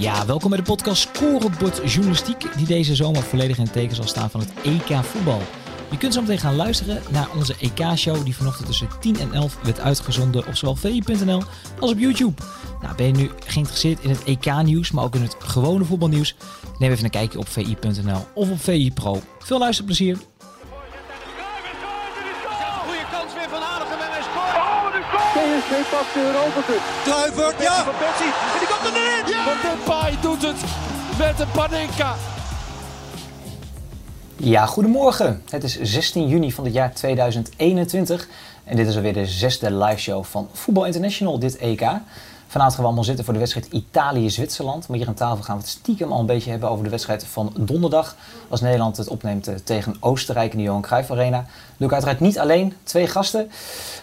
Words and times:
Ja, 0.00 0.26
welkom 0.26 0.50
bij 0.50 0.58
de 0.58 0.64
podcast 0.64 1.08
Scorebord 1.08 1.92
Journalistiek, 1.92 2.56
die 2.56 2.66
deze 2.66 2.94
zomer 2.94 3.22
volledig 3.22 3.56
in 3.56 3.62
het 3.62 3.72
teken 3.72 3.96
zal 3.96 4.06
staan 4.06 4.30
van 4.30 4.40
het 4.40 4.52
EK 4.62 5.04
voetbal. 5.04 5.42
Je 5.90 5.98
kunt 5.98 6.14
zo 6.14 6.20
meteen 6.20 6.38
gaan 6.38 6.56
luisteren 6.56 7.02
naar 7.10 7.28
onze 7.36 7.54
EK-show 7.60 8.24
die 8.24 8.36
vanochtend 8.36 8.66
tussen 8.66 8.88
10 9.00 9.20
en 9.20 9.32
11 9.32 9.58
werd 9.62 9.80
uitgezonden 9.80 10.46
op 10.46 10.56
zowel 10.56 10.76
vi.nl 10.76 11.42
als 11.80 11.90
op 11.90 11.98
YouTube. 11.98 12.42
Nou, 12.82 12.94
ben 12.96 13.06
je 13.06 13.12
nu 13.12 13.30
geïnteresseerd 13.46 14.00
in 14.00 14.10
het 14.10 14.24
EK-nieuws, 14.24 14.90
maar 14.90 15.04
ook 15.04 15.14
in 15.14 15.22
het 15.22 15.36
gewone 15.38 15.84
voetbalnieuws? 15.84 16.34
Neem 16.78 16.90
even 16.90 17.04
een 17.04 17.10
kijkje 17.10 17.38
op 17.38 17.48
vi.nl 17.48 18.26
of 18.34 18.50
op 18.50 18.60
VI 18.60 18.92
Pro. 18.92 19.22
Veel 19.38 19.58
luisterplezier! 19.58 20.16
Goeie 22.84 23.04
kans 23.12 23.34
weer 23.34 23.48
van 23.48 23.62
Aardigem 23.62 24.00
en 24.00 24.10
hij 24.10 24.22
scoort. 24.22 24.70
PSV 25.34 25.90
pakt 25.90 26.14
de 26.14 26.20
Europa 26.20 26.60
Cup. 26.66 26.82
Kluivert, 27.04 27.62
ja. 27.62 27.84
Van 27.84 27.94
Persie. 27.98 28.69
Erin. 28.84 29.32
Ja. 29.32 29.44
Want 29.44 29.62
Depay 29.62 30.16
doet 30.20 30.42
het 30.42 30.64
met 31.18 31.40
een 31.40 31.50
Panenka. 31.50 32.14
Ja, 34.36 34.66
goedemorgen. 34.66 35.42
Het 35.50 35.64
is 35.64 35.80
16 35.80 36.28
juni 36.28 36.52
van 36.52 36.64
het 36.64 36.72
jaar 36.72 36.94
2021 36.94 38.28
en 38.64 38.76
dit 38.76 38.86
is 38.86 38.96
alweer 38.96 39.12
de 39.12 39.26
zesde 39.26 39.72
liveshow 39.72 40.24
van 40.24 40.48
Voetbal 40.52 40.84
International, 40.84 41.38
dit 41.38 41.56
EK. 41.56 41.80
Vanavond 42.50 42.74
gaan 42.74 42.82
we 42.82 42.88
allemaal 42.88 43.04
zitten 43.04 43.24
voor 43.24 43.34
de 43.34 43.40
wedstrijd 43.40 43.66
Italië-Zwitserland. 43.66 44.88
Maar 44.88 44.98
hier 44.98 45.08
aan 45.08 45.14
tafel 45.14 45.42
gaan 45.42 45.56
we 45.56 45.62
het 45.62 45.70
stiekem 45.70 46.12
al 46.12 46.20
een 46.20 46.26
beetje 46.26 46.50
hebben 46.50 46.70
over 46.70 46.84
de 46.84 46.90
wedstrijd 46.90 47.24
van 47.24 47.52
donderdag. 47.56 48.16
Als 48.48 48.60
Nederland 48.60 48.96
het 48.96 49.08
opneemt 49.08 49.48
eh, 49.48 49.54
tegen 49.54 49.96
Oostenrijk 50.00 50.52
in 50.52 50.58
de 50.58 50.64
Johan 50.64 50.82
Cruijff 50.82 51.10
Arena. 51.10 51.46
Doe 51.76 51.86
ik 51.86 51.92
uiteraard 51.92 52.20
niet 52.20 52.38
alleen, 52.38 52.74
twee 52.82 53.06
gasten. 53.06 53.50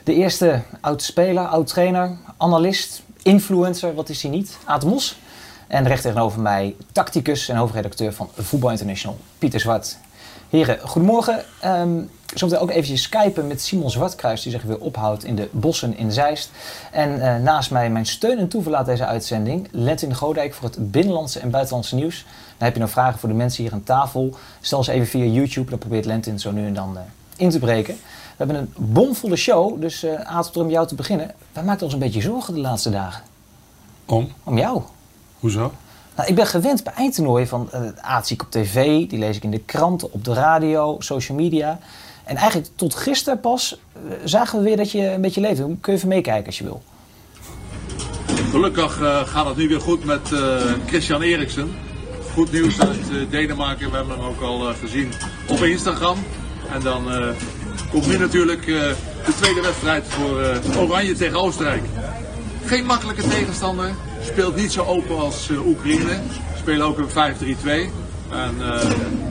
De 0.03 0.13
eerste 0.13 0.61
oud-speler, 0.81 1.47
oud-trainer, 1.47 2.17
analist, 2.37 3.01
influencer, 3.27 3.93
wat 3.93 4.09
is 4.09 4.21
hij 4.21 4.31
niet? 4.31 4.57
Aad. 4.65 5.15
En 5.67 5.87
recht 5.87 6.01
tegenover 6.01 6.39
mij 6.41 6.75
tacticus 6.91 7.49
en 7.49 7.55
hoofdredacteur 7.55 8.13
van 8.13 8.29
Voetbal 8.37 8.71
International, 8.71 9.17
Pieter 9.37 9.59
Zwart. 9.59 9.97
Heren, 10.49 10.79
goedemorgen. 10.79 11.43
Um, 11.65 12.09
zometeen 12.33 12.61
ook 12.61 12.69
eventjes 12.69 13.01
skypen 13.01 13.47
met 13.47 13.61
Simon 13.61 13.89
Zwartkruis, 13.89 14.41
die 14.41 14.51
zich 14.51 14.63
weer 14.63 14.79
ophoudt 14.79 15.23
in 15.23 15.35
de 15.35 15.49
bossen 15.51 15.97
in 15.97 16.11
Zeist. 16.11 16.51
En 16.91 17.17
uh, 17.17 17.35
naast 17.35 17.71
mij 17.71 17.89
mijn 17.89 18.05
steun 18.05 18.37
en 18.37 18.47
toeverlaat 18.47 18.85
deze 18.85 19.05
uitzending, 19.05 19.67
Lentin 19.71 20.15
Godijk 20.15 20.53
voor 20.53 20.69
het 20.69 20.91
binnenlandse 20.91 21.39
en 21.39 21.49
buitenlandse 21.49 21.95
nieuws. 21.95 22.25
Dan 22.57 22.67
heb 22.67 22.73
je 22.73 22.81
nog 22.81 22.89
vragen 22.89 23.19
voor 23.19 23.29
de 23.29 23.35
mensen 23.35 23.63
hier 23.63 23.73
aan 23.73 23.83
tafel. 23.83 24.35
Stel 24.61 24.83
ze 24.83 24.91
even 24.91 25.07
via 25.07 25.25
YouTube, 25.25 25.69
dan 25.69 25.79
probeert 25.79 26.05
Lentin 26.05 26.39
zo 26.39 26.51
nu 26.51 26.65
en 26.65 26.73
dan 26.73 26.93
uh, 26.93 27.01
in 27.35 27.49
te 27.49 27.59
breken. 27.59 27.97
We 28.37 28.45
hebben 28.45 28.55
een 28.55 28.73
bomvolle 28.93 29.35
show, 29.35 29.81
dus 29.81 30.03
uh, 30.03 30.13
Aad, 30.13 30.57
om 30.57 30.69
jou 30.69 30.87
te 30.87 30.95
beginnen. 30.95 31.31
Wij 31.53 31.63
maken 31.63 31.83
ons 31.83 31.93
een 31.93 31.99
beetje 31.99 32.21
zorgen 32.21 32.53
de 32.53 32.59
laatste 32.59 32.89
dagen. 32.89 33.23
Om? 34.05 34.31
Om 34.43 34.57
jou. 34.57 34.81
Hoezo? 35.39 35.71
Nou, 36.15 36.29
ik 36.29 36.35
ben 36.35 36.47
gewend 36.47 36.83
bij 36.83 36.93
eindtoernooien 36.93 37.47
van 37.47 37.69
uh, 37.73 37.81
Aad 38.01 38.27
zie 38.27 38.35
ik 38.35 38.41
op 38.41 38.51
tv, 38.51 39.07
die 39.07 39.19
lees 39.19 39.35
ik 39.35 39.43
in 39.43 39.51
de 39.51 39.59
kranten, 39.59 40.13
op 40.13 40.23
de 40.23 40.33
radio, 40.33 40.95
social 40.99 41.37
media. 41.37 41.79
En 42.23 42.35
eigenlijk 42.35 42.69
tot 42.75 42.95
gisteren 42.95 43.39
pas 43.39 43.79
uh, 44.05 44.11
zagen 44.23 44.57
we 44.57 44.63
weer 44.63 44.77
dat 44.77 44.91
je 44.91 45.11
een 45.11 45.21
beetje 45.21 45.41
leeft. 45.41 45.59
Kun 45.59 45.77
je 45.81 45.91
even 45.91 46.07
meekijken 46.07 46.45
als 46.45 46.57
je 46.57 46.63
wil. 46.63 46.81
Gelukkig 48.49 48.99
uh, 48.99 49.27
gaat 49.27 49.45
het 49.45 49.57
nu 49.57 49.67
weer 49.67 49.81
goed 49.81 50.05
met 50.05 50.29
Christian 50.85 51.21
Eriksen. 51.21 51.75
Goed 52.33 52.51
nieuws 52.51 52.79
uit 52.79 53.29
Denemarken. 53.29 53.89
We 53.89 53.95
hebben 53.95 54.17
hem 54.17 54.25
ook 54.25 54.41
al 54.41 54.59
gezien 54.59 55.11
op 55.47 55.57
Instagram. 55.57 56.17
En 56.73 56.81
dan 56.81 57.03
komt 57.91 58.07
nu 58.07 58.17
natuurlijk 58.17 58.65
de 58.65 59.33
tweede 59.37 59.61
wedstrijd 59.61 60.05
voor 60.07 60.41
Oranje 60.77 61.13
tegen 61.13 61.39
Oostenrijk. 61.39 61.83
Geen 62.67 62.85
makkelijke 62.85 63.27
tegenstander. 63.27 63.91
Speelt 64.21 64.55
niet 64.55 64.71
zo 64.71 64.83
open 64.83 65.17
als 65.17 65.49
uh, 65.49 65.65
Oekraïne. 65.67 66.19
Spelen 66.57 66.85
ook 66.85 66.97
een 66.97 67.09
5-3-2. 67.09 67.67
En, 68.31 68.55
uh, 68.59 68.81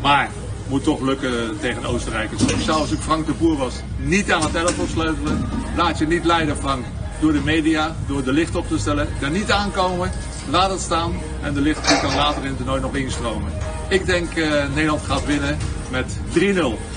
maar 0.03 0.31
moet 0.69 0.85
toch 0.85 1.01
lukken 1.01 1.59
tegen 1.61 1.85
Oostenrijkers. 1.85 2.43
Zou 2.65 2.81
als 2.81 2.91
ik 2.91 2.99
Frank 2.99 3.27
de 3.27 3.33
Boer 3.33 3.57
was 3.57 3.75
niet 3.97 4.33
aan 4.33 4.43
het 4.43 4.55
elftal 4.55 4.87
sleutelen. 4.87 5.49
Laat 5.77 5.99
je 5.99 6.07
niet 6.07 6.25
leiden 6.25 6.57
Frank 6.57 6.85
door 7.21 7.33
de 7.33 7.41
media, 7.45 7.97
door 8.07 8.25
de 8.25 8.33
licht 8.33 8.57
op 8.57 8.69
te 8.69 8.79
stellen. 8.79 9.09
Daar 9.21 9.31
niet 9.31 9.51
aankomen. 9.51 10.11
Laat 10.51 10.71
het 10.71 10.81
staan. 10.81 11.13
En 11.43 11.55
de 11.55 11.61
licht 11.61 12.01
kan 12.01 12.15
later 12.15 12.43
in 12.43 12.49
het 12.49 12.57
toernooi 12.57 12.81
nog 12.81 12.95
instromen. 12.95 13.53
Ik 13.89 14.07
denk 14.07 14.35
Nederland 14.75 15.03
gaat 15.03 15.27
winnen 15.27 15.59
met 15.91 16.19
3-0. 16.39 16.96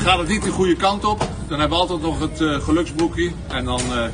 Gaat 0.00 0.18
het 0.18 0.28
niet 0.28 0.42
de 0.42 0.50
goede 0.50 0.76
kant 0.76 1.04
op, 1.04 1.28
dan 1.48 1.60
hebben 1.60 1.78
we 1.78 1.82
altijd 1.82 2.02
nog 2.02 2.20
het 2.20 2.40
uh, 2.40 2.60
geluksboekje. 2.60 3.30
En 3.48 3.64
dan 3.64 3.80
uh, 3.80 4.04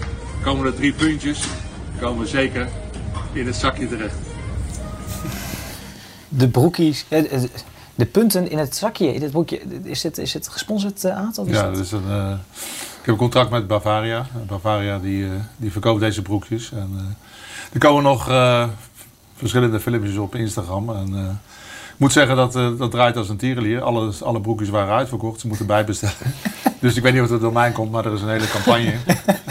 komen 0.43 0.67
er 0.67 0.75
drie 0.75 0.93
puntjes. 0.93 1.41
Dan 1.41 2.01
komen 2.01 2.23
we 2.23 2.29
zeker 2.29 2.69
in 3.33 3.47
het 3.47 3.57
zakje 3.57 3.89
terecht. 3.89 4.15
De 6.29 6.49
broekies, 6.49 7.07
de 7.95 8.07
punten 8.07 8.51
in 8.51 8.59
het 8.59 8.77
zakje, 8.77 9.15
in 9.15 9.23
het 9.23 9.33
boekje, 9.33 9.61
is 9.83 10.03
het, 10.03 10.19
is 10.19 10.35
het 10.35 10.49
gesponsord 10.49 11.05
uh? 11.05 11.29
Of 11.37 11.47
is 11.47 11.55
ja, 11.55 11.71
dat 11.71 11.79
is 11.79 11.93
een, 11.93 12.09
uh, 12.09 12.31
ik 12.71 13.03
heb 13.03 13.07
een 13.07 13.17
contract 13.17 13.51
met 13.51 13.67
Bavaria. 13.67 14.27
Bavaria 14.47 14.99
die, 14.99 15.23
uh, 15.23 15.31
die 15.57 15.73
verkoopt 15.73 16.01
deze 16.01 16.23
broekjes. 16.23 16.73
En, 16.73 17.17
er 17.73 17.79
komen 17.79 18.03
nog 18.03 18.25
verschillende 19.37 19.81
filmpjes 19.81 20.17
op 20.17 20.35
Instagram. 20.35 20.91
En, 20.91 21.41
moet 21.97 22.12
zeggen 22.12 22.37
dat 22.37 22.53
dat 22.53 22.91
draait 22.91 23.17
als 23.17 23.29
een 23.29 23.37
tierenlier. 23.37 23.83
Alle, 23.83 24.12
alle 24.23 24.41
broekjes 24.41 24.69
waren 24.69 24.95
uitverkocht, 24.95 25.41
ze 25.41 25.47
moeten 25.47 25.67
bijbestellen. 25.67 26.15
dus 26.81 26.97
ik 26.97 27.03
weet 27.03 27.12
niet 27.12 27.23
of 27.23 27.31
het 27.31 27.41
door 27.41 27.53
mij 27.53 27.71
komt, 27.71 27.91
maar 27.91 28.07
er 28.07 28.12
is 28.12 28.23
een 28.23 28.29
hele 28.29 28.49
campagne. 28.49 28.95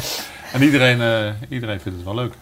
en 0.54 0.64
iedereen, 0.64 1.34
iedereen 1.50 1.80
vindt 1.80 1.98
het 1.98 2.08
wel 2.08 2.16
leuk. 2.16 2.34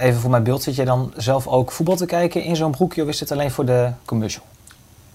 Even 0.00 0.20
voor 0.20 0.30
mijn 0.30 0.42
beeld, 0.42 0.62
zit 0.62 0.74
je 0.74 0.84
dan 0.84 1.12
zelf 1.16 1.46
ook 1.46 1.72
voetbal 1.72 1.96
te 1.96 2.06
kijken 2.06 2.42
in 2.42 2.56
zo'n 2.56 2.70
broekje 2.70 3.02
of 3.02 3.08
is 3.08 3.18
dit 3.18 3.32
alleen 3.32 3.50
voor 3.50 3.64
de 3.64 3.90
commercial? 4.04 4.44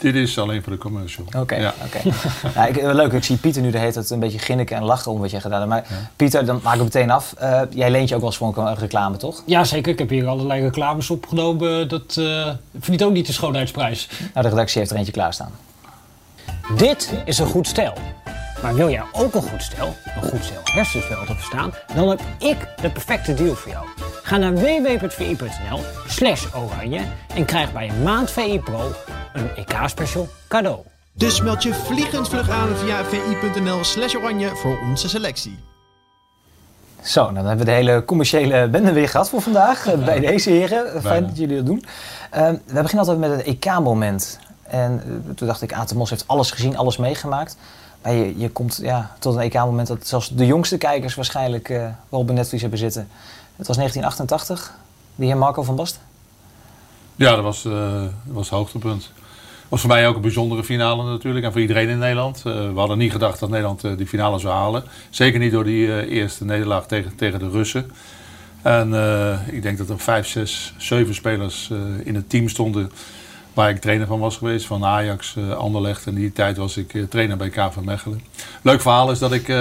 Dit 0.03 0.15
is 0.15 0.37
alleen 0.37 0.63
voor 0.63 0.71
de 0.71 0.77
commercial. 0.77 1.25
Oké, 1.27 1.37
okay, 1.37 1.59
ja. 1.59 1.73
okay. 1.85 2.13
ja, 2.55 2.65
ik, 2.65 2.93
leuk. 2.93 3.11
Ik 3.11 3.23
zie 3.23 3.37
Pieter 3.37 3.61
nu 3.61 3.71
de 3.71 3.77
hele 3.77 3.91
tijd 3.91 4.09
een 4.09 4.19
beetje 4.19 4.39
ginniken 4.39 4.77
en 4.77 4.83
lachen 4.83 5.11
om 5.11 5.19
wat 5.19 5.31
jij 5.31 5.41
gedaan 5.41 5.59
hebt. 5.59 5.69
Maar 5.71 5.85
ja. 5.89 6.09
Pieter, 6.15 6.45
dan 6.45 6.59
maak 6.63 6.75
ik 6.75 6.81
meteen 6.81 7.11
af. 7.11 7.35
Uh, 7.41 7.61
jij 7.69 7.91
leent 7.91 8.09
je 8.09 8.15
ook 8.15 8.21
wel 8.21 8.29
eens 8.29 8.39
voor 8.39 8.57
een 8.57 8.75
reclame, 8.75 9.17
toch? 9.17 9.43
Ja, 9.45 9.63
zeker. 9.63 9.91
Ik 9.91 9.99
heb 9.99 10.09
hier 10.09 10.27
allerlei 10.27 10.61
reclames 10.61 11.09
opgenomen. 11.09 11.89
Dat 11.89 12.15
uh, 12.19 12.49
verdient 12.79 13.03
ook 13.03 13.13
niet 13.13 13.27
de 13.27 13.33
schoonheidsprijs. 13.33 14.09
Nou, 14.33 14.45
de 14.45 14.51
redactie 14.51 14.79
heeft 14.79 14.91
er 14.91 14.97
eentje 14.97 15.11
klaarstaan. 15.11 15.51
Dit 16.77 17.13
is 17.25 17.39
een 17.39 17.47
goed 17.47 17.67
stijl. 17.67 17.93
Maar 18.63 18.75
wil 18.75 18.89
jij 18.89 19.03
ook 19.11 19.33
een 19.33 19.41
goed 19.41 19.61
stel, 19.61 19.95
een 20.15 20.29
goed 20.29 20.43
stel 20.43 20.61
hersenspel 20.63 21.25
te 21.25 21.33
verstaan, 21.33 21.73
dan 21.95 22.09
heb 22.09 22.21
ik 22.37 22.57
de 22.81 22.89
perfecte 22.89 23.33
deal 23.33 23.55
voor 23.55 23.71
jou. 23.71 23.85
Ga 24.23 24.37
naar 24.37 24.53
www.vi.nl 24.53 25.79
slash 26.07 26.45
oranje 26.55 27.01
en 27.35 27.45
krijg 27.45 27.73
bij 27.73 27.89
een 27.89 28.03
maand 28.03 28.31
VI 28.31 28.59
Pro 28.59 28.91
een 29.33 29.49
EK-special 29.55 30.27
cadeau. 30.47 30.79
Dus 31.13 31.41
meld 31.41 31.63
je 31.63 31.73
vliegend 31.73 32.29
vlug 32.29 32.49
aan 32.49 32.75
via 32.75 33.03
vi.nl 33.03 33.83
slash 33.83 34.15
oranje 34.15 34.49
voor 34.55 34.79
onze 34.89 35.09
selectie. 35.09 35.59
Zo, 37.01 37.25
dan 37.25 37.35
hebben 37.35 37.57
we 37.57 37.65
de 37.65 37.71
hele 37.71 38.05
commerciële 38.05 38.67
bende 38.67 38.93
weer 38.93 39.09
gehad 39.09 39.29
voor 39.29 39.41
vandaag. 39.41 39.85
Ja. 39.85 39.97
Bij 39.97 40.19
deze 40.19 40.49
heren. 40.49 40.89
Fijn 40.89 41.01
Bijna. 41.01 41.27
dat 41.27 41.37
jullie 41.37 41.55
dat 41.55 41.65
doen. 41.65 41.83
Uh, 42.35 42.49
we 42.49 42.81
beginnen 42.81 43.07
altijd 43.07 43.17
met 43.17 43.31
een 43.31 43.45
EK-moment. 43.45 44.39
En 44.63 45.01
uh, 45.07 45.35
toen 45.35 45.47
dacht 45.47 45.61
ik, 45.61 45.73
Atemos 45.73 46.09
heeft 46.09 46.27
alles 46.27 46.51
gezien, 46.51 46.77
alles 46.77 46.97
meegemaakt. 46.97 47.57
Je, 48.03 48.33
je 48.37 48.49
komt 48.49 48.79
ja, 48.81 49.15
tot 49.19 49.35
een 49.35 49.41
EK-moment 49.41 49.87
dat 49.87 50.07
zelfs 50.07 50.29
de 50.29 50.45
jongste 50.45 50.77
kijkers 50.77 51.15
waarschijnlijk 51.15 51.69
uh, 51.69 51.77
wel 52.09 52.19
op 52.19 52.29
een 52.29 52.35
netvlies 52.35 52.61
hebben 52.61 52.79
zitten. 52.79 53.07
Het 53.55 53.67
was 53.67 53.75
1988, 53.77 54.73
de 55.15 55.25
heer 55.25 55.37
Marco 55.37 55.63
van 55.63 55.75
Basten. 55.75 56.01
Ja, 57.15 57.35
dat 57.35 57.43
was, 57.43 57.65
uh, 57.65 58.03
was 58.23 58.49
het 58.49 58.57
hoogtepunt. 58.57 59.11
was 59.69 59.81
voor 59.81 59.89
mij 59.89 60.07
ook 60.07 60.15
een 60.15 60.21
bijzondere 60.21 60.63
finale 60.63 61.03
natuurlijk. 61.03 61.45
En 61.45 61.51
voor 61.51 61.61
iedereen 61.61 61.89
in 61.89 61.97
Nederland. 61.97 62.37
Uh, 62.37 62.53
we 62.53 62.79
hadden 62.79 62.97
niet 62.97 63.11
gedacht 63.11 63.39
dat 63.39 63.49
Nederland 63.49 63.97
die 63.97 64.07
finale 64.07 64.39
zou 64.39 64.53
halen. 64.53 64.83
Zeker 65.09 65.39
niet 65.39 65.51
door 65.51 65.63
die 65.63 66.07
eerste 66.07 66.45
nederlaag 66.45 66.87
tegen, 66.87 67.15
tegen 67.15 67.39
de 67.39 67.49
Russen. 67.49 67.91
En 68.61 68.93
ik 69.51 69.61
denk 69.61 69.77
dat 69.77 69.89
er 69.89 69.99
vijf, 69.99 70.27
zes, 70.27 70.73
zeven 70.77 71.15
spelers 71.15 71.71
in 72.03 72.15
het 72.15 72.29
team 72.29 72.49
stonden 72.49 72.91
waar 73.53 73.69
ik 73.69 73.81
trainer 73.81 74.07
van 74.07 74.19
was 74.19 74.37
geweest. 74.37 74.65
Van 74.65 74.85
Ajax, 74.85 75.37
Anderlecht. 75.57 76.07
En 76.07 76.13
die 76.13 76.33
tijd 76.33 76.57
was 76.57 76.77
ik 76.77 77.05
trainer 77.09 77.37
bij 77.37 77.49
KV 77.49 77.75
Mechelen. 77.83 78.21
Leuk 78.61 78.81
verhaal 78.81 79.11
is 79.11 79.19
dat 79.19 79.31
ik 79.31 79.53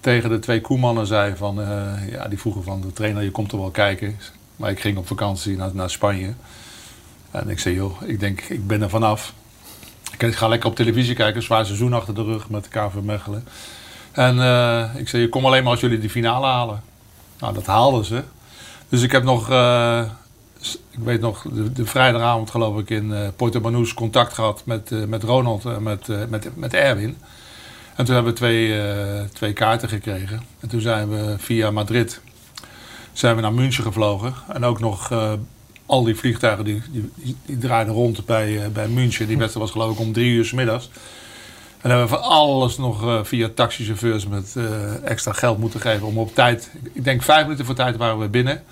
tegen 0.00 0.30
de 0.30 0.38
twee 0.38 0.60
Koemannen 0.60 1.06
zei 1.06 1.36
van, 1.36 1.54
ja, 2.10 2.28
die 2.28 2.38
vroegen 2.38 2.64
van 2.64 2.80
de 2.80 2.92
trainer, 2.92 3.22
je 3.22 3.30
komt 3.30 3.52
er 3.52 3.58
wel 3.58 3.70
kijken. 3.70 4.18
Maar 4.56 4.70
ik 4.70 4.80
ging 4.80 4.98
op 4.98 5.06
vakantie 5.06 5.56
naar, 5.56 5.70
naar 5.72 5.90
Spanje. 5.90 6.32
En 7.30 7.48
ik 7.48 7.58
zei, 7.58 7.74
joh, 7.74 8.02
ik 8.04 8.20
denk, 8.20 8.40
ik 8.40 8.66
ben 8.66 8.82
er 8.82 8.90
vanaf. 8.90 9.32
Ik 10.18 10.34
ga 10.34 10.48
lekker 10.48 10.68
op 10.68 10.76
televisie 10.76 11.14
kijken, 11.14 11.42
zwaar 11.42 11.66
seizoen 11.66 11.92
achter 11.92 12.14
de 12.14 12.22
rug 12.22 12.48
met 12.48 12.68
KV 12.68 12.94
Mechelen. 13.02 13.44
En 14.12 14.36
ik 14.96 15.08
zei, 15.08 15.28
kom 15.28 15.46
alleen 15.46 15.62
maar 15.62 15.72
als 15.72 15.80
jullie 15.80 15.98
die 15.98 16.10
finale 16.10 16.46
halen. 16.46 16.82
Nou, 17.38 17.54
dat 17.54 17.66
haalden 17.66 18.04
ze. 18.04 18.22
Dus 18.88 19.02
ik 19.02 19.12
heb 19.12 19.22
nog, 19.22 19.48
ik 20.70 20.98
weet 20.98 21.20
nog, 21.20 21.46
de, 21.72 21.86
vrijdagavond 21.86 22.50
geloof 22.50 22.78
ik 22.78 22.90
in 22.90 23.10
uh, 23.10 23.28
Porto 23.36 23.60
Banús 23.60 23.94
contact 23.94 24.32
gehad 24.32 24.62
met, 24.64 25.08
met 25.08 25.22
Ronald 25.22 25.64
en 25.64 25.82
met, 25.82 26.30
met, 26.30 26.56
met 26.56 26.74
Erwin. 26.74 27.16
En 27.96 28.04
toen 28.04 28.14
hebben 28.14 28.32
we 28.32 28.38
twee, 28.38 28.80
twee 29.32 29.52
kaarten 29.52 29.88
gekregen. 29.88 30.42
En 30.60 30.68
toen 30.68 30.80
zijn 30.80 31.08
we 31.08 31.34
via 31.38 31.70
Madrid 31.70 32.20
zijn 33.12 33.36
we 33.36 33.42
naar 33.42 33.52
München 33.52 33.84
gevlogen. 33.84 34.34
En 34.48 34.64
ook 34.64 34.80
nog 34.80 35.10
al 35.92 36.04
die 36.04 36.14
vliegtuigen 36.14 36.64
die, 36.64 36.82
die, 37.46 37.58
draaiden 37.58 37.94
rond 37.94 38.26
bij, 38.26 38.64
eh, 38.64 38.68
bij 38.68 38.88
München. 38.88 39.26
Die 39.26 39.38
wedstrijd 39.38 39.66
was 39.66 39.76
geloof 39.76 39.92
ik 39.92 40.00
om 40.00 40.12
drie 40.12 40.30
uur 40.30 40.44
s 40.44 40.52
middags. 40.52 40.90
En 41.80 41.88
dan 41.88 41.98
hebben 41.98 42.16
we 42.16 42.22
van 42.22 42.32
alles 42.32 42.76
nog 42.78 43.02
eh, 43.02 43.18
via 43.22 43.48
taxichauffeurs 43.54 44.26
met 44.26 44.54
eh, 44.56 45.04
extra 45.04 45.32
geld 45.32 45.58
moeten 45.58 45.80
geven 45.80 46.06
om 46.06 46.18
op 46.18 46.34
tijd. 46.34 46.70
Ik 46.92 47.04
denk 47.04 47.22
vijf 47.22 47.42
minuten 47.42 47.64
voor 47.64 47.74
tijd 47.74 47.96
waren 47.96 48.18
we 48.18 48.28
binnen. 48.28 48.62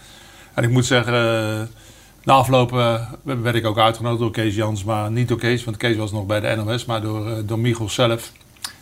En 0.61 0.67
ik 0.67 0.73
moet 0.73 0.87
zeggen, 0.87 1.15
eh, 1.15 1.67
na 2.25 2.33
afloop 2.33 2.73
eh, 2.73 3.01
werd 3.23 3.55
ik 3.55 3.67
ook 3.67 3.79
uitgenodigd 3.79 4.21
door 4.21 4.31
Kees 4.31 4.55
Jans. 4.55 4.85
Maar 4.85 5.11
niet 5.11 5.29
door 5.29 5.39
Kees, 5.39 5.65
want 5.65 5.77
Kees 5.77 5.97
was 5.97 6.13
nog 6.13 6.27
bij 6.27 6.41
de 6.41 6.57
NOS. 6.57 6.85
Maar 6.85 7.01
door, 7.01 7.31
eh, 7.31 7.37
door 7.45 7.59
Michel 7.59 7.89
zelf, 7.89 8.33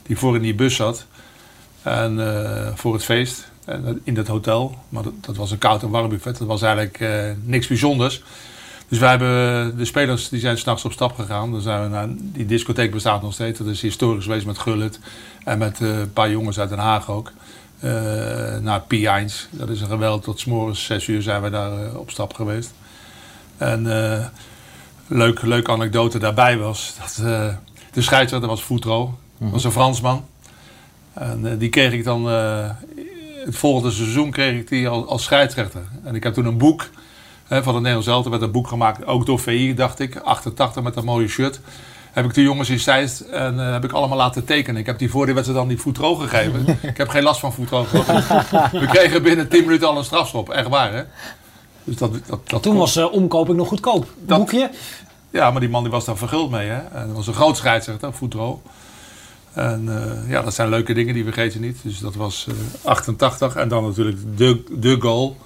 die 0.02 0.19
voor 0.19 0.36
in 0.36 0.42
die 0.42 0.54
bus 0.54 0.75
zat. 0.75 1.06
En 1.82 2.19
voor 2.75 2.92
het 2.92 3.04
feest. 3.04 3.50
In 4.04 4.14
dat 4.14 4.26
hotel. 4.26 4.78
Maar 4.88 5.02
dat, 5.02 5.12
dat 5.20 5.36
was 5.36 5.50
een 5.50 5.58
koud 5.58 5.82
en 5.82 5.88
warm 5.88 6.08
buffet. 6.08 6.38
Dat 6.38 6.46
was 6.46 6.62
eigenlijk 6.62 7.00
niks 7.44 7.66
bijzonders. 7.66 8.22
Dus 8.88 8.98
wij 8.98 9.10
hebben, 9.10 9.76
de 9.76 9.84
spelers 9.84 10.28
die 10.28 10.40
zijn 10.40 10.58
s'nachts 10.58 10.84
op 10.84 10.92
stap 10.92 11.14
gegaan. 11.14 11.52
Dan 11.52 11.60
zijn 11.60 11.82
we 11.82 11.88
naar, 11.88 12.08
die 12.10 12.46
discotheek 12.46 12.90
bestaat 12.90 13.22
nog 13.22 13.32
steeds. 13.32 13.58
Dat 13.58 13.69
is 13.69 13.82
historisch 13.82 14.25
geweest 14.25 14.46
met 14.46 14.58
Gullit. 14.58 15.00
En 15.44 15.58
met 15.58 15.80
een 15.80 16.12
paar 16.12 16.30
jongens 16.30 16.58
uit 16.58 16.69
Den 16.69 16.78
Haag 16.78 17.10
ook. 17.10 17.32
Eh, 17.80 18.56
naar 18.60 18.80
P1. 18.80 19.50
Dat 19.50 19.69
is 19.69 19.80
een 19.80 19.86
geweld. 19.86 20.22
Tot 20.22 20.40
's 20.40 20.44
morgens 20.44 20.84
6 20.84 21.06
uur 21.06 21.22
zijn 21.22 21.42
we 21.42 21.50
daar 21.50 21.84
eh, 21.84 21.96
op 21.96 22.10
stap 22.10 22.34
geweest. 22.34 22.72
En 23.56 23.92
eh 23.92 24.26
leuk, 25.06 25.42
leuke 25.42 25.70
anekdote 25.70 26.19
daarbij 26.19 26.58
was 26.58 26.94
dat 26.98 27.16
de 27.92 28.02
scheidsrechter 28.02 28.48
was 28.48 28.62
Foutro. 28.62 29.19
Dat 29.38 29.50
was 29.50 29.64
een 29.64 29.72
Fransman. 29.72 30.25
En 31.12 31.58
die 31.58 31.69
kreeg 31.69 31.92
ik 31.92 32.04
dan, 32.04 32.25
het 33.44 33.56
volgende 33.56 33.90
seizoen 33.90 34.30
kreeg 34.30 34.60
ik 34.60 34.69
die 34.69 34.88
als, 34.88 35.06
als 35.06 35.22
scheidsrechter. 35.22 35.82
En 36.04 36.14
ik 36.14 36.22
heb 36.22 36.34
toen 36.34 36.46
een 36.46 36.58
boek 36.58 36.90
van 37.48 37.56
het 37.56 37.75
Nederlands 37.75 38.06
Elftal, 38.06 38.30
werd 38.30 38.42
een 38.42 38.50
boek 38.50 38.69
gemaakt, 38.69 39.06
ook 39.06 39.26
door 39.26 39.38
VI 39.38 39.75
dacht 39.75 39.98
ik, 39.98 40.16
88 40.16 40.82
met 40.82 40.94
dat 40.94 41.04
mooie 41.04 41.28
shirt. 41.28 41.60
Heb 42.19 42.26
ik 42.26 42.35
de 42.35 42.43
jongens 42.43 42.69
in 42.70 42.79
Zeist 42.81 43.20
en 43.20 43.61
eh, 43.61 43.73
heb 43.73 43.85
ik 43.85 43.93
allemaal 43.93 44.17
laten 44.17 44.44
tekenen. 44.44 44.81
Ik 44.81 44.87
heb 44.87 44.99
die 44.99 45.11
voor 45.11 45.25
die 45.25 45.35
wedstrijd 45.35 45.61
dan 45.61 45.69
die 45.69 45.79
Foutro 45.79 46.15
gegeven. 46.15 46.67
ik 46.82 46.97
heb 46.97 47.09
geen 47.09 47.23
last 47.23 47.41
van 47.41 47.53
gehad. 47.67 47.91
We 48.70 48.87
kregen 48.91 49.23
binnen 49.23 49.49
10 49.49 49.65
minuten 49.65 49.88
al 49.88 49.99
een 49.99 50.05
strafschop, 50.05 50.50
echt 50.50 50.69
waar 50.69 50.93
hè. 50.93 51.03
Dus 51.85 51.97
dat, 51.97 52.12
dat, 52.12 52.20
dat 52.49 52.62
Toen 52.62 52.73
kon- 52.73 52.81
was 52.81 52.97
eh, 52.97 53.12
omkoping 53.12 53.56
nog 53.56 53.69
goedkoop. 53.69 54.06
Dat- 54.25 54.38
Boekje. 54.38 54.70
ja, 55.31 55.50
maar 55.50 55.61
die 55.61 55.70
man 55.70 55.82
die 55.82 55.93
was 55.93 56.05
daar 56.05 56.17
verguld 56.17 56.50
mee. 56.50 56.69
Hè? 56.69 56.79
En 56.79 57.06
dat 57.06 57.17
was 57.17 57.26
een 57.26 57.35
groot 57.35 57.56
scheidsrechter, 57.56 58.12
Foutro. 58.12 58.62
En 59.53 59.88
eh, 59.88 60.31
ja, 60.31 60.43
dat 60.43 60.55
zijn 60.55 60.69
leuke 60.69 60.93
dingen, 60.94 61.14
die 61.14 61.25
vergeet 61.25 61.53
je 61.53 61.61
niet. 61.61 61.79
Dus 61.82 61.99
dat 61.99 62.14
was 62.14 62.47
eh, 62.49 62.91
88. 62.91 63.56
En 63.56 63.69
dan 63.69 63.85
natuurlijk 63.85 64.19
de, 64.37 64.64
de 64.71 64.97
goal. 65.00 65.37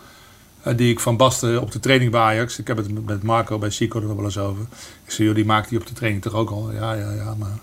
Eh, 0.62 0.76
die 0.76 0.91
ik 0.93 1.00
van 1.00 1.17
Basten 1.17 1.61
op 1.61 1.73
de 1.73 1.81
training 1.81 2.11
bij 2.11 2.20
Ajax. 2.20 2.59
Ik 2.59 2.67
heb 2.67 2.76
het 2.76 3.06
met- 3.06 3.23
Marco 3.23 3.59
bij 3.59 3.70
Chico 3.70 4.00
er 4.00 4.06
nog 4.06 4.17
wel 4.17 4.25
eens 4.25 4.38
over. 4.38 4.62
Ik 5.05 5.11
zei, 5.11 5.26
joh, 5.26 5.37
die 5.37 5.44
maakt 5.44 5.69
die 5.69 5.79
op 5.79 5.87
de 5.87 5.93
training 5.93 6.23
toch 6.23 6.35
ook 6.35 6.50
al? 6.50 6.73
Ja, 6.73 6.93
ja, 6.93 7.11
ja. 7.12 7.35
Maar 7.38 7.59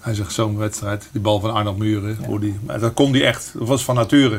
hij 0.00 0.14
zegt, 0.14 0.32
zo'n 0.32 0.56
wedstrijd. 0.58 1.08
Die 1.12 1.20
bal 1.20 1.40
van 1.40 1.52
Arnold 1.52 1.78
Muren. 1.78 2.18
Hoe 2.26 2.40
die, 2.40 2.58
maar 2.66 2.80
dat 2.80 2.94
kon 2.94 3.12
die 3.12 3.24
echt. 3.24 3.50
Dat 3.58 3.68
was 3.68 3.84
van 3.84 3.94
nature. 3.94 4.36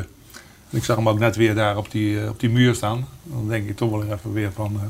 En 0.70 0.76
ik 0.80 0.84
zag 0.84 0.96
hem 0.96 1.08
ook 1.08 1.18
net 1.18 1.36
weer 1.36 1.54
daar 1.54 1.76
op 1.76 1.90
die, 1.90 2.20
eh, 2.20 2.28
op 2.28 2.40
die 2.40 2.50
muur 2.50 2.74
staan. 2.74 3.06
Dan 3.22 3.48
denk 3.48 3.68
ik 3.68 3.76
toch 3.76 3.90
wel 3.90 4.02
even 4.04 4.32
weer 4.32 4.52
van... 4.52 4.72
eh, 4.74 4.82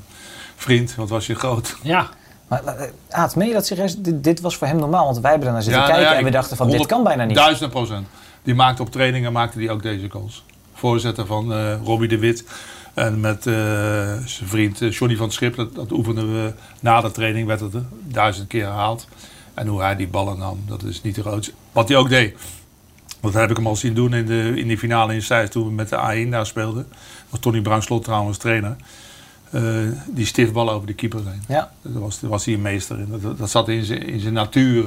vriend, 0.57 0.95
wat 0.95 1.09
was 1.09 1.27
je 1.27 1.35
groot. 1.35 1.77
Ja. 1.83 2.09
Maar 2.49 2.63
Aad, 3.11 3.37
meen 3.37 3.49
je 3.49 3.55
dat 3.55 3.67
serieus? 3.67 3.97
Dit, 3.97 4.25
dit 4.25 4.41
was 4.41 4.57
voor 4.57 4.67
hem 4.67 4.77
normaal, 4.77 5.05
want 5.05 5.19
wij 5.19 5.31
hebben 5.31 5.45
daarnaar 5.45 5.63
zitten 5.63 5.81
Ja, 5.83 5.87
nou 5.89 5.99
kijken 6.01 6.15
ja, 6.17 6.25
en 6.25 6.31
we 6.33 6.37
dachten 6.37 6.57
van 6.57 6.67
dit 6.67 6.77
100 6.77 6.95
kan 6.97 7.05
bijna 7.09 7.25
niet. 7.25 7.37
Duizend 7.37 7.71
procent. 7.71 8.07
Die 8.43 8.55
maakte 8.55 8.83
op 8.83 8.91
trainingen 8.91 9.33
maakte 9.33 9.59
die 9.59 9.71
ook 9.71 9.83
deze 9.83 10.11
goals. 10.11 10.45
Voorzitter 10.75 11.27
van 11.27 11.53
eh 11.53 11.75
Robbie 11.85 12.09
de 12.09 12.19
Wit. 12.19 12.45
En 12.95 13.21
met 13.21 13.47
eh, 13.47 13.55
zijn 14.25 14.49
vriend 14.49 14.83
eh, 14.83 14.91
Johnny 14.91 15.17
van 15.17 15.27
het 15.27 15.35
Schip. 15.35 15.57
Dat, 15.57 15.75
dat 15.75 15.93
oefenden 15.93 16.33
we 16.33 16.53
na 16.81 17.01
de 17.01 17.11
training. 17.11 17.47
Werd 17.47 17.61
het 17.61 17.75
duizend 18.05 18.49
keer 18.49 18.65
herhaald. 18.65 19.09
En 19.55 19.67
hoe 19.67 19.81
hij 19.81 19.97
die 19.97 20.09
ballen 20.09 20.39
nam, 20.39 20.65
dat 20.67 20.83
is 20.83 21.03
niet 21.03 21.15
te 21.15 21.21
groot. 21.21 21.53
Wat 21.73 21.89
hij 21.89 21.97
ook 21.97 22.09
deed. 22.09 22.37
Dat 23.21 23.35
heb 23.35 23.51
ik 23.51 23.57
hem 23.57 23.67
al 23.67 23.77
zien 23.77 23.95
doen 23.95 24.15
in, 24.15 24.27
de, 24.27 24.53
in 24.57 24.69
die 24.69 24.79
finale 24.79 25.15
in 25.15 25.23
Zeist. 25.23 25.53
Toen 25.53 25.67
we 25.67 25.73
met 25.73 25.89
de 25.89 26.27
A1 26.27 26.31
daar 26.31 26.47
speelden. 26.47 26.87
Was 27.29 27.41
Tony 27.41 27.61
Bruinslot 27.61 28.05
trouwens 28.05 28.39
trainer. 28.39 28.77
Eh, 29.51 29.63
die 30.07 30.27
stiftbal 30.27 30.71
over 30.71 30.87
de 30.87 30.95
keeper 30.95 31.21
heen. 31.27 31.43
Ja. 31.49 31.73
Daar 31.83 32.03
was, 32.03 32.21
daar 32.21 32.31
was 32.31 32.45
hij 32.45 32.55
een 32.55 32.63
meester 32.63 32.99
in. 32.99 33.21
Dat, 33.21 33.39
dat 33.39 33.51
zat 33.51 33.69
in 33.69 33.85
zijn, 33.85 34.07
in 34.07 34.21
zijn 34.21 34.35
natuur. 34.35 34.85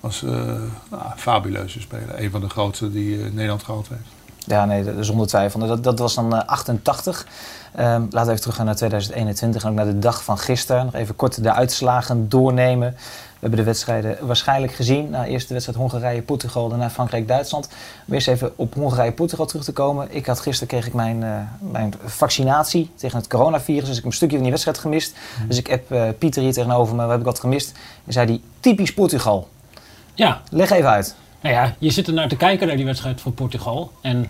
Was 0.00 0.22
eh 0.22 0.30
nou, 0.30 0.70
een 0.90 1.18
fabuleuze 1.18 1.80
speler. 1.80 2.22
Een 2.22 2.30
van 2.30 2.40
de 2.40 2.48
grootste 2.48 2.92
die 2.92 3.16
Nederland 3.16 3.62
gehad 3.62 3.88
heeft. 3.88 4.15
Ja, 4.46 4.64
nee, 4.64 4.84
zonder 5.00 5.26
twijfel. 5.26 5.60
Dat, 5.60 5.84
dat 5.84 5.98
was 5.98 6.14
dan 6.14 6.36
eh, 6.36 6.46
88. 6.46 7.26
Ehm, 7.74 8.00
laten 8.00 8.10
we 8.10 8.20
even 8.20 8.40
teruggaan 8.40 8.66
naar 8.66 8.76
2021 8.76 9.62
en 9.62 9.68
ook 9.68 9.74
naar 9.74 9.84
de 9.84 9.98
dag 9.98 10.24
van 10.24 10.38
gisteren. 10.38 10.84
Nog 10.84 10.94
even 10.94 11.16
kort 11.16 11.42
de 11.42 11.52
uitslagen 11.52 12.28
doornemen. 12.28 12.90
We 12.90 13.42
hebben 13.42 13.58
de 13.58 13.64
wedstrijden 13.64 14.26
waarschijnlijk 14.26 14.72
gezien. 14.72 15.10
Nou, 15.10 15.26
eerst 15.26 15.48
de 15.48 15.54
wedstrijd 15.54 15.78
Hongarije-Portugal, 15.78 16.68
daarna 16.68 16.90
Frankrijk-Duitsland. 16.90 17.68
Om 18.06 18.14
eerst 18.14 18.28
even 18.28 18.52
op 18.56 18.74
Hongarije-Portugal 18.74 19.46
terug 19.46 19.64
te 19.64 19.72
komen. 19.72 20.08
Ik 20.10 20.26
had 20.26 20.40
gisteren 20.40 20.68
kreeg 20.68 20.86
ik 20.86 20.94
mijn, 20.94 21.22
eh, 21.22 21.30
mijn 21.58 21.94
vaccinatie 22.04 22.90
tegen 22.94 23.18
het 23.18 23.26
coronavirus. 23.26 23.88
Dus 23.88 23.96
ik 23.96 24.02
heb 24.02 24.04
een 24.04 24.12
stukje 24.12 24.34
van 24.34 24.42
die 24.42 24.52
wedstrijd 24.52 24.78
gemist. 24.78 25.16
Dus 25.48 25.58
ik 25.58 25.66
heb 25.66 25.90
eh, 25.90 26.08
Pieter 26.18 26.42
hier 26.42 26.52
tegenover 26.52 26.94
me, 26.94 27.02
we 27.02 27.08
hebben 27.08 27.26
wat 27.26 27.40
gemist. 27.40 27.72
En 28.06 28.12
zei 28.12 28.26
die 28.26 28.42
typisch 28.60 28.94
Portugal. 28.94 29.48
Ja. 30.14 30.40
Leg 30.50 30.70
even 30.70 30.90
uit. 30.90 31.14
Nou 31.46 31.58
ja, 31.58 31.76
je 31.78 31.90
zit 31.90 32.06
er 32.06 32.12
naar 32.12 32.28
te 32.28 32.36
kijken 32.36 32.66
naar 32.66 32.76
die 32.76 32.84
wedstrijd 32.84 33.20
van 33.20 33.34
Portugal. 33.34 33.92
En 34.00 34.26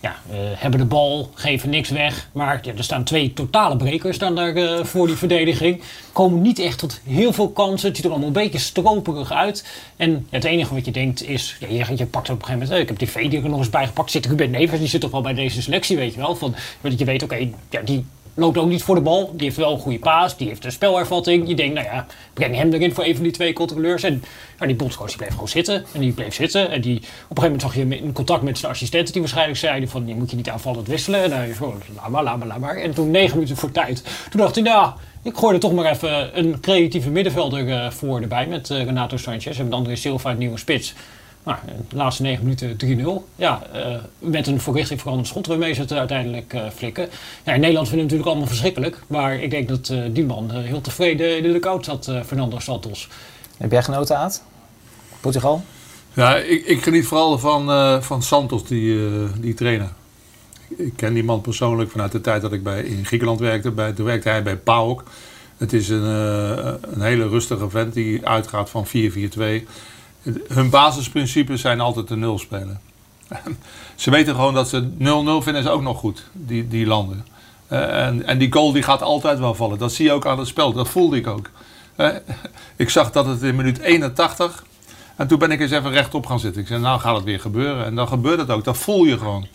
ja, 0.00 0.16
eh, 0.30 0.36
hebben 0.38 0.80
de 0.80 0.86
bal, 0.86 1.30
geven 1.34 1.70
niks 1.70 1.88
weg. 1.88 2.28
Maar 2.32 2.60
ja, 2.62 2.72
er 2.76 2.84
staan 2.84 3.04
twee 3.04 3.32
totale 3.32 3.76
brekers 3.76 4.16
staan 4.16 4.34
daar, 4.34 4.54
eh, 4.54 4.84
voor 4.84 5.06
die 5.06 5.16
verdediging. 5.16 5.82
Komen 6.12 6.42
niet 6.42 6.58
echt 6.58 6.78
tot 6.78 7.00
heel 7.04 7.32
veel 7.32 7.48
kansen. 7.50 7.86
Het 7.86 7.96
ziet 7.96 8.04
er 8.04 8.10
allemaal 8.10 8.28
een 8.28 8.34
beetje 8.34 8.58
stroperig 8.58 9.32
uit. 9.32 9.66
En 9.96 10.26
het 10.30 10.44
enige 10.44 10.74
wat 10.74 10.84
je 10.84 10.90
denkt 10.90 11.22
is... 11.22 11.56
Ja, 11.60 11.68
je, 11.68 11.96
je 11.96 12.06
pakt 12.06 12.30
op 12.30 12.38
een 12.38 12.44
gegeven 12.44 12.52
moment... 12.52 12.70
eh, 12.70 12.78
ik 12.78 12.88
heb 12.88 12.98
die 12.98 13.08
V 13.08 13.28
die 13.28 13.42
er 13.42 13.48
nog 13.48 13.58
eens 13.58 13.70
bij 13.70 13.86
gepakt. 13.86 14.10
Zit 14.10 14.26
Ruben 14.26 14.50
Nevers, 14.50 14.80
die 14.80 14.88
zit 14.88 15.00
toch 15.00 15.10
wel 15.10 15.20
bij 15.20 15.34
deze 15.34 15.62
selectie, 15.62 15.96
weet 15.96 16.14
je 16.14 16.20
wel. 16.20 16.36
Van, 16.36 16.54
dat 16.80 16.98
je 16.98 17.04
weet, 17.04 17.22
oké, 17.22 17.48
ja, 17.70 17.80
die 17.84 18.04
loopt 18.38 18.58
ook 18.58 18.68
niet 18.68 18.82
voor 18.82 18.94
de 18.94 19.00
bal. 19.00 19.30
Die 19.32 19.44
heeft 19.44 19.56
wel 19.56 19.72
een 19.72 19.78
goede 19.78 19.98
paas. 19.98 20.36
Die 20.36 20.48
heeft 20.48 20.64
een 20.64 20.72
spelervatting. 20.72 21.48
Je 21.48 21.54
denkt, 21.54 21.74
nou 21.74 21.86
ja, 21.86 22.06
breng 22.32 22.54
hem 22.54 22.72
erin 22.72 22.94
voor 22.94 23.04
een 23.04 23.14
van 23.14 23.22
die 23.22 23.32
twee 23.32 23.52
controleurs. 23.52 24.02
En 24.02 24.22
die 24.58 24.74
bondscoach 24.74 25.08
die 25.08 25.16
bleef 25.16 25.30
gewoon 25.30 25.48
zitten. 25.48 25.84
En 25.92 26.00
die 26.00 26.12
bleef 26.12 26.34
zitten. 26.34 26.70
En 26.70 26.80
die, 26.80 26.96
op 26.96 27.02
een 27.02 27.06
gegeven 27.42 27.42
moment 27.42 27.62
zag 27.62 27.74
je 27.74 28.06
in 28.06 28.12
contact 28.12 28.42
met 28.42 28.58
zijn 28.58 28.72
assistenten. 28.72 29.12
Die 29.12 29.22
waarschijnlijk 29.22 29.58
zeiden 29.58 29.88
van, 29.88 30.06
je 30.06 30.14
moet 30.14 30.30
je 30.30 30.36
niet 30.36 30.48
aanvallend 30.48 30.88
wisselen. 30.88 31.22
En 31.22 31.32
hij 31.32 31.52
gewoon, 31.52 31.82
laat 32.10 32.38
maar, 32.38 32.46
laat. 32.46 32.76
En 32.76 32.94
toen 32.94 33.10
negen 33.10 33.34
minuten 33.34 33.56
voor 33.56 33.70
tijd. 33.72 34.04
Toen 34.30 34.40
dacht 34.40 34.54
hij, 34.54 34.64
nou, 34.64 34.92
ik 35.22 35.36
gooi 35.36 35.54
er 35.54 35.60
toch 35.60 35.72
maar 35.72 35.90
even 35.90 36.38
een 36.38 36.60
creatieve 36.60 37.10
middenvelder 37.10 37.70
eh, 37.70 37.90
voor 37.90 38.20
erbij. 38.20 38.46
Met 38.46 38.70
eh, 38.70 38.84
Renato 38.84 39.16
Sanchez 39.16 39.58
en 39.58 39.72
André 39.72 39.96
Silva, 39.96 40.28
het 40.28 40.38
nieuwe 40.38 40.58
spits. 40.58 40.94
Nou, 41.42 41.58
de 41.88 41.96
laatste 41.96 42.22
negen 42.22 42.42
minuten 42.42 42.76
3-0. 42.76 43.24
Ja, 43.36 43.62
eh, 43.72 43.94
met 44.18 44.46
een 44.46 44.60
voor 44.60 44.74
richting 44.76 45.00
veranderd 45.00 45.28
schot 45.28 45.46
waarmee 45.46 45.72
ze 45.72 45.80
het 45.80 45.92
uiteindelijk 45.92 46.52
eh, 46.54 46.62
flikken. 46.74 47.08
Ja, 47.44 47.52
in 47.52 47.60
Nederland 47.60 47.88
vinden 47.88 48.06
we 48.06 48.14
het 48.14 48.24
natuurlijk 48.24 48.28
allemaal 48.28 48.46
verschrikkelijk. 48.46 49.02
Maar 49.06 49.34
ik 49.34 49.50
denk 49.50 49.68
dat 49.68 49.88
eh, 49.88 50.02
die 50.10 50.24
man 50.24 50.50
eh, 50.52 50.62
heel 50.62 50.80
tevreden 50.80 51.36
in 51.36 51.42
de 51.42 51.52
dugout 51.52 51.84
zat, 51.84 52.08
eh, 52.08 52.22
Fernando 52.22 52.58
Santos. 52.58 53.08
Heb 53.56 53.70
jij 53.70 53.82
genoten, 53.82 54.18
Aad? 54.18 54.42
Portugal? 55.20 55.62
Ja, 56.12 56.36
ik, 56.36 56.66
ik 56.66 56.82
geniet 56.82 57.06
vooral 57.06 57.38
van, 57.38 57.70
eh, 57.70 58.00
van 58.00 58.22
Santos, 58.22 58.64
die, 58.64 59.06
eh, 59.06 59.28
die 59.40 59.54
trainer. 59.54 59.88
Ik 60.76 60.92
ken 60.96 61.14
die 61.14 61.24
man 61.24 61.40
persoonlijk 61.40 61.90
vanuit 61.90 62.12
de 62.12 62.20
tijd 62.20 62.42
dat 62.42 62.52
ik 62.52 62.62
bij, 62.62 62.82
in 62.82 63.04
Griekenland 63.06 63.40
werkte. 63.40 63.70
Bij, 63.70 63.92
toen 63.92 64.04
werkte 64.04 64.28
hij 64.28 64.42
bij 64.42 64.56
PAOK. 64.56 65.02
Het 65.56 65.72
is 65.72 65.88
een, 65.88 66.04
eh, 66.04 66.72
een 66.80 67.00
hele 67.00 67.28
rustige 67.28 67.70
vent 67.70 67.94
die 67.94 68.26
uitgaat 68.26 68.70
van 68.70 68.86
4-4-2. 68.86 69.66
Hun 70.48 70.70
basisprincipes 70.70 71.60
zijn 71.60 71.80
altijd 71.80 72.08
de 72.08 72.16
nul 72.16 72.38
spelen. 72.38 72.80
ze 73.94 74.10
weten 74.10 74.34
gewoon 74.34 74.54
dat 74.54 74.68
ze 74.68 74.88
0-0 74.98 75.44
vinden 75.44 75.62
ze 75.62 75.70
ook 75.70 75.82
nog 75.82 75.98
goed, 75.98 76.24
die, 76.32 76.68
die 76.68 76.86
landen. 76.86 77.26
Eh, 77.66 78.06
en, 78.06 78.26
en 78.26 78.38
die 78.38 78.52
goal 78.52 78.72
die 78.72 78.82
gaat 78.82 79.02
altijd 79.02 79.38
wel 79.38 79.54
vallen. 79.54 79.78
Dat 79.78 79.92
zie 79.92 80.04
je 80.04 80.12
ook 80.12 80.26
aan 80.26 80.38
het 80.38 80.48
spel. 80.48 80.72
Dat 80.72 80.88
voelde 80.88 81.16
ik 81.16 81.26
ook. 81.26 81.50
Eh, 81.96 82.08
ik 82.76 82.90
zag 82.90 83.10
dat 83.10 83.26
het 83.26 83.42
in 83.42 83.56
minuut 83.56 83.78
81 83.78 84.64
en 85.16 85.26
toen 85.26 85.38
ben 85.38 85.50
ik 85.50 85.60
eens 85.60 85.70
even 85.70 85.90
rechtop 85.90 86.26
gaan 86.26 86.40
zitten. 86.40 86.60
Ik 86.60 86.68
zei, 86.68 86.80
nou 86.80 87.00
gaat 87.00 87.14
het 87.16 87.24
weer 87.24 87.40
gebeuren. 87.40 87.84
En 87.84 87.94
dan 87.94 88.08
gebeurt 88.08 88.38
het 88.38 88.50
ook. 88.50 88.64
Dat 88.64 88.78
voel 88.78 89.04
je 89.04 89.18
gewoon. 89.18 89.46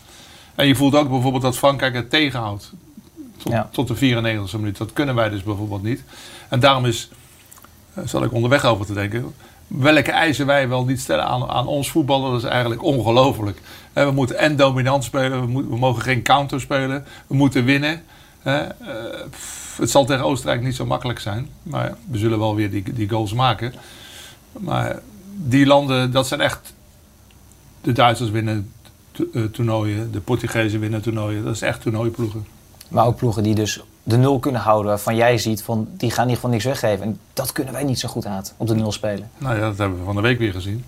En 0.54 0.66
je 0.66 0.74
voelt 0.74 0.94
ook 0.94 1.08
bijvoorbeeld 1.08 1.42
dat 1.42 1.56
Frankrijk 1.56 1.94
het 1.94 2.10
tegenhoudt. 2.10 2.72
Tot, 3.36 3.52
Ja. 3.52 3.68
tot 3.72 3.88
de 3.88 3.96
94e 3.96 4.56
minuut. 4.56 4.76
Dat 4.76 4.92
kunnen 4.92 5.14
wij 5.14 5.28
dus 5.28 5.42
bijvoorbeeld 5.42 5.82
niet. 5.82 6.02
En 6.48 6.60
daarom 6.60 6.86
is, 6.86 7.08
eh, 7.94 8.04
zal 8.06 8.24
ik 8.24 8.32
onderweg 8.32 8.64
over 8.64 8.86
te 8.86 8.92
denken... 8.92 9.34
welke 9.66 10.10
eisen 10.10 10.46
wij 10.46 10.68
wel 10.68 10.84
niet 10.84 11.00
stellen 11.00 11.24
aan, 11.24 11.48
aan 11.48 11.66
ons 11.66 11.90
voetballen, 11.90 12.30
dat 12.30 12.42
is 12.42 12.48
eigenlijk 12.48 12.82
ongelooflijk. 12.82 13.60
We 13.92 14.10
moeten 14.10 14.38
en 14.38 14.56
dominant 14.56 15.04
spelen, 15.04 15.68
we, 15.70 15.76
mogen 15.76 16.02
geen 16.02 16.22
counter 16.22 16.60
spelen, 16.60 17.04
we 17.26 17.34
moeten 17.34 17.64
winnen. 17.64 18.02
Eh, 18.42 18.60
het 19.76 19.90
zal 19.90 20.04
tegen 20.04 20.24
Oostenrijk 20.24 20.62
niet 20.62 20.74
zo 20.74 20.86
makkelijk 20.86 21.18
zijn, 21.18 21.48
maar 21.62 21.96
we 22.10 22.18
zullen 22.18 22.38
wel 22.38 22.54
weer 22.54 22.70
die, 22.70 22.92
die 22.92 23.08
goals 23.08 23.32
maken. 23.32 23.74
Maar 24.52 25.00
die 25.36 25.66
landen, 25.66 26.10
dat 26.10 26.26
zijn 26.26 26.40
echt. 26.40 26.74
De 27.80 27.92
Duitsers 27.92 28.30
winnen 28.30 28.72
eh, 29.32 29.44
toernooien, 29.44 30.12
de 30.12 30.20
Portugezen 30.20 30.80
winnen 30.80 31.02
toernooien. 31.02 31.44
Dat 31.44 31.54
is 31.54 31.62
echt 31.62 31.80
toernooiploegen. 31.80 32.46
Maar 32.88 33.06
ook 33.06 33.16
ploegen 33.16 33.42
die 33.42 33.54
dus 33.54 33.80
de 34.04 34.16
nul 34.16 34.38
kunnen 34.38 34.60
houden 34.60 34.88
waarvan 34.88 35.16
jij 35.16 35.38
ziet 35.38 35.62
van 35.62 35.88
die 35.96 36.10
gaan 36.10 36.24
in 36.24 36.30
ieder 36.30 36.34
geval 36.34 36.50
niks 36.50 36.64
weggeven. 36.64 37.04
En 37.04 37.18
dat 37.32 37.52
kunnen 37.52 37.72
wij 37.72 37.84
niet 37.84 37.98
zo 37.98 38.08
goed 38.08 38.26
aan 38.26 38.44
op 38.56 38.66
de 38.66 38.74
nul 38.74 38.92
spelen. 38.92 39.30
Nou 39.38 39.54
ja, 39.54 39.60
dat 39.60 39.78
hebben 39.78 39.98
we 39.98 40.04
van 40.04 40.14
de 40.14 40.20
week 40.20 40.38
weer 40.38 40.52
gezien. 40.52 40.84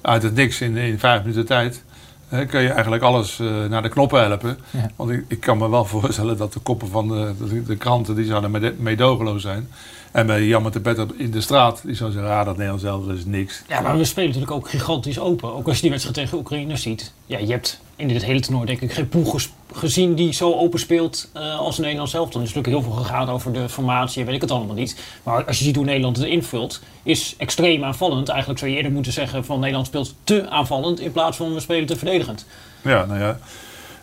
Uit 0.00 0.22
het 0.22 0.34
niks 0.34 0.60
in, 0.60 0.76
in 0.76 0.98
vijf 0.98 1.20
minuten 1.20 1.46
tijd 1.46 1.82
hè, 2.30 2.46
kun 2.46 2.60
je 2.60 2.68
eigenlijk 2.68 3.02
alles 3.02 3.40
eh, 3.40 3.64
naar 3.64 3.82
de 3.82 3.88
knoppen 3.88 4.20
helpen. 4.20 4.58
Ja. 4.70 4.90
Want 4.96 5.10
ik, 5.10 5.24
ik 5.28 5.40
kan 5.40 5.58
me 5.58 5.70
wel 5.70 5.84
voorstellen 5.96 6.36
dat 6.36 6.52
de 6.52 6.60
koppen 6.60 6.88
van 6.88 7.08
de, 7.08 7.34
de, 7.48 7.62
de 7.62 7.76
kranten 7.76 8.14
die 8.14 8.24
zouden 8.24 8.50
mede- 8.50 8.74
meedogenloos 8.78 9.42
zijn. 9.42 9.68
En 10.10 10.26
bij 10.26 10.70
de 10.70 10.80
pet 10.80 10.98
op- 10.98 11.12
in 11.12 11.30
de 11.30 11.40
straat, 11.40 11.80
die 11.84 11.94
zou 11.94 12.10
zeggen, 12.10 12.30
ah, 12.30 12.44
dat 12.44 12.54
Nederland 12.56 12.80
zelf 12.80 13.06
dat 13.06 13.16
is 13.16 13.24
niks. 13.24 13.62
Ja, 13.68 13.80
maar 13.80 13.98
we 13.98 14.04
spelen 14.04 14.28
natuurlijk 14.28 14.56
ook 14.56 14.68
gigantisch 14.68 15.18
open. 15.18 15.54
Ook 15.54 15.66
als 15.66 15.76
je 15.76 15.80
die 15.80 15.90
wedstrijd 15.90 16.16
tegen 16.16 16.38
Oekraïne 16.38 16.76
ziet. 16.76 17.12
Ja, 17.26 17.38
je 17.38 17.50
hebt 17.50 17.80
in 17.96 18.08
dit 18.08 18.24
hele 18.24 18.40
toernooi 18.40 18.66
denk 18.66 18.80
ik 18.80 18.92
geen 18.92 19.08
ploeg 19.08 19.48
gezien 19.72 20.14
die 20.14 20.32
zo 20.32 20.52
open 20.52 20.78
speelt 20.78 21.30
eh, 21.32 21.58
als 21.58 21.78
Nederland 21.78 22.10
zelf. 22.10 22.30
Dan 22.30 22.42
is 22.42 22.52
natuurlijk 22.54 22.84
heel 22.84 22.92
veel 22.92 23.02
gegaan 23.02 23.28
over 23.28 23.52
de 23.52 23.68
formatie 23.68 24.20
en 24.20 24.26
weet 24.26 24.34
ik 24.34 24.40
het 24.40 24.50
allemaal 24.50 24.74
niet. 24.74 24.96
Maar 25.22 25.44
als 25.44 25.58
je 25.58 25.64
ziet 25.64 25.76
hoe 25.76 25.84
Nederland 25.84 26.16
het 26.16 26.26
invult, 26.26 26.80
is 27.02 27.34
extreem 27.38 27.84
aanvallend. 27.84 28.28
Eigenlijk 28.28 28.58
zou 28.58 28.70
je 28.70 28.76
eerder 28.76 28.92
moeten 28.92 29.12
zeggen 29.12 29.44
van 29.44 29.60
Nederland 29.60 29.86
speelt 29.86 30.14
te 30.24 30.48
aanvallend 30.48 31.00
in 31.00 31.12
plaats 31.12 31.36
van 31.36 31.54
we 31.54 31.60
spelen 31.60 31.86
te 31.86 31.96
verdedigend. 31.96 32.46
Ja, 32.82 33.04
nou 33.04 33.20
ja. 33.20 33.38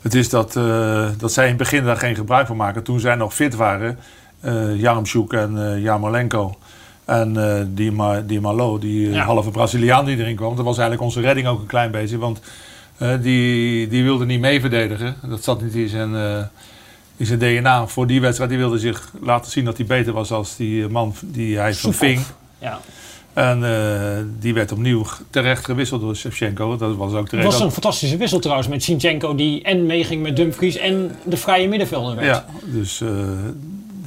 Het 0.02 0.14
is 0.14 0.30
dat, 0.30 0.56
eh, 0.56 1.10
dat 1.18 1.34
zij 1.34 1.44
in 1.44 1.50
het 1.50 1.58
begin 1.58 1.84
daar 1.84 1.98
geen 1.98 2.16
gebruik 2.16 2.48
van 2.48 2.56
maken. 2.56 2.84
Toen 2.84 3.00
zij 3.00 3.16
nog 3.16 3.34
fit 3.34 3.56
waren, 3.56 4.00
eh 4.48 4.80
Jarmshoek 4.80 5.34
en 5.34 5.72
eh 5.74 5.82
Jarmolenko 5.84 6.56
en 7.06 7.38
eh 7.38 7.66
die, 7.74 7.92
Ma, 7.92 8.22
die 8.22 8.42
Malo, 8.42 8.78
die 8.80 9.10
Ja. 9.10 9.24
halve 9.26 9.52
Braziliaan 9.52 10.06
die 10.06 10.18
erin 10.18 10.36
kwam. 10.36 10.56
Dat 10.56 10.66
was 10.66 10.78
eigenlijk 10.78 11.02
onze 11.08 11.22
redding 11.22 11.48
ook 11.48 11.60
een 11.60 11.66
klein 11.66 11.92
beetje. 11.92 12.18
Want 12.18 12.40
die, 13.22 13.88
die 13.88 14.04
wilde 14.04 14.26
niet 14.26 14.40
mee 14.40 14.60
verdedigen. 14.60 15.16
Dat 15.30 15.44
zat 15.44 15.62
niet 15.62 15.76
in 15.76 15.88
zijn, 15.90 16.16
eh, 16.16 16.44
in 17.18 17.26
zijn 17.26 17.40
DNA 17.40 17.88
voor 17.88 18.08
die 18.08 18.22
wedstrijd. 18.22 18.50
Die 18.50 18.60
wilde 18.60 18.80
zich 18.80 19.12
laten 19.22 19.52
zien 19.52 19.66
dat 19.66 19.78
hij 19.78 19.86
beter 19.86 20.14
was 20.14 20.32
als 20.32 20.56
die 20.56 20.88
man 20.88 21.14
die 21.22 21.58
hij 21.58 21.74
verving. 21.74 22.22
Ja. 22.60 22.80
En 23.34 23.64
eh, 23.64 24.24
die 24.40 24.54
werd 24.54 24.72
opnieuw 24.72 25.06
terecht 25.30 25.66
gewisseld 25.66 26.02
door 26.02 26.16
Shevchenko. 26.16 26.78
Dat 26.78 26.96
was 26.96 27.12
ook 27.12 27.20
Het 27.20 27.30
terecht. 27.30 27.48
was 27.48 27.60
een 27.60 27.72
fantastische 27.72 28.18
wissel 28.18 28.40
trouwens 28.40 28.68
met 28.68 28.84
Sinchenko 28.84 29.36
die 29.36 29.62
en 29.64 29.86
meeging 29.86 30.22
met 30.24 30.36
Dumfries 30.36 30.76
en 30.78 31.16
de 31.26 31.38
vrije 31.38 31.68
middenvelder 31.68 32.16
werd. 32.16 32.28
Ja, 32.28 32.46
dus 32.66 33.02
eh, 33.02 33.10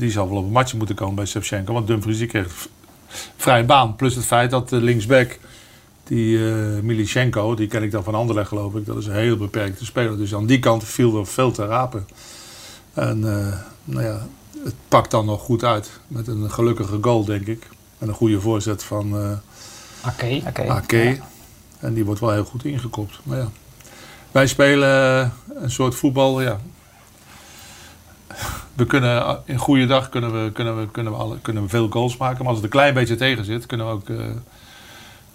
die 0.01 0.11
zal 0.11 0.29
wel 0.29 0.39
op 0.39 0.45
een 0.45 0.51
matje 0.51 0.77
moeten 0.77 0.97
komen 0.97 1.15
bij 1.15 1.27
Shevchenko. 1.27 1.73
Want 1.73 1.87
Dumfries 1.87 2.19
die 2.19 2.27
kreeg 2.27 2.69
vrije 3.37 3.65
baan. 3.65 3.97
Plus 3.97 4.15
het 4.15 4.25
feit 4.25 4.51
dat 4.51 4.69
de 4.69 4.81
linksback, 4.81 5.39
die 6.05 6.49
eh 6.49 6.81
Milichenko, 6.83 7.55
die 7.55 7.67
ken 7.67 7.83
ik 7.83 7.91
dan 7.91 8.05
van 8.05 8.15
Anderlecht 8.15 8.49
geloof 8.49 8.75
ik. 8.75 8.87
Dat 8.87 8.97
is 8.97 9.07
een 9.07 9.15
heel 9.15 9.37
beperkte 9.37 9.85
speler. 9.85 10.17
Dus 10.17 10.35
aan 10.35 10.47
die 10.47 10.59
kant 10.59 10.85
viel 10.85 11.19
er 11.19 11.27
veel 11.27 11.51
te 11.53 11.67
rapen. 11.67 12.07
En 12.95 13.39
eh, 13.39 13.59
nou 13.85 14.05
ja, 14.05 14.27
het 14.65 14.75
pakt 14.89 15.11
dan 15.11 15.25
nog 15.25 15.41
goed 15.41 15.65
uit. 15.65 15.91
Met 16.07 16.29
een 16.29 16.51
gelukkige 16.51 16.99
goal 17.01 17.25
denk 17.25 17.47
ik. 17.47 17.69
En 17.99 18.09
een 18.09 18.15
goede 18.15 18.41
voorzet 18.41 18.83
van 18.83 19.17
eh 19.17 19.33
Oké. 20.07 20.41
Oké. 20.47 20.69
Ake. 20.69 21.19
En 21.79 21.95
die 21.95 22.05
wordt 22.05 22.21
wel 22.21 22.33
heel 22.33 22.45
goed 22.45 22.65
ingekopt. 22.65 23.21
Maar 23.23 23.39
ja. 23.39 23.49
Wij 24.33 24.47
spelen 24.47 25.33
een 25.55 25.71
soort 25.71 25.95
voetbal, 25.95 26.41
ja. 26.43 26.61
We 28.75 28.87
kunnen 28.87 29.23
eh, 29.23 29.35
in 29.45 29.57
goede 29.57 29.87
dag 29.87 30.09
kunnen 30.09 30.45
we, 30.45 30.53
kunnen 30.53 30.79
we, 30.79 30.91
kunnen 30.91 31.13
we, 31.13 31.19
alle, 31.19 31.39
kunnen 31.43 31.63
we 31.63 31.69
veel 31.69 31.89
goals 31.89 32.17
maken. 32.17 32.39
Maar 32.39 32.47
als 32.47 32.57
het 32.57 32.65
een 32.65 32.71
klein 32.71 32.95
beetje 32.95 33.17
tegen 33.17 33.45
zit, 33.45 33.67
kunnen 33.67 33.87
we 33.87 33.93
ook 33.93 34.09
eh, 34.09 34.17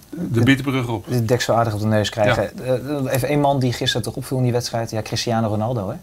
de 0.10 0.44
bietenbrug 0.44 0.88
op. 0.88 1.06
De 1.08 1.25
dek 1.25 1.42
zo 1.42 1.54
aardig 1.54 1.74
op 1.74 1.80
de 1.80 1.86
neus 1.86 2.10
krijgen. 2.10 2.58
Eh, 2.66 3.14
even 3.14 3.28
één 3.28 3.40
man 3.40 3.60
die 3.60 3.74
gisteren 3.74 4.02
toch 4.04 4.16
opviel 4.16 4.38
in 4.38 4.44
die 4.44 4.52
wedstrijd. 4.52 4.92
Ja, 4.92 5.02
Cristiano 5.02 5.48
Ronaldo. 5.48 5.90
Hè? 5.90 5.96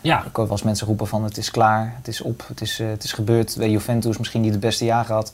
Ja, 0.00 0.18
Ik 0.18 0.36
hoor 0.36 0.44
wel 0.44 0.52
eens 0.52 0.62
mensen 0.62 0.86
roepen 0.86 1.06
van 1.06 1.24
het 1.24 1.36
is 1.36 1.50
klaar, 1.50 1.94
het 1.96 2.08
is 2.08 2.20
op, 2.20 2.44
het 2.46 2.60
is, 2.60 2.80
eh, 2.80 2.88
het 2.88 3.04
is 3.04 3.12
gebeurd. 3.12 3.54
Bij 3.58 3.70
Juventus 3.70 4.18
misschien 4.18 4.40
niet 4.40 4.50
het 4.50 4.60
beste 4.60 4.84
jaar 4.84 5.04
gehad. 5.04 5.32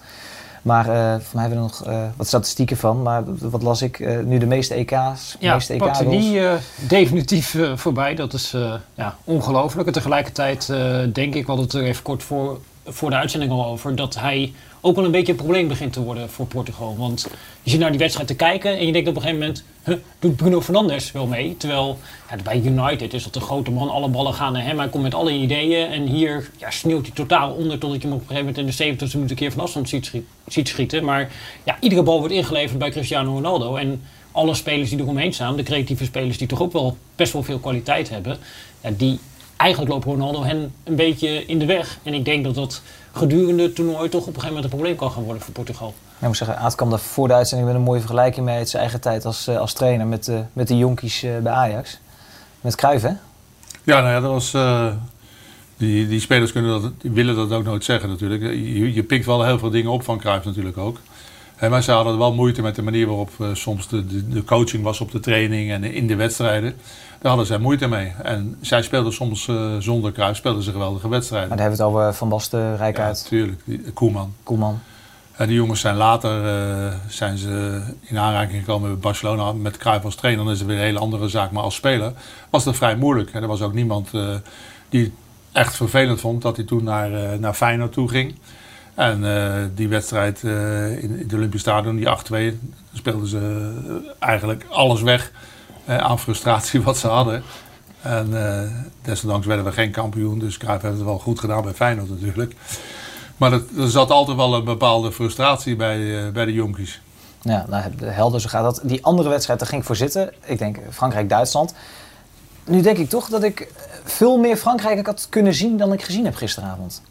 Maar 0.66 0.88
eh 0.88 1.20
voor 1.20 1.40
mij 1.40 1.49
hebben 1.49 1.62
we 1.62 1.68
nog 1.68 1.85
eh, 1.85 2.02
wat 2.16 2.26
statistieken 2.26 2.76
van. 2.76 3.02
Maar 3.02 3.23
wat 3.38 3.62
las 3.62 3.82
ik? 3.82 4.00
Eh, 4.00 4.18
nu 4.18 4.38
de 4.38 4.46
meeste 4.46 4.75
EK's, 4.75 5.37
Ja, 5.38 5.54
meeste 5.54 5.73
EK-goals. 5.73 5.99
die 5.99 6.40
definitief 6.88 7.56
voorbij. 7.75 8.14
Dat 8.14 8.32
is 8.32 8.54
ja, 8.94 9.16
ongelooflijk. 9.25 9.87
En 9.87 9.92
tegelijkertijd 9.92 10.66
denk 11.12 11.35
ik, 11.35 11.46
we 11.46 11.46
hadden 11.46 11.64
het 11.64 11.75
er 11.75 11.82
even 11.82 12.02
kort 12.02 12.23
voor, 12.23 12.58
voor 12.87 13.11
de 13.11 13.16
uitzending 13.16 13.52
al 13.52 13.66
over, 13.66 13.96
dat 13.96 14.14
hij 14.14 14.52
ook 14.80 14.96
wel 14.96 15.04
een 15.04 15.11
beetje 15.11 15.32
een 15.32 15.38
probleem 15.38 15.68
begint 15.68 15.92
te 15.92 16.02
worden 16.02 16.30
voor 16.30 16.46
Portugal. 16.46 16.96
Want 16.99 17.26
je 17.62 17.70
zit 17.70 17.80
naar 17.80 17.90
die 17.90 17.99
wedstrijd 17.99 18.28
te 18.28 18.35
kijken 18.37 18.78
en 18.78 18.87
je 18.87 18.92
denkt 18.92 19.08
op 19.08 19.16
een 19.16 19.23
gegeven 19.23 19.40
moment, 19.42 19.64
doet 20.18 20.36
Bruno 20.36 20.60
Fernandes 20.60 21.12
wel 21.12 21.26
mee? 21.26 21.56
Terwijl 21.56 21.98
ja, 22.30 22.36
bij 22.42 22.60
United 22.64 23.14
is 23.14 23.24
dat 23.24 23.34
de 23.34 23.40
grote 23.40 23.70
man, 23.70 23.90
alle 23.90 24.08
ballen 24.08 24.34
gaan 24.34 24.52
naar 24.52 24.64
hem, 24.64 24.78
hij 24.78 24.88
komt 24.88 25.02
met 25.02 25.14
alle 25.14 25.32
ideeën. 25.32 25.90
En 25.90 26.06
hier 26.06 26.50
ja, 26.56 26.70
sneeuwt 26.70 27.06
hij 27.06 27.14
totaal 27.14 27.52
onder 27.52 27.78
totdat 27.78 28.02
je 28.02 28.08
hem 28.08 28.16
op 28.16 28.22
een 28.22 28.36
gegeven 28.36 28.54
moment 28.54 28.78
in 28.78 28.96
de 28.98 29.06
70ste 29.06 29.12
minuut 29.14 29.30
een 29.30 29.36
keer 29.36 29.52
van 29.52 29.60
afstand 29.60 29.88
ziet, 29.88 30.04
schiet- 30.06 30.26
ziet 30.46 30.68
schieten. 30.68 31.04
Maar 31.04 31.30
ja, 31.64 31.76
iedere 31.80 32.02
bal 32.02 32.18
wordt 32.18 32.34
ingeleverd 32.34 32.78
bij 32.78 32.90
Cristiano 32.90 33.32
Ronaldo. 33.32 33.76
En 33.76 34.02
alle 34.32 34.54
spelers 34.54 34.90
die 34.90 34.98
eromheen 35.00 35.32
staan, 35.34 35.56
de 35.56 35.62
creatieve 35.62 36.04
spelers 36.04 36.38
die 36.38 36.48
toch 36.48 36.62
ook 36.62 36.72
wel 36.72 36.96
best 37.16 37.32
wel 37.32 37.42
veel 37.42 37.58
kwaliteit 37.58 38.08
hebben, 38.08 38.38
ja, 38.80 38.90
die 38.96 39.18
eigenlijk 39.56 39.92
loopt 39.92 40.04
Ronaldo 40.04 40.42
hen 40.44 40.72
een 40.84 40.96
beetje 40.96 41.46
in 41.46 41.58
de 41.58 41.66
weg. 41.66 41.98
En 42.02 42.14
ik 42.14 42.24
denk 42.24 42.44
dat 42.44 42.54
dat 42.54 42.82
gedurende 43.12 43.62
het 43.62 43.74
toernooi 43.74 44.08
toch 44.08 44.20
op 44.20 44.26
een 44.26 44.34
gegeven 44.34 44.48
moment 44.48 44.64
een 44.64 44.70
probleem 44.78 44.96
kan 44.96 45.10
gaan 45.10 45.22
worden 45.22 45.42
voor 45.42 45.52
Portugal. 45.52 45.94
Ja, 46.18 46.23
ik 46.23 46.26
moet 46.28 46.37
zeggen, 46.37 46.58
Aad 46.58 46.75
kwam 46.75 46.90
daar 46.90 46.99
voor 46.99 47.28
de 47.28 47.35
uitzending 47.35 47.68
met 47.68 47.78
een 47.78 47.85
mooie 47.85 48.00
vergelijking 48.00 48.46
mee 48.46 48.56
uit 48.56 48.68
zijn 48.68 48.82
eigen 48.82 49.00
tijd 49.00 49.25
als, 49.25 49.46
eh, 49.46 49.58
als 49.58 49.73
trainer 49.73 50.06
met, 50.06 50.25
de 50.25 50.42
met 50.52 50.68
de 50.68 50.76
jonkies 50.76 51.23
eh, 51.23 51.30
bij 51.42 51.52
Ajax. 51.52 51.99
Met 52.61 52.75
Cruijff, 52.75 53.02
hè? 53.02 53.12
Ja, 53.82 54.00
nou 54.00 54.08
ja, 54.08 54.20
dat 54.20 54.30
was. 54.30 54.54
eh, 54.54 54.87
die, 55.76 56.08
die 56.08 56.20
spelers 56.20 56.52
kunnen 56.52 56.82
dat, 56.82 56.92
willen 57.00 57.35
dat 57.37 57.52
ook 57.52 57.64
nooit 57.64 57.85
zeggen 57.85 58.08
natuurlijk. 58.08 58.42
Je, 58.42 58.92
je 58.94 59.02
pikt 59.02 59.26
wel 59.26 59.44
heel 59.44 59.58
veel 59.58 59.70
dingen 59.70 59.90
op 59.90 60.02
van 60.02 60.18
Cruijff 60.18 60.44
natuurlijk 60.44 60.78
ook. 60.78 60.99
Maar 61.70 61.82
ze 61.82 61.92
hadden 61.92 62.18
wel 62.18 62.35
moeite 62.35 62.62
met 62.62 62.75
de 62.75 62.82
manier 62.82 63.06
waarop 63.06 63.30
soms 63.52 63.88
de, 63.88 64.06
de, 64.06 64.28
de 64.28 64.44
coaching 64.44 64.82
was 64.82 65.00
op 65.00 65.11
de 65.11 65.20
training 65.20 65.70
en 65.70 65.85
in 65.85 66.06
de 66.06 66.14
wedstrijden. 66.16 66.75
Daar 67.18 67.28
hadden 67.28 67.46
zij 67.46 67.58
moeite 67.58 67.87
mee. 67.88 68.12
En 68.23 68.56
zij 68.61 68.82
speelden 68.82 69.12
soms 69.12 69.49
zonder 69.78 70.12
Cruijff, 70.12 70.37
speelden 70.38 70.62
ze 70.62 70.70
geweldige 70.70 71.08
wedstrijden. 71.08 71.49
Maar 71.49 71.56
daar 71.56 71.66
hebben 71.68 71.87
we 71.87 71.90
het 71.92 72.00
over 72.02 72.14
Van 72.14 72.28
Basten, 72.28 72.61
ja, 72.61 72.75
Rijkaard, 72.75 73.20
natuurlijk. 73.23 73.61
Die- 73.64 73.92
Koeman. 74.42 74.80
Die 75.36 75.54
jongens 75.54 75.80
zijn 75.80 75.96
later 75.96 76.46
eh, 76.46 76.94
zijn 77.08 77.38
ze 77.38 77.82
in 78.00 78.18
aanraking 78.18 78.58
gekomen 78.58 78.90
met 78.90 79.00
Barcelona 79.00 79.52
met 79.52 79.76
Cruijff 79.76 80.04
als 80.04 80.14
trainer. 80.14 80.50
Is 80.50 80.58
het 80.58 80.68
weer 80.68 80.76
een 80.76 80.82
hele 80.82 80.98
andere 80.98 81.28
zaak. 81.28 81.50
Maar 81.50 81.62
als 81.62 81.74
speler 81.74 82.12
was 82.50 82.64
dat 82.64 82.76
vrij 82.76 82.96
moeilijk. 82.96 83.34
Er 83.34 83.46
was 83.46 83.62
ook 83.62 83.72
niemand 83.72 84.14
eh, 84.14 84.34
die 84.88 85.12
echt 85.52 85.76
vervelend 85.76 86.20
vond 86.20 86.42
dat 86.42 86.56
hij 86.56 86.64
toen 86.64 86.84
naar, 86.84 87.12
eh, 87.12 87.38
naar 87.38 87.54
Feyenoord 87.54 87.92
toe 87.92 88.08
ging. 88.08 88.34
En 88.94 89.20
die 89.74 89.88
wedstrijd 89.88 90.42
in, 90.42 91.16
het 91.18 91.34
Olympisch 91.34 91.60
Stadion, 91.60 91.96
die 91.96 92.08
8-2, 92.52 92.58
speelden 92.92 93.28
ze 93.28 93.72
eigenlijk 94.18 94.66
alles 94.68 95.02
weg 95.02 95.32
aan 95.86 96.18
frustratie 96.18 96.82
wat 96.88 96.98
ze 96.98 97.06
hadden. 97.06 97.42
En 98.02 98.30
desondanks 99.02 99.46
werden 99.46 99.64
we 99.64 99.72
geen 99.72 99.90
kampioen. 99.90 100.38
Dus 100.38 100.58
Cruijff 100.58 100.82
heeft 100.82 100.94
het 100.94 101.04
wel 101.04 101.18
goed 101.18 101.40
gedaan 101.40 101.62
bij 101.62 101.72
Feyenoord 101.72 102.08
natuurlijk. 102.10 102.54
Maar 103.36 103.50
dat, 103.50 103.62
er 103.78 103.90
zat 103.90 104.10
altijd 104.10 104.36
wel 104.36 104.54
een 104.54 104.64
bepaalde 104.64 105.12
frustratie 105.12 105.76
bij, 105.76 106.26
eh, 106.26 106.32
bij 106.32 106.44
de 106.44 106.52
jonkies. 106.52 107.00
Ja, 107.42 107.64
nou, 107.68 107.96
de 107.96 108.06
helder, 108.06 108.40
zo 108.40 108.48
gaat 108.48 108.62
dat. 108.62 108.80
Die 108.82 109.04
andere 109.04 109.28
wedstrijd, 109.28 109.58
daar 109.58 109.68
ging 109.68 109.80
ik 109.80 109.86
voor 109.86 109.96
zitten. 109.96 110.32
Ik 110.44 110.58
denk 110.58 110.78
Frankrijk-Duitsland. 110.90 111.74
Nu 112.64 112.80
denk 112.80 112.98
ik 112.98 113.08
toch 113.08 113.28
dat 113.28 113.42
ik 113.42 113.72
veel 114.04 114.38
meer 114.38 114.56
Frankrijk 114.56 115.06
had 115.06 115.26
kunnen 115.30 115.54
zien 115.54 115.76
dan 115.76 115.92
ik 115.92 116.02
gezien 116.02 116.24
heb 116.24 116.34
gisteravond. 116.34 117.02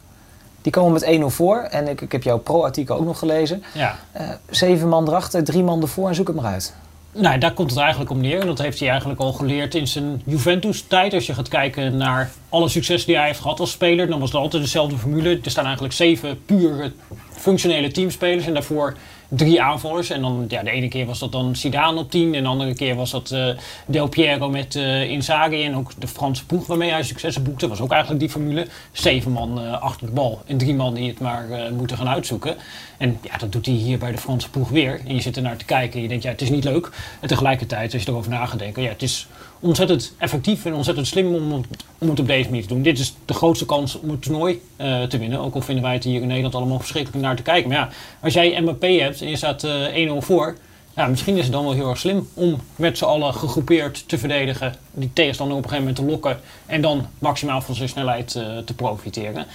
Die 0.62 0.72
komen 0.72 0.92
met 0.92 1.04
1-0 1.04 1.24
voor. 1.24 1.56
En 1.56 1.88
ik, 1.88 2.00
ik 2.00 2.12
heb 2.12 2.22
jouw 2.22 2.38
pro-artikel 2.38 2.96
ook 2.96 3.04
nog 3.04 3.18
gelezen. 3.18 3.62
Ja. 3.74 3.96
Eh, 4.12 4.28
zeven 4.50 4.88
man 4.88 5.08
erachter, 5.08 5.44
drie 5.44 5.62
man 5.62 5.82
ervoor 5.82 6.08
en 6.08 6.14
zoek 6.14 6.26
het 6.26 6.36
maar 6.36 6.52
uit. 6.52 6.74
Nou, 7.18 7.38
daar 7.38 7.52
komt 7.52 7.70
het 7.70 7.78
eigenlijk 7.78 8.10
om 8.10 8.20
neer. 8.20 8.40
En 8.40 8.46
dat 8.46 8.58
heeft 8.58 8.78
hij 8.78 8.88
eigenlijk 8.88 9.20
al 9.20 9.32
geleerd 9.32 9.74
in 9.74 9.86
zijn 9.86 10.22
Juventus-tijd. 10.24 11.14
Als 11.14 11.26
je 11.26 11.34
gaat 11.34 11.48
kijken 11.48 11.96
naar 11.96 12.30
alle 12.48 12.68
successen 12.68 13.06
die 13.06 13.16
hij 13.16 13.26
heeft 13.26 13.40
gehad 13.40 13.60
als 13.60 13.70
speler, 13.70 14.06
dan 14.06 14.20
was 14.20 14.32
het 14.32 14.40
altijd 14.40 14.62
dezelfde 14.62 14.96
formule. 14.96 15.38
Er 15.44 15.50
staan 15.50 15.64
eigenlijk 15.64 15.94
zeven 15.94 16.44
pure 16.44 16.92
functionele 17.30 17.90
teamspelers 17.90 18.46
en 18.46 18.54
daarvoor 18.54 18.96
drie 19.28 19.62
aanvallers. 19.62 20.10
En 20.10 20.20
dan, 20.20 20.44
ja, 20.48 20.62
de 20.62 20.70
ene 20.70 20.88
keer 20.88 21.06
was 21.06 21.18
dat 21.18 21.32
dan 21.32 21.56
Zidane 21.56 21.98
op 21.98 22.10
10 22.10 22.34
en 22.34 22.42
de 22.42 22.48
andere 22.48 22.74
keer 22.74 22.94
was 22.94 23.10
dat 23.10 23.30
eh, 23.30 23.48
Del 23.86 24.08
Piero 24.08 24.48
met 24.48 24.74
eh 24.76 25.10
Inzaghi 25.10 25.64
en 25.64 25.76
ook 25.76 25.90
de 25.98 26.08
Franse 26.08 26.46
ploeg 26.46 26.66
waarmee 26.66 26.90
hij 26.90 27.02
successen 27.02 27.42
boekte. 27.42 27.68
was 27.68 27.80
ook 27.80 27.90
eigenlijk 27.90 28.20
die 28.20 28.30
formule. 28.30 28.66
Zeven 28.92 29.32
man 29.32 29.60
eh, 29.60 29.82
achter 29.82 30.06
de 30.06 30.12
bal 30.12 30.42
en 30.46 30.58
drie 30.58 30.74
man 30.74 30.94
die 30.94 31.08
het 31.08 31.20
maar 31.20 31.72
moeten 31.72 31.96
gaan 31.96 32.08
uitzoeken. 32.08 32.56
En 32.98 33.18
ja, 33.22 33.36
dat 33.38 33.52
doet 33.52 33.66
hij 33.66 33.74
hier 33.74 33.98
bij 33.98 34.12
de 34.12 34.18
Franse 34.18 34.50
ploeg 34.50 34.68
weer. 34.68 35.00
En 35.06 35.14
je 35.14 35.20
zit 35.20 35.36
er 35.36 35.42
naar 35.42 35.56
te 35.56 35.64
kijken 35.64 35.94
en 35.96 36.02
je 36.02 36.08
denkt, 36.08 36.22
ja, 36.24 36.30
het 36.30 36.42
is 36.42 36.50
niet 36.50 36.64
leuk. 36.64 36.90
En 37.20 37.28
tegelijkertijd, 37.28 37.92
als 37.92 38.02
je 38.02 38.10
erover 38.10 38.30
na 38.30 38.46
gaat 38.46 38.58
denken, 38.58 38.82
ja, 38.82 38.88
het 38.88 39.02
is 39.02 39.26
ontzettend 39.60 40.12
effectief 40.18 40.64
en 40.64 40.74
ontzettend 40.74 41.06
slim 41.06 41.34
om, 41.34 41.52
het- 41.52 41.84
om 41.98 42.08
het 42.10 42.20
op 42.20 42.26
deze 42.26 42.48
manier 42.48 42.62
te 42.62 42.68
doen. 42.68 42.82
Dit 42.82 42.98
is 42.98 43.14
de 43.24 43.34
grootste 43.34 43.66
kans 43.66 44.00
om 44.00 44.10
het 44.10 44.22
toernooi 44.22 44.62
eh, 44.76 45.02
te 45.02 45.18
winnen. 45.18 45.40
Ook 45.40 45.54
al 45.54 45.60
vinden 45.60 45.84
wij 45.84 45.92
het 45.92 46.04
hier 46.04 46.20
in 46.20 46.26
Nederland 46.26 46.54
allemaal 46.54 46.78
verschrikkelijk 46.78 47.22
naar 47.22 47.36
te 47.36 47.42
kijken. 47.42 47.68
Maar 47.68 47.78
ja, 47.78 47.88
als 48.22 48.32
jij 48.34 48.60
Mbappé 48.60 48.86
hebt 48.92 49.20
en 49.20 49.28
je 49.28 49.36
staat 49.36 49.64
eh 49.64 50.08
1-0 50.08 50.12
voor, 50.18 50.56
Ja, 50.94 51.06
misschien 51.06 51.36
is 51.36 51.42
het 51.42 51.52
dan 51.52 51.64
wel 51.64 51.72
heel 51.72 51.88
erg 51.88 51.98
slim 51.98 52.28
om 52.34 52.60
met 52.76 52.98
z'n 52.98 53.04
allen 53.04 53.34
gegroepeerd 53.34 54.08
te 54.08 54.18
verdedigen. 54.18 54.74
Die 54.92 55.10
tegenstander 55.12 55.56
op 55.56 55.62
een 55.64 55.68
gegeven 55.70 55.88
moment 55.94 56.06
te 56.06 56.12
lokken. 56.12 56.40
En 56.66 56.80
dan 56.80 57.06
maximaal 57.18 57.60
van 57.60 57.74
zijn 57.74 57.88
snelheid 57.88 58.34
eh, 58.34 58.58
te 58.58 58.74
profiteren. 58.74 59.46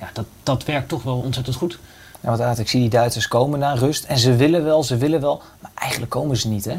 Ja, 0.00 0.10
dat, 0.12 0.24
dat 0.42 0.64
werkt 0.64 0.88
toch 0.88 1.02
wel 1.02 1.16
ontzettend 1.16 1.56
goed. 1.56 1.78
Ja, 2.22 2.36
want 2.36 2.58
ik 2.58 2.68
zie 2.68 2.80
die 2.80 2.88
Duitsers 2.90 3.28
komen 3.28 3.58
naar 3.58 3.78
rust. 3.78 4.04
En 4.04 4.18
ze 4.18 4.36
willen 4.36 4.64
wel, 4.64 4.82
ze 4.82 4.96
willen 4.96 5.20
wel. 5.20 5.42
Maar 5.60 5.70
eigenlijk 5.74 6.10
komen 6.10 6.36
ze 6.36 6.48
niet, 6.48 6.64
hè? 6.64 6.76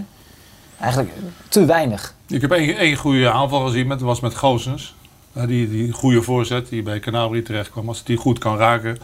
Eigenlijk 0.81 1.11
te 1.47 1.65
weinig. 1.65 2.13
Ik 2.27 2.41
heb 2.41 2.51
één, 2.51 2.77
één 2.77 2.95
goede 2.95 3.31
aanval 3.31 3.65
gezien, 3.65 3.89
dat 3.89 4.01
was 4.01 4.19
met 4.19 4.35
Goossens. 4.35 4.95
Eh, 5.33 5.47
die, 5.47 5.69
die 5.69 5.91
goede 5.91 6.21
voorzet 6.21 6.69
die 6.69 6.83
bij 6.83 6.99
Canabria 6.99 7.41
terecht 7.43 7.69
kwam. 7.69 7.87
Als 7.87 8.03
die 8.03 8.17
goed 8.17 8.39
kan 8.39 8.57
raken, 8.57 8.97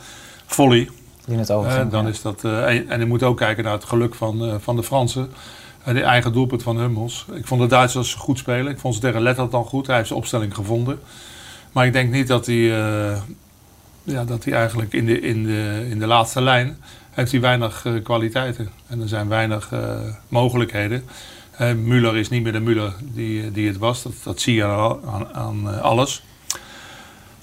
volley. 0.46 0.90
Die 1.26 1.38
het 1.38 1.50
Eh, 1.50 1.58
over. 1.58 1.90
dan 1.90 2.08
is 2.08 2.22
dat, 2.22 2.44
eh, 2.44 2.76
en, 2.76 2.90
en 2.90 3.00
je 3.00 3.06
moet 3.06 3.24
ook 3.24 3.38
kijken 3.38 3.64
naar 3.64 3.74
het 3.74 3.84
geluk 3.84 4.16
van, 4.16 4.46
eh, 4.46 4.56
van 4.60 4.76
de 4.76 4.84
Fransen. 4.84 5.32
En 5.84 5.94
de 5.94 6.02
eigen 6.02 6.34
doelpunt 6.34 6.64
van 6.64 6.78
Hummels. 6.78 7.26
Ik 7.34 7.48
vond 7.48 7.62
de 7.62 7.68
Duitsers 7.68 8.14
goed 8.14 8.38
spelen. 8.38 8.72
Ik 8.72 8.80
vond 8.80 8.96
ze 8.96 9.00
tegen 9.00 9.50
dan 9.50 9.66
goed. 9.66 9.88
Hij 9.88 9.96
heeft 9.96 10.08
zijn 10.08 10.20
opstelling 10.20 10.56
gevonden. 10.56 11.00
Maar 11.72 11.86
ik 11.86 11.94
denk 11.94 12.12
niet 12.12 12.28
dat 12.28 12.46
hij, 12.46 12.56
eh, 12.56 13.18
ja, 14.04 14.24
dat 14.26 14.44
hij 14.44 14.54
eigenlijk 14.54 14.94
in 14.94 15.06
de, 15.06 15.20
in, 15.20 15.44
de, 15.44 15.88
in 15.90 16.00
de 16.00 16.08
laatste 16.08 16.42
lijn 16.42 16.78
heeft 17.12 17.32
hij 17.32 17.42
weinig 17.42 17.86
eh, 17.86 17.94
kwaliteiten. 18.04 18.70
En 18.88 19.02
er 19.02 19.08
zijn 19.08 19.28
weinig 19.28 19.72
eh, 19.72 20.00
mogelijkheden. 20.28 21.04
Müller 21.60 22.16
is 22.16 22.30
niet 22.30 22.44
meer 22.44 22.52
de 22.52 22.60
Müller 22.60 22.94
die, 23.02 23.52
die 23.52 23.68
het 23.68 23.78
was. 23.78 24.04
Dat, 24.04 24.14
dat 24.24 24.42
zie 24.42 24.56
je 24.56 24.64
aan, 24.64 25.00
aan, 25.06 25.34
aan, 25.34 25.74
eh, 25.74 25.82
alles. 25.82 26.24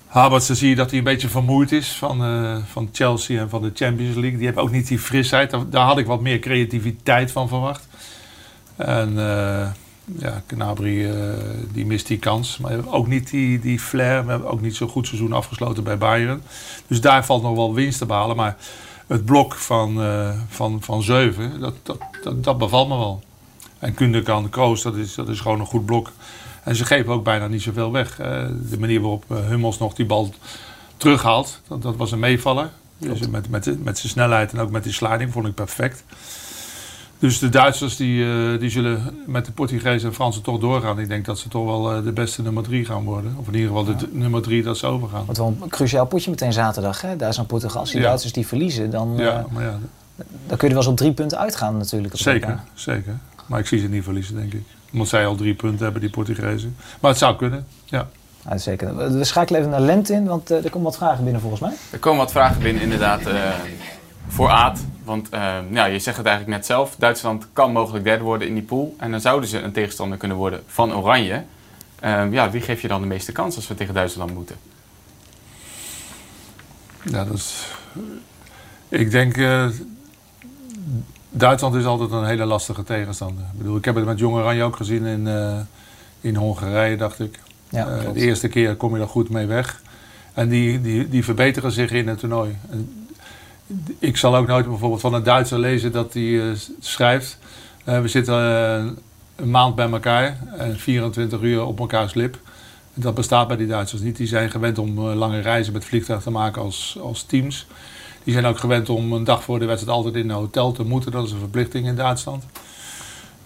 Havertz 0.07 0.51
zie 0.51 0.69
je 0.69 0.75
dat 0.75 0.91
hij 0.91 0.99
een 0.99 1.05
beetje 1.05 1.29
vermoeid 1.29 1.73
is 1.73 1.89
van, 1.89 2.25
eh, 2.25 2.57
van 2.67 2.89
Chelsea 2.93 3.41
en 3.41 3.49
van 3.49 3.63
de 3.63 3.71
Champions 3.75 4.15
League. 4.15 4.37
Die 4.37 4.47
heeft 4.47 4.59
ook 4.59 4.71
niet 4.71 4.89
die 4.89 4.99
frisheid. 4.99 5.57
Daar, 5.71 5.87
had 5.87 5.99
ik 5.99 6.07
wat 6.07 6.21
meer 6.21 6.39
creativiteit 6.39 7.33
van 7.33 7.49
verwacht. 7.49 7.89
En 8.77 9.19
eh 9.19 9.69
ja, 10.19 10.43
die 11.73 11.87
mist 11.87 12.07
die 12.07 12.19
kans. 12.19 12.59
Maar 12.59 12.89
ook 12.89 13.07
niet 13.07 13.31
die, 13.31 13.59
die 13.61 13.81
flair. 13.81 14.25
We 14.25 14.31
hebben 14.31 14.51
ook 14.51 14.61
niet 14.61 14.77
zo'n 14.77 14.89
goed 14.89 15.07
seizoen 15.07 15.33
afgesloten 15.33 15.85
bij 15.85 15.99
Bayern. 15.99 16.43
Dus 16.87 17.01
daar 17.01 17.25
valt 17.25 17.43
nog 17.43 17.57
wel 17.57 17.75
winst 17.75 17.99
te 17.99 18.07
behalen. 18.07 18.37
Maar 18.37 18.57
het 19.07 19.25
blok 19.25 19.55
van, 19.55 20.01
van, 20.49 20.83
van 20.83 21.03
Zeven, 21.03 21.61
dat, 21.61 21.75
dat, 21.83 21.99
dat, 22.23 22.45
dat 22.45 22.59
bevalt 22.59 22.89
me 22.89 22.97
wel. 22.97 23.23
En 23.79 23.95
Kundekan, 23.95 24.49
Kroos, 24.49 24.83
dat 24.83 24.97
is, 24.97 25.15
dat 25.15 25.29
is 25.29 25.41
gewoon 25.41 25.61
een 25.61 25.67
goed 25.67 25.87
blok. 25.87 26.13
En 26.63 26.77
ze 26.77 26.85
geven 26.85 27.13
ook 27.13 27.25
bijna 27.25 27.47
niet 27.47 27.63
zoveel 27.63 27.93
weg. 27.93 28.19
Eh, 28.19 28.45
de 28.71 28.79
manier 28.79 29.01
waarop 29.01 29.25
eh, 29.29 29.37
Hummels 29.47 29.79
nog 29.79 29.95
die 29.95 30.07
bal 30.07 30.35
terughaalt, 30.97 31.61
dat, 31.69 31.83
dat 31.83 31.97
was 31.97 32.13
een 32.13 32.19
meevaller. 32.19 32.71
Dus 32.99 33.29
met, 33.29 33.51
met, 33.51 33.85
met 33.85 33.99
zijn 33.99 34.13
snelheid 34.13 34.53
en 34.53 34.59
ook 34.59 34.71
met 34.71 34.83
die 34.83 34.93
sliding 34.93 35.33
vond 35.33 35.47
ik 35.47 35.55
perfect. 35.55 36.05
Dus 37.19 37.39
de 37.39 37.49
Duitsers 37.49 37.97
die, 37.97 38.25
eh, 38.25 38.61
die 38.61 38.71
zullen 38.71 39.19
met 39.27 39.45
de 39.45 39.53
Portugezen 39.53 40.09
en 40.09 40.15
Fransen 40.15 40.43
toch 40.43 40.59
doorgaan. 40.61 40.99
Ik 40.99 41.09
denk 41.09 41.25
dat 41.25 41.39
ze 41.39 41.49
toch 41.49 41.65
wel 41.65 42.03
de 42.03 42.13
beste 42.13 42.43
nummer 42.43 42.63
drie 42.63 42.85
gaan 42.85 43.05
worden. 43.05 43.35
Of 43.39 43.47
in 43.47 43.55
ieder 43.55 43.69
geval 43.69 43.85
de 43.85 44.09
nummer 44.13 44.43
drie 44.43 44.63
dat 44.63 44.79
ze 44.79 44.87
overgaan. 44.87 45.25
Wat 45.27 45.37
wel 45.37 45.57
een 45.63 45.69
cruciaal 45.69 46.07
potje 46.07 46.31
meteen 46.31 46.53
zaterdag, 46.53 47.01
hè? 47.01 47.17
Duitsland-Portugal. 47.17 47.81
Als 47.81 47.91
die 47.91 48.01
Ja. 48.01 48.07
Duitsers 48.07 48.33
die 48.33 48.47
verliezen, 48.47 48.91
dan, 48.91 49.15
Ja, 49.17 49.47
maar 49.51 49.63
ja, 49.63 49.79
dan 50.47 50.57
kun 50.57 50.59
je 50.59 50.67
er 50.67 50.69
wel 50.69 50.77
eens 50.77 50.87
op 50.87 50.97
drie 50.97 51.13
punten 51.13 51.39
uitgaan 51.39 51.77
natuurlijk. 51.77 52.17
zeker, 52.17 52.49
elkaar. 52.49 52.65
zeker. 52.75 53.19
Maar 53.47 53.61
ik 53.61 53.67
zie 53.67 53.81
ze 53.81 53.89
niet 53.89 54.05
verliezen, 54.05 54.35
denk 54.37 54.53
ik. 54.53 54.63
Omdat 54.93 55.09
zij 55.09 55.27
al 55.27 55.35
drie 55.35 55.55
punten 55.55 55.83
hebben, 55.85 56.01
die 56.01 56.11
Portugezen. 56.11 56.77
Maar 57.01 57.11
het 57.11 57.21
zou 57.21 57.37
kunnen, 57.37 57.67
ja. 57.85 58.09
Ja, 58.49 58.59
zeker. 58.59 58.97
We- 58.97 59.25
schakelen 59.25 59.61
even 59.61 59.73
naar 59.73 59.81
Lent 59.81 60.09
in, 60.11 60.25
want 60.25 60.51
eh, 60.51 60.65
er 60.65 60.71
komen 60.71 60.83
wat 60.83 60.97
vragen 60.97 61.23
binnen 61.25 61.41
volgens 61.41 61.61
mij. 61.63 61.73
Er 61.91 61.99
komen 61.99 62.19
wat 62.19 62.31
vragen 62.33 62.63
binnen, 62.63 62.83
inderdaad, 62.83 63.27
eh, 63.27 63.51
voor 64.29 64.49
Aad. 64.49 64.81
Want 65.05 65.29
ja, 65.71 65.85
je 65.85 65.99
zegt 65.99 66.17
het 66.17 66.27
eigenlijk 66.27 66.57
net 66.57 66.67
zelf. 66.67 66.97
Duitsland 66.99 67.47
kan 67.53 67.73
mogelijk 67.73 68.05
derde 68.05 68.25
worden 68.25 68.49
in 68.49 68.55
die 68.55 68.63
pool. 68.63 68.95
En 68.99 69.11
dan 69.11 69.21
zouden 69.21 69.49
ze 69.49 69.61
een 69.61 69.73
tegenstander 69.73 70.19
kunnen 70.19 70.37
worden 70.37 70.63
van 70.67 70.95
Oranje. 70.95 71.43
Eh, 72.01 72.25
ja, 72.33 72.51
wie 72.51 72.61
geef 72.61 72.81
je 72.83 72.89
dan 72.89 73.01
de 73.01 73.07
meeste 73.07 73.33
kans 73.33 73.57
als 73.57 73.69
we 73.69 73.75
tegen 73.75 73.95
Duitsland 73.95 74.35
moeten? 74.35 74.57
Ja, 77.03 77.25
dat 77.25 77.35
is... 77.35 77.67
Ik 78.89 79.11
denk... 79.11 79.37
Duitsland 81.37 81.75
is 81.75 81.85
altijd 81.85 82.11
een 82.11 82.25
hele 82.25 82.45
lastige 82.45 82.83
tegenstander. 82.83 83.45
Ik 83.53 83.59
bedoel, 83.59 83.77
ik 83.77 83.85
heb 83.85 83.95
het 83.95 84.05
met 84.05 84.19
Jong 84.19 84.37
Oranje 84.37 84.63
ook 84.63 84.77
gezien 84.77 85.05
in, 85.05 85.27
eh, 85.27 85.59
in 86.21 86.37
Hongarije, 86.37 86.97
dacht 86.97 87.21
ik. 87.21 87.39
Ja, 87.69 87.87
Eh, 87.87 88.13
de 88.13 88.21
eerste 88.21 88.49
keer 88.49 88.75
kom 88.77 88.95
je 88.95 89.01
er 89.01 89.09
goed 89.09 89.29
mee 89.31 89.47
weg. 89.47 89.83
En 90.35 90.49
die, 90.49 90.81
die, 90.81 91.09
die 91.09 91.25
verbeteren 91.25 91.73
zich 91.73 91.91
in 91.91 92.09
het 92.09 92.19
toernooi. 92.19 92.57
En 92.71 93.09
ik 93.99 94.17
zal 94.17 94.37
ook 94.37 94.47
nooit 94.47 94.69
bijvoorbeeld 94.69 95.01
van 95.01 95.15
een 95.15 95.23
Duitser 95.23 95.59
lezen 95.59 95.93
dat 95.93 96.13
hij 96.13 96.41
eh, 96.41 96.57
schrijft... 96.81 97.39
we 97.85 98.09
zitten 98.09 98.35
een 99.37 99.51
maand 99.51 99.75
bij 99.75 99.91
elkaar 99.91 100.39
en 100.57 100.79
24 100.79 101.41
uur 101.41 101.65
op 101.65 101.79
elkaars 101.79 102.15
lip. 102.15 102.39
Dat 102.95 103.15
bestaat 103.15 103.49
bij 103.49 103.57
die 103.57 103.67
Duitsers 103.67 104.03
niet. 104.03 104.17
Die 104.17 104.27
zijn 104.27 104.51
gewend 104.51 104.79
om 104.79 105.01
lange 105.01 105.41
reizen 105.41 105.73
met 105.73 105.85
vliegtuig 105.85 106.23
te 106.23 106.31
maken 106.31 106.63
als, 106.63 106.99
als 107.03 107.23
teams. 107.23 107.67
Die 108.25 108.33
zijn 108.33 108.47
ook 108.47 108.59
gewend 108.59 108.89
om 108.89 109.13
een 109.13 109.25
dag 109.25 109.45
voor 109.45 109.59
de 109.59 109.65
wedstrijd 109.65 109.97
altijd 109.97 110.15
in 110.15 110.31
een 110.31 110.37
hotel 110.37 110.73
te 110.73 110.85
moeten. 110.85 111.13
Dat 111.13 111.27
is 111.27 111.33
een 111.33 111.39
verplichting 111.39 111.87
in 111.87 111.97
Duitsland. 111.97 112.45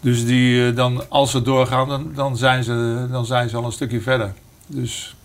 Dus 0.00 0.24
die, 0.24 0.68
eh, 0.68 0.76
dan, 0.76 1.10
als 1.10 1.30
ze 1.30 1.42
doorgaan, 1.42 2.10
dan, 2.14 2.36
zijn 2.36 2.64
ze, 2.64 3.06
dan 3.10 3.26
zijn 3.26 3.48
ze 3.48 3.56
al 3.56 3.64
een 3.64 3.72
stukje 3.72 4.00
verder. 4.00 4.32
Dus 4.66 5.16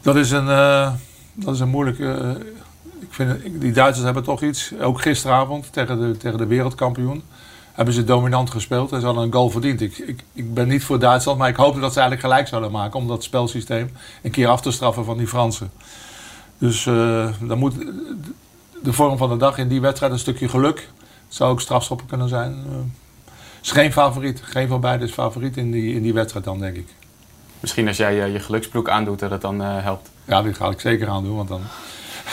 dat 0.00 0.16
is 0.16 0.30
een, 0.30 0.48
eh, 0.48 0.92
dat 1.34 1.54
is 1.54 1.60
een 1.60 1.68
moeilijke... 1.68 2.12
eh, 2.12 2.30
ik 3.00 3.08
vind, 3.10 3.60
die 3.60 3.72
Duitsers 3.72 4.04
hebben 4.04 4.22
toch 4.22 4.42
iets. 4.42 4.72
Ook 4.80 5.00
gisteravond 5.00 5.72
tegen 5.72 6.00
de, 6.00 6.16
tegen 6.16 6.38
de 6.38 6.46
wereldkampioen 6.46 7.22
hebben 7.72 7.94
ze 7.94 8.04
dominant 8.04 8.50
gespeeld 8.50 8.92
en 8.92 9.00
ze 9.00 9.06
hadden 9.06 9.24
een 9.24 9.32
goal 9.32 9.50
verdiend. 9.50 9.80
Ik, 9.80 9.98
ik, 9.98 10.24
ik 10.32 10.54
ben 10.54 10.68
niet 10.68 10.84
voor 10.84 10.98
Duitsland, 10.98 11.38
maar 11.38 11.48
ik 11.48 11.56
hoopte 11.56 11.80
dat 11.80 11.92
ze 11.92 12.00
eigenlijk 12.00 12.28
gelijk 12.28 12.48
zouden 12.48 12.70
maken 12.70 12.98
om 12.98 13.08
dat 13.08 13.22
spelsysteem 13.22 13.90
een 14.22 14.30
keer 14.30 14.48
af 14.48 14.60
te 14.60 14.70
straffen 14.70 15.04
van 15.04 15.16
die 15.18 15.26
Fransen. 15.26 15.70
Dus 16.58 16.86
eh, 16.86 17.28
dan 17.40 17.58
moet 17.58 17.74
de 18.82 18.92
vorm 18.92 19.16
van 19.16 19.28
de 19.28 19.36
dag 19.36 19.58
in 19.58 19.68
die 19.68 19.80
wedstrijd 19.80 20.12
een 20.12 20.18
stukje 20.18 20.48
geluk. 20.48 20.88
Zou 21.28 21.50
ook 21.50 21.60
strafschoppen 21.60 22.06
kunnen 22.06 22.28
zijn. 22.28 22.52
Eh, 22.52 22.76
is 23.62 23.70
geen 23.70 23.92
favoriet. 23.92 24.40
Geen 24.42 24.68
van 24.68 24.80
beiden 24.80 25.08
is 25.08 25.14
favoriet 25.14 25.56
in 25.56 25.70
die, 25.70 25.94
in 25.94 26.02
die 26.02 26.14
wedstrijd 26.14 26.44
dan, 26.44 26.58
denk 26.58 26.76
ik. 26.76 26.88
Misschien 27.60 27.88
als 27.88 27.96
jij 27.96 28.22
eh, 28.22 28.32
je 28.32 28.40
geluksbroek 28.40 28.88
aandoet, 28.88 29.18
dat 29.18 29.30
het 29.30 29.40
dan 29.40 29.62
eh, 29.62 29.82
helpt. 29.82 30.10
Ja, 30.24 30.42
die 30.42 30.54
ga 30.54 30.70
ik 30.70 30.80
zeker 30.80 31.08
aan 31.08 31.24
doen, 31.24 31.36
want 31.36 31.48
dan... 31.48 31.60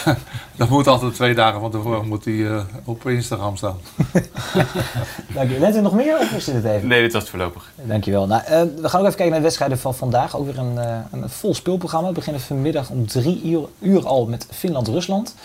dat 0.58 0.70
moet 0.70 0.88
altijd 0.88 1.14
twee 1.14 1.36
dagen 1.36 1.60
van 1.60 1.72
tevoren 1.72 2.08
moet 2.08 2.24
die, 2.24 2.48
eh, 2.48 2.64
op 2.86 3.08
Instagram 3.08 3.58
staan. 3.58 3.78
Dank 5.36 5.50
je. 5.50 5.60
Let 5.60 5.76
u 5.76 5.82
nog 5.82 5.94
meer 5.94 6.20
of 6.20 6.32
is 6.32 6.46
dit 6.46 6.56
het 6.56 6.66
even? 6.66 6.88
Nee, 6.88 7.02
dit 7.02 7.14
was 7.14 7.22
het 7.22 7.32
voorlopig. 7.32 7.72
Dankjewel. 7.76 8.28
Nou, 8.28 8.44
eh, 8.46 8.62
we 8.82 8.90
gaan 8.90 9.00
ook 9.00 9.06
even 9.06 9.18
kijken 9.18 9.28
naar 9.28 9.36
de 9.36 9.42
wedstrijden 9.42 9.80
van 9.80 9.96
vandaag. 9.96 10.38
Ook 10.38 10.46
weer 10.46 10.58
een, 10.58 10.78
eh, 10.78 10.98
een 11.12 11.30
vol 11.30 11.56
speelprogramma. 11.56 12.08
We 12.08 12.14
beginnen 12.14 12.42
vanmiddag 12.42 12.90
om 12.90 13.08
drie 13.08 13.44
uur, 13.44 13.62
uur 13.80 14.08
al 14.08 14.26
met 14.26 14.48
Finland-Rusland. 14.52 15.36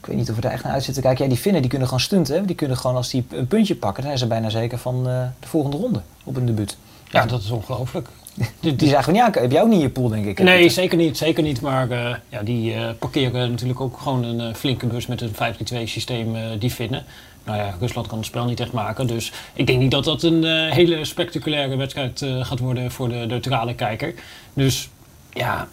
Ik 0.00 0.06
weet 0.06 0.16
niet 0.16 0.28
of 0.30 0.34
we 0.34 0.40
daar 0.40 0.52
echt 0.52 0.64
naar 0.64 0.72
uit 0.72 0.84
zitten 0.84 1.02
kijken. 1.02 1.24
Ja, 1.24 1.30
die 1.30 1.38
Finnen 1.40 1.60
die 1.60 1.70
kunnen 1.70 1.88
gewoon 1.88 2.02
stunten. 2.02 2.46
Die 2.46 2.56
kunnen 2.56 2.76
gewoon 2.76 2.96
als 2.96 3.10
die 3.10 3.24
een 3.30 3.46
puntje 3.46 3.74
pakken, 3.74 4.02
dan 4.02 4.04
zijn 4.18 4.18
ze 4.18 4.26
bijna 4.26 4.48
zeker 4.50 4.78
van 4.78 5.08
eh, 5.08 5.22
de 5.40 5.48
volgende 5.48 5.76
ronde 5.76 6.00
op 6.24 6.36
een 6.36 6.46
debuut. 6.46 6.76
Ja, 7.10 7.26
dat 7.26 7.42
is 7.42 7.50
ongelooflijk. 7.50 8.08
Die- 8.60 8.76
Die 8.76 8.88
zagen 8.88 9.06
we 9.06 9.12
niet 9.12 9.22
aan. 9.36 9.42
Heb 9.42 9.52
jij 9.52 9.60
ook 9.62 9.66
niet 9.68 9.76
in 9.76 9.82
je 9.82 9.90
pool, 9.90 10.08
denk 10.08 10.26
ik? 10.26 10.38
Nee, 10.42 10.68
zeker 10.68 10.96
niet. 10.98 11.16
Zeker 11.16 11.42
niet. 11.42 11.60
Maar 11.60 11.90
eh, 11.90 12.14
ja, 12.28 12.42
die 12.42 12.74
eh, 12.74 12.88
parkeren 12.98 13.50
natuurlijk 13.50 13.80
ook 13.80 13.98
gewoon 13.98 14.24
een 14.24 14.54
flinke 14.54 14.86
bus 14.86 15.06
met 15.06 15.20
een 15.20 15.34
5-3-2 15.34 15.82
systeem 15.84 16.34
die 16.58 16.72
vinden. 16.72 17.04
Nou 17.44 17.58
ja, 17.58 17.74
Rusland 17.80 18.06
kan 18.06 18.18
het 18.18 18.26
spel 18.26 18.44
niet 18.44 18.60
echt 18.60 18.72
maken. 18.72 19.06
Dus 19.06 19.32
ik 19.52 19.66
denk 19.66 19.78
niet 19.78 19.90
dat 19.90 20.04
dat 20.04 20.22
een 20.22 20.44
hele 20.72 21.04
spectaculaire 21.04 21.76
wedstrijd 21.76 22.24
gaat 22.40 22.58
worden 22.58 22.90
voor 22.90 23.08
de 23.08 23.14
neutrale 23.28 23.74
kijker. 23.74 24.14
Dus 24.54 24.88
ja, 25.32 25.68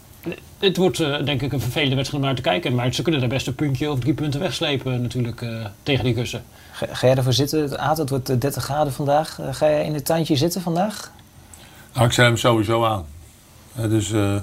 het 0.60 0.78
wordt 0.78 1.00
eh, 1.00 1.24
denk 1.26 1.42
ik 1.42 1.54
een 1.54 1.62
vervelende 1.62 1.96
wedstrijd 1.96 2.24
om 2.24 2.30
naar 2.30 2.38
te 2.38 2.50
kijken. 2.50 2.76
Maar 2.76 2.94
ze 2.94 3.02
kunnen 3.02 3.22
daar 3.22 3.30
best 3.30 3.48
een 3.48 3.56
puntje 3.56 3.92
of 3.92 4.00
drie 4.00 4.14
punten 4.14 4.40
wegslepen 4.40 5.02
natuurlijk 5.02 5.42
eh, 5.42 5.66
tegen 5.84 6.04
die 6.04 6.14
Russen. 6.14 6.44
Ga, 6.72 6.86
ga 6.92 7.08
jij 7.08 7.16
ervoor 7.16 7.34
zitten? 7.34 7.80
Aad, 7.80 7.98
het 7.98 8.10
wordt 8.10 8.30
eh, 8.30 8.40
30 8.40 8.64
graden 8.64 8.94
vandaag. 8.94 9.40
Eh, 9.40 9.48
ga 9.52 9.70
jij 9.70 9.86
in 9.86 9.94
het 9.94 10.06
tuintje 10.06 10.36
zitten 10.36 10.62
vandaag? 10.62 11.12
Nou, 11.94 12.06
ik 12.06 12.12
zet 12.14 12.26
hem 12.26 12.38
sowieso 12.38 12.86
aan. 12.86 13.06
Eh, 13.76 13.90
dus 13.90 14.12
eh, 14.12 14.36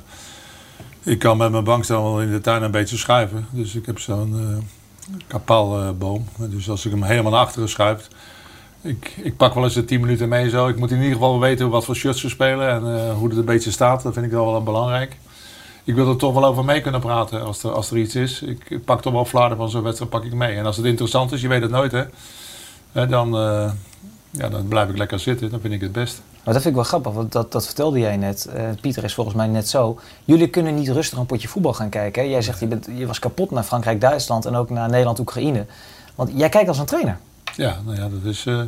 ik 1.02 1.18
kan 1.18 1.36
met 1.36 1.50
mijn 1.50 1.64
bankstel 1.64 2.02
wel 2.02 2.20
in 2.20 2.30
de 2.30 2.40
tuin 2.40 2.62
een 2.62 2.70
beetje 2.70 2.96
schuiven. 2.96 3.46
Dus 3.50 3.74
ik 3.74 3.86
heb 3.86 3.98
zo'n 3.98 4.38
eh 4.38 4.64
kapaalboom. 5.26 6.28
dus 6.38 6.70
als 6.70 6.84
ik 6.84 6.90
hem 6.90 7.02
helemaal 7.02 7.32
naar 7.32 7.40
achteren 7.40 7.68
schuif... 7.68 8.08
Ik, 8.80 9.12
ik 9.16 9.36
pak 9.36 9.54
wel 9.54 9.64
eens 9.64 9.74
de 9.74 9.84
10 9.84 10.00
minuten 10.00 10.28
mee 10.28 10.48
zo. 10.48 10.68
Ik 10.68 10.78
moet 10.78 10.90
in 10.90 10.96
ieder 10.96 11.12
geval 11.12 11.40
weten 11.40 11.70
wat 11.70 11.84
voor 11.84 11.96
shirts 11.96 12.20
ze 12.20 12.28
spelen 12.28 12.68
en 12.68 12.96
eh, 12.96 13.14
hoe 13.14 13.28
het 13.28 13.38
een 13.38 13.44
beetje 13.44 13.70
staat. 13.70 14.02
Dat 14.02 14.12
vind 14.12 14.26
ik 14.26 14.32
wel 14.32 14.50
wel 14.50 14.62
belangrijk. 14.62 15.16
Ik 15.84 15.94
wil 15.94 16.08
er 16.08 16.16
toch 16.16 16.34
wel 16.34 16.44
over 16.44 16.64
mee 16.64 16.80
kunnen 16.80 17.00
praten 17.00 17.44
als 17.44 17.62
er, 17.62 17.72
als 17.72 17.90
er 17.90 17.96
iets 17.96 18.14
is. 18.14 18.42
Ik, 18.42 18.84
pak 18.84 19.02
toch 19.02 19.12
wel 19.12 19.24
flarden 19.24 19.56
van 19.58 19.70
zo'n 19.70 19.82
wedstrijd 19.82 20.10
pak 20.10 20.24
ik 20.24 20.32
mee. 20.34 20.56
En 20.56 20.66
als 20.66 20.76
het 20.76 20.86
interessant 20.86 21.32
is, 21.32 21.40
je 21.40 21.48
weet 21.48 21.62
het 21.62 21.70
nooit 21.70 21.92
hè. 21.92 22.02
Hè, 22.92 23.06
dan, 23.06 23.36
eh, 23.36 23.70
ja, 24.30 24.48
dan 24.48 24.68
blijf 24.68 24.88
ik 24.88 24.96
lekker 24.96 25.18
zitten. 25.18 25.50
Dan 25.50 25.60
vind 25.60 25.74
ik 25.74 25.80
het 25.80 25.92
best. 25.92 26.22
Maar 26.44 26.54
dat 26.54 26.62
vind 26.62 26.66
ik 26.66 26.80
wel 26.80 26.84
grappig, 26.90 27.12
want 27.12 27.32
dat, 27.32 27.52
dat 27.52 27.66
vertelde 27.66 27.98
jij 27.98 28.16
net. 28.16 28.46
Eh, 28.46 28.62
Pieter 28.80 29.04
is 29.04 29.14
volgens 29.14 29.36
mij 29.36 29.46
net 29.46 29.68
zo. 29.68 29.98
Jullie 30.24 30.48
kunnen 30.48 30.74
niet 30.74 30.88
rustig 30.88 31.18
een 31.18 31.26
potje 31.26 31.48
voetbal 31.48 31.72
gaan 31.74 31.88
kijken. 31.88 32.22
Hè? 32.22 32.28
Jij 32.28 32.42
zegt 32.42 32.60
je, 32.60 32.66
bent, 32.66 32.88
je 32.96 33.06
was 33.06 33.18
kapot 33.18 33.50
naar 33.50 33.62
Frankrijk, 33.62 34.00
Duitsland 34.00 34.46
en 34.46 34.54
ook 34.56 34.70
naar 34.70 34.88
Nederland, 34.90 35.18
Oekraïne. 35.18 35.66
Want 36.14 36.30
jij 36.34 36.48
kijkt 36.48 36.68
als 36.68 36.78
een 36.78 36.84
trainer. 36.86 37.18
Ja, 37.56 37.78
nou 37.84 37.96
ja, 37.96 38.08
dat 38.08 38.24
is. 38.24 38.46
eh, 38.46 38.60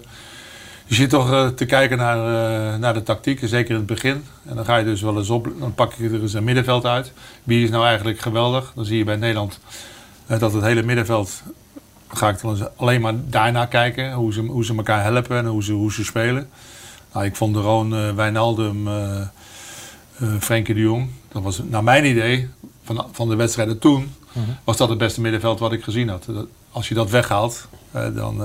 je 0.87 0.95
zit 0.95 1.11
toch 1.11 1.33
eh, 1.33 1.47
te 1.49 1.65
kijken 1.65 1.99
naar, 1.99 2.17
eh, 2.19 2.79
naar 2.79 2.95
de 2.95 3.03
tactiek, 3.03 3.41
zeker 3.43 3.71
in 3.71 3.77
het 3.77 3.87
begin. 3.87 4.25
En 4.45 4.57
dan 4.57 4.65
ga 4.65 4.77
je 4.77 4.85
dus 4.85 5.01
wel 5.03 5.19
eens 5.19 5.31
op, 5.31 5.49
dan 5.59 5.75
pak 5.75 5.93
je 5.93 6.09
er 6.09 6.23
eens 6.23 6.33
een 6.33 6.45
middenveld 6.45 6.85
uit. 6.87 7.13
Wie 7.45 7.65
is 7.65 7.71
nou 7.71 7.85
eigenlijk 7.87 8.19
geweldig? 8.21 8.73
Dan 8.75 8.85
zie 8.85 8.99
je 8.99 9.05
bij 9.05 9.17
Nederland 9.17 9.61
eh, 10.27 10.39
dat 10.39 10.53
het 10.53 10.63
hele 10.63 10.83
middenveld, 10.83 11.43
ga 12.09 12.29
ik 12.29 12.41
dan 12.41 12.69
alleen 12.77 13.01
maar 13.01 13.15
daarna 13.27 13.65
kijken. 13.67 14.13
Hoe 14.13 14.33
ze, 14.33 14.41
hoe 14.41 14.65
ze 14.65 14.75
elkaar 14.77 15.03
helpen 15.03 15.37
en 15.39 15.47
hoe 15.47 15.63
ze, 15.65 15.73
hoe 15.73 15.93
ze 15.93 16.05
spelen. 16.05 16.49
Nou, 17.13 17.27
ik 17.27 17.37
vond 17.37 17.55
de 17.55 17.61
Roon, 17.61 18.15
Wijnaldum, 18.17 18.89
Frenkie 20.41 20.75
de 20.75 20.81
Jong, 20.81 21.11
dat 21.33 21.43
was 21.43 21.61
naar 21.65 21.85
mijn 21.85 22.05
idee 22.05 22.49
van, 22.85 23.07
van 23.13 23.29
de 23.29 23.37
wedstrijden 23.37 23.79
toen, 23.79 24.15
was 24.65 24.77
dat 24.77 24.89
het 24.89 24.99
beste 24.99 25.21
middenveld 25.21 25.59
wat 25.59 25.73
ik 25.73 25.83
gezien 25.85 26.09
had. 26.09 26.25
Dat- 26.29 26.47
als 26.71 26.89
je 26.89 26.95
dat 26.95 27.11
weghaalt, 27.11 27.69
dan, 28.15 28.43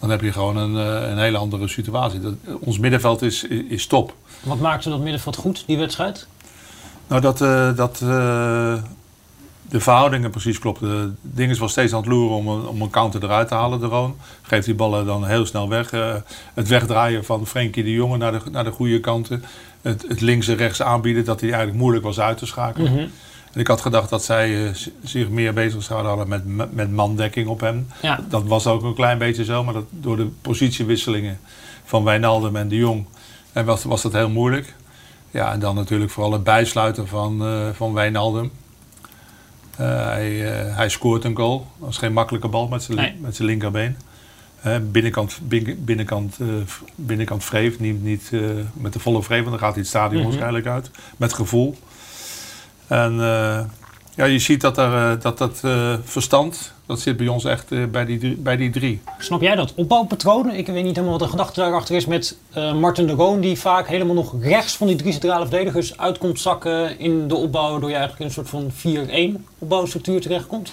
dan 0.00 0.10
heb 0.10 0.20
je 0.20 0.32
gewoon 0.32 0.56
een, 0.56 0.76
eh, 0.76 1.10
een 1.10 1.18
hele 1.18 1.38
andere 1.38 1.68
situatie. 1.68 2.20
Dat, 2.20 2.34
ons 2.60 2.78
middenveld 2.78 3.22
is, 3.22 3.44
is 3.44 3.86
top. 3.86 4.14
Wat 4.42 4.60
maakte 4.60 4.88
dat 4.88 5.00
middenveld 5.00 5.36
goed, 5.36 5.62
die 5.66 5.78
wedstrijd? 5.78 6.26
Nou, 7.06 7.20
dat, 7.20 7.40
eh, 7.40 7.76
dat 7.76 8.00
eh, 8.02 8.74
de 9.68 9.80
verhoudingen 9.80 10.30
precies 10.30 10.58
klopten. 10.58 11.18
Dinges 11.20 11.58
was 11.58 11.70
steeds 11.70 11.92
aan 11.92 12.00
het 12.00 12.08
loeren 12.08 12.36
om 12.36 12.48
een, 12.48 12.66
om 12.66 12.82
een 12.82 12.90
counter 12.90 13.24
eruit 13.24 13.48
te 13.48 13.54
halen, 13.54 13.80
de 13.80 13.86
Roon. 13.86 14.16
Geeft 14.42 14.66
die 14.66 14.74
ballen 14.74 15.06
dan 15.06 15.26
heel 15.26 15.46
snel 15.46 15.68
weg. 15.68 15.90
Het 16.54 16.68
wegdraaien 16.68 17.24
van 17.24 17.46
Frenkie 17.46 17.84
de 17.84 17.92
Jonge 17.92 18.16
naar 18.16 18.32
de, 18.32 18.40
naar 18.50 18.64
de 18.64 18.70
goede 18.70 19.00
kanten. 19.00 19.44
Het, 19.82 20.04
het 20.08 20.20
links 20.20 20.48
en 20.48 20.56
rechts 20.56 20.82
aanbieden, 20.82 21.24
dat 21.24 21.40
hij 21.40 21.48
eigenlijk 21.48 21.80
moeilijk 21.80 22.04
was 22.04 22.20
uit 22.20 22.38
te 22.38 22.46
schakelen. 22.46 23.10
En 23.52 23.60
ik 23.60 23.66
had 23.66 23.80
gedacht 23.80 24.10
dat 24.10 24.24
zij 24.24 24.66
eh, 24.66 24.74
zich 25.02 25.28
meer 25.28 25.52
bezig 25.52 25.82
zouden 25.82 26.12
houden 26.12 26.28
met, 26.46 26.74
met 26.74 26.90
mandekking 26.92 27.48
op 27.48 27.60
hem. 27.60 27.86
Ja. 28.02 28.20
Dat 28.28 28.44
was 28.44 28.66
ook 28.66 28.82
een 28.82 28.94
klein 28.94 29.18
beetje 29.18 29.44
zo, 29.44 29.64
maar 29.64 29.74
dat, 29.74 29.84
door 29.90 30.16
de 30.16 30.26
positiewisselingen 30.42 31.38
van 31.84 32.04
Wijnaldum 32.04 32.56
en 32.56 32.68
de 32.68 32.76
Jong 32.76 33.04
en 33.52 33.64
was, 33.64 33.84
was 33.84 34.02
dat 34.02 34.12
heel 34.12 34.30
moeilijk. 34.30 34.74
Ja, 35.30 35.52
en 35.52 35.60
dan 35.60 35.74
natuurlijk 35.74 36.10
vooral 36.10 36.32
het 36.32 36.44
bijsluiten 36.44 37.08
van, 37.08 37.44
eh, 37.44 37.68
van 37.72 37.92
Wijnaldum. 37.92 38.50
Eh, 39.76 39.86
hij, 40.04 40.52
eh, 40.68 40.76
hij 40.76 40.88
scoort 40.88 41.24
een 41.24 41.36
goal. 41.36 41.58
Dat 41.58 41.86
was 41.86 41.98
geen 41.98 42.12
makkelijke 42.12 42.48
bal 42.48 42.68
met 42.68 42.82
zijn 42.82 42.98
Nee. 42.98 43.14
met 43.20 43.36
zijn 43.36 43.48
linkerbeen. 43.48 43.96
Eh, 44.60 44.76
binnenkant, 44.90 45.38
bin- 45.42 45.82
binnenkant, 45.84 46.36
eh, 46.40 46.46
binnenkant 46.94 47.44
vreef, 47.44 47.78
niet, 47.78 48.02
niet 48.02 48.28
eh, 48.32 48.40
met 48.72 48.92
de 48.92 48.98
volle 48.98 49.22
vreef, 49.22 49.38
want 49.38 49.50
dan 49.50 49.58
gaat 49.58 49.70
hij 49.72 49.80
het 49.80 49.88
stadion 49.90 50.22
waarschijnlijk 50.22 50.66
uit. 50.66 50.90
Met 51.16 51.32
gevoel. 51.32 51.76
En 52.90 53.12
eh, 53.12 53.60
ja, 54.14 54.24
je 54.24 54.38
ziet 54.38 54.60
dat 54.60 54.78
er, 54.78 54.94
eh, 54.94 55.20
dat, 55.20 55.38
dat 55.38 55.60
eh, 55.62 55.94
verstand, 56.04 56.72
dat 56.86 57.00
zit 57.00 57.16
bij 57.16 57.28
ons 57.28 57.44
echt 57.44 57.90
bij, 57.90 58.04
die, 58.04 58.18
drie- 58.18 58.36
bij 58.36 58.56
die 58.56 58.70
drie. 58.70 59.00
Snap 59.18 59.40
jij 59.40 59.54
dat 59.54 59.72
opbouwpatroon? 59.74 60.50
Ik 60.50 60.66
weet 60.66 60.84
niet 60.84 60.96
helemaal 60.96 61.18
wat 61.18 61.26
de 61.26 61.36
gedachte 61.36 61.60
daarachter 61.60 61.96
is 61.96 62.06
met 62.06 62.36
Martin 62.74 63.06
de 63.06 63.12
Roon, 63.12 63.40
die 63.40 63.58
vaak 63.58 63.88
helemaal 63.88 64.14
nog 64.14 64.34
rechts 64.42 64.76
van 64.76 64.86
die 64.86 64.96
drie 64.96 65.12
centrale 65.12 65.46
verdedigers 65.46 65.98
uitkomt 65.98 66.40
zakken 66.40 66.98
in 66.98 67.28
de 67.28 67.34
opbouw, 67.34 67.70
waardoor 67.70 67.90
je 67.90 67.96
eigenlijk 67.96 68.20
in 68.20 68.26
een 68.26 68.46
soort 68.46 68.48
van 68.48 69.38
4-1 69.40 69.46
opbouwstructuur 69.58 70.20
terechtkomt. 70.20 70.72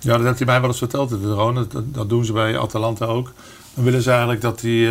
Ja, 0.00 0.16
dat 0.16 0.26
heeft 0.26 0.38
hij 0.38 0.46
mij 0.46 0.60
wel 0.60 0.68
eens 0.68 0.78
verteld, 0.78 1.08
de 1.08 1.32
Ron. 1.32 1.54
Dat, 1.54 1.68
dat 1.84 2.08
doen 2.08 2.24
ze 2.24 2.32
bij 2.32 2.58
Atalanta 2.58 3.04
ook. 3.04 3.32
Dan 3.74 3.84
willen 3.84 4.02
ze 4.02 4.10
eigenlijk 4.10 4.40
dat 4.40 4.60
die, 4.60 4.88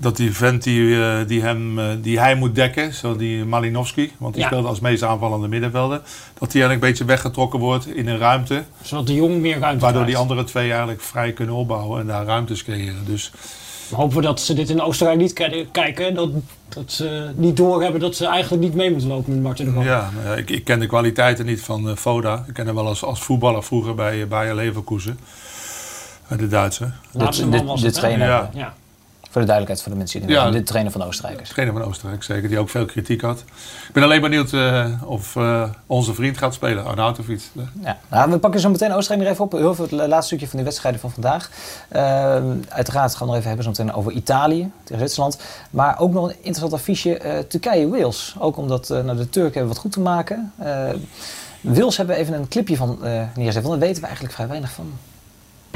dat 0.00 0.16
die 0.16 0.34
vent 0.36 0.62
die, 0.62 1.02
eh, 1.04 1.26
die, 1.26 1.42
hem, 1.42 1.78
eh, 1.78 1.86
die 2.00 2.18
hij 2.20 2.34
moet 2.34 2.54
dekken, 2.54 2.94
zo 2.94 3.16
die 3.16 3.44
Malinowski, 3.44 4.12
want 4.18 4.34
die 4.34 4.42
Ja. 4.42 4.48
speelt 4.48 4.66
als 4.66 4.80
meest 4.80 5.02
aanvallende 5.02 5.48
middenvelder, 5.48 5.96
dat 6.38 6.50
die 6.52 6.62
eigenlijk 6.62 6.72
een 6.82 6.88
beetje 6.88 7.04
weggetrokken 7.04 7.58
wordt 7.58 7.86
in 7.86 8.08
een 8.08 8.18
ruimte, 8.18 8.64
Zodat 8.82 9.06
de 9.06 9.14
Jong 9.14 9.40
meer 9.40 9.58
ruimte 9.58 9.80
waardoor 9.84 10.06
die 10.06 10.16
andere 10.16 10.44
twee 10.44 10.68
eigenlijk 10.70 11.00
vrij 11.00 11.32
kunnen 11.32 11.54
opbouwen 11.54 12.00
en 12.00 12.06
daar 12.06 12.24
ruimtes 12.24 12.64
creëren. 12.64 13.04
Dus 13.04 13.32
Hopen 13.94 14.16
we 14.16 14.22
dat 14.22 14.40
ze 14.40 14.54
dit 14.54 14.68
in 14.70 14.80
Oostenrijk 14.80 15.18
niet 15.18 15.32
kijken, 15.72 16.14
dat, 16.14 16.30
dat 16.68 16.92
ze 16.92 17.30
niet 17.36 17.56
doorhebben 17.56 18.00
dat 18.00 18.16
ze 18.16 18.26
eigenlijk 18.26 18.62
niet 18.62 18.74
mee 18.74 18.90
moeten 18.90 19.08
lopen 19.08 19.32
met 19.32 19.42
Martin 19.42 19.64
de 19.64 19.72
Roon. 19.72 19.84
ja, 19.84 20.10
ik, 20.36 20.50
ik 20.50 20.64
ken 20.64 20.78
de 20.80 20.86
kwaliteiten 20.86 21.46
niet 21.46 21.60
van 21.60 21.88
eh, 21.88 21.96
Foda. 21.96 22.44
Ik 22.48 22.54
ken 22.54 22.66
hem 22.66 22.74
wel 22.74 22.86
als, 22.86 23.04
als 23.04 23.20
voetballer 23.20 23.62
vroeger 23.62 23.94
bij 23.94 24.28
Bayer 24.28 24.54
Leverkusen, 24.54 25.18
de. 26.28 26.46
Laatste 27.12 27.46
man 27.46 27.66
was 27.66 27.82
het, 27.82 27.94
hè? 27.94 28.00
trainer, 28.00 28.26
Ja. 28.28 28.50
Ja. 28.54 28.74
Voor 29.30 29.40
de 29.40 29.46
duidelijkheid 29.46 29.82
voor 29.82 29.92
de 29.92 29.98
mensen 29.98 30.20
die 30.20 30.30
Ja. 30.30 30.50
de 30.50 30.62
trainer 30.62 30.92
van 30.92 31.00
de 31.00 31.06
Oostenrijkers. 31.06 31.48
Trainer 31.48 31.74
van 31.78 31.84
Oostenrijk, 31.84 32.22
zeker. 32.22 32.48
Die 32.48 32.58
ook 32.58 32.68
veel 32.68 32.84
kritiek 32.84 33.20
had. 33.20 33.38
Ik 33.88 33.92
ben 33.92 34.02
alleen 34.02 34.20
benieuwd 34.20 34.52
eh, 34.52 34.86
of 35.04 35.36
eh, 35.36 35.68
onze 35.86 36.14
vriend 36.14 36.38
gaat 36.38 36.54
spelen, 36.54 36.84
Arnautovic. 36.84 37.42
Ja. 37.82 37.98
Nou, 38.08 38.30
we 38.30 38.38
pakken 38.38 38.60
zo 38.60 38.70
meteen 38.70 38.92
Oostenrijk 38.92 39.22
nog 39.22 39.32
even 39.32 39.44
op. 39.44 39.52
Heel 39.52 39.74
veel 39.74 39.84
het 39.84 39.92
laatste 40.08 40.26
stukje 40.26 40.46
van 40.46 40.56
die 40.56 40.64
wedstrijden 40.64 41.00
van 41.00 41.10
vandaag. 41.10 41.50
Ehm, 41.88 42.44
uiteraard 42.68 43.10
gaan 43.14 43.20
we 43.20 43.26
nog 43.26 43.34
even 43.34 43.46
hebben 43.48 43.64
zo 43.64 43.70
meteen 43.70 43.92
over 43.94 44.12
Italië 44.12 44.70
tegen 44.84 44.98
Zwitserland. 44.98 45.38
Maar 45.70 45.98
ook 45.98 46.12
nog 46.12 46.24
een 46.28 46.34
interessant 46.36 46.72
affiche 46.72 47.18
eh, 47.18 47.38
Turkije-Wales. 47.38 48.34
Ook 48.38 48.56
omdat 48.56 48.90
eh, 48.90 49.02
nou, 49.02 49.16
de 49.16 49.28
Turken 49.28 49.52
hebben 49.54 49.72
wat 49.72 49.82
goed 49.82 49.92
te 49.92 50.00
maken. 50.00 50.52
Eh 50.58 50.88
Wales 51.60 51.96
hebben 51.96 52.14
we 52.16 52.20
even 52.22 52.34
een 52.34 52.48
clipje 52.48 52.76
van 52.76 53.04
eh 53.04 53.22
neergezet. 53.34 53.62
Want 53.62 53.68
daar 53.68 53.78
weten 53.78 54.00
we 54.00 54.04
eigenlijk 54.06 54.34
vrij 54.34 54.48
weinig 54.48 54.70
van. 54.70 54.92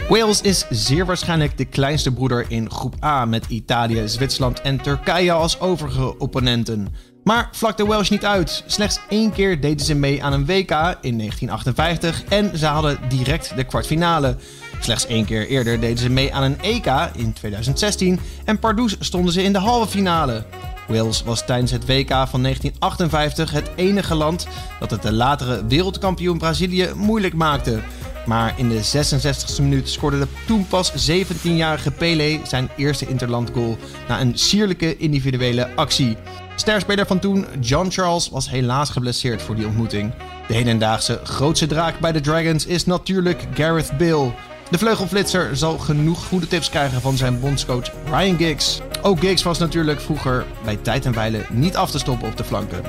Wales 0.08 0.40
is 0.40 0.66
zeer 0.70 1.06
waarschijnlijk 1.06 1.58
de 1.58 1.64
kleinste 1.64 2.12
broeder 2.12 2.44
in 2.48 2.70
groep 2.70 3.04
A 3.04 3.24
met 3.24 3.46
Italië, 3.48 4.08
Zwitserland 4.08 4.60
en 4.60 4.82
Turkije 4.82 5.32
als 5.32 5.60
overige 5.60 6.18
opponenten. 6.18 6.88
Maar 7.22 7.48
vlak 7.52 7.76
de 7.76 7.86
Welsh 7.86 8.10
niet 8.10 8.24
uit. 8.24 8.64
Slechts 8.66 9.00
één 9.08 9.32
keer 9.32 9.60
deden 9.60 9.86
ze 9.86 9.94
mee 9.94 10.24
aan 10.24 10.32
een 10.32 10.46
WK 10.46 10.70
in 11.00 11.18
1958 11.18 12.24
en 12.24 12.58
ze 12.58 12.66
hadden 12.66 12.98
direct 13.08 13.56
de 13.56 13.64
kwartfinale. 13.64 14.36
Slechts 14.80 15.06
één 15.06 15.24
keer 15.24 15.46
eerder 15.46 15.80
deden 15.80 15.98
ze 15.98 16.10
mee 16.10 16.34
aan 16.34 16.42
een 16.42 16.60
EK 16.60 17.10
in 17.16 17.32
2016 17.32 18.20
en 18.44 18.58
pardoes 18.58 18.96
stonden 19.00 19.32
ze 19.32 19.42
in 19.42 19.52
de 19.52 19.58
halve 19.58 19.88
finale. 19.88 20.44
Wales 20.88 21.22
was 21.22 21.44
tijdens 21.46 21.70
het 21.70 21.86
WK 21.86 22.10
van 22.10 22.42
1958 22.42 23.50
het 23.50 23.70
enige 23.76 24.14
land 24.14 24.46
dat 24.80 24.90
het 24.90 25.02
de 25.02 25.12
latere 25.12 25.66
wereldkampioen 25.66 26.38
Brazilië 26.38 26.90
moeilijk 26.94 27.34
maakte. 27.34 27.80
Maar 28.24 28.54
in 28.56 28.68
de 28.68 28.80
66e 28.80 29.62
minuut 29.62 29.88
scoorde 29.88 30.18
de 30.18 30.26
toen 30.46 30.66
pas 30.66 31.10
17-jarige 31.10 31.90
Pelé 31.90 32.40
zijn 32.46 32.70
eerste 32.76 33.06
interlandgoal 33.06 33.76
na 34.08 34.20
een 34.20 34.38
sierlijke 34.38 34.96
individuele 34.96 35.74
actie. 35.74 36.16
Sterspeler 36.56 37.06
van 37.06 37.18
toen, 37.18 37.46
John 37.60 37.90
Charles, 37.90 38.28
was 38.28 38.50
helaas 38.50 38.90
geblesseerd 38.90 39.42
voor 39.42 39.54
die 39.54 39.66
ontmoeting. 39.66 40.12
De 40.48 40.54
hedendaagse 40.54 41.20
grootste 41.24 41.66
draak 41.66 41.98
bij 41.98 42.12
de 42.12 42.20
Dragons 42.20 42.66
is 42.66 42.84
natuurlijk 42.84 43.46
Gareth 43.54 43.98
Bale. 43.98 44.32
De 44.70 44.78
vleugelflitser 44.78 45.56
zal 45.56 45.78
genoeg 45.78 46.26
goede 46.26 46.46
tips 46.46 46.70
krijgen 46.70 47.00
van 47.00 47.16
zijn 47.16 47.40
bondscoach 47.40 47.90
Ryan 48.04 48.36
Giggs. 48.36 48.80
Ook 49.02 49.20
Giggs 49.20 49.42
was 49.42 49.58
natuurlijk 49.58 50.00
vroeger 50.00 50.44
bij 50.64 50.76
tijd 50.76 51.06
en 51.06 51.14
wijle 51.14 51.46
niet 51.50 51.76
af 51.76 51.90
te 51.90 51.98
stoppen 51.98 52.28
op 52.28 52.36
de 52.36 52.44
flanken. 52.44 52.82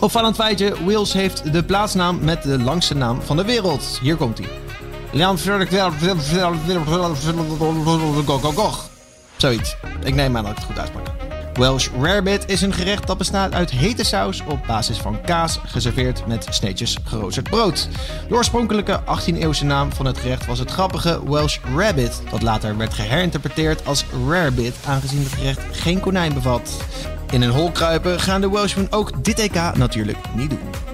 Opvallend 0.00 0.36
feitje, 0.36 0.84
Wales 0.84 1.12
heeft 1.12 1.52
de 1.52 1.64
plaatsnaam 1.64 2.24
met 2.24 2.42
de 2.42 2.58
langste 2.58 2.94
naam 2.94 3.22
van 3.22 3.36
de 3.36 3.44
wereld. 3.44 3.98
Hier 4.02 4.16
komt 4.16 4.38
hij. 4.38 4.48
Zoiets. 9.36 9.76
Ik 10.04 10.14
neem 10.14 10.36
aan 10.36 10.42
dat 10.42 10.52
ik 10.52 10.58
het 10.58 10.66
goed 10.66 10.78
uitspreek. 10.78 11.06
Welsh 11.54 11.88
Rarebit 12.00 12.48
is 12.48 12.60
een 12.62 12.72
gerecht 12.72 13.06
dat 13.06 13.18
bestaat 13.18 13.52
uit 13.52 13.70
hete 13.70 14.04
saus 14.04 14.42
op 14.48 14.66
basis 14.66 14.98
van 14.98 15.20
kaas, 15.20 15.58
geserveerd 15.66 16.26
met 16.26 16.46
sneetjes 16.50 16.98
geroosterd 17.04 17.50
brood. 17.50 17.88
De 18.28 18.34
oorspronkelijke 18.34 19.00
18e-eeuwse 19.00 19.64
naam 19.64 19.92
van 19.92 20.06
het 20.06 20.18
gerecht 20.18 20.46
was 20.46 20.58
het 20.58 20.70
grappige 20.70 21.30
Welsh 21.30 21.58
Rabbit, 21.76 22.22
dat 22.30 22.42
later 22.42 22.76
werd 22.76 22.94
geherinterpreteerd 22.94 23.86
als 23.86 24.04
Rarebit, 24.28 24.74
aangezien 24.86 25.22
het 25.22 25.32
gerecht 25.32 25.60
geen 25.72 26.00
konijn 26.00 26.34
bevat. 26.34 26.82
In 27.30 27.42
een 27.42 27.50
hol 27.50 27.70
kruipen 27.70 28.20
gaan 28.20 28.40
de 28.40 28.50
Welshmen 28.50 28.86
ook 28.90 29.24
dit 29.24 29.38
EK 29.38 29.74
natuurlijk 29.74 30.18
niet 30.34 30.50
doen. 30.50 30.89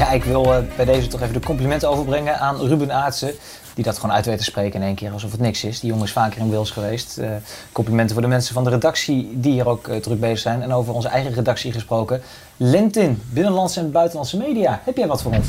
Ja, 0.00 0.10
ik 0.10 0.24
wil 0.24 0.54
eh, 0.54 0.62
bij 0.76 0.84
deze 0.84 1.06
toch 1.06 1.20
even 1.20 1.32
de 1.32 1.40
complimenten 1.40 1.88
overbrengen 1.88 2.38
aan 2.38 2.56
Ruben 2.56 2.92
Aartsen. 2.92 3.34
Die 3.74 3.84
dat 3.84 3.98
gewoon 3.98 4.14
uit 4.14 4.26
weet 4.26 4.38
te 4.38 4.44
spreken 4.44 4.80
in 4.80 4.86
één 4.86 4.94
keer 4.94 5.12
alsof 5.12 5.30
het 5.30 5.40
niks 5.40 5.64
is. 5.64 5.80
Die 5.80 5.90
jongen 5.90 6.04
is 6.04 6.12
vaker 6.12 6.40
in 6.40 6.50
Wales 6.50 6.70
geweest. 6.70 7.18
Eh, 7.18 7.30
complimenten 7.72 8.14
voor 8.14 8.22
de 8.22 8.28
mensen 8.28 8.54
van 8.54 8.64
de 8.64 8.70
redactie 8.70 9.30
die 9.32 9.52
hier 9.52 9.68
ook 9.68 9.88
eh, 9.88 9.96
druk 9.96 10.20
bezig 10.20 10.38
zijn. 10.38 10.62
En 10.62 10.72
over 10.72 10.94
onze 10.94 11.08
eigen 11.08 11.34
redactie 11.34 11.72
gesproken. 11.72 12.22
Lentin, 12.56 13.22
binnenlandse 13.30 13.80
en 13.80 13.90
buitenlandse 13.90 14.36
media. 14.36 14.80
Heb 14.84 14.96
jij 14.96 15.06
wat 15.06 15.22
voor 15.22 15.32
ons? 15.32 15.48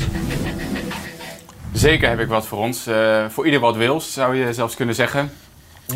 Zeker 1.72 2.08
heb 2.08 2.18
ik 2.18 2.28
wat 2.28 2.46
voor 2.46 2.58
ons. 2.58 2.88
Voor 3.28 3.44
ieder 3.44 3.60
wat 3.60 3.76
wils, 3.76 4.12
zou 4.12 4.36
je 4.36 4.52
zelfs 4.52 4.74
kunnen 4.74 4.94
zeggen. 4.94 5.30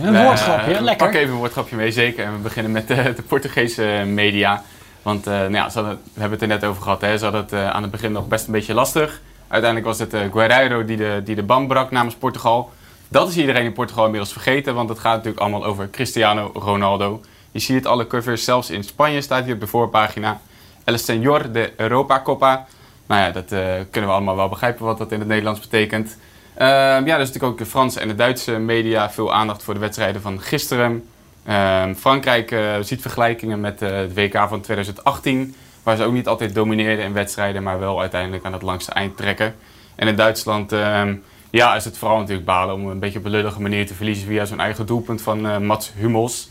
Een 0.02 0.22
woordgrapje, 0.22 0.82
lekker. 0.82 1.06
Pak 1.06 1.16
even 1.16 1.32
een 1.32 1.38
woordgrapje 1.38 1.76
mee, 1.76 1.92
zeker. 1.92 2.24
En 2.24 2.32
we 2.32 2.38
beginnen 2.38 2.72
met 2.72 2.88
de, 2.88 3.12
de 3.16 3.22
Portugese 3.22 4.02
media. 4.06 4.62
Want 5.06 5.26
eh, 5.26 5.32
nou 5.32 5.52
ja, 5.52 5.68
ze 5.68 5.82
we 5.82 6.20
hebben 6.20 6.30
het 6.30 6.42
er 6.42 6.48
net 6.48 6.64
over 6.64 6.82
gehad. 6.82 7.00
Hè. 7.00 7.18
Ze 7.18 7.24
hadden 7.24 7.42
het 7.42 7.52
eh, 7.52 7.70
aan 7.70 7.82
het 7.82 7.90
begin 7.90 8.12
nog 8.12 8.28
best 8.28 8.46
een 8.46 8.52
beetje 8.52 8.74
lastig. 8.74 9.20
Uiteindelijk 9.48 9.90
was 9.90 9.98
het 9.98 10.14
uh, 10.14 10.32
Guerreiro 10.32 10.84
die 10.84 10.96
de, 10.96 11.20
die 11.24 11.34
de 11.34 11.42
band 11.42 11.68
brak 11.68 11.90
namens 11.90 12.14
Portugal. 12.14 12.70
Dat 13.08 13.28
is 13.28 13.36
iedereen 13.36 13.64
in 13.64 13.72
Portugal 13.72 14.04
inmiddels 14.04 14.32
vergeten. 14.32 14.74
Want 14.74 14.88
het 14.88 14.98
gaat 14.98 15.16
natuurlijk 15.16 15.42
allemaal 15.42 15.64
over 15.64 15.90
Cristiano 15.90 16.50
Ronaldo. 16.54 17.20
Je 17.50 17.58
ziet 17.58 17.76
het 17.76 17.86
alle 17.86 18.06
covers, 18.06 18.44
zelfs 18.44 18.70
in 18.70 18.84
Spanje 18.84 19.20
staat 19.20 19.44
hij 19.44 19.52
op 19.52 19.60
de 19.60 19.66
voorpagina. 19.66 20.40
El 20.84 20.98
Señor 20.98 21.50
de 21.50 21.72
Europa 21.76 22.22
Copa. 22.22 22.66
Nou 23.06 23.20
ja, 23.20 23.30
dat 23.30 23.48
kunnen 23.90 24.10
we 24.10 24.16
allemaal 24.16 24.36
wel 24.36 24.48
begrijpen 24.48 24.84
wat 24.84 24.98
dat 24.98 25.12
in 25.12 25.18
het 25.18 25.28
Nederlands 25.28 25.60
betekent. 25.60 26.16
Ehm, 26.54 27.06
ja, 27.06 27.16
is 27.16 27.26
natuurlijk 27.26 27.44
ook 27.44 27.58
de 27.58 27.66
Franse 27.66 28.00
en 28.00 28.08
de 28.08 28.14
Duitse 28.14 28.52
media 28.52 29.10
veel 29.10 29.34
aandacht 29.34 29.62
voor 29.62 29.74
de 29.74 29.80
wedstrijden 29.80 30.22
van 30.22 30.40
gisteren. 30.40 31.04
Ehm, 31.46 31.94
Frankrijk 31.94 32.50
eh, 32.50 32.74
ziet 32.80 33.00
vergelijkingen 33.00 33.60
met 33.60 33.82
uh, 33.82 33.90
het 33.90 34.14
WK 34.14 34.48
van 34.48 34.60
2018, 34.60 35.54
waar 35.82 35.96
ze 35.96 36.04
ook 36.04 36.12
niet 36.12 36.28
altijd 36.28 36.54
domineerden 36.54 37.04
in 37.04 37.12
wedstrijden, 37.12 37.62
maar 37.62 37.78
wel 37.78 38.00
uiteindelijk 38.00 38.44
aan 38.44 38.52
het 38.52 38.62
langste 38.62 38.92
eind 38.92 39.16
trekken. 39.16 39.54
En 39.94 40.08
in 40.08 40.16
Duitsland 40.16 40.72
ehm, 40.72 41.14
ja, 41.50 41.76
is 41.76 41.84
het 41.84 41.98
vooral 41.98 42.18
natuurlijk 42.18 42.46
balen 42.46 42.74
om 42.74 42.86
een 42.86 42.98
beetje 42.98 43.18
op 43.18 43.24
een 43.24 43.30
lullige 43.30 43.60
manier 43.60 43.86
te 43.86 43.94
verliezen 43.94 44.26
via 44.26 44.44
zo'n 44.44 44.60
eigen 44.60 44.86
doelpunt 44.86 45.22
van 45.22 45.46
uh, 45.46 45.58
Mats 45.58 45.92
Hummels. 45.96 46.50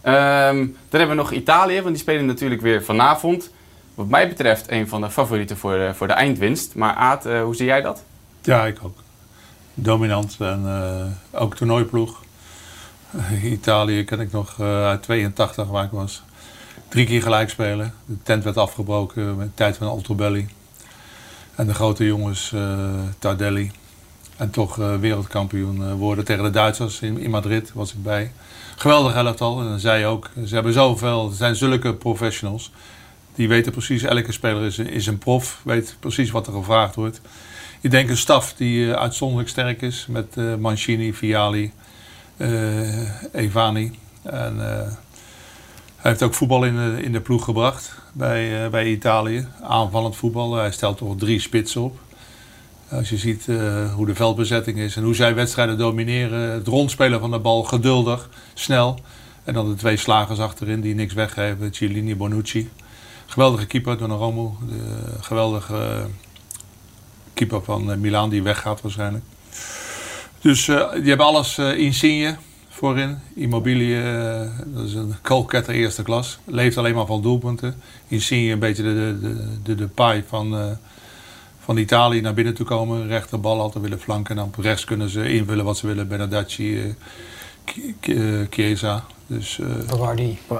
Ehm, 0.00 0.56
dan 0.88 1.00
hebben 1.00 1.08
we 1.08 1.22
nog 1.22 1.32
Italië, 1.32 1.74
want 1.74 1.94
die 1.94 2.02
spelen 2.02 2.26
natuurlijk 2.26 2.60
weer 2.60 2.84
vanavond. 2.84 3.50
Wat 3.94 4.08
mij 4.08 4.28
betreft 4.28 4.70
een 4.70 4.88
van 4.88 5.00
de 5.00 5.10
favorieten 5.10 5.56
voor 5.56 5.72
de, 5.72 5.94
voor 5.94 6.06
de 6.06 6.12
eindwinst. 6.12 6.74
Maar 6.74 6.94
Aad, 6.94 7.24
hoe 7.24 7.56
zie 7.56 7.66
jij 7.66 7.80
dat? 7.80 8.04
Ja, 8.42 8.66
ik 8.66 8.78
ook. 8.82 8.98
Dominant 9.74 10.36
en 10.38 11.18
ook 11.30 11.56
toernooiploeg. 11.56 12.24
Italië 13.42 14.04
ken 14.04 14.20
ik 14.20 14.32
nog 14.32 14.56
uh, 14.60 14.86
uit 14.86 15.02
82 15.02 15.68
waar 15.68 15.84
ik 15.84 15.90
was. 15.90 16.22
Drie 16.88 17.06
keer 17.06 17.22
gelijk 17.22 17.50
spelen. 17.50 17.94
De 18.06 18.16
tent 18.22 18.44
werd 18.44 18.56
afgebroken 18.56 19.36
met 19.36 19.46
de 19.46 19.54
tijd 19.54 19.76
van 19.76 19.88
Altobelli. 19.88 20.48
En 21.54 21.66
de 21.66 21.74
grote 21.74 22.04
jongens 22.04 22.52
uh, 22.54 22.88
Tardelli. 23.18 23.70
En 24.36 24.50
toch 24.50 24.78
uh, 24.78 24.96
wereldkampioen 24.96 25.94
worden 25.94 26.24
tegen 26.24 26.44
de 26.44 26.50
Duitsers 26.50 27.00
in, 27.00 27.18
in, 27.18 27.30
Madrid 27.30 27.72
was 27.72 27.92
ik 27.92 28.02
bij. 28.02 28.32
Geweldig 28.76 29.14
elftal. 29.14 29.60
En 29.60 29.80
zij 29.80 30.06
ook. 30.06 30.30
Ze 30.46 30.54
hebben 30.54 30.72
zoveel, 30.72 31.28
ze 31.28 31.36
zijn 31.36 31.56
zulke 31.56 31.94
professionals. 31.94 32.72
Die 33.34 33.48
weten 33.48 33.72
precies, 33.72 34.02
elke 34.02 34.32
speler 34.32 34.62
is, 34.64 34.78
is 34.78 35.06
een 35.06 35.18
prof. 35.18 35.60
Weet 35.64 35.96
precies 36.00 36.30
wat 36.30 36.46
er 36.46 36.52
gevraagd 36.52 36.94
wordt. 36.94 37.20
Ik 37.80 37.90
denk 37.90 38.08
een 38.08 38.16
staf 38.16 38.54
die 38.54 38.92
uitzonderlijk 38.92 39.48
sterk 39.48 39.82
is. 39.82 40.06
Met 40.08 40.58
Mancini, 40.58 41.14
Viali, 41.14 41.72
Evani. 43.32 43.98
En, 44.22 44.56
uh, 44.56 44.62
hij 45.96 46.10
heeft 46.10 46.22
ook 46.22 46.34
voetbal 46.34 46.64
in 46.64 46.74
de, 46.74 47.02
in 47.02 47.12
de 47.12 47.20
ploeg 47.20 47.44
gebracht 47.44 47.94
bij, 48.12 48.64
uh, 48.64 48.70
bij 48.70 48.86
Italië. 48.86 49.48
Aanvallend 49.62 50.16
voetbal. 50.16 50.54
Hij 50.54 50.70
stelt 50.70 50.96
toch 50.96 51.16
drie 51.16 51.40
spitsen 51.40 51.82
op. 51.82 51.98
Als 52.90 53.08
je 53.08 53.16
ziet 53.16 53.46
hoe 53.94 54.06
de 54.06 54.14
veldbezetting 54.14 54.78
is 54.78 54.96
en 54.96 55.02
hoe 55.02 55.14
zij 55.14 55.34
wedstrijden 55.34 55.78
domineren. 55.78 56.50
Het 56.50 56.66
rondspelen 56.66 57.20
van 57.20 57.30
de 57.30 57.38
bal, 57.38 57.62
geduldig, 57.62 58.28
snel. 58.54 59.00
En 59.44 59.54
dan 59.54 59.68
de 59.68 59.74
twee 59.74 59.96
slagers 59.96 60.38
achterin 60.38 60.80
die 60.80 60.94
niks 60.94 61.14
weggeven. 61.14 61.74
Cellini, 61.74 62.16
Bonucci. 62.16 62.70
Geweldige 63.26 63.66
keeper, 63.66 63.98
Donnarumma. 63.98 64.50
De 64.68 65.12
geweldige 65.20 66.06
keeper 67.34 67.62
van 67.62 68.00
Milan 68.00 68.30
die 68.30 68.42
weggaat 68.42 68.80
waarschijnlijk. 68.80 69.24
Dus 70.46 70.68
uh, 70.68 70.92
die 70.92 71.08
hebben 71.08 71.26
alles 71.26 71.58
uh, 71.58 71.78
insigne 71.78 72.36
voorin. 72.68 73.18
Immobilie, 73.34 73.94
uh, 73.94 74.40
dat 74.66 74.84
is 74.84 74.94
een 74.94 75.14
koolketter 75.22 75.74
eerste 75.74 76.02
klas. 76.02 76.38
Leeft 76.44 76.76
alleen 76.76 76.94
maar 76.94 77.06
van 77.06 77.22
doelpunten. 77.22 77.74
Insigne 78.08 78.52
een 78.52 78.58
beetje 78.58 78.82
de, 78.82 79.18
de, 79.20 79.58
de, 79.62 79.74
de 79.74 79.86
paai 79.86 80.24
van, 80.26 80.76
van 81.60 81.76
Italië 81.76 82.20
naar 82.20 82.34
binnen 82.34 82.54
toe 82.54 82.66
komen. 82.66 83.06
Rechterbal 83.06 83.60
altijd 83.60 83.84
willen 83.84 84.00
flanken. 84.00 84.38
En 84.38 84.50
dan 84.52 84.64
rechts 84.64 84.84
kunnen 84.84 85.08
ze 85.08 85.32
invullen 85.32 85.64
wat 85.64 85.76
ze 85.76 85.86
willen. 85.86 86.08
Benedacci, 86.08 86.94
Chiesa. 88.50 89.04
Dus, 89.28 89.58
uh, 89.58 89.66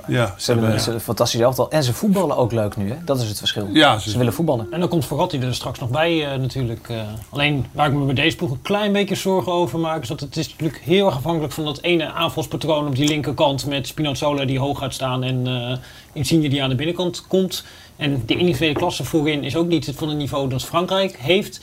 Ja, 0.07 0.35
ze 0.39 0.53
hebben 0.53 0.73
ja. 0.73 0.87
een 0.87 1.01
fantastisch 1.01 1.41
elftal. 1.41 1.71
En 1.71 1.83
ze 1.83 1.93
voetballen 1.93 2.37
ook 2.37 2.53
leuk 2.53 2.77
nu, 2.77 2.91
hè? 2.91 2.97
Dat 3.05 3.21
is 3.21 3.29
het 3.29 3.39
verschil. 3.39 3.69
Ja, 3.73 3.99
ze, 3.99 4.11
ze 4.11 4.19
willen 4.19 4.33
voetballen. 4.33 4.67
En 4.71 4.81
dan 4.81 4.89
komt 4.89 5.07
Verratti 5.07 5.39
er 5.39 5.55
straks 5.55 5.79
nog 5.79 5.91
bij 5.91 6.33
uh, 6.33 6.41
natuurlijk. 6.41 6.89
Uh, 6.89 7.01
alleen 7.29 7.67
waar 7.73 7.89
ik 7.89 7.95
me 7.95 8.05
bij 8.05 8.15
deze 8.15 8.37
ploeg 8.37 8.51
een 8.51 8.63
klein 8.63 8.93
beetje 8.93 9.15
zorgen 9.15 9.53
over 9.53 9.79
maak... 9.79 10.03
is 10.03 10.09
dat 10.09 10.21
het 10.21 10.37
is 10.37 10.49
natuurlijk 10.49 10.81
heel 10.85 11.07
erg 11.07 11.17
afhankelijk 11.17 11.53
van 11.53 11.65
dat 11.65 11.81
ene 11.81 12.13
aanvalspatroon 12.13 12.87
op 12.87 12.97
die 12.97 13.09
linkerkant... 13.09 13.67
met 13.67 13.87
Spinazzola 13.87 14.45
die 14.45 14.59
hoog 14.59 14.79
gaat 14.79 14.95
staan 14.95 15.23
en 15.23 15.81
Insigne 16.13 16.49
die 16.49 16.63
aan 16.63 16.69
de 16.69 16.75
binnenkant 16.75 17.27
komt. 17.27 17.65
En 17.97 18.23
de 18.27 18.37
individuele 18.37 18.75
klasse 18.75 19.05
voorin 19.05 19.45
is 19.45 19.57
ook 19.57 19.67
niet 19.67 19.93
van 19.95 20.09
het 20.09 20.19
niveau 20.19 20.49
dat 20.49 20.65
Frankrijk 20.65 21.17
heeft 21.19 21.61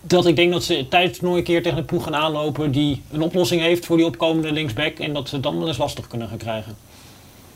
dat 0.00 0.26
ik 0.26 0.36
denk 0.36 0.52
dat 0.52 0.64
ze 0.64 0.86
tijdens 0.88 1.20
nooit 1.20 1.36
een 1.36 1.44
keer 1.44 1.62
tegen 1.62 1.78
een 1.78 1.84
ploeg 1.84 2.04
gaan 2.04 2.16
aanlopen 2.16 2.70
die 2.70 3.02
een 3.10 3.22
oplossing 3.22 3.60
heeft 3.60 3.86
voor 3.86 3.96
die 3.96 4.06
opkomende 4.06 4.52
linksback 4.52 4.98
en 4.98 5.12
dat 5.12 5.28
ze 5.28 5.34
het 5.34 5.44
dan 5.44 5.58
wel 5.58 5.68
eens 5.68 5.78
lastig 5.78 6.06
kunnen 6.06 6.28
gaan 6.28 6.36
krijgen. 6.36 6.76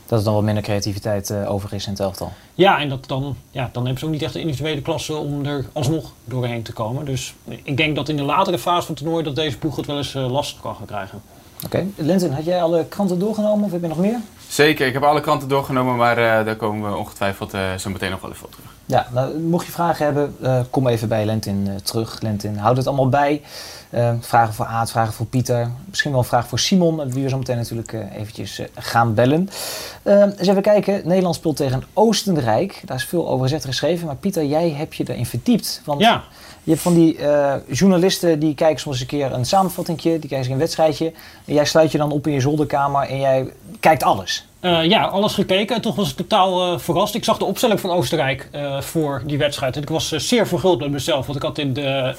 Dat 0.07 0.18
er 0.18 0.25
dan 0.25 0.35
wat 0.35 0.42
minder 0.42 0.62
creativiteit 0.62 1.31
uh, 1.31 1.51
over 1.51 1.72
is 1.72 1.85
in 1.85 1.90
het 1.90 2.01
elftal. 2.01 2.33
Ja, 2.55 2.81
en 2.81 2.88
dat 2.88 3.07
dan, 3.07 3.37
ja, 3.51 3.68
dan 3.72 3.83
hebben 3.83 4.01
ze 4.01 4.07
ook 4.07 4.12
niet 4.12 4.22
echt 4.22 4.33
de 4.33 4.40
individuele 4.40 4.83
klasse 4.83 5.14
om 5.14 5.44
er 5.44 5.66
alsnog 5.72 6.12
doorheen 6.25 6.62
te 6.62 6.72
komen. 6.72 7.05
Dus 7.05 7.35
ik 7.62 7.77
denk 7.77 7.96
dat 7.96 8.09
in 8.09 8.16
de 8.16 8.22
latere 8.22 8.59
fase 8.59 8.87
van 8.87 8.94
het 8.94 9.05
toernooi 9.05 9.25
dat 9.25 9.37
deze 9.37 9.59
ploeg 9.59 9.77
het 9.77 9.87
wel 9.87 9.96
eens 9.96 10.14
uh, 10.14 10.31
lastig 10.31 10.61
kan 10.61 10.75
gaan 10.75 10.87
krijgen. 10.87 11.22
Oké, 11.64 11.87
okay. 11.96 12.31
Had 12.31 12.44
jij 12.44 12.62
alle 12.62 12.87
kranten 12.88 13.18
doorgenomen 13.18 13.64
of 13.64 13.72
heb 13.72 13.83
je 13.83 13.88
nog 13.88 13.98
meer? 13.98 14.20
Zeker, 14.53 14.87
ik 14.87 14.93
heb 14.93 15.03
alle 15.03 15.21
kranten 15.21 15.49
doorgenomen, 15.49 15.97
maar 15.97 16.19
uh, 16.19 16.25
daar 16.25 16.57
komen 16.57 16.91
we 16.91 16.97
ongetwijfeld 16.97 17.51
zo 17.79 17.91
meteen 17.91 18.11
nog 18.11 18.21
wel 18.21 18.31
even 18.31 18.45
op 18.45 18.53
terug. 18.53 18.71
Ja, 18.87 19.07
nou, 19.12 19.38
mocht 19.38 19.67
je 19.67 19.73
vragen 19.73 20.05
hebben, 20.05 20.37
uh, 20.43 20.61
kom 20.71 20.87
even 20.87 21.09
bij 21.09 21.25
Lentin 21.25 21.67
uh, 21.69 21.75
terug. 21.75 22.21
Lentin 22.21 22.57
houdt 22.57 22.77
het 22.77 22.87
allemaal 22.87 23.09
bij. 23.09 23.43
Uh, 23.91 24.12
vragen 24.21 24.55
voor 24.55 24.67
Aad, 24.67 24.91
vragen 24.91 25.12
voor 25.12 25.27
Pieter. 25.27 25.71
Misschien 25.88 26.11
wel 26.11 26.21
een 26.21 26.27
vraag 26.27 26.49
voor 26.49 26.59
Simon, 26.59 26.95
met 26.95 27.15
wie 27.15 27.23
we 27.23 27.29
zo 27.29 27.38
meteen 27.38 27.57
natuurlijk 27.57 27.93
eventjes 27.93 28.61
gaan 28.75 29.15
bellen. 29.15 29.49
eens 30.05 30.49
even 30.49 30.62
kijken. 30.62 31.01
Nederland 31.05 31.35
speelt 31.35 31.57
tegen 31.57 31.83
Oostenrijk. 31.93 32.83
Daar 32.85 32.97
is 32.97 33.05
veel 33.05 33.29
over 33.29 33.43
gezet 33.43 33.65
geschreven. 33.65 34.07
Maar 34.07 34.17
Pieter, 34.17 34.45
jij 34.45 34.71
hebt 34.71 34.97
je 34.97 35.05
erin 35.07 35.27
verdiept. 35.27 35.83
Want 35.85 36.01
ja. 36.01 36.23
Je 36.62 36.70
hebt 36.70 36.83
van 36.83 36.94
die 36.94 37.18
journalisten 37.68 38.38
die 38.38 38.55
kijken 38.55 38.81
soms 38.81 39.01
een 39.01 39.07
keer 39.07 39.33
een 39.33 39.44
samenvattingje. 39.44 40.18
Die 40.18 40.29
kijken 40.29 40.53
een 40.53 40.59
wedstrijdje. 40.59 41.12
En 41.44 41.55
jij 41.55 41.64
sluit 41.64 41.92
je 41.92 41.98
dan 41.98 42.12
op 42.12 42.27
in 42.27 42.33
je 42.33 42.40
zolderkamer 42.40 43.09
en 43.09 43.20
jij 43.20 43.53
kijkt 43.81 44.03
alles. 44.03 44.46
Uh, 44.62 44.85
ja, 44.85 45.05
alles 45.05 45.35
gekeken. 45.35 45.81
Toch 45.81 45.94
was 45.94 46.11
ik 46.11 46.16
totaal 46.16 46.72
uh, 46.72 46.79
verrast. 46.79 47.14
Ik 47.14 47.25
zag 47.25 47.38
de 47.38 47.44
opstelling 47.44 47.81
van 47.81 47.90
Oostenrijk 47.90 48.48
uh, 48.55 48.81
voor 48.81 49.22
die 49.27 49.38
wedstrijd. 49.38 49.77
En 49.77 49.83
ik 49.83 49.88
was 49.88 50.09
zeer 50.09 50.46
verguld 50.46 50.81
met 50.81 50.90
mezelf. 50.90 51.27
Want 51.27 51.38
ik 51.38 51.44
had 51.44 51.59
in, 51.59 51.72
de, 51.72 52.14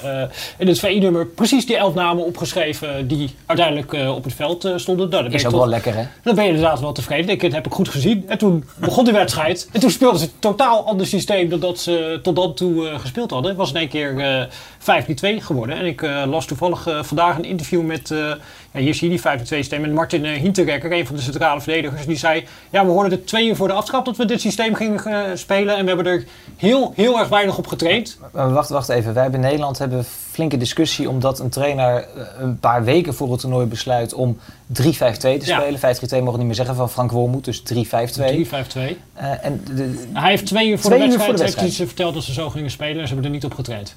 in 0.58 0.66
het 0.66 0.78
VI-nummer 0.78 1.26
precies 1.26 1.66
die 1.66 1.76
elf 1.76 1.94
namen 1.94 2.24
opgeschreven 2.24 3.08
die 3.08 3.34
uiteindelijk 3.46 3.92
op 4.16 4.24
het 4.24 4.34
veld 4.34 4.72
stonden. 4.76 5.08
Nou, 5.08 5.30
is 5.30 5.46
ook 5.46 5.52
wel 5.52 5.68
lekker, 5.68 5.94
hè? 5.94 6.04
Dan 6.22 6.34
ben 6.34 6.44
je 6.44 6.50
inderdaad 6.50 6.80
wel 6.80 6.92
tevreden. 6.92 7.30
Ik, 7.30 7.40
dat 7.40 7.52
heb 7.52 7.66
ik 7.66 7.72
goed 7.72 7.88
gezien. 7.88 8.24
En 8.28 8.38
toen 8.38 8.64
begon 8.76 9.04
die 9.04 9.12
wedstrijd. 9.12 9.68
En 9.72 9.80
toen 9.80 9.90
speelden 9.90 10.18
ze 10.20 10.24
een 10.24 10.32
totaal 10.38 10.86
ander 10.86 11.06
systeem 11.06 11.48
dan 11.48 11.60
dat 11.60 11.78
ze 11.78 12.18
tot 12.22 12.36
dan 12.36 12.54
toe 12.54 12.98
gespeeld 12.98 13.30
hadden. 13.30 13.50
Het 13.50 13.58
was 13.58 13.70
in 13.70 13.76
één 13.76 13.88
keer 13.88 14.48
5-2 14.84 15.42
geworden. 15.42 15.76
En 15.76 15.86
ik 15.86 16.02
las 16.26 16.46
toevallig 16.46 16.88
vandaag 17.02 17.36
een 17.36 17.44
interview 17.44 17.82
met, 17.82 18.08
ja, 18.08 18.80
hier 18.80 18.94
zie 18.94 19.10
je 19.10 19.16
die 19.16 19.40
5-2 19.40 19.42
systeem, 19.42 19.80
met 19.80 19.92
Martin 19.92 20.24
Hinterrekker, 20.24 20.92
een 20.92 21.06
van 21.06 21.16
de 21.16 21.22
centrale 21.22 21.60
verdedigers. 21.60 22.06
Die 22.06 22.16
zei 22.16 22.44
ja, 22.70 22.84
we 22.84 22.90
hoorden 22.90 23.12
er 23.12 23.24
twee 23.24 23.48
uur 23.48 23.56
voor 23.56 23.68
de 23.68 23.74
aftrap 23.74 24.04
dat 24.04 24.16
we 24.16 24.24
dit 24.24 24.40
systeem 24.40 24.74
gingen 24.74 25.08
uh, 25.08 25.22
spelen. 25.34 25.76
En 25.76 25.82
we 25.82 25.86
hebben 25.86 26.12
er 26.12 26.24
heel, 26.56 26.92
heel 26.96 27.18
erg 27.18 27.28
weinig 27.28 27.58
op 27.58 27.66
getraind. 27.66 28.18
Wacht, 28.30 28.68
wacht 28.68 28.88
even. 28.88 29.14
Wij 29.14 29.22
hebben 29.22 29.40
in 29.40 29.46
Nederland 29.46 29.78
hebben 29.78 30.04
flinke 30.30 30.56
discussie 30.56 31.08
omdat 31.08 31.38
een 31.38 31.50
trainer 31.50 31.96
eh, 31.96 32.26
een 32.38 32.58
paar 32.58 32.84
weken 32.84 33.14
voor 33.14 33.30
het 33.30 33.40
toernooi 33.40 33.66
besluit 33.66 34.14
om 34.14 34.38
3-5-2 34.72 34.72
te 34.72 35.38
spelen. 35.40 35.78
5-3-2 36.20 36.22
mogen 36.22 36.38
niet 36.38 36.46
meer 36.46 36.54
zeggen 36.54 36.74
van 36.74 36.90
Frank 36.90 37.10
Wormoed, 37.10 37.44
dus 37.44 37.60
3-5-2. 37.60 37.64
3-5-2. 37.66 37.76
Uh, 37.76 39.44
en 39.44 39.64
de, 39.74 40.04
Hij 40.12 40.30
heeft 40.30 40.46
twee 40.46 40.68
uur 40.68 40.78
voor 40.78 40.90
twee 40.90 40.98
de 40.98 41.04
wedstrijd, 41.04 41.28
voor 41.28 41.36
de 41.36 41.42
wedstrijd. 41.42 41.66
heeft 41.66 41.76
hij 41.76 41.86
verteld 41.86 42.14
dat 42.14 42.22
ze 42.22 42.32
zo 42.32 42.50
gingen 42.50 42.70
spelen 42.70 43.00
en 43.00 43.08
ze 43.08 43.12
hebben 43.14 43.24
er 43.24 43.36
niet 43.36 43.44
op 43.44 43.54
getraind. 43.54 43.96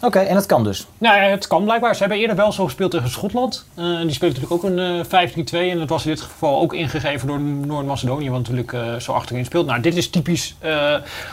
Oké, 0.00 0.18
en 0.18 0.34
dat 0.34 0.46
kan 0.46 0.64
dus? 0.64 0.86
Nou, 0.98 1.20
het 1.20 1.46
kan 1.46 1.64
blijkbaar. 1.64 1.94
Ze 1.94 2.00
hebben 2.00 2.18
eerder 2.18 2.36
wel 2.36 2.52
zo 2.52 2.64
gespeeld 2.64 2.90
tegen 2.90 3.10
Schotland. 3.10 3.66
Uh, 3.78 4.00
die 4.00 4.12
speelt 4.12 4.34
natuurlijk 4.34 4.64
ook 4.64 4.70
een 4.70 4.78
uh, 5.58 5.68
5-3-2. 5.68 5.70
En 5.70 5.78
dat 5.78 5.88
was 5.88 6.04
in 6.04 6.10
dit 6.10 6.20
geval 6.20 6.60
ook 6.60 6.74
ingegeven 6.74 7.28
door 7.28 7.40
Noord-Macedonië, 7.40 8.30
wat 8.30 8.38
natuurlijk 8.38 8.72
uh, 8.72 8.94
zo 8.96 9.12
achterin 9.12 9.44
speelt. 9.44 9.66
Nou, 9.66 9.80
dit 9.80 9.96
is 9.96 10.10
typisch 10.10 10.56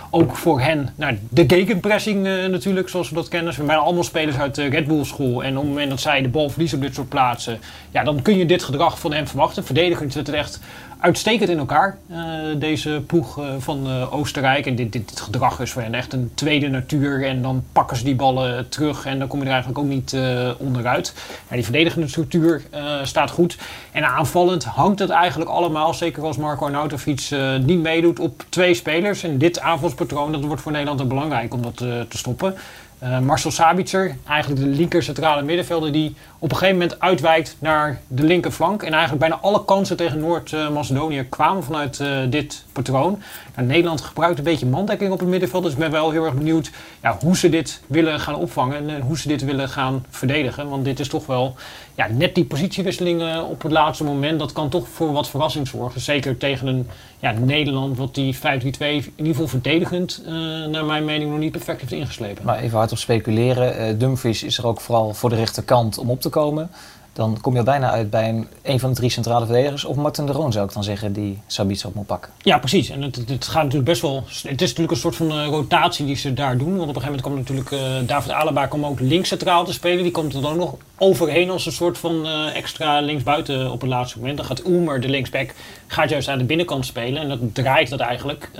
ook 0.09 0.35
voor 0.35 0.61
hen. 0.61 0.93
Nou, 0.95 1.17
de 1.29 1.43
gegenpressing 1.47 2.23
natuurlijk, 2.23 2.89
zoals 2.89 3.09
we 3.09 3.15
dat 3.15 3.27
kennen. 3.27 3.53
We 3.53 3.65
zijn 3.65 3.77
allemaal 3.77 4.03
spelers 4.03 4.37
uit 4.37 4.55
de 4.55 4.65
Red 4.65 4.87
Bull 4.87 5.03
school. 5.03 5.43
En 5.43 5.57
op 5.57 5.63
het 5.63 5.71
moment 5.71 5.89
dat 5.89 5.99
zij 5.99 6.21
de 6.21 6.29
bal 6.29 6.49
verliezen 6.49 6.77
op 6.77 6.83
dit 6.83 6.95
soort 6.95 7.09
plaatsen, 7.09 7.59
ja, 7.91 8.03
dan 8.03 8.21
kun 8.21 8.37
je 8.37 8.45
dit 8.45 8.63
gedrag 8.63 8.99
van 8.99 9.13
hen 9.13 9.27
verwachten. 9.27 9.65
Verdedigend 9.65 10.13
zit 10.13 10.27
het 10.27 10.35
echt 10.35 10.59
uitstekend 11.03 11.49
in 11.49 11.57
elkaar, 11.57 11.97
uh, 12.11 12.17
deze 12.57 13.03
ploeg 13.07 13.39
uh, 13.39 13.45
van 13.57 13.87
uh, 13.87 14.13
Oostenrijk. 14.13 14.65
En 14.65 14.75
dit, 14.75 14.91
dit, 14.91 15.21
gedrag 15.21 15.59
is 15.59 15.71
voor 15.71 15.81
hen 15.81 15.93
echt 15.93 16.13
een 16.13 16.31
tweede 16.33 16.67
natuur. 16.67 17.25
En 17.25 17.41
dan 17.41 17.63
pakken 17.71 17.97
ze 17.97 18.03
die 18.03 18.15
ballen 18.15 18.69
terug 18.69 19.05
en 19.05 19.19
dan 19.19 19.27
kom 19.27 19.39
je 19.39 19.45
er 19.45 19.51
eigenlijk 19.51 19.79
ook 19.79 19.89
niet 19.89 20.15
onderuit. 20.57 21.13
Die 21.49 21.63
verdedigende 21.63 22.07
structuur 22.07 22.61
staat 23.03 23.31
goed. 23.31 23.57
En 23.91 24.03
aanvallend 24.03 24.63
hangt 24.63 24.99
het 24.99 25.09
eigenlijk 25.09 25.49
allemaal, 25.49 25.93
zeker 25.93 26.23
als 26.23 26.37
Marco 26.37 26.65
Arnautovic 26.65 27.29
niet 27.65 27.81
meedoet, 27.81 28.19
op 28.19 28.43
twee 28.49 28.73
spelers. 28.73 29.23
En 29.23 29.37
dit 29.37 29.59
aanvalspatroon, 29.59 30.31
dat 30.31 30.43
wordt 30.43 30.61
voor 30.61 30.71
Nederland 30.71 31.07
belangrijk 31.07 31.53
om 31.53 31.61
dat 31.61 31.77
te 31.77 32.17
stoppen. 32.17 32.55
Eh, 33.03 33.19
Marcel 33.19 33.51
Sabitzer, 33.51 34.15
eigenlijk 34.27 34.61
de 34.61 34.67
linker 34.67 35.03
centrale 35.03 35.41
middenvelder, 35.41 35.91
die 35.91 36.15
op 36.39 36.51
een 36.51 36.57
gegeven 36.57 36.79
moment 36.79 36.99
uitwijkt 36.99 37.55
naar 37.59 38.01
de 38.07 38.23
linkerflank. 38.23 38.83
En 38.83 38.91
eigenlijk 38.91 39.19
bijna 39.19 39.39
alle 39.41 39.65
kansen 39.65 39.97
tegen 39.97 40.19
Noord-Macedonië 40.19 41.25
kwamen 41.29 41.63
vanuit 41.63 41.99
eh, 41.99 42.17
dit 42.29 42.65
patroon. 42.71 43.21
Nederland 43.55 44.01
gebruikt 44.01 44.37
een 44.37 44.43
beetje 44.43 44.65
mandekking 44.65 45.11
op 45.11 45.19
het 45.19 45.27
middenveld, 45.27 45.63
dus 45.63 45.71
ik 45.71 45.77
ben 45.77 45.91
wel 45.91 46.11
heel 46.11 46.25
erg 46.25 46.33
benieuwd 46.33 46.71
ja, 47.01 47.17
hoe 47.21 47.37
ze 47.37 47.49
dit 47.49 47.81
willen 47.87 48.19
gaan 48.19 48.35
opvangen 48.35 48.77
en 48.77 48.89
eh, 48.89 49.03
hoe 49.03 49.17
ze 49.17 49.27
dit 49.27 49.43
willen 49.43 49.69
gaan 49.69 50.05
verdedigen. 50.09 50.69
Want 50.69 50.85
dit 50.85 50.99
is 50.99 51.07
toch 51.07 51.25
wel 51.25 51.55
ja, 51.95 52.07
net 52.07 52.35
die 52.35 52.45
positiewisselingen 52.45 53.45
op 53.45 53.61
het 53.61 53.71
laatste 53.71 54.03
moment, 54.03 54.39
dat 54.39 54.51
kan 54.51 54.69
toch 54.69 54.87
voor 54.87 55.11
wat 55.11 55.29
verrassing 55.29 55.67
zorgen. 55.67 56.01
Zeker 56.01 56.37
tegen 56.37 56.67
een 56.67 56.87
ja, 57.19 57.31
Nederland 57.31 57.97
wat 57.97 58.15
die 58.15 58.35
5-3-2 58.35 58.39
in 58.41 59.11
ieder 59.15 59.33
geval 59.33 59.47
verdedigend, 59.47 60.21
eh, 60.25 60.31
naar 60.65 60.85
mijn 60.85 61.05
mening, 61.05 61.29
nog 61.29 61.39
niet 61.39 61.51
perfect 61.51 61.81
heeft 61.81 61.91
ingeslepen. 61.91 62.45
Maar 62.45 62.59
even 62.59 62.77
hard 62.77 62.91
op 62.91 62.97
speculeren. 62.97 63.77
Eh, 63.77 63.99
Dumfries 63.99 64.43
is 64.43 64.57
er 64.57 64.67
ook 64.67 64.81
vooral 64.81 65.13
voor 65.13 65.29
de 65.29 65.35
rechterkant 65.35 65.97
om 65.97 66.09
op 66.09 66.21
te 66.21 66.29
komen. 66.29 66.69
Dan 67.13 67.37
kom 67.41 67.53
je 67.53 67.59
al 67.59 67.65
bijna 67.65 67.91
uit 67.91 68.09
bij 68.09 68.29
een, 68.29 68.47
een 68.61 68.79
van 68.79 68.89
de 68.89 68.95
drie 68.95 69.09
centrale 69.09 69.45
verdedigers. 69.45 69.85
Of 69.85 69.95
Martin 69.95 70.25
de 70.25 70.31
Roon 70.31 70.51
zou 70.51 70.65
ik 70.65 70.73
dan 70.73 70.83
zeggen, 70.83 71.13
die 71.13 71.39
Sabitzer 71.47 71.89
op 71.89 71.95
moet 71.95 72.05
pakken. 72.05 72.31
Ja, 72.41 72.57
precies. 72.57 72.89
En 72.89 73.01
het, 73.01 73.15
het, 73.15 73.47
gaat 73.47 73.63
natuurlijk 73.63 73.89
best 73.89 74.01
wel. 74.01 74.23
Het 74.25 74.61
is 74.61 74.69
natuurlijk 74.69 74.91
een 74.91 74.97
soort 74.97 75.15
van 75.15 75.31
eh, 75.31 75.45
rotatie 75.45 76.05
die 76.05 76.15
ze 76.15 76.33
daar 76.33 76.57
doen. 76.57 76.77
Want 76.77 76.89
op 76.89 76.95
een 76.95 77.01
gegeven 77.01 77.21
moment 77.29 77.47
komt 77.47 77.59
natuurlijk 77.59 77.71
eh, 77.71 78.07
David 78.07 78.31
Alaba 78.31 78.67
komt 78.67 78.85
ook 78.85 78.99
links 78.99 79.27
centraal 79.27 79.65
te 79.65 79.73
spelen. 79.73 80.03
Die 80.03 80.11
komt 80.11 80.33
er 80.33 80.41
dan 80.41 80.51
ook 80.51 80.57
nog 80.57 80.75
overheen 80.97 81.49
als 81.49 81.65
een 81.65 81.71
soort 81.71 81.97
van 81.97 82.25
eh, 82.25 82.55
extra 82.55 82.99
linksbuiten 82.99 83.71
op 83.71 83.81
het 83.81 83.89
laatste 83.89 84.17
moment. 84.17 84.37
Dan 84.37 84.45
gaat 84.45 84.65
Oemer, 84.65 85.01
de 85.01 85.09
linksback, 85.09 85.53
gaat 85.87 86.09
juist 86.09 86.27
aan 86.27 86.37
de 86.37 86.43
binnenkant 86.43 86.85
spelen. 86.85 87.21
En 87.21 87.29
dat 87.29 87.39
draait 87.53 87.89
dat 87.89 87.99
eigenlijk, 87.99 88.51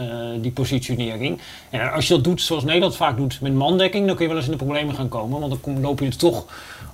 die 0.42 0.52
positionering. 0.52 1.40
En 1.70 1.92
als 1.92 2.08
je 2.08 2.14
dat 2.14 2.24
doet 2.24 2.42
zoals 2.42 2.64
Nederland 2.64 2.96
vaak 2.96 3.18
doet 3.18 3.42
met 3.42 3.54
mandekking, 3.54 4.08
dan 4.08 4.16
kun 4.16 4.24
je 4.24 4.30
wel 4.30 4.40
eens 4.40 4.52
in 4.52 4.58
de 4.58 4.64
problemen 4.64 4.96
gaan 4.96 5.10
komen. 5.10 5.40
Want 5.40 5.64
dan 5.64 5.82
loop 5.82 6.00
je 6.00 6.06
er 6.06 6.18
toch 6.18 6.46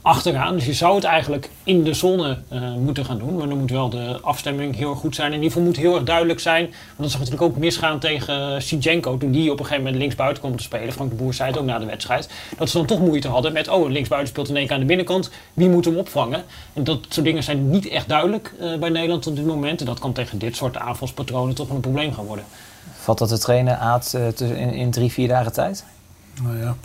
achteraan. 0.02 0.56
Dus 0.56 0.66
je 0.66 0.74
zou 0.74 0.96
het 0.96 1.04
eigenlijk 1.04 1.49
in 1.64 1.84
de 1.84 1.94
zone 1.94 2.38
eh, 2.48 2.74
moeten 2.74 3.06
gaan 3.06 3.18
doen. 3.18 3.36
Maar 3.36 3.48
dan 3.48 3.58
moet 3.58 3.72
wel 3.72 3.90
de 3.90 4.20
afstemming 4.22 4.76
heel 4.76 4.90
erg 4.90 5.00
goed 5.00 5.16
zijn. 5.16 5.28
In 5.28 5.34
ieder 5.34 5.52
geval 5.52 5.68
moet 5.68 5.78
heel 5.78 5.96
erg 5.96 6.04
duidelijk 6.04 6.40
zijn. 6.40 6.64
Want 6.64 6.98
dat 6.98 7.10
zag 7.12 7.20
natuurlijk 7.20 7.52
ook 7.52 7.58
misgaan 7.58 8.00
tegen 8.00 8.54
uh, 8.54 8.60
Sijenko. 8.60 9.18
Toen 9.18 9.32
die 9.32 9.52
op 9.52 9.60
een 9.60 9.66
gegeven 9.66 9.84
moment 9.84 10.02
linksbuiten 10.02 10.40
kwam 10.44 10.56
te 10.56 10.64
spelen. 10.64 10.94
Frank 10.94 11.10
de 11.10 11.16
Boer 11.16 11.34
zei 11.34 11.50
het 11.50 11.60
ook 11.60 11.66
na 11.66 11.80
de 11.80 11.86
wedstrijd. 11.86 12.30
Dat 12.58 12.70
ze 12.70 12.78
dan 12.78 12.86
toch 12.86 13.00
moeite 13.00 13.28
hadden 13.28 13.54
met, 13.54 13.68
oh, 13.68 13.90
linksbuiten 13.90 14.30
speelt 14.32 14.50
in 14.50 14.56
één 14.56 14.66
keer 14.66 14.74
aan 14.74 14.82
de 14.82 14.88
binnenkant. 14.88 15.30
Wie 15.54 15.70
moet 15.70 15.86
hem 15.86 15.98
opvangen? 15.98 16.44
En 16.74 16.84
dat 16.84 17.00
soort 17.10 17.26
dingen 17.26 17.44
zijn 17.44 17.70
niet 17.70 17.88
echt 17.88 18.08
duidelijk 18.08 18.54
eh, 18.60 18.76
bij 18.76 18.90
Nederland 18.90 19.28
op 19.28 19.36
dit 19.36 19.46
moment. 19.46 19.80
En 19.80 19.86
dat 19.86 20.00
kan 20.00 20.14
tegen 20.14 20.38
dit 20.38 20.56
soort 20.56 20.78
aanvalspatronen 20.78 21.56
toch 21.56 21.68
wel 21.68 21.76
een 21.76 21.82
probleem 21.82 22.14
gaan 22.14 22.26
worden. 22.26 22.46
Valt 22.94 23.18
dat 23.18 23.30
te 23.30 23.40
trainen, 23.40 23.80
Aad, 23.80 24.14
eh, 24.14 24.60
in, 24.62 24.74
in 24.74 24.92
drie, 24.92 25.12
vier 25.12 25.28
dagen 25.28 25.54
tijd? 25.54 25.86
Nou 26.44 26.58
ja. 26.58 26.76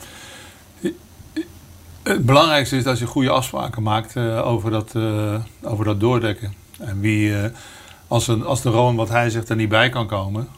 Het 2.05 2.25
belangrijkste 2.27 2.77
is 2.77 2.85
dat 2.85 2.99
je 2.99 3.07
goede 3.07 3.31
afspraken 3.31 3.83
maakt 3.83 4.17
eh, 4.17 4.47
over, 4.47 4.71
dat, 4.71 4.93
eh, 4.95 5.35
over 5.63 5.85
dat 5.85 6.01
doordekken. 6.01 6.55
En 6.81 7.01
wie, 7.01 7.37
eh, 7.39 7.51
als, 8.09 8.29
een, 8.29 8.45
als 8.45 8.63
de 8.63 8.71
Roon, 8.71 8.97
wat 8.97 9.09
hij 9.09 9.31
zegt, 9.31 9.49
er 9.49 9.57
niet 9.57 9.69
bij 9.69 9.89
kan 9.89 10.07
komen. 10.07 10.49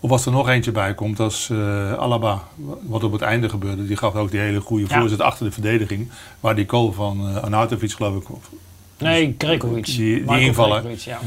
Of 0.00 0.10
als 0.10 0.26
er 0.26 0.32
nog 0.32 0.48
eentje 0.48 0.72
bij 0.72 0.94
komt, 0.94 1.20
als 1.20 1.50
Alaba, 1.98 2.42
wat 2.82 3.04
op 3.04 3.12
het 3.12 3.22
einde 3.22 3.48
gebeurde. 3.48 3.86
Die 3.86 3.96
gaf 3.96 4.14
ook 4.14 4.30
die 4.30 4.40
hele 4.40 4.60
goede 4.60 4.84
Ja. 4.88 4.98
voorzet 5.00 5.20
achter 5.20 5.46
de 5.46 5.52
verdediging. 5.52 6.10
Waar 6.40 6.54
die 6.54 6.68
goal 6.68 6.92
van 6.92 7.28
uh, 7.30 7.36
Arnautovic, 7.42 7.92
geloof 7.92 8.16
ik, 8.22 8.30
of- 8.32 8.50
Nee, 8.98 9.34
Gregovic. 9.38 9.84
Die- 9.86 10.24
die 10.24 10.40
invallen. 10.40 10.80
Gregovic, 10.80 10.98
ja. 11.00 11.18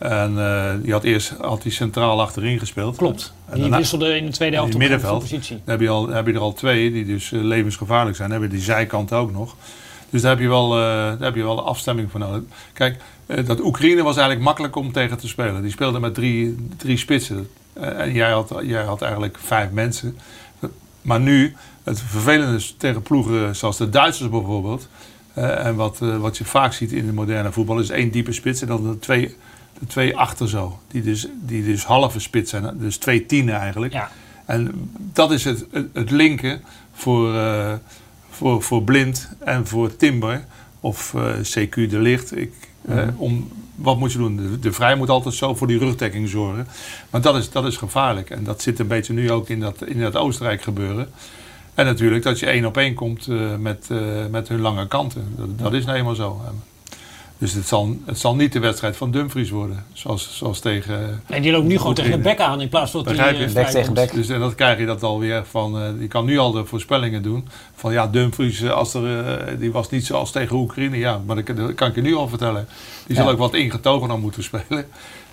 En 0.00 0.38
eh, 0.38 0.72
die 0.82 0.92
had 0.92 1.04
eerst 1.04 1.34
had 1.40 1.62
die 1.62 1.72
centraal 1.72 2.20
achterin 2.20 2.58
gespeeld. 2.58 2.96
Klopt. 2.96 3.32
En 3.46 3.52
Die 3.52 3.60
daarna- 3.60 3.76
wisselde 3.76 4.16
in 4.16 4.26
de 4.26 4.32
tweede 4.32 4.56
helft 4.56 4.72
op 4.74 4.78
middenveld. 4.80 5.20
positie. 5.20 5.56
Dan 5.64 5.70
heb 5.74 5.80
je, 5.80 5.88
al, 5.88 6.08
heb 6.08 6.26
je 6.26 6.32
er 6.32 6.38
al 6.38 6.52
twee 6.52 6.92
die 6.92 7.04
dus 7.04 7.32
eh, 7.32 7.40
levensgevaarlijk 7.42 8.16
zijn. 8.16 8.30
Dan 8.30 8.40
heb 8.40 8.50
je 8.50 8.56
die 8.56 8.64
zijkant 8.64 9.12
ook 9.12 9.32
nog. 9.32 9.56
Dus 10.10 10.22
daar 10.22 10.30
heb 10.30 10.40
je 10.40 10.48
wel, 10.48 10.72
eh, 10.74 10.80
daar 10.82 11.20
heb 11.20 11.34
je 11.34 11.42
wel 11.42 11.56
de 11.56 11.62
afstemming 11.62 12.10
voor 12.10 12.20
nodig. 12.20 12.42
Kijk, 12.72 12.96
dat 13.44 13.60
Oekraïne 13.60 14.02
was 14.02 14.14
eigenlijk 14.16 14.44
makkelijk 14.44 14.76
om 14.76 14.92
tegen 14.92 15.18
te 15.18 15.28
spelen. 15.28 15.62
Die 15.62 15.70
speelde 15.70 16.00
met 16.00 16.14
drie, 16.14 16.66
drie 16.76 16.96
spitsen. 16.96 17.48
En 17.72 18.12
jij 18.12 18.30
had, 18.30 18.54
jij 18.62 18.82
had 18.82 19.02
eigenlijk 19.02 19.38
vijf 19.42 19.70
mensen. 19.70 20.18
Maar 21.02 21.20
nu, 21.20 21.56
het 21.82 22.00
vervelende 22.00 22.56
is 22.56 22.74
tegen 22.78 23.02
ploegen 23.02 23.56
zoals 23.56 23.76
de 23.76 23.88
Duitsers 23.90 24.30
bijvoorbeeld. 24.30 24.88
en 25.34 25.74
wat, 25.74 25.98
wat 25.98 26.38
je 26.38 26.44
vaak 26.44 26.72
ziet 26.72 26.92
in 26.92 27.06
de 27.06 27.12
moderne 27.12 27.52
voetbal 27.52 27.78
is 27.78 27.90
één 27.90 28.10
diepe 28.10 28.32
spits 28.32 28.60
en 28.60 28.66
dan 28.66 28.82
de 28.90 28.98
twee, 28.98 29.36
de 29.80 29.86
twee 29.86 30.16
achter 30.16 30.48
zo. 30.48 30.78
Die 30.88 31.02
dus, 31.02 31.26
die 31.40 31.64
dus 31.64 31.84
halve 31.84 32.20
spits 32.20 32.50
zijn. 32.50 32.78
Dus 32.78 32.96
twee 32.96 33.26
tienen 33.26 33.54
eigenlijk. 33.54 33.92
Ja. 33.92 34.10
En 34.44 34.90
dat 34.94 35.32
is 35.32 35.44
het, 35.44 35.66
het, 35.70 35.88
het 35.92 36.10
linken 36.10 36.60
voor, 36.92 37.34
eh, 37.34 37.72
voor, 38.30 38.62
voor 38.62 38.82
Blind 38.82 39.28
en 39.38 39.66
voor 39.66 39.96
Timber 39.96 40.44
of 40.80 41.14
eh, 41.14 41.32
CQ 41.34 41.74
de 41.74 41.98
Licht. 41.98 42.36
Ik, 42.36 42.52
eh, 42.88 43.08
om, 43.16 43.48
wat 43.74 43.98
moet 43.98 44.12
je 44.12 44.18
doen? 44.18 44.36
De, 44.36 44.58
de 44.58 44.72
Vrij 44.72 44.94
moet 44.94 45.08
altijd 45.08 45.34
zo 45.34 45.54
voor 45.54 45.66
die 45.66 45.78
rugdekking 45.78 46.28
zorgen. 46.28 46.66
Maar 47.10 47.20
dat 47.20 47.36
is, 47.36 47.50
dat 47.50 47.66
is 47.66 47.76
gevaarlijk. 47.76 48.30
En 48.30 48.44
dat 48.44 48.62
zit 48.62 48.78
een 48.78 48.86
beetje 48.86 49.12
nu 49.12 49.30
ook 49.30 49.48
in 49.48 49.60
dat, 49.60 49.84
in 49.84 50.00
dat 50.00 50.16
Oostenrijk 50.16 50.62
gebeuren. 50.62 51.08
En 51.74 51.84
natuurlijk 51.86 52.22
dat 52.22 52.38
je 52.38 52.46
één 52.46 52.64
op 52.64 52.76
één 52.76 52.94
komt 52.94 53.26
met, 53.58 53.88
met 54.30 54.48
hun 54.48 54.60
lange 54.60 54.88
kanten. 54.88 55.34
Dat, 55.36 55.58
dat 55.58 55.72
is 55.72 55.84
nou 55.84 55.98
eenmaal 55.98 56.14
zo. 56.14 56.40
Dus 57.40 57.52
het 57.52 57.66
zal, 57.68 57.96
het 58.04 58.18
zal 58.18 58.34
niet 58.36 58.52
de 58.52 58.58
wedstrijd 58.58 58.96
van 58.96 59.10
Dumfries 59.10 59.50
worden. 59.50 59.84
Zoals, 59.92 60.36
zoals 60.36 60.60
tegen... 60.60 61.22
Nee, 61.26 61.40
die 61.40 61.52
loopt 61.52 61.66
nu 61.66 61.78
gewoon 61.78 61.94
tegen 61.94 62.10
de 62.10 62.18
bek 62.18 62.40
aan 62.40 62.60
in 62.60 62.68
plaats 62.68 62.90
van 62.90 63.02
dat 63.04 63.16
je? 63.16 63.22
eh, 63.22 63.52
Bek 63.52 63.66
tegen. 63.66 64.14
Dus 64.14 64.28
en 64.28 64.40
dan 64.40 64.54
krijg 64.54 64.78
je 64.78 64.86
dat 64.86 65.02
alweer 65.02 65.44
van. 65.50 65.78
eh 65.80 65.88
je 66.00 66.06
kan 66.08 66.24
nu 66.24 66.38
al 66.38 66.52
de 66.52 66.64
voorspellingen 66.64 67.22
doen. 67.22 67.48
Van 67.74 67.92
ja, 67.92 68.06
Dumfries, 68.06 68.60
eh, 68.60 68.70
als 68.70 68.94
er, 68.94 69.58
die 69.58 69.72
was 69.72 69.90
niet 69.90 70.06
zoals 70.06 70.30
tegen 70.30 70.56
Oekraïne. 70.56 70.96
Ja, 70.98 71.20
maar 71.26 71.36
dat, 71.36 71.44
kan- 71.44 71.56
dat 71.56 71.74
kan 71.74 71.88
ik 71.88 71.94
je 71.94 72.00
nu 72.02 72.14
al 72.14 72.28
vertellen. 72.28 72.68
Die 73.06 73.16
zal 73.16 73.24
Ja. 73.24 73.30
ook 73.30 73.38
wat 73.38 73.54
ingetogener 73.54 74.18
moeten 74.18 74.42
spelen. 74.42 74.86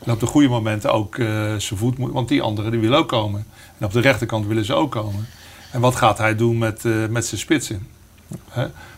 En 0.05 0.11
op 0.11 0.19
de 0.19 0.25
goede 0.25 0.47
momenten 0.47 0.93
ook 0.93 1.17
eh, 1.17 1.27
zijn 1.57 1.79
voet 1.79 1.97
moet. 1.97 2.11
Want 2.11 2.27
die 2.27 2.41
anderen 2.41 2.71
die 2.71 2.79
willen 2.79 2.97
ook 2.97 3.07
komen. 3.07 3.45
En 3.77 3.85
op 3.85 3.91
de 3.93 3.99
rechterkant 4.01 4.45
willen 4.47 4.65
ze 4.65 4.73
ook 4.73 4.91
komen. 4.91 5.27
En 5.71 5.81
wat 5.81 5.95
gaat 5.95 6.17
hij 6.17 6.35
doen 6.35 6.57
met, 6.57 6.85
eh, 6.85 6.91
met 7.09 7.25
zijn 7.25 7.39
spitsen? 7.41 7.87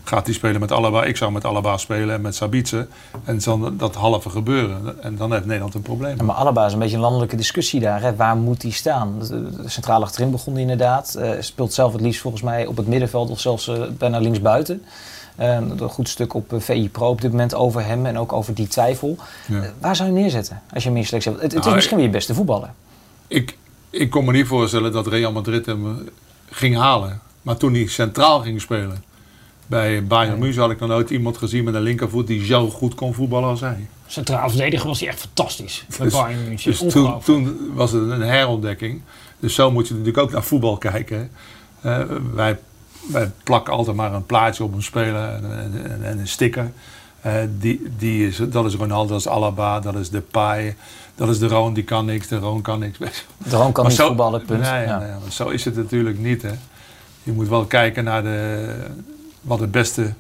Gaat 0.09 0.25
hij 0.25 0.35
spelen 0.35 0.59
met 0.59 0.71
Alaba? 0.71 1.03
Ik 1.03 1.17
zou 1.17 1.31
met 1.31 1.45
Alaba 1.45 1.77
spelen 1.77 2.15
en 2.15 2.21
met 2.21 2.35
Sabitze. 2.35 2.87
En 3.23 3.41
zal 3.41 3.75
dat 3.77 3.95
halve 3.95 4.29
gebeuren. 4.29 5.03
En 5.03 5.15
dan 5.15 5.31
heeft 5.31 5.45
Nederland 5.45 5.73
een 5.73 5.81
probleem. 5.81 6.17
Ja, 6.17 6.23
maar 6.23 6.35
Alaba 6.35 6.65
is 6.65 6.73
een 6.73 6.79
beetje 6.79 6.95
een 6.95 7.01
landelijke 7.01 7.35
discussie 7.35 7.79
daar. 7.79 8.01
Hè. 8.01 8.15
Waar 8.15 8.35
moet 8.35 8.61
hij 8.61 8.71
staan? 8.71 9.21
Centraal 9.65 10.01
achterin 10.01 10.31
begon 10.31 10.53
hij 10.53 10.61
inderdaad. 10.61 11.15
Eh, 11.15 11.31
speelt 11.39 11.73
zelf 11.73 11.91
het 11.91 12.01
liefst 12.01 12.21
volgens 12.21 12.43
mij 12.43 12.65
op 12.65 12.77
het 12.77 12.87
middenveld 12.87 13.29
of 13.29 13.39
zelfs 13.39 13.67
eh, 13.67 13.83
bijna 13.97 14.19
linksbuiten. 14.19 14.83
Eh, 15.35 15.55
een 15.55 15.79
goed 15.89 16.09
stuk 16.09 16.33
op 16.33 16.53
VI 16.57 16.89
Pro 16.89 17.09
op 17.09 17.21
dit 17.21 17.31
moment 17.31 17.55
over 17.55 17.85
hem 17.85 18.05
en 18.05 18.17
ook 18.17 18.33
over 18.33 18.53
die 18.53 18.67
twijfel. 18.67 19.17
Ja. 19.47 19.73
Waar 19.79 19.95
zou 19.95 20.09
je 20.09 20.15
neerzetten 20.15 20.61
als 20.73 20.83
je 20.83 20.91
meer 20.91 21.05
selectie 21.05 21.31
hebt? 21.31 21.43
Het, 21.43 21.51
het 21.51 21.59
is 21.59 21.65
Nou, 21.65 21.75
misschien 21.75 21.97
wel 21.97 22.05
je 22.05 22.11
beste 22.11 22.33
voetballer. 22.33 22.69
Ik, 23.27 23.57
ik 23.89 24.09
kon 24.09 24.25
me 24.25 24.31
niet 24.31 24.47
voorstellen 24.47 24.91
dat 24.91 25.07
Real 25.07 25.31
Madrid 25.31 25.65
hem 25.65 26.09
ging 26.49 26.75
halen. 26.77 27.21
Maar 27.41 27.57
toen 27.57 27.73
hij 27.73 27.87
centraal 27.87 28.41
ging 28.41 28.61
spelen 28.61 29.03
bij 29.69 30.03
Bayern 30.03 30.39
München 30.39 30.62
had 30.62 30.71
ik 30.71 30.79
nog 30.79 30.89
nooit 30.89 31.10
iemand 31.10 31.38
gezien 31.38 31.63
met 31.63 31.73
een 31.73 31.82
linkervoet 31.82 32.27
die 32.27 32.45
zo 32.45 32.69
goed 32.69 32.95
kon 32.95 33.13
voetballen 33.13 33.49
als 33.49 33.60
hij. 33.60 33.88
Centraal 34.08 34.49
verdediger 34.49 34.88
was 34.88 34.99
hij 34.99 35.10
echt 35.10 35.19
fantastisch. 35.19 35.86
Bij 35.97 35.97
Dus- 36.08 36.13
Bayern 36.13 36.43
München. 36.47 36.71
Dus 36.71 36.93
toen, 36.93 37.19
toen 37.23 37.58
was 37.73 37.91
het 37.91 38.10
een 38.10 38.21
herontdekking. 38.21 39.01
Dus 39.39 39.53
zo 39.55 39.71
moet 39.71 39.88
je 39.88 39.93
natuurlijk 39.93 40.23
ook 40.23 40.32
naar 40.32 40.43
voetbal 40.43 40.77
kijken. 40.77 41.29
Eh, 41.82 41.99
wij, 42.34 42.58
wij 43.12 43.32
plakken 43.43 43.73
altijd 43.73 43.95
maar 43.95 44.13
een 44.13 44.25
plaatje 44.25 44.63
op 44.63 44.73
een 44.75 44.84
speler 44.84 45.29
en, 45.34 45.51
en, 45.84 46.03
en 46.03 46.19
een 46.19 46.27
sticker. 46.27 46.71
Eh, 47.21 47.34
die, 47.60 47.82
die 47.97 48.27
is, 48.27 48.41
dat 48.49 48.65
is 48.65 48.75
Ronaldo, 48.75 49.10
dat 49.10 49.19
is 49.19 49.27
Alaba, 49.27 49.79
dat 49.79 49.95
is 49.95 50.10
Depay, 50.10 50.75
dat 51.15 51.29
is 51.29 51.39
de 51.39 51.47
Roon, 51.47 51.73
die 51.73 51.84
kan 51.84 52.05
niks, 52.05 52.27
de 52.27 52.38
Roon 52.38 52.62
kan 52.62 52.79
niks. 52.79 52.97
De 52.97 53.05
Roon 53.49 53.71
kan 53.71 53.84
Maar 53.84 53.91
niet 53.91 54.01
zo- 54.01 54.08
voetballen, 54.08 54.45
punt. 54.45 54.62
Nee, 54.62 54.86
Ja. 54.86 54.99
nee, 54.99 55.10
maar 55.10 55.32
zo 55.32 55.47
is 55.49 55.65
het 55.65 55.75
natuurlijk 55.75 56.19
niet. 56.19 56.41
Hè. 56.41 56.51
Je 57.23 57.32
moet 57.32 57.47
wel 57.47 57.65
kijken 57.65 58.03
naar 58.03 58.23
de, 58.23 58.73
wat 59.41 59.60
het 59.60 59.71
beste 59.71 60.13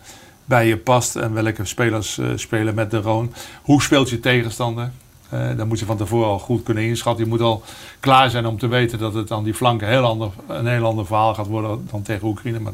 bij 0.45 0.67
je 0.67 0.77
past 0.77 1.15
en 1.15 1.33
welke 1.33 1.65
spelers 1.65 2.17
eh, 2.17 2.27
spelen 2.35 2.75
met 2.75 2.91
de 2.91 3.01
Roon. 3.01 3.33
Hoe 3.61 3.81
speelt 3.81 4.09
je 4.09 4.19
tegenstander? 4.19 4.91
Eh 5.29 5.57
dat 5.57 5.67
moet 5.67 5.79
je 5.79 5.85
van 5.85 5.97
tevoren 5.97 6.27
al 6.27 6.39
goed 6.39 6.63
kunnen 6.63 6.83
inschatten. 6.83 7.23
Je 7.23 7.29
moet 7.29 7.41
al 7.41 7.63
klaar 7.99 8.29
zijn 8.29 8.45
om 8.45 8.57
te 8.57 8.67
weten 8.67 8.99
dat 8.99 9.13
het 9.13 9.31
aan 9.31 9.43
die 9.43 9.53
flanken 9.53 9.87
heel 9.87 10.03
ander, 10.03 10.31
een 10.47 10.67
heel 10.67 10.85
ander 10.85 11.05
verhaal 11.05 11.33
gaat 11.33 11.47
worden 11.47 11.87
dan 11.91 12.01
tegen 12.01 12.27
Oekraïne. 12.27 12.59
Maar 12.59 12.73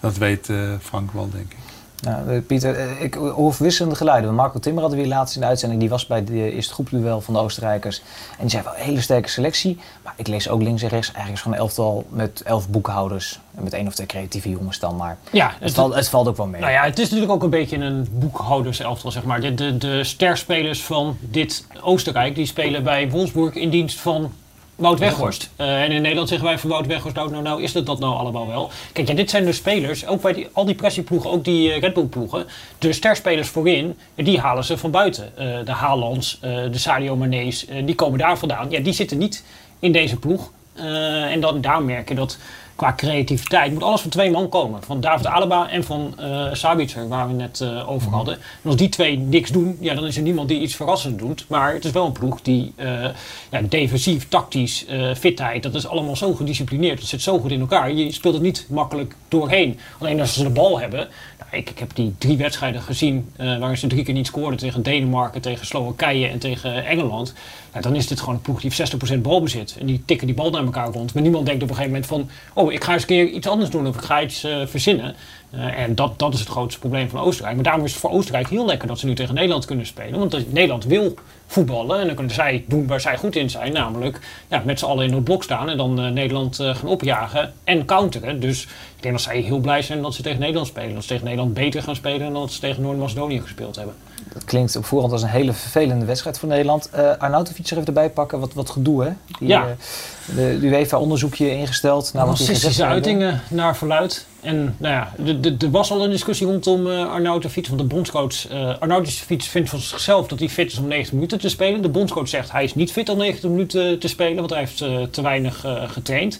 dat 0.00 0.16
weet 0.16 0.48
eh, 0.48 0.56
Frank 0.80 1.12
wel, 1.12 1.30
denk 1.30 1.52
ik. 1.52 1.61
Nou, 2.02 2.30
eh, 2.30 2.42
Pieter, 2.46 2.76
eh, 2.76 3.02
ik 3.02 3.14
hoor 3.14 3.54
wisselende 3.58 3.96
geluiden. 3.96 4.34
Marco 4.34 4.58
Timmer 4.58 4.80
hadden 4.80 5.00
we 5.00 5.06
hier 5.06 5.14
laatst 5.14 5.34
in 5.34 5.40
de 5.40 5.46
uitzending. 5.46 5.80
Die 5.80 5.90
was 5.90 6.06
bij 6.06 6.24
de 6.24 6.52
eerste 6.52 6.72
groepsduel 6.72 7.20
van 7.20 7.34
de 7.34 7.40
Oostenrijkers. 7.40 7.98
En 8.30 8.40
die 8.40 8.50
zei 8.50 8.62
wel 8.62 8.74
een 8.74 8.80
hele 8.80 9.00
sterke 9.00 9.28
selectie. 9.28 9.78
Maar 10.04 10.12
ik 10.16 10.26
lees 10.26 10.48
ook 10.48 10.62
links 10.62 10.82
en 10.82 10.88
rechts. 10.88 11.06
Eigenlijk 11.06 11.36
is 11.36 11.42
gewoon 11.42 11.56
een 11.56 11.62
elftal 11.64 12.06
met 12.08 12.42
elf 12.44 12.68
boekhouders. 12.68 13.40
En 13.54 13.62
met 13.62 13.72
één 13.72 13.86
of 13.86 13.94
twee 13.94 14.06
creatieve 14.06 14.50
jongens 14.50 14.78
dan 14.78 14.96
maar. 14.96 15.18
Ja, 15.30 15.46
Het, 15.46 15.62
het, 15.62 15.74
valt, 15.74 15.94
het 15.94 16.08
valt 16.08 16.28
ook 16.28 16.36
wel 16.36 16.46
mee. 16.46 16.60
nou 16.60 16.72
ja, 16.72 16.84
het 16.84 16.98
is 16.98 17.04
natuurlijk 17.04 17.32
ook 17.32 17.42
een 17.42 17.50
beetje 17.50 17.76
een 17.76 18.08
boekhouderselftal, 18.12 19.10
zeg 19.10 19.24
maar. 19.24 19.40
De, 19.40 19.54
de, 19.54 19.78
de 19.78 20.04
sterspelers 20.04 20.82
van 20.84 21.16
dit 21.20 21.66
Oostenrijk, 21.80 22.34
die 22.34 22.46
spelen 22.46 22.84
bij 22.84 23.10
Wolfsburg 23.10 23.54
in 23.54 23.70
dienst 23.70 24.00
van 24.00 24.32
Wout 24.76 24.98
Weghorst. 24.98 25.50
Eh, 25.56 25.82
en 25.82 25.92
in 25.92 26.02
Nederland 26.02 26.28
zeggen 26.28 26.46
wij 26.46 26.58
van 26.58 26.70
Wout 26.70 26.86
Weghorst, 26.86 27.16
nou, 27.16 27.30
nou, 27.30 27.42
nou 27.42 27.62
is 27.62 27.72
dat 27.72 27.86
dat 27.86 27.98
nou 27.98 28.16
allemaal 28.16 28.46
wel. 28.46 28.70
Kijk, 28.92 29.08
ja, 29.08 29.14
dit 29.14 29.30
zijn 29.30 29.44
de 29.44 29.52
spelers, 29.52 30.06
ook 30.06 30.22
bij 30.22 30.48
al 30.52 30.64
die 30.64 30.74
pressieploegen, 30.74 31.30
ook 31.30 31.44
die 31.44 31.72
eh, 31.72 31.80
Red 31.80 31.94
Bull 31.94 32.04
ploegen. 32.04 32.46
De 32.78 32.92
sterspelers 32.92 33.48
voorin, 33.48 33.98
die 34.14 34.40
halen 34.40 34.64
ze 34.64 34.78
van 34.78 34.90
buiten. 34.90 35.36
Eh, 35.36 35.46
de 35.64 35.72
Haalands, 35.72 36.38
de 36.40 36.78
Sadio 36.78 37.16
Mané's, 37.16 37.66
eh, 37.66 37.86
die 37.86 37.94
komen 37.94 38.18
daar 38.18 38.38
vandaan. 38.38 38.70
Ja, 38.70 38.80
die 38.80 38.92
zitten 38.92 39.18
niet 39.18 39.44
in 39.78 39.92
deze 39.92 40.16
ploeg. 40.16 40.50
En 40.74 41.40
dan 41.40 41.60
daar 41.60 41.82
merken 41.82 42.16
dat 42.16 42.38
qua 42.82 42.92
creativiteit 42.92 43.72
moet 43.72 43.82
alles 43.82 44.00
van 44.00 44.10
twee 44.10 44.30
man 44.30 44.48
komen. 44.48 44.82
Van 44.82 45.00
David 45.00 45.26
Alaba 45.26 45.70
en 45.70 45.84
van 45.84 46.14
eh 46.18 46.48
Sabitzer, 46.52 47.08
waar 47.08 47.28
we 47.28 47.34
net 47.34 47.60
eh, 47.60 47.90
over 47.90 48.10
hadden. 48.10 48.34
En 48.34 48.70
als 48.70 48.76
die 48.76 48.88
twee 48.88 49.18
niks 49.18 49.50
doen, 49.50 49.76
ja, 49.80 49.94
dan 49.94 50.06
is 50.06 50.16
er 50.16 50.22
niemand 50.22 50.48
die 50.48 50.60
iets 50.60 50.74
verrassends 50.74 51.22
doet. 51.22 51.44
Maar 51.48 51.74
het 51.74 51.84
is 51.84 51.90
wel 51.90 52.06
een 52.06 52.12
ploeg 52.12 52.40
die 52.40 52.72
eh, 52.76 53.04
ja, 53.50 53.60
defensief, 53.68 54.28
tactisch, 54.28 54.86
eh, 54.86 55.14
fitheid, 55.14 55.62
dat 55.62 55.74
is 55.74 55.86
allemaal 55.86 56.16
zo 56.16 56.34
gedisciplineerd. 56.34 56.98
Het 56.98 57.08
zit 57.08 57.22
zo 57.22 57.38
goed 57.38 57.50
in 57.50 57.60
elkaar. 57.60 57.92
Je 57.92 58.12
speelt 58.12 58.34
het 58.34 58.42
niet 58.42 58.66
makkelijk 58.68 59.14
doorheen. 59.28 59.78
Alleen 59.98 60.20
als 60.20 60.34
ze 60.34 60.42
de 60.42 60.50
bal 60.50 60.80
hebben. 60.80 61.08
Nou, 61.52 61.64
ik, 61.64 61.70
ik 61.70 61.78
heb 61.78 61.90
die 61.94 62.14
drie 62.18 62.36
wedstrijden 62.36 62.82
gezien 62.82 63.30
eh, 63.36 63.58
waarin 63.58 63.78
ze 63.78 63.86
drie 63.86 64.04
keer 64.04 64.14
niet 64.14 64.26
scoorden 64.26 64.58
tegen 64.58 64.82
Denemarken, 64.82 65.40
tegen 65.40 65.66
Slowakije 65.66 66.26
en 66.26 66.38
tegen 66.38 66.84
Engeland. 66.86 67.34
Ja, 67.74 67.80
dan 67.80 67.94
is 67.94 68.06
dit 68.06 68.20
gewoon 68.20 68.34
een 68.34 68.40
ploeg 68.40 68.60
die 68.60 68.72
heeft 68.74 69.12
60% 69.12 69.18
balbezit. 69.18 69.76
En 69.80 69.86
die 69.86 70.02
tikken 70.04 70.26
die 70.26 70.36
bal 70.36 70.50
naar 70.50 70.64
elkaar 70.64 70.92
rond. 70.92 71.14
Maar 71.14 71.22
niemand 71.22 71.46
denkt 71.46 71.62
op 71.62 71.68
een 71.68 71.74
gegeven 71.74 71.94
moment 71.94 72.10
van... 72.10 72.64
oh, 72.64 72.72
ik 72.72 72.84
ga 72.84 72.92
eens 72.92 73.02
een 73.02 73.08
keer 73.08 73.28
iets 73.28 73.46
anders 73.46 73.70
doen 73.70 73.86
of 73.86 73.96
ik 73.96 74.02
ga 74.02 74.22
iets 74.22 74.44
eh, 74.44 74.66
verzinnen. 74.66 75.14
Eh, 75.52 75.78
en 75.78 75.94
dat, 75.94 76.18
dat 76.18 76.34
is 76.34 76.40
het 76.40 76.48
grootste 76.48 76.80
probleem 76.80 77.08
van 77.08 77.20
Oostenrijk. 77.20 77.54
Maar 77.54 77.64
daarom 77.64 77.84
is 77.84 77.90
het 77.90 78.00
voor 78.00 78.10
Oostenrijk 78.10 78.48
heel 78.48 78.66
lekker 78.66 78.88
dat 78.88 78.98
ze 78.98 79.06
nu 79.06 79.14
tegen 79.14 79.34
Nederland 79.34 79.64
kunnen 79.64 79.86
spelen. 79.86 80.18
Want 80.18 80.52
Nederland 80.52 80.84
wil 80.84 81.14
voetballen. 81.46 82.00
En 82.00 82.06
dan 82.06 82.14
kunnen 82.14 82.34
zij 82.34 82.64
doen 82.68 82.86
waar 82.86 83.00
zij 83.00 83.16
goed 83.18 83.36
in 83.36 83.50
zijn. 83.50 83.72
Namelijk 83.72 84.20
ja, 84.48 84.62
met 84.64 84.78
z'n 84.78 84.84
allen 84.84 85.06
in 85.06 85.12
het 85.12 85.24
blok 85.24 85.42
staan. 85.42 85.68
En 85.68 85.76
dan 85.76 86.00
eh, 86.00 86.10
Nederland 86.10 86.60
eh, 86.60 86.74
gaan 86.74 86.88
opjagen 86.88 87.52
en 87.64 87.84
counteren. 87.84 88.40
Dus 88.40 88.62
ik 88.96 89.02
denk 89.02 89.14
dat 89.14 89.22
zij 89.22 89.40
heel 89.40 89.58
blij 89.58 89.82
zijn 89.82 90.02
dat 90.02 90.14
ze 90.14 90.22
tegen 90.22 90.40
Nederland 90.40 90.66
spelen. 90.66 90.94
Dat 90.94 91.02
ze 91.02 91.08
tegen 91.08 91.24
Nederland 91.24 91.54
beter 91.54 91.82
gaan 91.82 91.96
spelen 91.96 92.32
dan 92.32 92.42
dat 92.42 92.52
ze 92.52 92.60
tegen 92.60 92.82
Noord-Macedonië 92.82 93.40
gespeeld 93.40 93.76
hebben. 93.76 93.94
Dat 94.32 94.44
klinkt 94.44 94.76
op 94.76 94.84
voorhand 94.84 95.12
als 95.12 95.22
een 95.22 95.28
hele 95.28 95.52
vervelende 95.52 96.04
wedstrijd 96.04 96.38
voor 96.38 96.48
Nederland. 96.48 96.90
Eh 96.90 97.10
Arnautovic 97.18 97.66
er 97.66 97.72
even 97.72 97.86
erbij 97.86 98.10
pakken, 98.10 98.40
wat, 98.40 98.54
wat 98.54 98.70
gedoe 98.70 99.04
hè? 99.04 99.10
Die, 99.38 99.48
Ja. 99.48 99.76
De, 100.26 100.58
de 100.60 100.66
UEFA 100.66 100.98
onderzoekje 100.98 101.50
ingesteld. 101.50 102.12
Nou, 102.12 102.30
gezegd 102.30 102.48
Racistische 102.48 102.84
uitingen 102.84 103.40
naar 103.50 103.76
verluid. 103.76 104.26
En 104.40 104.74
nou 104.78 104.94
ja, 104.94 105.12
de- 105.24 105.40
de- 105.40 105.56
er 105.58 105.70
was 105.70 105.90
al 105.90 106.04
een 106.04 106.10
discussie 106.10 106.46
rondom 106.46 106.86
eh 106.90 107.10
Arnautovic. 107.12 107.66
Want 107.66 107.80
de 107.80 107.86
bondscoach 107.86 108.50
uh, 108.52 108.78
Arnautovic 108.78 109.42
vindt 109.42 109.68
van 109.70 109.78
zichzelf 109.78 110.26
dat 110.26 110.38
hij 110.38 110.48
fit 110.48 110.72
is 110.72 110.78
om 110.78 110.86
90 110.86 111.12
minuten 111.14 111.38
te 111.38 111.48
spelen. 111.48 111.82
De 111.82 111.88
bondscoach 111.88 112.28
zegt 112.28 112.52
hij 112.52 112.64
is 112.64 112.74
niet 112.74 112.92
fit 112.92 113.08
om 113.08 113.16
90 113.18 113.50
minuten 113.50 113.98
te 113.98 114.08
spelen, 114.08 114.36
want 114.36 114.50
hij 114.50 114.58
heeft 114.58 114.80
eh, 114.80 115.02
te 115.10 115.22
weinig 115.22 115.64
getraind. 115.86 116.38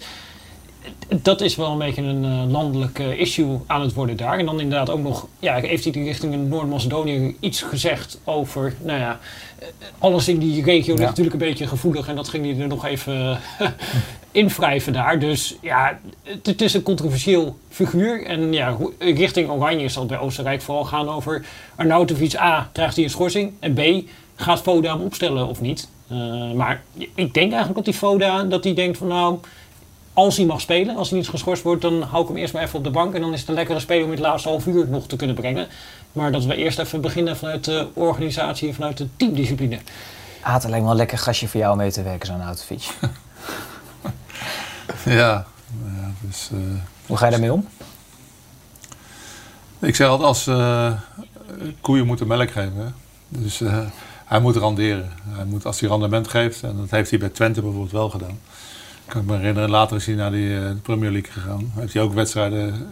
Dat 1.22 1.40
is 1.40 1.56
wel 1.56 1.70
een 1.70 1.78
beetje 1.78 2.02
een 2.02 2.24
eh, 2.24 2.50
landelijk 2.50 2.98
eh, 2.98 3.20
issue 3.20 3.58
aan 3.66 3.80
het 3.80 3.92
worden 3.94 4.16
daar. 4.16 4.38
En 4.38 4.46
dan 4.46 4.60
inderdaad 4.60 4.90
ook 4.90 5.02
nog, 5.02 5.26
ja, 5.38 5.54
heeft 5.60 5.84
hij 5.84 5.92
richting 6.02 6.48
Noord-Macedonië 6.48 7.36
iets 7.40 7.62
gezegd 7.62 8.20
over, 8.24 8.74
nou 8.82 8.98
ja, 8.98 9.18
eh, 9.58 9.66
alles 9.98 10.28
in 10.28 10.38
die 10.38 10.64
regio 10.64 10.86
ligt 10.88 10.98
Ja. 10.98 11.06
natuurlijk 11.08 11.34
een 11.34 11.48
beetje 11.48 11.66
gevoelig. 11.66 12.08
En 12.08 12.16
dat 12.16 12.28
ging 12.28 12.44
hij 12.44 12.60
er 12.62 12.68
nog 12.68 12.84
even 12.86 13.38
invrijven 14.30 14.92
daar. 14.92 15.18
Dus 15.18 15.56
ja, 15.60 15.98
het, 16.22 16.46
het 16.46 16.60
is 16.60 16.74
een 16.74 16.82
controversieel 16.82 17.56
figuur. 17.68 18.26
En 18.26 18.52
ja, 18.52 18.76
richting 18.98 19.50
Oranje 19.50 19.88
zal 19.88 20.02
het 20.02 20.10
bij 20.10 20.20
Oostenrijk 20.20 20.62
vooral 20.62 20.84
gaan 20.84 21.08
over 21.08 21.44
Arnautovic. 21.76 22.34
A, 22.36 22.70
krijgt 22.72 22.94
hij 22.94 23.04
een 23.04 23.10
schorsing? 23.10 23.52
En 23.60 23.74
B, 23.74 23.80
gaat 24.34 24.60
Foda 24.60 24.92
hem 24.92 25.04
opstellen 25.04 25.46
of 25.46 25.60
niet? 25.60 25.88
Eh, 26.08 26.52
maar 26.52 26.82
ik 26.96 27.34
denk 27.34 27.52
eigenlijk 27.52 27.74
dat 27.74 27.84
die 27.84 27.94
Foda, 27.94 28.44
dat 28.44 28.64
hij 28.64 28.74
denkt 28.74 28.98
van 28.98 29.06
nou... 29.06 29.38
Als 30.14 30.36
hij 30.36 30.46
mag 30.46 30.60
spelen, 30.60 30.96
als 30.96 31.10
hij 31.10 31.18
niet 31.18 31.28
geschorst 31.28 31.62
wordt, 31.62 31.82
dan 31.82 32.02
hou 32.02 32.22
ik 32.22 32.28
hem 32.28 32.36
eerst 32.36 32.52
maar 32.52 32.62
even 32.62 32.78
op 32.78 32.84
de 32.84 32.90
bank. 32.90 33.14
En 33.14 33.20
dan 33.20 33.32
is 33.32 33.40
het 33.40 33.48
een 33.48 33.54
lekkere 33.54 33.80
speler 33.80 34.04
om 34.04 34.10
in 34.10 34.16
het 34.16 34.26
laatste 34.26 34.48
half 34.48 34.66
uur 34.66 34.88
nog 34.88 35.06
te 35.06 35.16
kunnen 35.16 35.36
brengen. 35.36 35.66
Maar 36.12 36.32
dat 36.32 36.44
we 36.44 36.56
eerst 36.56 36.78
even 36.78 37.00
beginnen 37.00 37.36
vanuit 37.36 37.64
de 37.64 37.88
organisatie 37.92 38.68
en 38.68 38.74
vanuit 38.74 38.96
de 38.96 39.08
teamdiscipline. 39.16 39.78
Ah, 40.40 40.54
het 40.54 40.62
lijkt 40.62 40.76
me 40.76 40.82
wel 40.82 40.90
een 40.90 40.96
lekker 40.96 41.18
gastje 41.18 41.48
voor 41.48 41.60
jou 41.60 41.72
om 41.72 41.78
mee 41.78 41.92
te 41.92 42.02
werken, 42.02 42.26
zo'n 42.26 42.36
Arnautovic. 42.36 42.90
Ja, 45.04 45.46
ja 45.84 46.12
dus, 46.20 46.48
eh, 46.52 46.58
Hoe 47.06 47.16
ga 47.16 47.24
je 47.24 47.30
daarmee 47.30 47.52
om? 47.52 47.68
ik 49.78 49.94
zeg 49.94 50.08
altijd 50.08 50.28
als 50.28 50.46
eh, 50.46 50.92
koeien 51.80 52.06
moeten 52.06 52.26
melk 52.26 52.50
geven. 52.50 52.76
Hè? 52.76 52.86
Dus 53.28 53.60
eh, 53.60 53.78
hij 54.24 54.40
moet 54.40 54.56
randeren. 54.56 55.12
Hij 55.28 55.44
moet, 55.44 55.66
als 55.66 55.80
hij 55.80 55.88
rendement 55.88 56.28
geeft, 56.28 56.62
en 56.62 56.76
dat 56.76 56.90
heeft 56.90 57.10
hij 57.10 57.18
bij 57.18 57.28
Twente 57.28 57.60
bijvoorbeeld 57.60 57.92
wel 57.92 58.10
gedaan. 58.10 58.38
Kan 59.12 59.20
ik 59.20 59.26
me 59.26 59.36
herinneren, 59.36 59.70
later 59.70 59.96
is 59.96 60.06
hij 60.06 60.14
naar 60.14 60.30
die, 60.30 60.56
eh, 60.56 60.62
de 60.68 60.74
Premier 60.82 61.10
League 61.10 61.32
gegaan. 61.32 61.72
Heeft 61.74 61.92
hij 61.92 62.02
ook 62.02 62.12
wedstrijden. 62.12 62.86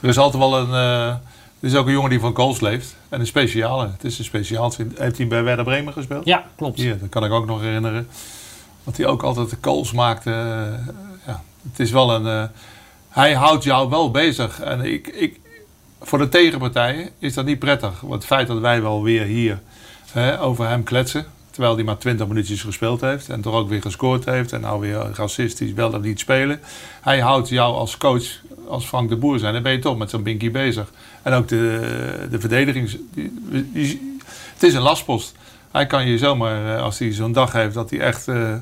Er 0.00 0.08
is 0.08 0.18
altijd 0.18 0.42
wel 0.42 0.58
een. 0.58 0.68
eh, 0.70 1.06
er 1.08 1.68
is 1.68 1.74
ook 1.74 1.86
een 1.86 1.92
jongen 1.92 2.10
die 2.10 2.20
van 2.20 2.34
goals 2.36 2.60
leeft. 2.60 2.96
En 3.08 3.20
een 3.20 3.26
speciale. 3.26 3.88
Het 3.92 4.04
is 4.04 4.18
een 4.18 4.24
speciaal. 4.24 4.72
Heeft 4.94 5.16
hij 5.18 5.26
bij 5.26 5.42
Werder 5.42 5.64
Bremen 5.64 5.92
gespeeld? 5.92 6.24
Ja, 6.24 6.44
klopt. 6.56 6.78
Hier, 6.78 6.98
dat 6.98 7.08
kan 7.08 7.24
ik 7.24 7.32
ook 7.32 7.46
nog 7.46 7.60
herinneren. 7.60 8.08
Dat 8.84 8.96
hij 8.96 9.06
ook 9.06 9.22
altijd 9.22 9.50
de 9.50 9.60
calls 9.60 9.92
maakte. 9.92 10.30
eh, 10.30 10.94
ja, 11.26 11.42
het 11.70 11.80
is 11.80 11.90
wel 11.90 12.14
een. 12.14 12.26
eh, 12.26 12.48
hij 13.08 13.34
houdt 13.34 13.64
jou 13.64 13.88
wel 13.90 14.10
bezig. 14.10 14.60
En 14.60 14.80
ik, 14.80 15.06
ik, 15.06 15.40
voor 16.00 16.18
de 16.18 16.28
tegenpartijen 16.28 17.08
is 17.18 17.34
dat 17.34 17.44
niet 17.44 17.58
prettig. 17.58 18.00
Want 18.00 18.14
het 18.14 18.24
feit 18.24 18.46
dat 18.46 18.58
wij 18.58 18.82
wel 18.82 19.02
weer 19.02 19.24
hier 19.24 19.60
hè, 20.12 20.40
over 20.40 20.68
hem 20.68 20.82
kletsen. 20.82 21.24
Terwijl 21.52 21.74
hij 21.74 21.84
maar 21.84 21.98
20 21.98 22.26
minuutjes 22.26 22.62
gespeeld 22.62 23.00
heeft. 23.00 23.28
En 23.28 23.40
toch 23.40 23.54
ook 23.54 23.68
weer 23.68 23.80
gescoord 23.82 24.24
heeft. 24.24 24.52
En 24.52 24.60
nou 24.60 24.80
weer 24.80 25.10
racistisch 25.14 25.72
wel 25.72 25.92
of 25.92 26.00
niet 26.00 26.20
spelen. 26.20 26.60
Hij 27.00 27.20
houdt 27.20 27.48
jou 27.48 27.74
als 27.74 27.96
coach, 27.96 28.24
als 28.68 28.84
Frank 28.86 29.08
de 29.08 29.16
Boer 29.16 29.38
zijn. 29.38 29.52
Dan 29.52 29.62
ben 29.62 29.72
je 29.72 29.78
toch 29.78 29.96
met 29.98 30.10
zo'n 30.10 30.22
binky 30.22 30.50
bezig. 30.50 30.92
En 31.22 31.32
ook 31.32 31.48
de, 31.48 32.26
de 32.30 32.40
verdedigings... 32.40 32.96
die- 33.14 33.32
die- 33.72 34.16
het 34.54 34.62
is 34.62 34.74
een 34.74 34.82
lastpost. 34.82 35.34
Hij 35.72 35.86
kan 35.86 36.06
je 36.06 36.18
zomaar, 36.18 36.76
eh, 36.76 36.82
als 36.82 36.98
hij 36.98 37.12
zo'n 37.12 37.32
dag 37.32 37.52
heeft 37.52 37.74
dat 37.74 37.90
hij 37.90 38.00
echt 38.00 38.28
eh, 38.28 38.54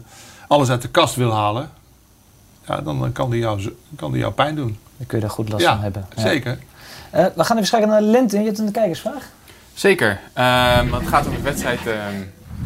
alles 0.48 0.70
uit 0.70 0.82
de 0.82 0.88
kast 0.88 1.14
wil 1.14 1.32
halen. 1.32 1.70
Ja, 2.66 2.80
dan 2.80 3.12
kan 3.12 3.30
hij 3.30 3.38
jou, 3.38 3.74
kan 3.96 4.10
hij 4.10 4.20
jou 4.20 4.32
pijn 4.32 4.54
doen. 4.54 4.78
Dan 4.96 5.06
kun 5.06 5.18
je 5.18 5.24
er 5.24 5.30
goed 5.30 5.48
last 5.48 5.62
Ja, 5.64 5.72
van 5.72 5.82
hebben. 5.82 6.06
Ja. 6.16 6.22
Zeker. 6.22 6.58
Eh, 7.10 7.24
we 7.36 7.44
gaan 7.44 7.56
even 7.56 7.66
schakelen 7.68 7.90
naar 7.92 8.02
Lente. 8.02 8.38
Je 8.38 8.44
hebt 8.44 8.58
een 8.58 8.70
kijkersvraag. 8.70 9.28
Zeker. 9.74 10.20
Ehm, 10.32 10.92
het 10.92 11.06
gaat 11.08 11.26
om 11.26 11.34
de 11.34 11.40
wedstrijd 11.40 11.80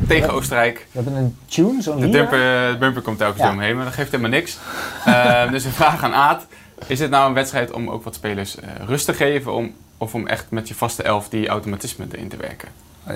tegen 0.08 0.30
Oostenrijk. 0.32 0.86
We 0.92 1.00
hebben 1.02 1.14
een 1.22 1.36
tune, 1.46 1.82
zo'n 1.82 2.00
De 2.00 2.08
bumper, 2.08 2.38
de 2.72 2.76
bumper 2.78 3.02
komt 3.02 3.18
telkens 3.18 3.40
Ja. 3.42 3.46
door 3.48 3.56
me 3.56 3.64
heen, 3.64 3.76
maar 3.76 3.84
dat 3.84 3.94
geeft 3.94 4.10
helemaal 4.10 4.30
niks. 4.32 4.58
Ehm, 5.04 5.50
dus 5.50 5.64
een 5.64 5.72
vraag 5.72 6.02
aan 6.02 6.14
Aad. 6.14 6.46
Is 6.86 6.98
het 7.00 7.10
nou 7.10 7.28
een 7.28 7.34
wedstrijd 7.34 7.72
om 7.72 7.88
ook 7.90 8.04
wat 8.04 8.14
spelers 8.14 8.56
eh, 8.60 8.68
rust 8.86 9.04
te 9.06 9.14
geven? 9.14 9.54
Om, 9.54 9.72
of 9.98 10.14
om 10.14 10.26
echt 10.26 10.46
met 10.50 10.68
je 10.68 10.74
vaste 10.74 11.02
elf 11.02 11.28
die 11.28 11.48
automatismen 11.48 12.08
erin 12.12 12.28
te 12.28 12.36
werken? 12.36 12.68
Eh, 13.04 13.14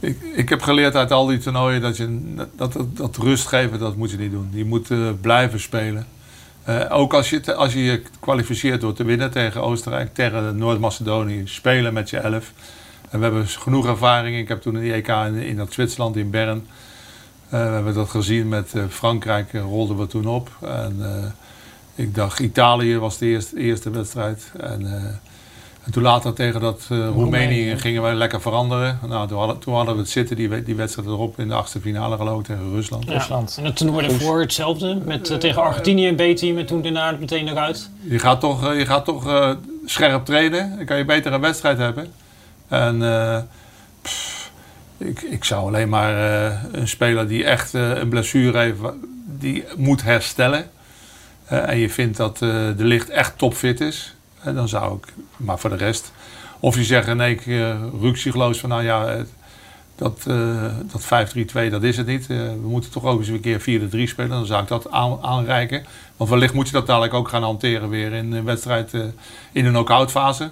Ik, 0.00 0.18
ik 0.34 0.48
heb 0.48 0.62
geleerd 0.62 0.96
uit 0.96 1.10
al 1.12 1.26
die 1.26 1.38
toernooien 1.38 1.80
dat, 1.80 1.96
je, 1.96 2.32
dat, 2.34 2.48
dat, 2.56 2.96
dat 2.96 3.16
rust 3.16 3.46
geven, 3.46 3.78
dat 3.78 3.96
moet 3.96 4.10
je 4.10 4.16
niet 4.16 4.30
doen. 4.30 4.48
Je 4.52 4.64
moet 4.64 4.90
eh, 4.90 4.98
blijven 5.20 5.60
spelen. 5.60 6.06
Eh, 6.64 6.80
ook 6.88 7.14
als 7.14 7.30
je, 7.30 7.40
te- 7.40 7.54
als 7.54 7.72
je 7.72 7.84
je 7.84 8.02
kwalificeert 8.20 8.80
door 8.80 8.92
te 8.92 9.04
winnen 9.04 9.30
tegen 9.30 9.62
Oostenrijk, 9.62 10.14
tegen 10.14 10.56
Noord-Macedonië, 10.56 11.42
spelen 11.44 11.92
met 11.92 12.10
je 12.10 12.16
elf. 12.18 12.52
En 13.10 13.18
we 13.18 13.24
hebben 13.24 13.46
genoeg 13.46 13.86
ervaring. 13.86 14.36
Ik 14.36 14.48
heb 14.48 14.62
toen 14.62 14.74
een 14.74 14.92
EK 14.92 15.08
in, 15.08 15.34
in 15.34 15.56
dat 15.56 15.72
Zwitserland, 15.72 16.16
in 16.16 16.30
Bern. 16.30 16.66
Eh, 17.48 17.66
we 17.66 17.72
hebben 17.72 17.94
dat 17.94 18.10
gezien 18.10 18.48
met 18.48 18.74
eh, 18.74 18.82
Frankrijk, 18.88 19.52
eh, 19.54 19.60
rolden 19.60 19.98
we 19.98 20.06
toen 20.06 20.26
op. 20.26 20.50
En 20.60 20.96
eh, 21.00 21.30
ik 21.94 22.14
dacht, 22.14 22.38
Italië 22.38 22.98
was 22.98 23.18
de 23.18 23.26
eerste, 23.26 23.58
eerste 23.58 23.90
wedstrijd. 23.90 24.52
En, 24.60 24.86
eh, 24.86 25.04
en 25.84 25.92
toen 25.92 26.02
later 26.02 26.32
tegen 26.32 26.60
dat 26.60 26.86
eh, 26.88 27.08
Roemenië 27.08 27.78
gingen 27.78 28.02
we 28.02 28.14
lekker 28.14 28.40
veranderen. 28.40 28.98
Nou, 29.08 29.28
toen, 29.28 29.38
hadden, 29.38 29.58
toen 29.58 29.74
hadden 29.74 29.94
we 29.94 30.00
het 30.00 30.10
zitten, 30.10 30.36
die, 30.36 30.62
die 30.62 30.74
wedstrijd 30.76 31.08
erop 31.08 31.38
in 31.38 31.48
de 31.48 31.54
achtste 31.54 31.80
finale 31.80 32.16
geloof 32.16 32.40
ik 32.40 32.46
tegen 32.46 32.70
Rusland. 32.70 33.04
Ja. 33.04 33.12
Rusland. 33.12 33.56
En 33.58 33.64
het 33.64 33.76
toernooi 33.76 34.08
daarvoor 34.08 34.40
hetzelfde. 34.40 35.00
Met, 35.04 35.40
tegen 35.40 35.62
Argentinië 35.62 36.08
een 36.08 36.34
B-team 36.34 36.58
en 36.58 36.66
toen 36.66 36.82
daarna 36.82 37.16
meteen 37.20 37.48
eruit. 37.48 37.90
Je 38.00 38.18
gaat 38.18 38.40
toch, 38.40 38.74
je 38.74 38.86
gaat 38.86 39.04
toch 39.04 39.26
eh, 39.26 39.50
scherp 39.84 40.24
trainen. 40.24 40.76
Dan 40.76 40.84
kan 40.84 40.96
je 40.96 41.04
beter 41.04 41.32
een 41.32 41.40
wedstrijd 41.40 41.78
hebben. 41.78 42.12
En 42.70 43.02
eh, 43.02 43.38
ik, 44.98 45.20
ik 45.20 45.44
zou 45.44 45.66
alleen 45.66 45.88
maar 45.88 46.14
eh, 46.14 46.58
een 46.72 46.88
speler 46.88 47.28
die 47.28 47.44
echt 47.44 47.74
eh, 47.74 47.96
een 47.96 48.08
blessure 48.08 48.58
heeft, 48.58 48.78
die 49.24 49.64
moet 49.76 50.02
herstellen. 50.02 50.70
en 51.46 51.78
je 51.78 51.90
vindt 51.90 52.16
dat 52.16 52.38
de 52.38 52.74
licht 52.76 53.08
echt 53.08 53.38
topfit 53.38 53.80
is. 53.80 54.14
dan 54.42 54.68
zou 54.68 54.96
ik, 54.96 55.12
maar 55.36 55.58
voor 55.58 55.70
de 55.70 55.76
rest. 55.76 56.12
Of 56.60 56.76
je 56.76 56.84
zegt 56.84 57.14
nee, 57.14 57.34
ik 57.34 57.46
uh, 57.46 57.74
ruksigloos 58.00 58.60
van 58.60 58.68
nou 58.68 58.82
ja, 58.82 59.24
dat, 59.96 60.24
eh, 60.26 60.74
dat 60.92 61.34
5-3-2 61.68 61.70
dat 61.70 61.82
is 61.82 61.96
het 61.96 62.06
niet. 62.06 62.26
We 62.26 62.58
moeten 62.62 62.90
toch 62.90 63.04
ook 63.04 63.18
eens 63.18 63.28
een 63.28 63.40
keer 63.40 63.60
4-3 63.60 64.08
spelen. 64.08 64.30
Dan 64.30 64.46
zou 64.46 64.62
ik 64.62 64.68
dat 64.68 64.90
aan, 64.90 65.18
aanreiken. 65.22 65.84
Want 66.16 66.30
wellicht 66.30 66.54
moet 66.54 66.66
je 66.66 66.72
dat 66.72 66.86
dadelijk 66.86 67.14
ook 67.14 67.28
gaan 67.28 67.42
hanteren 67.42 67.88
weer 67.88 68.12
in 68.12 68.32
een 68.32 68.44
wedstrijd 68.44 68.92
in 69.52 69.64
een 69.64 69.72
knock-out 69.72 70.10
fase. 70.10 70.50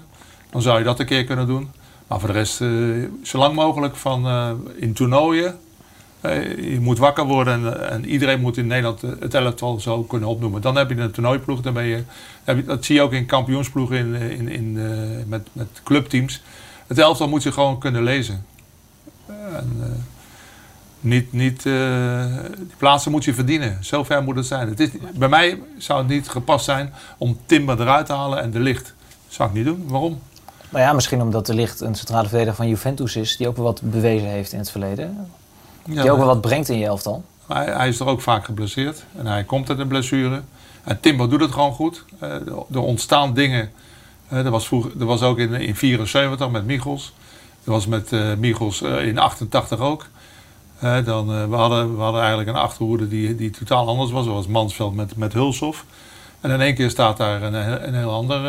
Dan 0.49 0.61
zou 0.61 0.77
je 0.77 0.83
dat 0.83 0.99
een 0.99 1.05
keer 1.05 1.23
kunnen 1.23 1.47
doen. 1.47 1.71
Maar 2.09 2.19
voor 2.19 2.29
de 2.29 2.35
rest, 2.35 2.61
eh, 2.61 2.69
zo 3.23 3.37
lang 3.37 3.55
mogelijk 3.55 3.95
van, 3.95 4.25
eh, 4.25 4.51
in 4.75 4.93
toernooien 4.93 5.59
Eh, 6.21 6.71
je 6.71 6.79
moet 6.79 6.97
wakker 6.97 7.25
worden 7.25 7.53
en, 7.53 7.89
en 7.89 8.05
iedereen 8.05 8.39
moet 8.39 8.57
in 8.57 8.67
Nederland 8.67 9.01
het 9.01 9.33
elftal 9.33 9.79
zo 9.79 10.03
kunnen 10.03 10.29
opnoemen. 10.29 10.61
Dan 10.61 10.75
heb 10.75 10.89
je 10.89 10.95
een 10.95 11.11
toernooiploeg, 11.11 11.61
dan 11.61 11.73
ben 11.73 11.83
je, 11.83 12.03
dat 12.65 12.85
zie 12.85 12.95
je 12.95 13.01
ook 13.01 13.13
in 13.13 13.25
kampioensploegen 13.25 13.97
in, 13.97 14.15
in, 14.15 14.49
in, 14.49 14.73
met, 15.27 15.47
met 15.53 15.67
clubteams. 15.83 16.41
Het 16.87 16.97
elftal 16.97 17.27
moet 17.27 17.43
je 17.43 17.51
gewoon 17.51 17.79
kunnen 17.79 18.03
lezen. 18.03 18.45
En, 19.27 20.05
niet, 20.99 21.33
niet, 21.33 21.63
die 21.63 22.75
plaatsen 22.77 23.11
moet 23.11 23.23
je 23.23 23.33
verdienen. 23.33 23.83
Zo 23.83 24.03
ver 24.03 24.23
moet 24.23 24.35
het 24.35 24.45
zijn. 24.45 24.69
Het 24.69 24.79
is, 24.79 24.89
bij 25.13 25.29
mij 25.29 25.61
zou 25.77 25.99
het 25.99 26.07
niet 26.07 26.29
gepast 26.29 26.65
zijn 26.65 26.93
om 27.17 27.39
Timber 27.45 27.81
eruit 27.81 28.05
te 28.05 28.13
halen 28.13 28.41
en 28.41 28.51
de 28.51 28.59
licht. 28.59 28.93
Dat 29.25 29.33
zou 29.33 29.49
ik 29.49 29.55
niet 29.55 29.65
doen. 29.65 29.83
Waarom? 29.87 30.19
Nou 30.69 30.83
ja, 30.83 30.93
misschien 30.93 31.21
omdat 31.21 31.45
de 31.45 31.53
licht 31.53 31.81
een 31.81 31.95
centrale 31.95 32.27
verdediger 32.27 32.55
van 32.55 32.67
Juventus 32.67 33.15
is, 33.15 33.37
die 33.37 33.47
ook 33.47 33.55
wel 33.55 33.65
wat 33.65 33.81
bewezen 33.83 34.27
heeft 34.27 34.51
in 34.51 34.59
het 34.59 34.71
verleden. 34.71 35.27
Ja, 35.85 36.01
Die 36.01 36.11
ook 36.11 36.17
wel 36.17 36.25
wat 36.27 36.41
brengt 36.41 36.69
in 36.69 36.77
je 36.79 36.85
elftal. 36.85 37.23
Hij, 37.47 37.65
hij 37.65 37.87
is 37.87 37.99
er 37.99 38.05
ook 38.07 38.21
vaak 38.21 38.45
geblesseerd. 38.45 39.03
En 39.17 39.25
hij 39.25 39.43
komt 39.43 39.69
uit 39.69 39.79
een 39.79 39.87
blessure. 39.87 40.41
En 40.83 40.99
Timber 40.99 41.29
doet 41.29 41.41
het 41.41 41.51
gewoon 41.51 41.73
goed. 41.73 42.03
Eh, 42.19 42.31
er- 42.33 42.63
er 42.73 42.79
ontstaan 42.79 43.33
dingen. 43.33 43.71
Eh, 44.27 44.45
er, 44.45 44.51
was 44.51 44.67
vroeger, 44.67 44.91
er 44.99 45.05
was 45.05 45.21
ook 45.21 45.37
in 45.37 45.47
1974 45.49 46.49
met 46.49 46.65
Michels. 46.65 47.13
Er 47.63 47.71
was 47.71 47.87
met 47.87 48.13
eh 48.13 48.33
Michels 48.37 48.81
in 48.81 49.17
88 49.17 49.79
ook. 49.79 50.05
Dan, 51.05 51.49
we, 51.49 51.55
hadden, 51.55 51.95
we 51.95 52.01
hadden 52.01 52.19
eigenlijk 52.21 52.49
een 52.49 52.55
achterhoede 52.55 53.07
die, 53.07 53.35
die 53.35 53.49
totaal 53.49 53.87
anders 53.87 54.11
was. 54.11 54.25
Dat 54.25 54.33
was 54.33 54.47
Mansveld 54.47 54.95
met, 54.95 55.15
met 55.15 55.33
Hulshoff. 55.33 55.85
En 56.41 56.51
in 56.51 56.61
één 56.61 56.75
keer 56.75 56.89
staat 56.89 57.17
daar 57.17 57.41
een, 57.41 57.53
een 57.87 57.93
heel 57.95 58.11
ander 58.11 58.41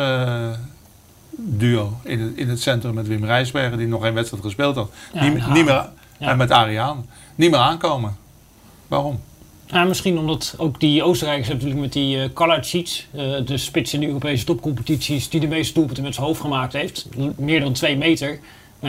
duo 1.43 1.97
in 2.03 2.19
het, 2.19 2.35
in 2.35 2.49
het 2.49 2.61
centrum 2.61 2.93
met 2.93 3.07
Wim 3.07 3.25
Rijsbergen, 3.25 3.77
die 3.77 3.87
nog 3.87 4.01
geen 4.01 4.13
wedstrijd 4.13 4.43
gespeeld 4.43 4.75
had. 4.75 4.91
Ja, 5.13 5.23
niet, 5.23 5.65
meer. 5.65 5.65
Ja. 5.65 5.93
En 6.19 6.37
met 6.37 6.51
Ariaan. 6.51 7.05
Niet 7.35 7.51
meer 7.51 7.59
aankomen. 7.59 8.17
Waarom? 8.87 9.19
Ja, 9.65 9.83
misschien 9.83 10.17
omdat 10.17 10.53
ook 10.57 10.79
die 10.79 11.03
Oostenrijkers 11.03 11.47
hebben 11.47 11.67
natuurlijk 11.67 11.95
met 11.95 12.03
die 12.03 12.17
uh, 12.17 12.33
Kalacic, 12.33 13.05
eh, 13.11 13.45
de 13.45 13.57
spits 13.57 13.93
in 13.93 13.99
de 13.99 14.07
Europese 14.07 14.45
topcompetities, 14.45 15.29
die 15.29 15.39
de 15.39 15.47
meeste 15.47 15.73
doelpunten 15.73 16.03
met 16.03 16.13
zijn 16.13 16.25
hoofd 16.25 16.41
gemaakt 16.41 16.73
heeft. 16.73 17.07
Meer 17.37 17.59
dan 17.59 17.73
twee 17.73 17.97
meter. 17.97 18.39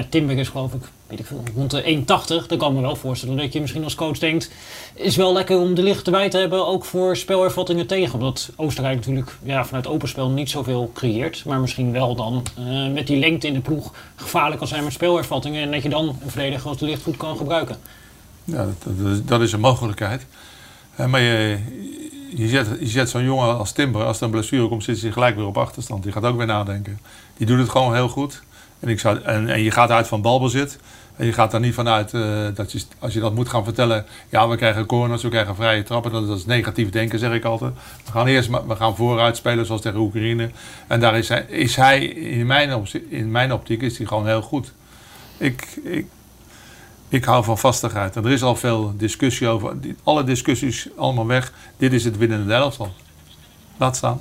Timber 0.08 0.38
is 0.38 0.48
geloof 0.48 0.72
ik, 0.72 0.82
weet 1.06 1.18
ik 1.18 1.26
veel, 1.26 1.42
rond 1.54 1.70
de 1.70 1.82
1,80. 1.82 2.46
Dan 2.46 2.58
kan 2.58 2.68
ik 2.68 2.74
me 2.74 2.80
wel 2.80 2.96
voorstellen 2.96 3.36
dat 3.36 3.52
je 3.52 3.60
misschien 3.60 3.84
als 3.84 3.94
coach 3.94 4.18
denkt, 4.18 4.50
is 4.94 5.16
wel 5.16 5.32
lekker 5.32 5.58
om 5.58 5.74
de 5.74 5.82
licht 5.82 6.06
erbij 6.06 6.28
te 6.28 6.38
hebben, 6.38 6.66
ook 6.66 6.84
voor 6.84 7.16
spelervattingen 7.16 7.86
tegen. 7.86 8.14
Omdat 8.14 8.50
Oostenrijk 8.56 8.96
natuurlijk 8.96 9.36
ja, 9.42 9.64
vanuit 9.64 9.86
open 9.86 10.08
spel 10.08 10.30
niet 10.30 10.50
zoveel 10.50 10.90
creëert. 10.94 11.44
Maar 11.44 11.60
misschien 11.60 11.92
wel 11.92 12.14
dan 12.14 12.42
eh, 12.56 12.92
met 12.92 13.06
die 13.06 13.18
lengte 13.18 13.46
in 13.46 13.54
de 13.54 13.60
ploeg 13.60 13.92
gevaarlijk 14.16 14.58
kan 14.58 14.68
zijn 14.68 14.84
met 14.84 14.92
spelervattingen. 14.92 15.62
En 15.62 15.70
dat 15.70 15.82
je 15.82 15.88
dan 15.88 16.08
een 16.08 16.30
verdediger 16.30 16.68
als 16.68 16.78
de 16.78 16.86
licht 16.86 17.02
goed 17.02 17.16
kan 17.16 17.36
gebruiken. 17.36 17.76
Ja, 18.44 18.66
dat, 18.84 19.28
dat 19.28 19.40
is 19.40 19.52
een 19.52 19.60
mogelijkheid. 19.60 20.26
Eh, 20.94 21.06
maar 21.06 21.20
je, 21.20 21.58
je 22.36 22.48
zet, 22.48 22.66
je 22.80 22.86
zet 22.86 23.08
zo'n 23.08 23.24
jongen 23.24 23.58
als 23.58 23.72
Timber, 23.72 24.04
als 24.04 24.18
er 24.18 24.24
een 24.24 24.30
blessure 24.30 24.68
komt, 24.68 24.84
zit 24.84 25.00
hij 25.00 25.12
gelijk 25.12 25.36
weer 25.36 25.46
op 25.46 25.58
achterstand. 25.58 26.02
Die 26.02 26.12
gaat 26.12 26.24
ook 26.24 26.36
weer 26.36 26.46
nadenken. 26.46 26.98
Die 27.36 27.46
doet 27.46 27.58
het 27.58 27.68
gewoon 27.68 27.94
heel 27.94 28.08
goed. 28.08 28.42
En, 28.82 28.88
ik 28.88 29.00
zou, 29.00 29.20
en, 29.22 29.48
en 29.48 29.62
je 29.62 29.70
gaat 29.70 29.90
uit 29.90 30.08
van 30.08 30.22
balbezit. 30.22 30.78
En 31.16 31.26
je 31.26 31.32
gaat 31.32 31.50
daar 31.50 31.60
niet 31.60 31.74
vanuit 31.74 32.14
eh, 32.14 32.46
dat 32.54 32.72
je, 32.72 32.82
als 32.98 33.12
je 33.12 33.20
dat 33.20 33.34
moet 33.34 33.48
gaan 33.48 33.64
vertellen. 33.64 34.04
Ja, 34.28 34.48
we 34.48 34.56
krijgen 34.56 34.86
corners, 34.86 35.22
we 35.22 35.28
krijgen 35.28 35.54
vrije 35.54 35.82
trappen. 35.82 36.12
Dat, 36.12 36.26
dat 36.26 36.38
is 36.38 36.46
negatief 36.46 36.90
denken, 36.90 37.18
zeg 37.18 37.32
ik 37.32 37.44
altijd. 37.44 37.72
We 38.04 38.10
gaan 38.10 38.26
eerst 38.26 38.48
we 38.66 38.76
gaan 38.76 38.96
vooruit 38.96 39.36
spelen, 39.36 39.66
zoals 39.66 39.80
tegen 39.80 39.98
Oekraïne. 39.98 40.50
En 40.86 41.00
daar 41.00 41.18
is 41.18 41.28
hij, 41.28 41.44
is 41.48 41.76
hij 41.76 42.04
in, 42.04 42.46
mijn 42.46 42.74
optie- 42.74 43.06
in 43.08 43.30
mijn 43.30 43.52
optiek 43.52 43.82
is 43.82 43.98
hij 43.98 44.06
gewoon 44.06 44.26
heel 44.26 44.42
goed. 44.42 44.72
Ik, 45.36 45.80
ik, 45.82 46.06
ik 47.08 47.24
hou 47.24 47.44
van 47.44 47.58
vastigheid. 47.58 48.16
En 48.16 48.24
er 48.24 48.30
is 48.30 48.42
al 48.42 48.56
veel 48.56 48.94
discussie 48.96 49.48
over. 49.48 49.76
Alle 50.02 50.24
discussies 50.24 50.88
allemaal 50.96 51.26
weg. 51.26 51.52
Dit 51.76 51.92
is 51.92 52.04
het 52.04 52.16
winnende 52.18 52.54
elftal. 52.54 52.92
Laat 53.76 53.96
staan. 53.96 54.20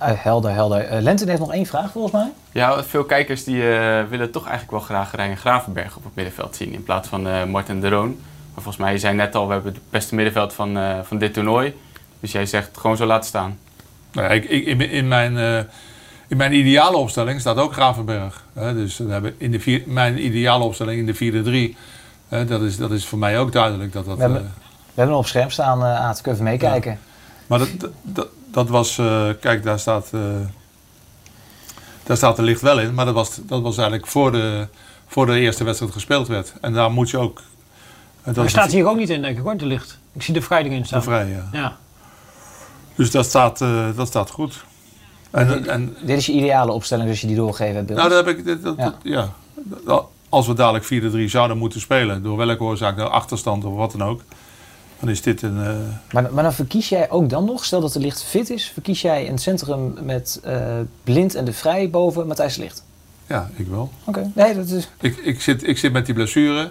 Eh, 0.00 0.12
helder, 0.14 0.50
helder. 0.50 0.80
Eh, 0.84 1.00
Lenton 1.02 1.28
heeft 1.28 1.40
nog 1.40 1.52
één 1.52 1.66
vraag 1.66 1.90
volgens 1.90 2.12
mij. 2.12 2.32
Ja, 2.52 2.84
veel 2.84 3.04
kijkers 3.04 3.44
die 3.44 3.62
eh, 3.78 4.04
willen 4.08 4.30
toch 4.30 4.42
eigenlijk 4.42 4.70
wel 4.70 4.80
graag 4.80 5.14
Ryan 5.16 5.36
Gravenberg 5.36 5.96
op 5.96 6.04
het 6.04 6.14
middenveld 6.14 6.56
zien 6.56 6.72
in 6.72 6.82
plaats 6.82 7.08
van 7.08 7.28
eh 7.28 7.44
Martin 7.44 7.80
de 7.80 7.88
Roon. 7.88 8.08
Maar 8.54 8.62
volgens 8.64 8.76
mij, 8.76 8.92
je 8.92 8.98
zei 8.98 9.14
net 9.14 9.34
al, 9.34 9.46
we 9.46 9.52
hebben 9.52 9.72
het 9.72 9.82
beste 9.90 10.14
middenveld 10.14 10.52
van, 10.52 10.78
eh, 10.78 10.98
van 11.02 11.18
dit 11.18 11.32
toernooi. 11.34 11.74
Dus 12.20 12.32
jij 12.32 12.46
zegt 12.46 12.78
gewoon 12.78 12.96
zo 12.96 13.06
laten 13.06 13.26
staan. 13.28 13.58
Nou, 14.12 14.26
ja, 14.28 14.32
ik, 14.34 14.44
ik, 14.44 14.66
in, 14.66 14.80
in 14.90 15.08
mijn, 15.08 15.38
eh, 15.38 15.58
in 16.28 16.36
mijn 16.36 16.52
ideale 16.52 16.96
opstelling 16.96 17.40
staat 17.40 17.56
ook 17.56 17.72
Gravenberg. 17.72 18.44
Hè, 18.52 18.74
dus 18.74 18.96
we 18.98 19.12
hebben 19.12 19.34
in 19.38 19.50
de 19.50 19.60
vier, 19.60 19.82
mijn 19.86 20.24
ideale 20.24 20.64
opstelling 20.64 20.98
in 20.98 21.06
de 21.06 21.72
4-3. 21.72 21.76
hè, 22.28 22.44
dat, 22.44 22.62
is, 22.62 22.76
dat 22.76 22.90
is 22.90 23.06
voor 23.06 23.18
mij 23.18 23.38
ook 23.38 23.52
duidelijk. 23.52 23.92
Dat 23.92 24.04
dat, 24.06 24.16
We 24.16 24.22
hebben- 24.22 24.42
We 24.42 25.02
hebben 25.02 25.14
hem 25.14 25.24
op 25.24 25.26
scherm 25.26 25.50
staan, 25.50 25.82
eh 25.84 26.00
Aad. 26.00 26.20
Kun 26.20 26.32
je 26.32 26.38
even 26.38 26.50
meekijken? 26.50 26.98
maar 27.46 27.58
dat, 27.58 27.68
dat, 28.02 28.28
dat, 28.64 28.68
was. 28.68 28.98
eh, 28.98 29.28
kijk, 29.40 29.62
daar 29.62 29.78
staat. 29.78 30.08
eh, 30.12 30.20
daar 32.02 32.16
staat 32.16 32.36
de 32.36 32.42
licht 32.42 32.60
wel 32.60 32.80
in. 32.80 32.94
Maar 32.94 33.04
dat 33.04 33.14
was, 33.14 33.38
dat 33.42 33.62
was 33.62 33.76
eigenlijk 33.76 34.08
voor 34.08 34.32
de, 34.32 34.68
voor 35.06 35.26
de 35.26 35.38
eerste 35.38 35.64
wedstrijd 35.64 35.92
gespeeld 35.92 36.28
werd. 36.28 36.52
En 36.60 36.72
daar 36.72 36.90
moet 36.90 37.10
je 37.10 37.18
ook. 37.18 37.42
eh, 38.22 38.34
dat 38.34 38.44
is 38.44 38.50
staat 38.50 38.72
hier 38.72 38.86
ook 38.88 38.96
niet 38.96 39.10
in, 39.10 39.22
denk 39.22 39.36
ik 39.38 39.42
hoor, 39.44 39.56
de 39.56 39.66
licht. 39.66 39.98
Ik 40.12 40.22
zie 40.22 40.34
de 40.34 40.42
Vrijding 40.42 40.74
in 40.74 40.84
staan. 40.84 41.02
vrij, 41.02 41.28
ja. 41.28 41.48
Ja. 41.52 41.76
Dus 42.94 43.10
dat 43.10 43.24
staat, 43.24 43.60
eh, 43.60 43.86
dat 43.96 44.06
staat 44.06 44.30
goed. 44.30 44.64
En, 45.30 45.68
en, 45.68 45.96
Dit 46.02 46.18
is 46.18 46.26
je 46.26 46.32
ideale 46.32 46.72
opstelling, 46.72 47.08
dus 47.08 47.20
je 47.20 47.26
die 47.26 47.36
doorgegeven 47.36 47.76
hebt. 47.76 47.88
nou, 47.88 48.08
dat 48.08 48.24
heb 48.26 48.36
ik, 48.38 48.44
dat, 48.46 48.62
dat- 48.62 48.76
Ja. 48.76 48.84
dat- 48.84 48.94
ja. 49.02 49.32
Dat- 49.84 50.06
Als 50.28 50.46
we 50.46 50.54
dadelijk 50.54 50.84
4-3 50.84 51.28
zouden 51.30 51.58
moeten 51.58 51.80
spelen, 51.80 52.22
door 52.22 52.36
welke 52.36 52.62
oorzaak, 52.62 52.96
nou, 52.96 53.10
achterstand 53.10 53.64
of 53.64 53.74
wat 53.74 53.92
dan 53.92 54.02
ook, 54.04 54.20
dan 55.00 55.08
is 55.08 55.22
dit 55.22 55.42
een. 55.42 55.64
eh, 55.64 55.76
Maar, 56.12 56.32
maar 56.32 56.42
dan 56.42 56.52
verkies 56.52 56.88
jij 56.88 57.10
ook 57.10 57.28
dan 57.30 57.44
nog, 57.44 57.64
stel 57.64 57.80
dat 57.80 57.92
de 57.92 58.00
licht 58.00 58.22
fit 58.24 58.50
is, 58.50 58.70
verkies 58.70 59.02
jij 59.02 59.28
een 59.28 59.38
centrum 59.38 59.94
met 60.02 60.40
eh, 60.44 60.78
Blind 61.04 61.34
en 61.34 61.44
de 61.44 61.52
Vrij 61.52 61.90
boven 61.90 62.26
Matthijs 62.26 62.56
Licht. 62.56 62.84
ja, 63.26 63.50
ik 63.54 63.66
wel. 63.66 63.90
Oké, 64.04 64.30
nee, 64.34 64.54
dat 64.54 64.68
is. 64.68 64.88
Ik, 65.00 65.16
ik, 65.16 65.40
zit, 65.40 65.68
ik 65.68 65.78
zit 65.78 65.92
met 65.92 66.06
die 66.06 66.14
blessure. 66.14 66.70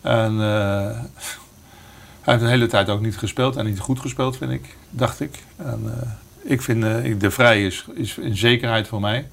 En 0.00 0.32
eh, 0.40 1.00
hij 2.22 2.32
heeft 2.34 2.40
de 2.40 2.48
hele 2.48 2.66
tijd 2.66 2.88
ook 2.88 3.00
niet 3.00 3.16
gespeeld 3.16 3.56
en 3.56 3.64
niet 3.64 3.78
goed 3.78 4.00
gespeeld, 4.00 4.36
vind 4.36 4.50
ik, 4.50 4.76
dacht 4.90 5.20
ik. 5.20 5.42
En 5.56 5.94
ik 6.42 6.62
vind 6.62 6.82
de 7.20 7.30
Vrij 7.30 7.64
is, 7.66 7.84
is 7.94 8.16
een 8.16 8.36
zekerheid 8.36 8.88
voor 8.88 9.00
mij. 9.00 9.28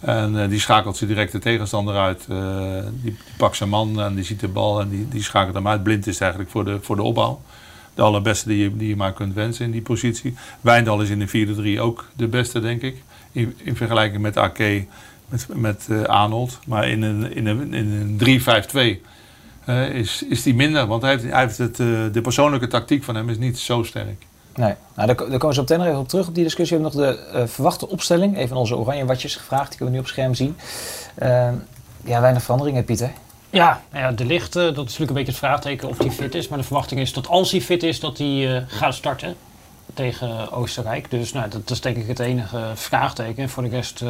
En 0.00 0.42
eh, 0.42 0.48
die 0.48 0.60
schakelt 0.60 0.96
ze 0.96 1.06
direct 1.06 1.32
de 1.32 1.38
tegenstander 1.38 1.96
uit. 1.96 2.26
Eh, 2.28 2.78
die, 2.92 3.16
pakt 3.36 3.56
zijn 3.56 3.68
man 3.68 4.00
en 4.00 4.14
die 4.14 4.24
ziet 4.24 4.40
de 4.40 4.48
bal 4.48 4.80
en 4.80 4.88
die, 4.88 5.08
die 5.08 5.22
schakelt 5.22 5.54
hem 5.54 5.68
uit. 5.68 5.82
Blind 5.82 6.06
is 6.06 6.20
eigenlijk 6.20 6.50
voor 6.50 6.64
de, 6.64 6.78
voor 6.80 6.96
de 6.96 7.02
opbouw. 7.02 7.40
De 7.94 8.02
allerbeste 8.02 8.48
die 8.48 8.58
je, 8.58 8.76
die 8.76 8.88
je 8.88 8.96
maar 8.96 9.12
kunt 9.12 9.34
wensen 9.34 9.64
in 9.64 9.70
die 9.70 9.82
positie. 9.82 10.34
Wijndal 10.60 11.02
is 11.02 11.10
in 11.10 11.18
de 11.18 11.76
4-3 11.78 11.80
ook 11.80 12.04
de 12.16 12.26
beste, 12.26 12.60
denk 12.60 12.82
ik. 12.82 13.02
In, 13.32 13.54
in 13.56 13.76
vergelijking 13.76 14.22
met 14.22 14.36
Ake, 14.36 14.86
met, 15.28 15.46
met 15.54 15.86
eh, 15.90 16.02
Arnold. 16.02 16.58
Maar 16.66 16.88
in 16.88 17.02
een, 17.02 17.34
in 17.34 17.46
een, 17.46 17.74
in 17.74 18.18
een 18.18 18.40
3-5-2 18.98 19.02
eh, 19.64 19.88
is, 19.88 20.22
is 20.28 20.42
die 20.42 20.54
minder. 20.54 20.86
Want 20.86 21.02
hij 21.02 21.10
heeft, 21.10 21.24
hij 21.30 21.40
heeft 21.40 21.76
de 21.76 22.20
persoonlijke 22.22 22.66
tactiek 22.66 23.04
van 23.04 23.14
hem 23.14 23.28
is 23.28 23.38
niet 23.38 23.58
zo 23.58 23.82
sterk. 23.82 24.26
Nee, 24.56 24.74
nou, 24.94 25.06
daar, 25.06 25.16
ko- 25.16 25.28
daar 25.28 25.38
komen 25.38 25.54
ze 25.54 25.60
op 25.60 25.68
nog 25.68 25.86
even 25.86 25.98
op 25.98 26.08
terug 26.08 26.28
op 26.28 26.34
die 26.34 26.44
discussie. 26.44 26.78
We 26.78 26.82
hebben 26.82 27.02
nog 27.06 27.16
de 27.16 27.38
eh, 27.38 27.46
verwachte 27.46 27.88
opstelling. 27.88 28.36
Even 28.36 28.56
onze 28.56 28.76
oranje 28.76 29.04
watjes 29.04 29.36
gevraagd. 29.36 29.68
Die 29.68 29.76
kunnen 29.76 29.88
we 29.94 30.00
nu 30.00 30.04
op 30.06 30.10
scherm 30.10 30.34
zien. 30.34 30.56
Eh, 31.14 31.48
ja, 32.04 32.20
weinig 32.20 32.42
veranderingen, 32.42 32.84
Pieter. 32.84 33.10
Ja, 33.50 33.80
nou 33.90 34.04
ja, 34.04 34.12
de 34.12 34.24
licht, 34.24 34.56
eh, 34.56 34.62
dat 34.62 34.72
is 34.72 34.76
natuurlijk 34.76 35.08
een 35.10 35.14
beetje 35.14 35.30
het 35.30 35.40
vraagteken 35.40 35.88
of 35.88 35.98
hij 35.98 36.10
fit 36.10 36.34
is. 36.34 36.48
Maar 36.48 36.58
de 36.58 36.64
verwachting 36.64 37.00
is 37.00 37.12
dat 37.12 37.28
als 37.28 37.50
hij 37.50 37.60
fit 37.60 37.82
is, 37.82 38.00
dat 38.00 38.18
hij 38.18 38.56
eh, 38.56 38.62
gaat 38.66 38.94
starten 38.94 39.36
tegen 39.94 40.52
Oostenrijk. 40.52 41.10
Dus 41.10 41.32
nou, 41.32 41.48
dat 41.48 41.70
is 41.70 41.80
denk 41.80 41.96
ik 41.96 42.06
het 42.08 42.18
enige 42.18 42.70
vraagteken. 42.74 43.42
En 43.42 43.48
voor 43.48 43.62
de 43.62 43.68
rest 43.68 44.02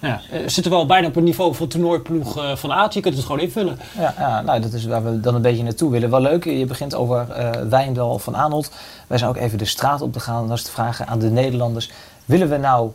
ja, 0.00 0.20
eh, 0.30 0.40
zitten 0.46 0.72
we 0.72 0.78
al 0.78 0.86
bijna 0.86 1.06
op 1.06 1.14
het 1.14 1.24
niveau 1.24 1.54
van 1.54 1.68
toernooiploeg 1.68 2.38
eh, 2.38 2.56
van 2.56 2.72
Aad. 2.72 2.94
Je 2.94 3.00
kunt 3.00 3.14
het 3.14 3.24
gewoon 3.24 3.40
invullen. 3.40 3.78
Ja, 3.98 4.14
ja, 4.18 4.40
nou, 4.40 4.60
dat 4.60 4.72
is 4.72 4.84
waar 4.84 5.04
we 5.04 5.20
dan 5.20 5.34
een 5.34 5.42
beetje 5.42 5.62
naartoe 5.62 5.90
willen. 5.90 6.10
Wel 6.10 6.20
leuk, 6.20 6.44
je 6.44 6.66
begint 6.66 6.94
over 6.94 7.30
eh 7.30 7.50
Wijndal 7.68 8.18
van 8.18 8.34
Arnold. 8.34 8.70
Wij 9.06 9.18
zijn 9.18 9.30
ook 9.30 9.36
even 9.36 9.58
de 9.58 9.64
straat 9.64 10.02
op 10.02 10.12
te 10.12 10.20
gaan. 10.20 10.48
Dat 10.48 10.56
is 10.56 10.64
te 10.64 10.70
vragen 10.70 11.06
aan 11.06 11.18
de 11.18 11.30
Nederlanders. 11.30 11.90
Willen 12.24 12.48
we 12.48 12.56
nou 12.56 12.90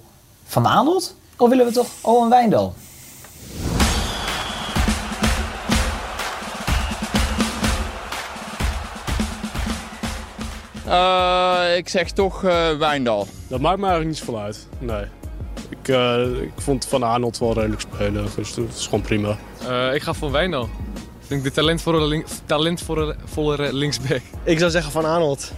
van 0.45 0.65
Arnold? 0.65 1.15
Of 1.37 1.49
willen 1.49 1.65
we 1.65 1.71
toch 1.71 1.87
Owen 2.01 2.29
Wijndal? 2.29 2.73
Eh, 10.87 11.77
ik 11.77 11.89
zeg 11.89 12.11
toch 12.11 12.43
eh, 12.43 12.77
Wijndal. 12.77 13.27
Dat 13.47 13.59
maakt 13.59 13.77
me 13.77 13.87
eigenlijk 13.87 14.07
niet 14.07 14.17
zoveel 14.17 14.39
uit. 14.39 14.67
Nee. 14.79 15.05
Ik, 15.85 15.95
eh, 15.95 16.41
ik 16.41 16.51
vond 16.57 16.85
Van 16.85 17.03
Arnold 17.03 17.37
wel 17.37 17.53
redelijk 17.53 17.81
spelen, 17.81 18.27
dus 18.35 18.53
dat 18.53 18.65
is 18.75 18.85
gewoon 18.85 19.01
prima. 19.01 19.37
Eh, 19.67 19.93
ik 19.93 20.01
ga 20.01 20.13
voor 20.13 20.31
Wijndal. 20.31 20.69
Ik 21.21 21.27
denk 21.27 21.43
de 21.43 21.51
talentvolle, 21.51 22.07
link, 22.07 22.25
talentvolle 22.45 23.15
vollere 23.25 23.73
linksback. 23.73 24.21
Ik 24.43 24.59
zou 24.59 24.71
zeggen 24.71 24.91
Van 24.91 25.05
Arnold. 25.05 25.51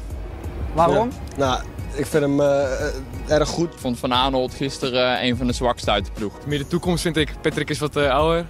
Waarom? 0.74 1.10
Nou, 1.38 1.62
ik 1.98 2.06
vind 2.06 2.24
hem 2.24 2.42
eh, 2.42 2.92
erg 3.28 3.50
goed. 3.50 3.74
Ik 3.74 3.80
vond 3.80 4.00
Van 4.00 4.12
Arnold 4.12 4.54
gisteren 4.54 5.24
een 5.24 5.38
van 5.38 5.48
de 5.48 5.54
zwakste 5.54 5.92
uit 5.92 6.06
de 6.06 6.12
ploeg. 6.12 6.46
Meer 6.46 6.58
de 6.58 6.68
toekomst 6.68 7.02
vind 7.02 7.18
ik. 7.18 7.34
Patrick 7.42 7.70
is 7.70 7.80
wat 7.80 7.96
eh, 7.96 8.10
ouder. 8.10 8.46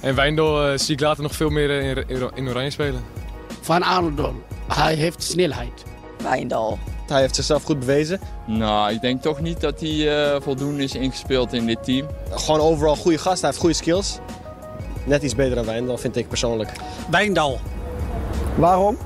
En 0.00 0.14
Wijndal 0.14 0.66
eh, 0.66 0.78
zie 0.78 0.94
ik 0.94 1.00
later 1.00 1.22
nog 1.22 1.34
veel 1.34 1.50
meer 1.50 1.70
in, 1.70 2.04
in, 2.08 2.30
in 2.34 2.48
Oranje 2.48 2.70
spelen. 2.70 3.04
Van 3.60 3.82
Arnold, 3.82 4.34
hij 4.66 4.94
heeft 4.94 5.22
snelheid. 5.22 5.84
Wijndal. 6.22 6.78
Hij 7.08 7.20
heeft 7.20 7.34
zichzelf 7.34 7.62
goed 7.62 7.78
bewezen. 7.78 8.20
Nou, 8.44 8.92
ik 8.92 9.00
denk 9.00 9.22
toch 9.22 9.40
niet 9.40 9.60
dat 9.60 9.80
hij 9.80 9.90
uh, 9.90 10.40
voldoende 10.40 10.82
is 10.82 10.94
ingespeeld 10.94 11.52
in 11.52 11.66
dit 11.66 11.84
team. 11.84 12.06
Gewoon 12.30 12.60
overal 12.60 12.96
goede 12.96 13.18
gast, 13.18 13.40
hij 13.40 13.50
heeft 13.50 13.60
goede 13.60 13.74
skills. 13.74 14.18
Net 15.04 15.22
iets 15.22 15.34
beter 15.34 15.54
dan 15.54 15.64
Wijndal, 15.64 15.98
vind 15.98 16.16
ik 16.16 16.28
persoonlijk. 16.28 16.70
Wijndal. 17.10 17.58
Waarom? 18.54 18.98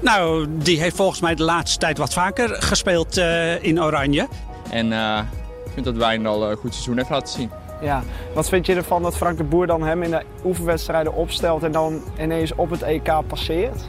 Nou, 0.00 0.46
die 0.50 0.80
heeft 0.80 0.96
volgens 0.96 1.20
mij 1.20 1.34
de 1.34 1.42
laatste 1.42 1.78
tijd 1.78 1.98
wat 1.98 2.12
vaker 2.12 2.62
gespeeld 2.62 3.18
uh, 3.18 3.62
in 3.62 3.82
Oranje. 3.82 4.28
En 4.70 4.92
uh, 4.92 5.18
ik 5.64 5.70
vind 5.72 5.84
dat 5.84 5.96
Wijndal 5.96 6.50
een 6.50 6.56
goed 6.56 6.72
seizoen 6.72 6.96
heeft 6.96 7.10
laten 7.10 7.34
zien. 7.34 7.50
Ja, 7.80 8.02
wat 8.34 8.48
vind 8.48 8.66
je 8.66 8.74
ervan 8.74 9.02
dat 9.02 9.16
Frank 9.16 9.36
de 9.36 9.44
Boer 9.44 9.66
dan 9.66 9.82
hem 9.82 10.02
in 10.02 10.10
de 10.10 10.22
oefenwedstrijden 10.44 11.14
opstelt 11.14 11.62
en 11.62 11.72
dan 11.72 12.02
ineens 12.18 12.54
op 12.54 12.70
het 12.70 12.82
EK 12.82 13.12
passeert? 13.26 13.88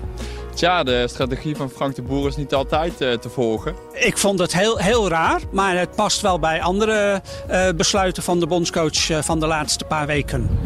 Tja, 0.56 0.84
de 0.84 1.08
strategie 1.08 1.56
van 1.56 1.70
Frank 1.70 1.96
de 1.96 2.02
Boer 2.02 2.28
is 2.28 2.36
niet 2.36 2.54
altijd 2.54 3.02
uh, 3.02 3.14
te 3.14 3.30
volgen. 3.30 3.76
Ik 3.94 4.18
vond 4.18 4.40
het 4.40 4.54
heel, 4.54 4.78
heel 4.78 5.10
raar, 5.10 5.42
maar 5.52 5.78
het 5.78 5.96
past 5.96 6.22
wel 6.22 6.40
bij 6.40 6.62
andere 6.62 7.22
uh, 7.50 7.70
besluiten 7.76 8.24
van 8.24 8.40
de 8.40 8.48
bondscoach 8.48 9.10
uh, 9.10 9.22
van 9.22 9.40
de 9.40 9.48
laatste 9.48 9.86
paar 9.86 10.08
weken. 10.08 10.60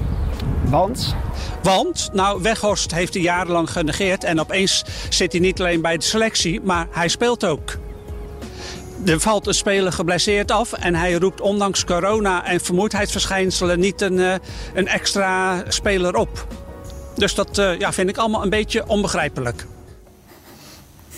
Want? 0.63 1.15
Want, 1.63 2.09
nou, 2.13 2.41
Weghorst 2.41 2.93
heeft 2.93 3.13
hij 3.13 3.23
jarenlang 3.23 3.71
genegeerd 3.71 4.23
en 4.23 4.39
opeens 4.39 4.83
zit 5.09 5.31
hij 5.31 5.41
niet 5.41 5.59
alleen 5.59 5.81
bij 5.81 5.97
de 5.97 6.03
selectie, 6.03 6.61
maar 6.61 6.87
hij 6.91 7.07
speelt 7.07 7.45
ook. 7.45 7.77
Er 9.05 9.19
valt 9.19 9.47
een 9.47 9.53
speler 9.53 9.91
geblesseerd 9.91 10.51
af 10.51 10.73
en 10.73 10.95
hij 10.95 11.13
roept 11.13 11.41
ondanks 11.41 11.85
corona 11.85 12.45
en 12.45 12.59
vermoeidheidsverschijnselen 12.59 13.79
niet 13.79 14.01
een, 14.01 14.17
een 14.73 14.87
extra 14.87 15.63
speler 15.67 16.15
op. 16.15 16.47
Dus 17.15 17.35
dat 17.35 17.55
ja, 17.79 17.93
vind 17.93 18.09
ik 18.09 18.17
allemaal 18.17 18.43
een 18.43 18.49
beetje 18.49 18.87
onbegrijpelijk. 18.87 19.65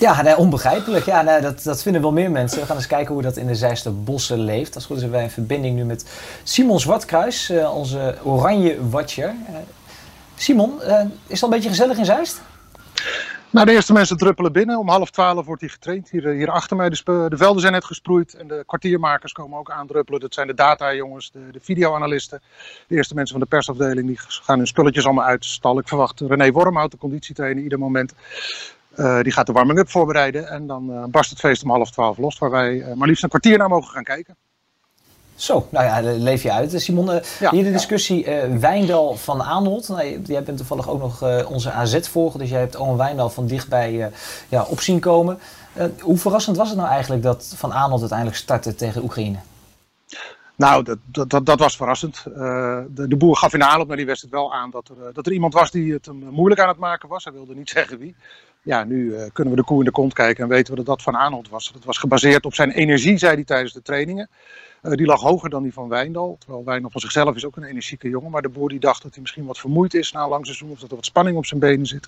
Ja, 0.01 0.35
onbegrijpelijk. 0.35 1.05
Ja, 1.05 1.21
nee, 1.21 1.41
dat, 1.41 1.63
dat 1.63 1.81
vinden 1.81 2.01
wel 2.01 2.11
meer 2.11 2.31
mensen. 2.31 2.59
We 2.59 2.65
gaan 2.65 2.75
eens 2.75 2.87
kijken 2.87 3.13
hoe 3.13 3.23
dat 3.23 3.37
in 3.37 3.47
de 3.47 3.55
Zijster 3.55 4.03
bossen 4.03 4.39
leeft. 4.39 4.75
Als 4.75 4.85
goed 4.85 4.95
is 4.95 5.01
hebben 5.01 5.19
wij 5.19 5.27
een 5.27 5.33
verbinding 5.33 5.75
nu 5.75 5.83
met 5.83 6.09
Simon 6.43 6.79
Zwartkruis, 6.79 7.49
uh, 7.49 7.75
onze 7.75 8.17
oranje 8.23 8.89
watcher. 8.89 9.27
Uh, 9.27 9.55
Simon, 10.35 10.73
uh, 10.79 10.99
is 11.27 11.41
het 11.41 11.43
al 11.43 11.47
een 11.47 11.53
beetje 11.53 11.69
gezellig 11.69 11.97
in 11.97 12.05
Zeist? 12.05 12.41
Nou, 13.49 13.65
de 13.65 13.71
eerste 13.71 13.93
mensen 13.93 14.17
druppelen 14.17 14.51
binnen. 14.51 14.79
Om 14.79 14.89
half 14.89 15.09
twaalf 15.09 15.45
wordt 15.45 15.61
hij 15.61 15.69
getraind. 15.69 16.09
Hier, 16.09 16.27
hier 16.27 16.51
achter 16.51 16.77
mij. 16.77 16.89
De, 16.89 17.25
de, 17.29 17.37
velden 17.37 17.61
zijn 17.61 17.73
net 17.73 17.85
gesproeid. 17.85 18.33
En 18.33 18.47
de 18.47 18.63
kwartiermakers 18.65 19.31
komen 19.31 19.59
ook 19.59 19.71
aandruppelen. 19.71 20.19
Dat 20.19 20.33
zijn 20.33 20.47
de 20.47 20.53
data-jongens, 20.53 21.31
de, 21.31 21.39
de 21.51 21.59
videoanalisten. 21.61 22.41
De 22.87 22.95
eerste 22.95 23.13
mensen 23.13 23.35
van 23.39 23.43
de 23.43 23.55
persafdeling. 23.55 24.07
Die 24.07 24.19
gaan 24.19 24.57
hun 24.57 24.67
spulletjes 24.67 25.05
allemaal 25.05 25.25
uitstallen. 25.25 25.81
Ik 25.81 25.87
verwacht 25.87 26.19
René 26.19 26.51
Wormhout, 26.51 26.91
de 26.91 26.97
conditietrainer, 26.97 27.63
ieder 27.63 27.79
moment. 27.79 28.13
Uh, 28.95 29.21
die 29.21 29.31
gaat 29.31 29.45
de 29.45 29.51
warming-up 29.51 29.89
voorbereiden. 29.89 30.47
En 30.47 30.67
dan 30.67 30.91
uh, 30.91 31.03
barst 31.05 31.29
het 31.29 31.39
feest 31.39 31.63
om 31.63 31.69
half 31.69 31.91
twaalf 31.91 32.17
los. 32.17 32.37
Waar 32.37 32.49
wij 32.49 32.73
uh, 32.73 32.93
maar 32.93 33.07
liefst 33.07 33.23
een 33.23 33.29
kwartier 33.29 33.57
naar 33.57 33.69
mogen 33.69 33.93
gaan 33.93 34.03
kijken. 34.03 34.35
Zo, 35.35 35.67
nou 35.69 35.85
ja, 35.85 36.17
leef 36.17 36.43
je 36.43 36.51
uit. 36.51 36.81
Simon, 36.81 37.21
ja, 37.39 37.51
hier 37.51 37.63
de 37.63 37.71
discussie 37.71 38.25
Wijndal 38.59 39.15
van 39.15 39.43
Aanholt. 39.43 39.87
Nou, 39.87 40.21
jij 40.25 40.43
bent 40.43 40.57
toevallig 40.57 40.89
ook 40.89 40.99
nog 40.99 41.45
onze 41.45 41.71
AZ-volger. 41.71 42.39
Dus 42.39 42.49
jij 42.49 42.59
hebt 42.59 42.75
Owen 42.75 42.97
Wijndal 42.97 43.29
van 43.29 43.47
dichtbij 43.47 44.11
ja, 44.49 44.63
op 44.63 44.81
zien 44.81 44.99
komen. 44.99 45.39
hoe 46.01 46.17
verrassend 46.17 46.57
was 46.57 46.69
het 46.69 46.77
nou 46.77 46.89
eigenlijk 46.89 47.23
dat 47.23 47.53
Van 47.55 47.73
Aanholt 47.73 47.99
uiteindelijk 47.99 48.37
startte 48.37 48.75
tegen 48.75 49.03
Oekraïne? 49.03 49.37
Nou, 50.55 50.83
dat, 50.83 51.29
dat, 51.29 51.45
dat 51.45 51.59
was 51.59 51.75
verrassend. 51.75 52.23
de, 52.23 53.05
de, 53.07 53.17
boer 53.17 53.35
gaf 53.35 53.53
in 53.53 53.63
aanloop 53.63 53.87
naar 53.87 53.97
die 53.97 54.05
wedstrijd 54.05 54.33
wel 54.33 54.53
aan 54.53 54.69
dat 54.69 54.89
er, 54.89 55.13
dat 55.13 55.25
er 55.25 55.33
iemand 55.33 55.53
was 55.53 55.71
die 55.71 55.93
het 55.93 56.05
hem 56.05 56.17
moeilijk 56.17 56.61
aan 56.61 56.69
het 56.69 56.77
maken 56.77 57.09
was. 57.09 57.23
Hij 57.23 57.33
wilde 57.33 57.55
niet 57.55 57.69
zeggen 57.69 57.97
wie 57.97 58.15
ja, 58.63 58.83
nu 58.83 59.05
uh, 59.05 59.23
kunnen 59.33 59.53
we 59.53 59.59
de 59.59 59.65
koe 59.65 59.79
in 59.79 59.85
de 59.85 59.91
kont 59.91 60.13
kijken 60.13 60.43
en 60.43 60.49
weten 60.49 60.71
we 60.71 60.77
dat 60.77 60.85
dat 60.85 61.01
van 61.01 61.15
Arnold 61.15 61.49
was. 61.49 61.71
Dat 61.73 61.83
was 61.83 61.97
gebaseerd 61.97 62.45
op 62.45 62.53
zijn 62.53 62.71
energie, 62.71 63.17
zei 63.17 63.33
hij 63.33 63.43
tijdens 63.43 63.73
de 63.73 63.81
trainingen. 63.81 64.29
Uh, 64.81 64.91
die 64.91 65.05
lag 65.05 65.21
hoger 65.21 65.49
dan 65.49 65.63
die 65.63 65.73
van 65.73 65.89
Wijndal. 65.89 66.35
Terwijl 66.39 66.63
Wijndal 66.63 66.89
van 66.89 67.01
zichzelf 67.01 67.35
is 67.35 67.45
ook 67.45 67.57
een 67.57 67.63
energieke 67.63 68.09
jongen. 68.09 68.31
Maar 68.31 68.41
de 68.41 68.49
boer 68.49 68.69
die 68.69 68.79
dacht 68.79 69.01
dat 69.01 69.11
hij 69.11 69.21
misschien 69.21 69.45
wat 69.45 69.59
vermoeid 69.59 69.93
is 69.93 70.11
na 70.11 70.23
een 70.23 70.29
lang 70.29 70.45
seizoen. 70.45 70.71
Of 70.71 70.79
dat 70.79 70.89
er 70.89 70.95
wat 70.95 71.05
spanning 71.05 71.37
op 71.37 71.45
zijn 71.45 71.59
benen 71.59 71.85
zit. 71.85 72.07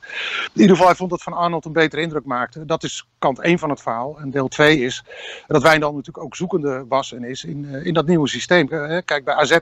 In 0.54 0.62
ieder 0.62 0.70
geval, 0.70 0.88
hij 0.88 0.96
vond 0.96 1.10
dat 1.10 1.24
Van 1.24 1.34
Arnold 1.34 1.66
een 1.66 1.72
betere 1.72 2.02
indruk 2.02 2.26
maakte. 2.26 2.66
Dat 2.66 2.84
is 2.84 3.08
kant 3.18 3.40
1 3.40 3.60
van 3.60 3.70
het 3.70 3.82
verhaal. 3.82 4.20
En 4.20 4.30
deel 4.30 4.48
2 4.48 4.80
is 4.80 5.04
dat 5.48 5.62
Wijndal 5.62 5.92
natuurlijk 5.92 6.26
ook 6.26 6.36
zoekende 6.36 6.86
was 6.88 7.14
en 7.14 7.24
is 7.24 7.44
in, 7.44 7.64
uh, 7.64 7.86
in 7.86 7.94
dat 7.94 8.08
nieuwe 8.08 8.28
systeem. 8.28 8.68
Kijk, 9.06 9.22
bij 9.24 9.34
AZ 9.34 9.58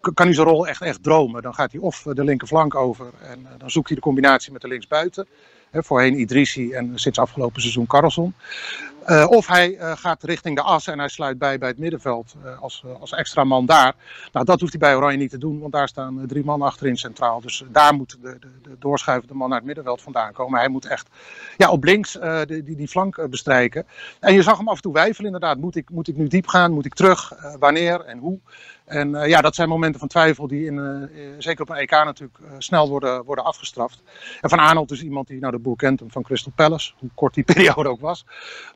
kan 0.00 0.26
hij 0.26 0.34
zijn 0.34 0.46
rol 0.46 0.66
echt, 0.66 0.82
echt 0.82 1.02
dromen. 1.02 1.42
Dan 1.42 1.54
gaat 1.54 1.72
hij 1.72 1.80
of 1.80 2.02
de 2.02 2.24
linkerflank 2.24 2.74
over 2.74 3.06
en 3.22 3.46
dan 3.58 3.70
zoekt 3.70 3.86
hij 3.86 3.96
de 3.96 4.02
combinatie 4.02 4.52
met 4.52 4.60
de 4.60 4.68
linksbuiten. 4.68 5.26
Voorheen 5.82 6.20
Idrissi 6.20 6.72
en 6.72 6.92
sinds 6.94 7.18
afgelopen 7.18 7.60
seizoen 7.60 7.86
Carlson. 7.86 8.34
Uh, 9.08 9.26
of 9.28 9.46
hij 9.46 9.70
uh, 9.70 9.92
gaat 9.96 10.22
richting 10.22 10.56
de 10.56 10.62
as 10.62 10.86
en 10.86 10.98
hij 10.98 11.08
sluit 11.08 11.38
bij 11.38 11.58
bij 11.58 11.68
het 11.68 11.78
middenveld 11.78 12.34
uh, 12.44 12.60
als, 12.60 12.84
als 13.00 13.12
extra 13.12 13.44
man 13.44 13.66
daar. 13.66 13.94
Nou, 14.32 14.46
dat 14.46 14.60
hoeft 14.60 14.72
hij 14.72 14.80
bij 14.80 14.96
Oranje 14.96 15.16
niet 15.16 15.30
te 15.30 15.38
doen, 15.38 15.60
want 15.60 15.72
daar 15.72 15.88
staan 15.88 16.26
drie 16.26 16.44
man 16.44 16.62
achterin 16.62 16.96
centraal. 16.96 17.40
Dus 17.40 17.64
daar 17.68 17.94
moet 17.94 18.16
de, 18.22 18.36
de, 18.40 18.48
de 18.62 18.76
doorschuivende 18.78 19.34
man 19.34 19.48
naar 19.48 19.58
het 19.58 19.66
middenveld 19.66 20.02
vandaan 20.02 20.32
komen. 20.32 20.58
Hij 20.58 20.68
moet 20.68 20.86
echt 20.86 21.08
ja, 21.56 21.70
op 21.70 21.84
links 21.84 22.18
die, 22.46 22.62
die, 22.62 22.76
die 22.76 22.88
flank 22.88 23.30
bestrijken. 23.30 23.86
En 24.20 24.34
je 24.34 24.42
zag 24.42 24.58
hem 24.58 24.68
af 24.68 24.76
en 24.76 24.82
toe 24.82 24.92
wijfelen 24.92 25.26
inderdaad. 25.26 25.58
Moet 25.58 25.76
ik, 25.76 25.90
moet 25.90 26.08
ik 26.08 26.16
nu 26.16 26.28
diep 26.28 26.46
gaan? 26.46 26.72
Moet 26.72 26.86
ik 26.86 26.94
terug? 26.94 27.32
wanneer 27.58 28.00
en 28.00 28.18
hoe? 28.18 28.38
En 28.84 29.10
uh, 29.10 29.28
ja, 29.28 29.40
dat 29.40 29.54
zijn 29.54 29.68
momenten 29.68 30.00
van 30.00 30.08
twijfel 30.08 30.46
die 30.46 30.66
in, 30.66 30.76
uh, 30.76 31.28
zeker 31.38 31.62
op 31.62 31.68
een 31.68 31.76
EK 31.76 31.90
natuurlijk 31.90 32.38
snel 32.58 32.88
worden, 32.88 33.24
worden 33.24 33.44
afgestraft. 33.44 34.02
En 34.40 34.48
Van 34.48 34.58
Arnold 34.58 34.90
is 34.90 35.02
iemand 35.02 35.26
die, 35.26 35.40
nou 35.40 35.52
de 35.52 35.58
boer 35.58 35.76
kent 35.76 36.02
van 36.06 36.22
Crystal 36.22 36.52
Palace, 36.54 36.92
hoe 36.98 37.10
kort 37.14 37.34
die 37.34 37.44
periode 37.54 37.88
ook 37.88 38.00
was. 38.00 38.24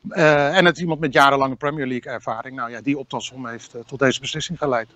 en 0.09 0.65
het 0.65 0.75
is 0.75 0.81
iemand 0.81 0.99
met 0.99 1.13
jarenlange 1.13 1.55
Premier 1.55 1.87
League 1.87 2.11
ervaring. 2.11 2.55
Nou 2.55 2.71
ja, 2.71 2.81
die 2.81 2.97
optelsom 2.97 3.47
heeft 3.47 3.75
tot 3.85 3.99
deze 3.99 4.19
beslissing 4.19 4.57
geleid. 4.57 4.87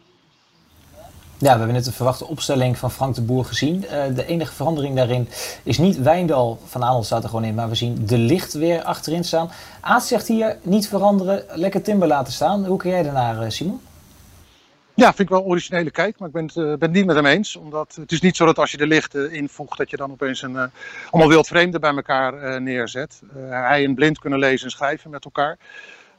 Ja, 1.38 1.51
we 1.51 1.57
hebben 1.57 1.74
net 1.76 1.86
de 1.86 1.91
verwachte 1.91 2.28
opstelling 2.28 2.78
van 2.78 2.91
Frank 2.91 3.16
de 3.16 3.22
Boer 3.22 3.45
gezien. 3.45 3.80
de 4.16 4.26
enige 4.26 4.53
verandering 4.53 4.95
daarin 4.95 5.30
is 5.64 5.78
niet 5.78 6.01
Wijndal, 6.01 6.59
Van 6.66 6.84
Arnold 6.84 7.05
staat 7.05 7.24
er 7.24 7.30
gewoon 7.30 7.45
in, 7.45 7.55
maar 7.55 7.70
we 7.70 7.76
zien 7.76 8.05
de 8.05 8.18
licht 8.18 8.53
weer 8.53 8.84
achterin 8.84 9.24
staan. 9.24 9.51
Aad 9.82 10.05
zegt 10.05 10.28
hier 10.28 10.57
niet 10.61 10.88
veranderen, 10.88 11.45
lekker 11.47 11.82
Timber 11.82 12.07
laten 12.07 12.34
staan. 12.34 12.66
Hoe 12.66 12.78
kijk 12.78 12.93
jij 12.93 13.03
daarnaar, 13.03 13.51
Simon? 13.51 13.82
Ja, 14.96 15.06
vind 15.06 15.20
ik 15.20 15.30
wel 15.30 15.39
een 15.39 15.46
originele 15.46 15.91
kijk, 15.91 16.20
maar 16.20 16.28
ik 16.28 16.34
ben 16.34 16.46
het, 16.46 16.56
uh, 16.56 16.74
ben 16.74 16.91
niet 16.91 17.06
met 17.06 17.16
hem 17.16 17.26
eens. 17.26 17.56
Omdat 17.56 17.96
het 18.00 18.12
is 18.12 18.22
niet 18.22 18.36
zo 18.36 18.46
dat 18.46 18.60
als 18.60 18.72
je 18.72 18.78
de 18.78 18.88
lichten 18.88 19.32
invoegt, 19.32 19.78
dat 19.78 19.89
je 19.89 19.98
dan 19.98 20.12
opeens 20.12 20.41
een, 20.41 20.52
uh, 20.52 20.64
allemaal 21.10 21.32
wildvreemden 21.32 21.82
bij 21.82 21.96
elkaar 21.96 22.34
uh, 22.34 22.60
neerzet. 22.60 23.22
hij 23.50 23.84
en 23.84 23.96
Blind 23.96 24.20
kunnen 24.20 24.39
lezen 24.39 24.66
en 24.66 24.72
schrijven 24.72 25.10
met 25.10 25.26
elkaar. 25.26 25.58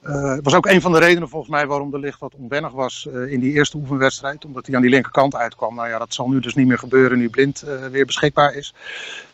Het 0.03 0.45
was 0.45 0.55
ook 0.55 0.67
een 0.67 0.81
van 0.81 0.93
de 0.93 0.99
redenen 0.99 1.29
volgens 1.29 1.51
mij 1.51 1.67
waarom 1.67 1.91
de 1.91 1.99
licht 1.99 2.21
wat 2.21 2.35
onwennig 2.35 2.73
was 2.73 3.09
in 3.29 3.41
die 3.41 3.53
eerste 3.53 3.77
oefenwedstrijd. 3.77 4.45
Omdat 4.45 4.67
hij 4.67 4.75
aan 4.75 4.83
die 4.83 4.91
linkerkant 4.91 5.35
uitkwam. 5.35 5.75
Nou 5.75 5.89
ja, 5.89 5.99
dat 5.99 6.15
zal 6.15 6.29
nu 6.29 6.41
dus 6.41 6.55
niet 6.55 6.67
meer 6.67 6.79
gebeuren 6.79 7.19
nu 7.19 7.29
Blind 7.29 7.65
weer 7.91 8.07
beschikbaar 8.07 8.55
is. 8.55 8.75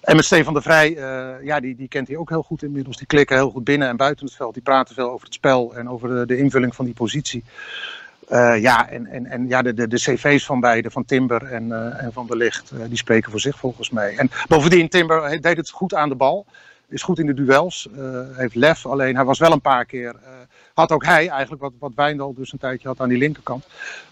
En 0.00 0.16
met 0.16 0.24
Stefan 0.24 0.54
de 0.54 0.62
Vrij, 0.62 0.90
ja, 1.42 1.60
die, 1.60 1.76
die 1.76 1.88
kent 1.88 2.08
hij 2.08 2.16
ook 2.16 2.28
heel 2.28 2.42
goed 2.42 2.62
inmiddels. 2.62 2.96
Die 2.96 3.06
klikken 3.06 3.36
heel 3.36 3.50
goed 3.50 3.64
binnen 3.64 3.88
en 3.88 3.96
buiten 3.96 4.26
het 4.26 4.34
veld. 4.34 4.54
Die 4.54 4.62
praten 4.62 4.94
veel 4.94 5.10
over 5.10 5.24
het 5.24 5.34
spel 5.34 5.74
en 5.74 5.88
over 5.88 6.26
de 6.26 6.36
invulling 6.36 6.74
van 6.74 6.84
die 6.84 6.94
positie. 6.94 7.44
Uh, 8.30 8.60
ja, 8.60 8.88
en, 8.88 9.06
en, 9.06 9.26
en 9.26 9.48
ja, 9.48 9.62
de, 9.62 9.74
de, 9.74 9.88
de 9.88 9.96
cv's 9.96 10.44
van 10.44 10.60
beide, 10.60 10.90
van 10.90 11.04
Timber 11.04 11.42
en, 11.42 11.66
uh, 11.66 12.02
en 12.02 12.12
van 12.12 12.26
de 12.26 12.36
Licht, 12.36 12.70
uh, 12.74 12.80
die 12.88 12.96
spreken 12.96 13.30
voor 13.30 13.40
zich 13.40 13.58
volgens 13.58 13.90
mij. 13.90 14.16
En 14.16 14.30
bovendien, 14.48 14.88
Timber 14.88 15.40
deed 15.40 15.56
het 15.56 15.70
goed 15.70 15.94
aan 15.94 16.08
de 16.08 16.14
bal. 16.14 16.46
Is 16.88 17.02
goed 17.02 17.18
in 17.18 17.26
de 17.26 17.34
duels. 17.34 17.88
heeft 18.32 18.54
lef, 18.54 18.86
alleen 18.86 19.14
hij 19.14 19.24
was 19.24 19.38
wel 19.38 19.52
een 19.52 19.60
paar 19.60 19.84
keer. 19.84 20.14
had 20.74 20.92
ook 20.92 21.04
hij 21.04 21.28
eigenlijk, 21.28 21.62
wat, 21.62 21.72
wat 21.78 21.92
Wijndal 21.94 22.34
dus 22.34 22.52
een 22.52 22.58
tijdje 22.58 22.88
had 22.88 23.00
aan 23.00 23.08
die 23.08 23.18
linkerkant. 23.18 23.66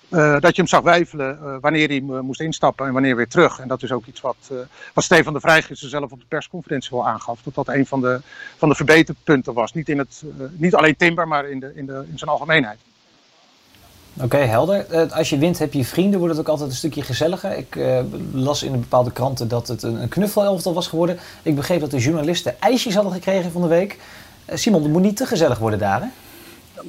dat 0.08 0.42
je 0.42 0.62
hem 0.62 0.66
zag 0.66 0.80
wijfelen 0.80 1.60
wanneer 1.60 1.88
hij 1.88 2.00
moest 2.00 2.40
instappen 2.40 2.86
en 2.86 2.92
wanneer 2.92 3.16
weer 3.16 3.28
terug. 3.28 3.58
En 3.58 3.68
dat 3.68 3.82
is 3.82 3.92
ook 3.92 4.06
iets 4.06 4.20
wat, 4.20 4.52
wat 4.94 5.04
Stefan 5.04 5.32
de 5.32 5.40
Vrij 5.40 5.62
zelf 5.70 6.12
op 6.12 6.20
de 6.20 6.26
persconferentie 6.28 6.90
wel 6.90 7.06
aangaf. 7.06 7.42
Dat 7.42 7.54
dat 7.54 7.68
een 7.68 7.86
van 7.86 8.00
de, 8.00 8.20
van 8.56 8.68
de 8.68 8.74
verbeterpunten 8.74 9.54
was. 9.54 9.72
Niet, 9.72 9.88
in 9.88 9.98
het, 9.98 10.22
niet 10.50 10.74
alleen 10.74 10.96
Timber, 10.96 11.28
maar 11.28 11.48
in, 11.48 11.60
de, 11.60 11.72
in, 11.74 11.86
de, 11.86 12.04
in 12.10 12.18
zijn 12.18 12.30
algemeenheid. 12.30 12.78
Oké, 14.22 14.36
helder. 14.36 14.86
Uh, 14.90 15.12
als 15.12 15.30
je 15.30 15.38
wint 15.38 15.58
heb 15.58 15.72
je 15.72 15.84
vrienden, 15.84 16.18
wordt 16.18 16.36
het 16.36 16.44
ook 16.44 16.50
altijd 16.50 16.70
een 16.70 16.76
stukje 16.76 17.02
gezelliger. 17.02 17.56
Ik 17.56 17.74
uh, 17.74 18.00
las 18.32 18.62
in 18.62 18.80
bepaalde 18.80 19.12
kranten 19.12 19.48
dat 19.48 19.68
het 19.68 19.82
een, 19.82 20.02
een 20.02 20.08
knuffelelftal 20.08 20.74
was 20.74 20.86
geworden. 20.86 21.18
Ik 21.42 21.54
begreep 21.54 21.80
dat 21.80 21.90
de 21.90 21.98
journalisten 21.98 22.60
ijsjes 22.60 22.94
hadden 22.94 23.12
gekregen 23.12 23.50
van 23.50 23.62
de 23.62 23.68
week. 23.68 23.98
Uh, 24.50 24.56
Simon, 24.56 24.82
het 24.82 24.92
moet 24.92 25.02
niet 25.02 25.16
te 25.16 25.26
gezellig 25.26 25.58
worden 25.58 25.78
daar, 25.78 26.00
hè? 26.00 26.08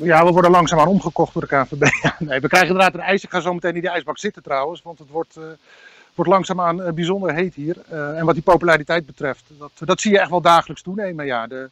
Ja, 0.02 0.26
we 0.26 0.32
worden 0.32 0.52
langzaamaan 0.52 0.88
omgekocht 0.88 1.34
door 1.34 1.42
de 1.42 1.48
KNVB. 1.48 1.82
nee, 2.20 2.40
we 2.40 2.48
krijgen 2.48 2.70
inderdaad 2.70 2.94
een 2.94 3.00
ijsje. 3.00 3.26
Ik 3.26 3.34
ga 3.34 3.40
zo 3.40 3.54
meteen 3.54 3.76
in 3.76 3.82
die 3.82 3.90
ijsbak 3.90 4.18
zitten 4.18 4.44
trouwens, 4.44 4.82
want 4.82 5.00
het 5.00 5.10
wordt, 5.10 5.38
wordt 6.16 6.32
langzaamaan 6.32 6.94
bijzonder 6.96 7.34
heet 7.34 7.54
hier. 7.54 7.78
en 7.90 8.26
wat 8.26 8.34
die 8.34 8.44
populariteit 8.44 9.06
betreft, 9.06 9.44
dat, 9.58 9.72
dat 9.76 10.02
zie 10.02 10.12
je 10.12 10.20
echt 10.20 10.30
wel 10.30 10.42
dagelijks 10.42 10.82
toenemen. 10.82 11.26
Ja, 11.26 11.48
de, 11.48 11.70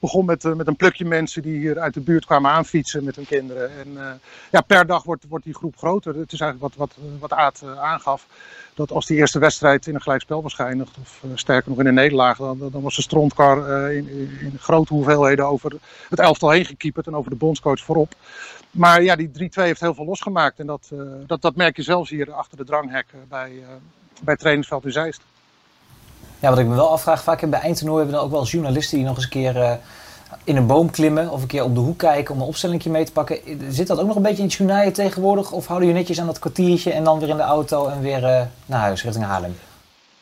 begon 0.00 0.24
met, 0.24 0.44
eh, 0.44 0.52
met 0.52 0.66
een 0.66 0.76
plukje 0.76 1.04
mensen 1.04 1.42
die 1.42 1.58
hier 1.58 1.78
uit 1.78 1.94
de 1.94 2.00
buurt 2.00 2.24
kwamen 2.24 2.50
aanfietsen 2.50 3.04
met 3.04 3.16
hun 3.16 3.26
kinderen. 3.26 3.70
En 3.78 4.06
eh, 4.06 4.12
ja, 4.50 4.60
per 4.60 4.86
dag 4.86 5.02
wordt, 5.02 5.24
wordt 5.28 5.44
die 5.44 5.54
groep 5.54 5.76
groter. 5.76 6.16
Het 6.16 6.32
is 6.32 6.40
eigenlijk 6.40 6.74
wat, 6.74 6.88
wat, 6.88 7.04
wat 7.18 7.32
Aad 7.32 7.60
eh, 7.64 7.78
aangaf. 7.78 8.26
Dat 8.74 8.90
als 8.90 9.06
die 9.06 9.16
eerste 9.16 9.38
wedstrijd 9.38 9.86
in 9.86 9.94
een 9.94 10.02
gelijkspel 10.02 10.42
was 10.42 10.54
geëindigd, 10.54 10.96
of 11.00 11.24
sterker 11.34 11.70
nog 11.70 11.78
in 11.78 11.86
een 11.86 11.94
nederlaag, 11.94 12.36
dan, 12.36 12.58
dan 12.72 12.82
was 12.82 12.96
de 12.96 13.02
strontkar 13.02 13.90
in, 13.92 14.08
in, 14.40 14.58
grote 14.58 14.94
hoeveelheden 14.94 15.46
over 15.46 15.72
het 16.08 16.18
elftal 16.18 16.50
heen 16.50 16.64
gekieperd 16.64 17.06
en 17.06 17.14
over 17.14 17.30
de 17.30 17.36
bondscoach 17.36 17.80
voorop. 17.80 18.14
Maar 18.70 19.02
ja, 19.02 19.16
die 19.16 19.28
3-2 19.28 19.32
heeft 19.52 19.80
heel 19.80 19.94
veel 19.94 20.04
losgemaakt. 20.04 20.58
En 20.58 20.66
dat, 20.66 20.92
dat, 21.26 21.42
dat 21.42 21.56
merk 21.56 21.76
je 21.76 21.82
zelfs 21.82 22.10
hier 22.10 22.32
achter 22.32 22.56
de 22.56 22.64
dranghek 22.64 23.06
bij, 23.28 23.52
bij 24.22 24.36
trainingsveld 24.36 24.84
in 24.84 24.92
Zeist. 24.92 25.20
Ja, 26.40 26.48
wat 26.48 26.58
ik 26.58 26.66
me 26.66 26.74
wel 26.74 26.90
afvraag, 26.90 27.22
vaak 27.22 27.50
bij 27.50 27.60
eindtoernooi 27.60 27.98
hebben 27.98 28.14
we 28.14 28.20
dan 28.20 28.30
ook 28.30 28.36
wel 28.36 28.50
journalisten 28.50 28.96
die 28.96 29.06
nog 29.06 29.14
eens 29.14 29.24
een 29.24 29.30
keer 29.30 29.56
eh, 29.56 29.72
in 30.44 30.56
een 30.56 30.66
boom 30.66 30.90
klimmen 30.90 31.30
of 31.30 31.42
een 31.42 31.48
keer 31.48 31.64
op 31.64 31.74
de 31.74 31.80
hoek 31.80 31.98
kijken 31.98 32.34
om 32.34 32.40
een 32.40 32.46
opstelling 32.46 32.84
mee 32.84 33.04
te 33.04 33.12
pakken. 33.12 33.38
Zit 33.68 33.86
dat 33.86 33.98
ook 33.98 34.06
nog 34.06 34.16
een 34.16 34.22
beetje 34.22 34.48
in 34.58 34.68
het 34.68 34.94
tegenwoordig? 34.94 35.52
Of 35.52 35.66
houden 35.66 35.88
jullie 35.88 36.02
netjes 36.02 36.20
aan 36.20 36.26
dat 36.26 36.38
kwartiertje 36.38 36.92
en 36.92 37.04
dan 37.04 37.18
weer 37.18 37.28
in 37.28 37.36
de 37.36 37.42
auto 37.42 37.88
en 37.88 38.00
weer 38.00 38.24
eh, 38.24 38.42
naar 38.66 38.80
huis 38.80 39.02
richting 39.02 39.24
Haarlem? 39.24 39.56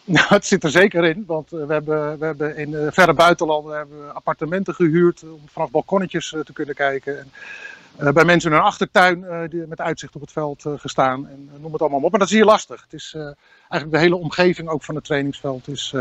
Nou, 0.05 0.27
het 0.29 0.47
zit 0.47 0.65
er 0.65 0.71
zeker 0.71 1.05
in, 1.05 1.25
want 1.27 1.53
eh, 1.53 1.67
we 1.67 1.73
hebben, 1.73 2.19
we 2.19 2.25
hebben 2.25 2.57
in 2.57 2.93
verre 2.93 3.15
buitenlanden 3.15 3.77
hebben 3.77 4.07
we 4.07 4.13
appartementen 4.13 4.75
gehuurd 4.75 5.23
om 5.23 5.41
vanaf 5.47 5.71
balkonnetjes 5.71 6.29
te 6.45 6.53
kunnen 6.53 6.75
kijken. 6.75 7.19
En, 7.19 7.33
bij 7.99 8.25
mensen 8.25 8.51
in 8.51 8.57
hun 8.57 8.67
achtertuin 8.67 9.19
uh, 9.19 9.41
die, 9.49 9.67
met 9.67 9.81
uitzicht 9.81 10.15
op 10.15 10.21
het 10.21 10.33
veld 10.33 10.65
uh, 10.65 10.73
gestaan 10.77 11.29
en 11.29 11.51
noem 11.61 11.73
het 11.73 11.81
allemaal 11.81 12.01
op. 12.01 12.11
Maar 12.11 12.21
dat 12.21 12.29
is 12.29 12.35
hier 12.35 12.45
lastig. 12.45 12.83
Het 12.83 12.93
is 12.93 13.17
eigenlijk 13.69 13.91
de 13.91 13.99
hele 13.99 14.17
omgeving 14.17 14.69
ook 14.69 14.83
van 14.85 14.95
het 14.95 15.05
trainingsveld 15.05 15.69
is, 15.69 15.95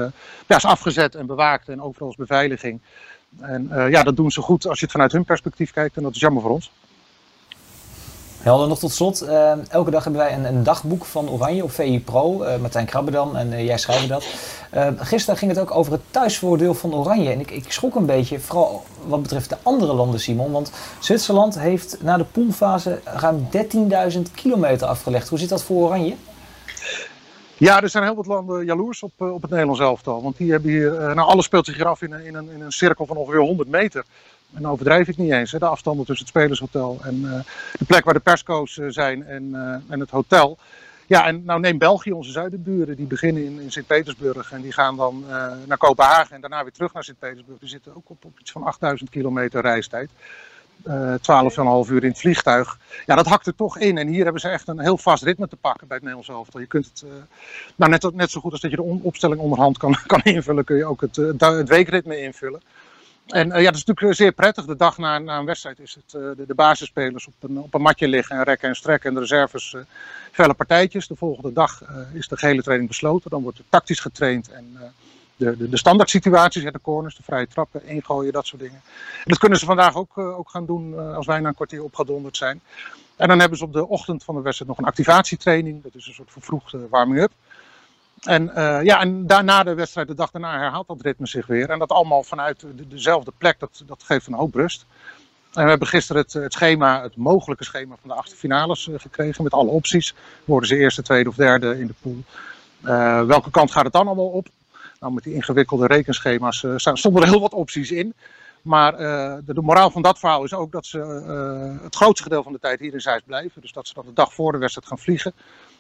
ja, 0.48 0.56
is 0.56 0.66
afgezet 0.66 1.16
en 1.16 1.26
bewaakt 1.26 1.70
en 1.70 1.82
overal 1.82 2.10
is 2.10 2.16
beveiliging. 2.16 2.82
En 3.40 3.70
ja, 3.90 4.04
dat 4.04 4.16
doen 4.16 4.32
ze 4.32 4.42
goed 4.42 4.68
als 4.68 4.80
je 4.80 4.86
het 4.86 4.94
vanuit 4.94 5.12
hun 5.12 5.26
perspectief 5.26 5.72
kijkt 5.72 5.98
en 5.98 6.04
dat 6.04 6.16
is 6.16 6.20
jammer 6.20 6.42
voor 6.42 6.52
ons. 6.52 6.72
Helder, 8.48 8.68
nog 8.68 8.80
tot 8.80 8.92
slot. 8.92 9.24
Uh, 9.24 9.52
elke 9.70 9.92
dag 9.92 10.04
hebben 10.04 10.22
wij 10.22 10.34
een, 10.34 10.46
een, 10.46 10.64
dagboek 10.64 11.06
van 11.06 11.30
Oranje 11.30 11.64
op 11.64 11.72
VI 11.72 12.02
Pro. 12.04 12.44
Uh, 12.44 12.58
Martijn 12.58 12.86
Krabbedam 12.86 13.36
en 13.36 13.52
uh, 13.52 13.66
jij 13.66 13.78
schrijft 13.78 14.08
dat. 14.08 14.26
gisteren 14.98 15.38
ging 15.38 15.52
het 15.52 15.60
ook 15.60 15.72
over 15.72 15.92
het 15.92 16.02
thuisvoordeel 16.12 16.74
van 16.74 16.96
Oranje. 16.96 17.32
En 17.32 17.40
ik, 17.40 17.52
ik 17.52 17.72
schrok 17.72 17.96
een 17.96 18.06
beetje, 18.06 18.40
vooral 18.40 18.84
wat 19.08 19.22
betreft 19.22 19.50
de 19.50 19.58
andere 19.62 19.94
landen, 19.94 20.20
Simon. 20.20 20.52
Want 20.52 20.72
Zwitserland 21.00 21.60
heeft 21.60 21.98
na 22.02 22.18
de 22.18 22.24
poolfase 22.24 23.00
ruim 23.04 23.48
13.000 24.14 24.20
kilometer 24.36 24.88
afgelegd. 24.88 25.30
Hoe 25.30 25.40
zit 25.40 25.50
dat 25.50 25.64
voor 25.64 25.86
Oranje? 25.86 26.16
Ja, 27.58 27.82
er 27.82 27.90
zijn 27.90 28.04
heel 28.04 28.16
wat 28.16 28.28
landen 28.28 28.66
jaloers 28.66 29.04
op, 29.04 29.12
op 29.18 29.42
het 29.42 29.52
Nederlands 29.52 29.82
elftal. 29.82 30.24
Want 30.24 30.38
die 30.38 30.52
hebben 30.52 30.72
hier, 30.72 30.92
nou 30.92 31.20
alles 31.20 31.46
speelt 31.46 31.66
zich 31.66 31.76
hier 31.76 31.88
af 31.88 32.02
in 32.02 32.14
in, 32.14 32.36
een, 32.36 32.50
in 32.52 32.62
een 32.62 32.72
cirkel 32.72 33.06
van 33.06 33.18
ongeveer 33.18 33.40
100 33.40 33.70
meter. 33.70 34.06
En 34.54 34.62
dan 34.62 34.72
overdrijf 34.72 35.08
ik 35.08 35.18
niet 35.18 35.32
eens. 35.32 35.52
Hè. 35.52 35.60
De 35.60 35.66
afstanden 35.66 36.06
tussen 36.06 36.26
het 36.26 36.36
spelershotel 36.36 37.00
en 37.02 37.16
uh, 37.16 37.40
de 37.78 37.86
plek 37.86 38.06
waar 38.06 38.14
de 38.14 38.20
persco's 38.20 38.78
uh, 38.78 38.88
zijn 38.90 39.26
en, 39.26 39.44
uh, 39.44 39.76
en 39.88 40.00
het 40.00 40.10
hotel. 40.10 40.58
Ja, 41.06 41.28
en 41.28 41.44
nou 41.46 41.60
neem 41.60 41.78
België, 41.78 42.12
onze 42.12 42.32
zuidenburen, 42.32 42.96
die 42.96 43.06
beginnen 43.06 43.46
in, 43.46 43.60
in 43.60 43.72
Sint-Petersburg 43.72 44.52
en 44.52 44.62
die 44.62 44.72
gaan 44.72 44.96
dan 44.96 45.24
naar 45.66 45.78
Kopenhagen 45.78 46.36
en 46.36 46.42
daarna 46.42 46.64
weer 46.64 46.72
terug 46.72 46.94
naar 46.94 47.04
Sint-Petersburg. 47.04 47.60
Die 47.60 47.70
zitten 47.70 47.96
ook 47.96 48.10
op, 48.10 48.26
op 48.26 48.40
iets 48.40 48.52
van 48.52 48.64
8000 48.64 49.10
kilometer 49.10 49.62
reistijd. 49.62 50.10
12,5 50.88 51.92
uur 51.92 52.04
in 52.04 52.10
het 52.10 52.20
vliegtuig. 52.20 52.78
Ja, 53.06 53.16
dat 53.16 53.26
hakt 53.26 53.48
er 53.48 53.56
toch 53.56 53.78
in. 53.78 53.98
En 53.98 54.08
hier 54.08 54.24
hebben 54.24 54.42
ze 54.42 54.50
echt 54.50 54.68
een 54.68 54.80
heel 54.80 54.98
vast 54.98 55.24
ritme 55.24 55.48
te 55.48 55.56
pakken 55.56 55.88
bij 55.88 55.98
het 55.98 56.06
Nederlands 56.06 56.38
elftal. 56.38 56.60
Je 56.60 56.68
kunt 56.68 56.86
het, 56.86 57.04
nou 57.76 57.92
net, 57.92 58.14
net 58.14 58.32
zo 58.32 58.42
goed 58.42 58.52
als 58.52 58.62
dat 58.62 58.72
je 58.72 58.78
de 58.78 59.00
opstelling 59.02 59.40
onderhand 59.40 59.78
kan, 59.78 59.98
kan 60.08 60.22
invullen, 60.22 60.64
kun 60.64 60.78
je 60.78 60.86
ook 60.86 61.02
het, 61.02 61.16
het 61.16 61.70
weekritme 61.70 62.22
invullen. 62.22 62.62
En 63.28 63.48
uh, 63.48 63.56
ja, 63.56 63.64
dat 63.64 63.76
is 63.76 63.84
natuurlijk 63.84 64.18
zeer 64.18 64.32
prettig. 64.32 64.66
De 64.66 64.76
dag 64.76 64.98
na, 64.98 65.16
een 65.16 65.46
wedstrijd 65.46 65.80
is 65.80 65.96
het 65.96 66.22
uh, 66.22 66.48
de, 66.48 66.56
basisspelers 66.56 67.28
op 67.28 67.34
een, 67.40 67.58
op 67.58 67.74
een 67.74 67.82
matje 67.82 68.08
liggen 68.08 68.38
en 68.38 68.44
rekken 68.44 68.70
en 68.70 68.76
strekken. 68.76 69.10
En 69.10 69.16
de 69.16 69.22
reserves 69.22 69.74
uh, 69.74 69.82
felle 70.32 70.54
partijtjes. 70.54 71.08
De 71.08 71.16
volgende 71.16 71.54
dag 71.54 71.84
is 72.14 72.28
de 72.28 72.38
gehele 72.38 72.62
training 72.62 72.90
besloten. 72.90 73.30
Dan 73.30 73.42
wordt 73.42 73.58
er 73.58 73.64
tactisch 73.70 74.00
getraind 74.00 74.52
en 74.52 74.78
de, 75.36 75.58
de, 75.58 75.70
de 75.70 75.78
standaard 75.78 76.10
situaties, 76.10 76.64
de 76.64 76.82
corners, 76.82 77.16
de 77.16 77.24
vrije 77.24 77.48
trappen, 77.48 77.86
ingooien, 77.86 78.34
dat 78.34 78.48
soort 78.48 78.62
dingen. 78.62 78.82
En 79.14 79.24
dat 79.24 79.38
kunnen 79.38 79.60
ze 79.60 79.66
vandaag 79.66 79.96
ook, 79.96 80.18
ook 80.18 80.50
gaan 80.50 80.66
doen 80.66 81.16
als 81.16 81.26
wij 81.26 81.40
na 81.40 81.48
een 81.48 81.56
kwartier 81.56 81.84
opgedonderd 81.84 82.38
zijn. 82.38 82.62
En 83.16 83.28
dan 83.28 83.40
hebben 83.40 83.58
ze 83.58 83.64
op 83.64 83.74
de 83.74 83.88
ochtend 83.88 84.24
van 84.24 84.36
de 84.36 84.42
wedstrijd 84.42 84.70
nog 84.70 84.80
een 84.80 84.86
activatietraining. 84.86 85.84
Dat 85.84 85.96
is 85.96 86.08
een 86.08 86.14
soort 86.14 86.32
vervroegde 86.32 86.88
warming-up. 86.90 87.32
En, 88.22 88.52
uh, 88.56 88.84
ja, 88.84 89.00
en 89.00 89.28
daarna 89.28 89.64
de 89.64 89.74
wedstrijd, 89.74 90.08
de 90.08 90.14
dag 90.14 90.32
daarna, 90.32 90.60
herhaalt 90.60 90.88
dat 90.88 91.02
ritme 91.02 91.28
zich 91.28 91.48
weer. 91.48 91.70
En 91.70 91.80
dat 91.80 91.92
allemaal 91.92 92.24
vanuit 92.24 92.60
de, 92.60 92.88
dezelfde 92.88 93.32
plek, 93.38 93.60
dat, 93.60 93.84
dat 93.86 94.04
geeft 94.04 94.28
een 94.28 94.34
hoop 94.34 94.56
rust. 94.56 94.86
En 95.54 95.64
we 95.64 95.70
hebben 95.70 95.88
gisteren 95.88 96.22
het, 96.22 96.34
het 96.34 96.54
schema, 96.54 97.02
het 97.02 97.16
mogelijke 97.16 97.64
schema 97.64 97.96
van 98.00 98.10
de 98.10 98.16
achtste 98.16 98.38
finales 98.38 98.88
uh, 98.88 99.00
gekregen 99.00 99.44
met 99.44 99.54
alle 99.54 99.70
opties. 99.70 100.16
Worden 100.46 100.70
ze 100.70 100.78
eerste, 100.78 101.02
tweede 101.02 101.30
of 101.30 101.36
derde 101.36 101.80
in 101.80 101.88
de 101.88 101.94
pool. 102.02 102.18
Uh, 102.84 103.24
welke 103.24 103.52
kant 103.52 103.72
gaat 103.72 103.84
het 103.84 103.94
dan 103.94 104.08
allemaal 104.08 104.30
op? 104.30 104.48
Nou, 105.00 105.14
met 105.14 105.24
die 105.24 105.34
ingewikkelde 105.34 105.88
rekenschema's 105.88 106.66
stonden 106.76 107.22
er 107.22 107.28
heel 107.28 107.42
wat 107.42 107.54
opties 107.54 107.92
in. 107.92 108.14
Maar 108.62 108.98
de, 108.98 109.54
de, 109.54 109.62
moraal 109.62 109.92
van 109.92 110.02
dat 110.02 110.20
verhaal 110.20 110.44
is 110.44 110.54
ook 110.54 110.72
dat 110.72 110.86
ze 110.86 111.00
het 111.84 111.96
grootste 111.96 112.24
gedeelte 112.24 112.44
van 112.44 112.54
de 112.54 112.60
tijd 112.60 112.80
hier 112.80 112.94
in 112.94 113.02
Zeist 113.02 113.26
blijven. 113.26 113.62
Dus 113.62 113.72
dat 113.72 113.88
ze 113.88 113.94
dan 113.94 114.06
de 114.06 114.14
dag 114.14 114.34
voor 114.34 114.52
de 114.52 114.58
wedstrijd 114.58 114.88
gaan 114.88 115.00
vliegen 115.00 115.34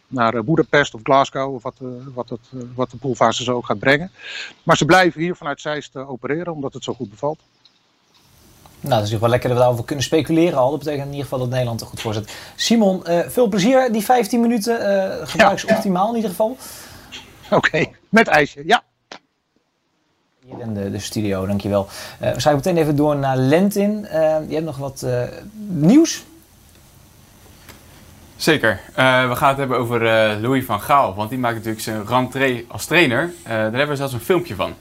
naar 0.07 0.43
Budapest 0.43 0.93
of 0.93 0.99
Glasgow, 1.03 1.53
of 1.53 1.63
wat, 1.63 1.75
wat, 2.13 2.29
het, 2.29 2.39
wat 2.75 2.91
de 2.91 2.97
poolfase 2.97 3.43
zo 3.43 3.61
gaat 3.61 3.79
brengen. 3.79 4.11
Maar 4.63 4.77
ze 4.77 4.85
blijven 4.85 5.21
hier 5.21 5.35
vanuit 5.35 5.61
Zeist 5.61 5.95
opereren, 5.95 6.53
omdat 6.53 6.73
het 6.73 6.83
zo 6.83 6.93
goed 6.93 7.09
bevalt. 7.09 7.39
Nou, 8.79 8.95
dat 8.95 9.07
is 9.07 9.11
natuurlijk 9.11 9.21
wel 9.21 9.29
lekker 9.29 9.49
dat 9.49 9.57
we 9.57 9.63
daarover 9.63 9.85
kunnen 9.85 10.05
speculeren 10.05 10.57
al. 10.57 10.69
Dat 10.69 10.79
betekent 10.79 11.05
in 11.05 11.11
ieder 11.11 11.23
geval 11.23 11.39
dat 11.39 11.49
Nederland 11.49 11.81
er 11.81 11.87
goed 11.87 12.01
voor 12.01 12.13
zit. 12.13 12.35
Simon, 12.55 13.03
uh, 13.07 13.19
veel 13.27 13.47
plezier. 13.47 13.91
Die 13.91 14.03
15 14.03 14.41
minuten 14.41 14.81
uh, 14.81 15.27
gebruik 15.27 15.59
ja. 15.59 15.75
optimaal 15.75 16.09
in 16.09 16.15
ieder 16.15 16.29
geval. 16.29 16.57
Oké, 17.45 17.55
okay. 17.55 17.95
met 18.09 18.27
ijsje, 18.27 18.63
ja. 18.65 18.83
Hier 20.45 20.59
in 20.59 20.73
de, 20.73 20.91
de 20.91 20.99
studio, 20.99 21.45
dankjewel. 21.45 21.87
Uh, 22.21 22.31
we 22.31 22.41
gaan 22.41 22.55
meteen 22.55 22.77
even 22.77 22.95
door 22.95 23.15
naar 23.15 23.37
Lentin. 23.37 24.01
je 24.47 24.53
hebt 24.53 24.65
nog 24.65 24.77
wat 24.77 25.05
nieuws? 25.67 26.23
Zeker. 28.37 28.79
Uh, 28.89 29.29
we 29.29 29.35
gaan 29.35 29.49
het 29.49 29.57
hebben 29.57 29.77
over 29.77 30.01
uh, 30.01 30.41
Louis 30.41 30.65
van 30.65 30.81
Gaal. 30.81 31.15
Want 31.15 31.29
die 31.29 31.39
maakt 31.39 31.55
natuurlijk 31.55 31.83
zijn 31.83 32.07
rentree 32.07 32.65
als 32.67 32.85
trainer. 32.85 33.23
Uh, 33.23 33.49
daar 33.49 33.61
hebben 33.61 33.87
we 33.87 33.95
zelfs 33.95 34.13
een 34.13 34.19
filmpje 34.19 34.55
van. 34.55 34.75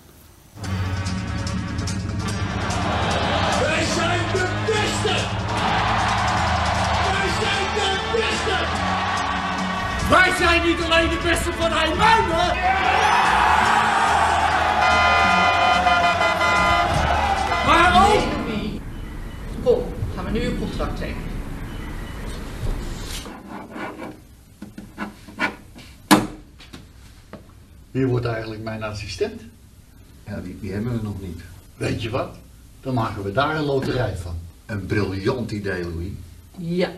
Wij 3.60 3.84
zijn 3.84 4.20
de 4.32 4.46
beste! 4.66 5.14
Wij 7.12 7.28
zijn 7.40 7.66
de 7.74 7.90
beste! 8.12 8.58
Wij 10.08 10.32
zijn 10.38 10.62
niet 10.66 10.82
alleen 10.84 11.08
de 11.08 11.20
beste 11.22 11.52
van 11.52 11.70
IJmuiden! 11.72 12.56
Maar 17.66 18.08
ook... 18.08 18.22
Kom, 19.64 19.82
gaan 20.14 20.24
we 20.24 20.30
nu 20.30 20.44
een 20.44 20.58
contract 20.58 20.96
tekenen. 20.96 21.25
Wie 27.96 28.06
wordt 28.06 28.26
eigenlijk 28.26 28.62
mijn 28.62 28.82
assistent? 28.82 29.40
Ja, 30.26 30.40
die, 30.40 30.58
die 30.60 30.72
hebben 30.72 30.96
we 30.96 31.02
nog 31.02 31.20
niet. 31.20 31.40
Weet 31.76 32.02
je 32.02 32.10
wat? 32.10 32.36
Dan 32.80 32.94
maken 32.94 33.22
we 33.22 33.32
daar 33.32 33.56
een 33.56 33.64
loterij 33.64 34.16
van. 34.16 34.34
Een 34.66 34.86
briljant 34.86 35.50
idee, 35.50 35.82
Louis. 35.82 36.08
Ja. 36.58 36.90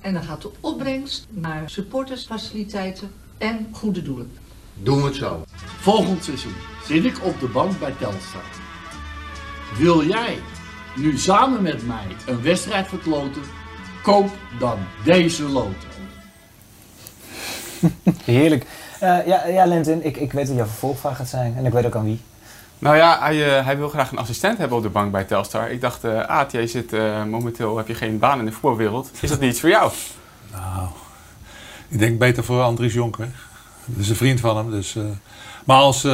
En 0.00 0.12
dan 0.12 0.22
gaat 0.22 0.42
de 0.42 0.50
opbrengst 0.60 1.26
naar 1.30 1.70
supportersfaciliteiten 1.70 3.10
en 3.38 3.66
goede 3.72 4.02
doelen. 4.02 4.30
Doen 4.74 4.98
we 4.98 5.04
het 5.04 5.16
zo. 5.16 5.44
Volgend 5.80 6.24
seizoen 6.24 6.54
zit 6.84 7.04
ik 7.04 7.24
op 7.24 7.40
de 7.40 7.48
bank 7.48 7.78
bij 7.78 7.94
Telstar. 7.98 8.44
Wil 9.76 10.06
jij 10.06 10.38
nu 10.96 11.18
samen 11.18 11.62
met 11.62 11.86
mij 11.86 12.06
een 12.26 12.42
wedstrijd 12.42 12.88
verkloten? 12.88 13.42
Koop 14.02 14.30
dan 14.58 14.78
deze 15.04 15.42
loto. 15.42 15.86
Heerlijk. 18.24 18.66
Uh, 19.02 19.26
ja, 19.26 19.46
ja, 19.46 19.66
Lentin, 19.66 20.04
ik, 20.04 20.16
ik 20.16 20.32
weet 20.32 20.48
wat 20.48 20.56
jouw 20.56 20.66
vervolgvraag 20.66 21.16
gaat 21.16 21.28
zijn. 21.28 21.56
En 21.56 21.66
ik 21.66 21.72
weet 21.72 21.86
ook 21.86 21.94
aan 21.94 22.04
wie. 22.04 22.20
Nou 22.78 22.96
ja, 22.96 23.18
hij, 23.20 23.58
uh, 23.58 23.64
hij 23.64 23.76
wil 23.76 23.88
graag 23.88 24.10
een 24.10 24.18
assistent 24.18 24.58
hebben 24.58 24.76
op 24.76 24.82
de 24.82 24.88
bank 24.88 25.12
bij 25.12 25.24
Telstar. 25.24 25.70
Ik 25.70 25.80
dacht, 25.80 26.04
uh, 26.04 26.20
Aad, 26.20 26.52
jij 26.52 26.66
zit 26.66 26.92
momenteel, 27.28 27.76
heb 27.76 27.88
je 27.88 27.94
geen 27.94 28.18
baan 28.18 28.38
in 28.38 28.44
de 28.44 28.52
voetbalwereld. 28.52 29.10
Is 29.20 29.28
dat 29.28 29.40
niet 29.40 29.50
iets 29.50 29.60
voor 29.60 29.68
jou? 29.68 29.92
Nou, 30.52 30.88
ik 31.88 31.98
denk 31.98 32.18
beter 32.18 32.44
voor 32.44 32.62
Andries 32.62 32.94
Jonker. 32.94 33.28
Dat 33.84 34.00
is 34.00 34.08
een 34.08 34.16
vriend 34.16 34.40
van 34.40 34.56
hem. 34.56 34.70
Dus, 34.70 34.96
maar 35.64 35.76
als, 35.76 36.06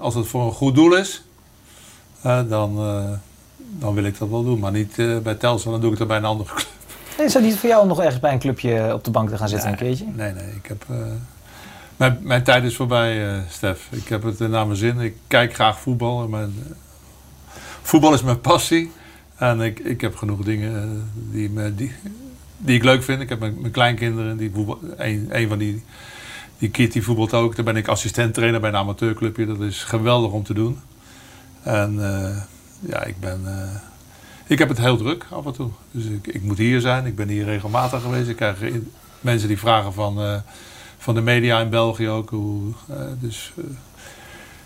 als 0.00 0.14
het 0.14 0.26
voor 0.26 0.44
een 0.44 0.52
goed 0.52 0.74
doel 0.74 0.96
is, 0.96 1.24
dan, 2.22 2.48
dan 3.58 3.94
wil 3.94 4.04
ik 4.04 4.18
dat 4.18 4.28
wel 4.28 4.44
doen. 4.44 4.58
Maar 4.58 4.72
niet 4.72 4.96
bij 5.22 5.34
Telstar, 5.34 5.72
dan 5.72 5.80
doe 5.80 5.92
ik 5.92 5.98
dat 5.98 6.08
bij 6.08 6.16
een 6.16 6.24
andere 6.24 6.50
club. 6.54 6.68
Is 7.26 7.34
het 7.34 7.42
niet 7.42 7.56
voor 7.56 7.68
jou 7.68 7.82
om 7.82 7.88
nog 7.88 8.00
ergens 8.00 8.20
bij 8.20 8.32
een 8.32 8.38
clubje 8.38 8.94
op 8.94 9.04
de 9.04 9.10
bank 9.10 9.28
te 9.28 9.36
gaan 9.36 9.48
zitten 9.48 9.70
nee, 9.70 9.78
een 9.78 9.86
keertje? 9.86 10.06
Nee, 10.14 10.32
nee. 10.32 10.54
Ik 10.54 10.66
heb... 10.66 10.84
Mijn, 11.98 12.18
mijn, 12.22 12.42
tijd 12.42 12.64
is 12.64 12.76
voorbij, 12.76 13.32
uh, 13.32 13.40
Stef. 13.48 13.88
Ik 13.90 14.08
heb 14.08 14.22
het 14.22 14.38
naar 14.38 14.66
mijn 14.66 14.78
zin. 14.78 15.00
Ik 15.00 15.14
kijk 15.26 15.54
graag 15.54 15.80
voetbal. 15.80 16.28
Mijn, 16.28 16.54
voetbal 17.82 18.14
is 18.14 18.22
mijn 18.22 18.40
passie. 18.40 18.90
En 19.36 19.60
ik, 19.60 19.78
ik 19.78 20.00
heb 20.00 20.16
genoeg 20.16 20.42
dingen 20.42 20.82
eh, 20.82 20.88
die, 21.32 21.50
me, 21.50 21.74
die, 21.74 21.92
die 22.56 22.76
ik 22.76 22.84
leuk 22.84 23.02
vind. 23.02 23.20
Ik 23.20 23.28
heb 23.28 23.38
mijn, 23.38 23.70
kleinkinderen, 23.70 24.36
die 24.36 24.50
voetbal, 24.54 24.78
een, 24.96 25.28
een 25.30 25.48
van 25.48 25.58
die, 25.58 25.84
die 26.58 26.70
kid 26.70 26.92
die 26.92 27.02
voetbalt 27.02 27.34
ook. 27.34 27.56
Daar 27.56 27.64
ben 27.64 27.76
ik 27.76 27.88
assistent 27.88 28.34
trainer 28.34 28.60
bij 28.60 28.70
een 28.70 28.76
amateurclubje. 28.76 29.46
Dat 29.46 29.60
is 29.60 29.84
geweldig 29.84 30.30
om 30.30 30.42
te 30.42 30.54
doen. 30.54 30.78
En 31.62 32.14
eh, 32.14 32.36
ja, 32.80 33.04
ik 33.04 33.20
ben... 33.20 33.40
eh, 33.44 33.80
ik 34.46 34.58
heb 34.58 34.68
het 34.68 34.78
heel 34.78 34.96
druk 34.96 35.26
af 35.30 35.46
en 35.46 35.52
toe. 35.52 35.70
Dus 35.90 36.04
ik, 36.04 36.26
ik 36.26 36.42
moet 36.42 36.58
hier 36.58 36.80
zijn. 36.80 37.06
Ik 37.06 37.16
ben 37.16 37.28
hier 37.28 37.44
regelmatig 37.44 38.02
geweest. 38.02 38.28
Ik 38.28 38.36
krijg 38.36 38.58
mensen 39.20 39.48
die 39.48 39.58
vragen 39.58 39.92
van, 39.92 40.20
eh, 40.20 40.36
van 41.08 41.16
de 41.16 41.22
media 41.22 41.60
in 41.60 41.68
België 41.68 42.08
ook. 42.08 42.30
Hoe, 42.30 42.72
eh, 42.88 42.96
dus 43.20 43.52
eh, 43.56 43.64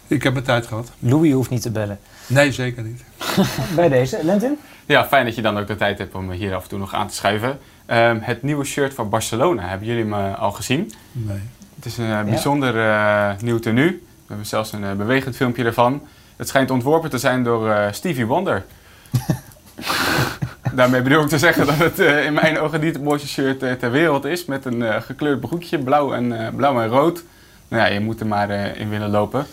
ik 0.06 0.22
heb 0.22 0.32
mijn 0.32 0.44
tijd 0.44 0.66
gehad. 0.66 0.92
Louis 0.98 1.32
hoeft 1.32 1.50
niet 1.50 1.62
te 1.62 1.70
bellen. 1.70 1.98
Nee, 2.26 2.52
zeker 2.52 2.82
niet. 2.82 3.04
Bij 3.76 3.88
deze. 3.88 4.18
Lentin? 4.22 4.58
Ja, 4.86 5.06
fijn 5.06 5.24
dat 5.24 5.34
je 5.34 5.42
dan 5.42 5.58
ook 5.58 5.66
de 5.66 5.76
tijd 5.76 5.98
hebt 5.98 6.14
om 6.14 6.26
me 6.26 6.34
hier 6.34 6.54
af 6.54 6.62
en 6.62 6.68
toe 6.68 6.78
nog 6.78 6.94
aan 6.94 7.08
te 7.08 7.14
schuiven. 7.14 7.58
Ehm, 7.86 8.18
het 8.20 8.42
nieuwe 8.42 8.64
shirt 8.64 8.94
van 8.94 9.08
Barcelona, 9.08 9.68
hebben 9.68 9.86
jullie 9.86 10.02
hem 10.02 10.14
eh, 10.14 10.38
al 10.38 10.52
gezien? 10.52 10.92
Nee. 11.12 11.40
Het 11.74 11.84
is 11.84 11.98
een 11.98 12.24
bijzonder 12.24 12.78
eh, 12.78 13.30
nieuw 13.40 13.58
tenue. 13.58 13.90
We 13.90 14.26
hebben 14.26 14.46
zelfs 14.46 14.72
een 14.72 14.84
eh, 14.84 14.92
bewegend 14.92 15.36
filmpje 15.36 15.64
ervan. 15.64 16.02
Het 16.36 16.48
schijnt 16.48 16.70
ontworpen 16.70 17.10
te 17.10 17.18
zijn 17.18 17.44
door 17.44 17.70
eh, 17.70 17.92
Stevie 17.92 18.26
Wonder. 18.26 18.64
Daarmee 20.76 21.02
bedoel 21.02 21.22
ik 21.22 21.28
te 21.28 21.38
zeggen 21.38 21.66
dat 21.66 21.76
het 21.76 21.98
eh, 21.98 22.24
in 22.24 22.32
mijn 22.32 22.58
ogen 22.58 22.80
niet 22.80 22.94
het 22.94 23.04
mooiste 23.04 23.28
shirt 23.28 23.62
eh, 23.62 23.72
ter 23.72 23.90
wereld 23.90 24.24
is. 24.24 24.44
Met 24.44 24.64
een 24.64 24.82
eh, 24.82 25.00
gekleurd 25.00 25.40
broekje, 25.40 25.78
blauw 25.78 26.12
en, 26.12 26.52
blauw 26.56 26.80
en 26.80 26.88
rood. 26.88 27.24
Nou 27.68 27.82
ja, 27.82 27.88
je 27.88 28.00
moet 28.00 28.20
er 28.20 28.26
maar 28.26 28.50
in 28.76 28.90
willen 28.90 29.10
lopen. 29.10 29.46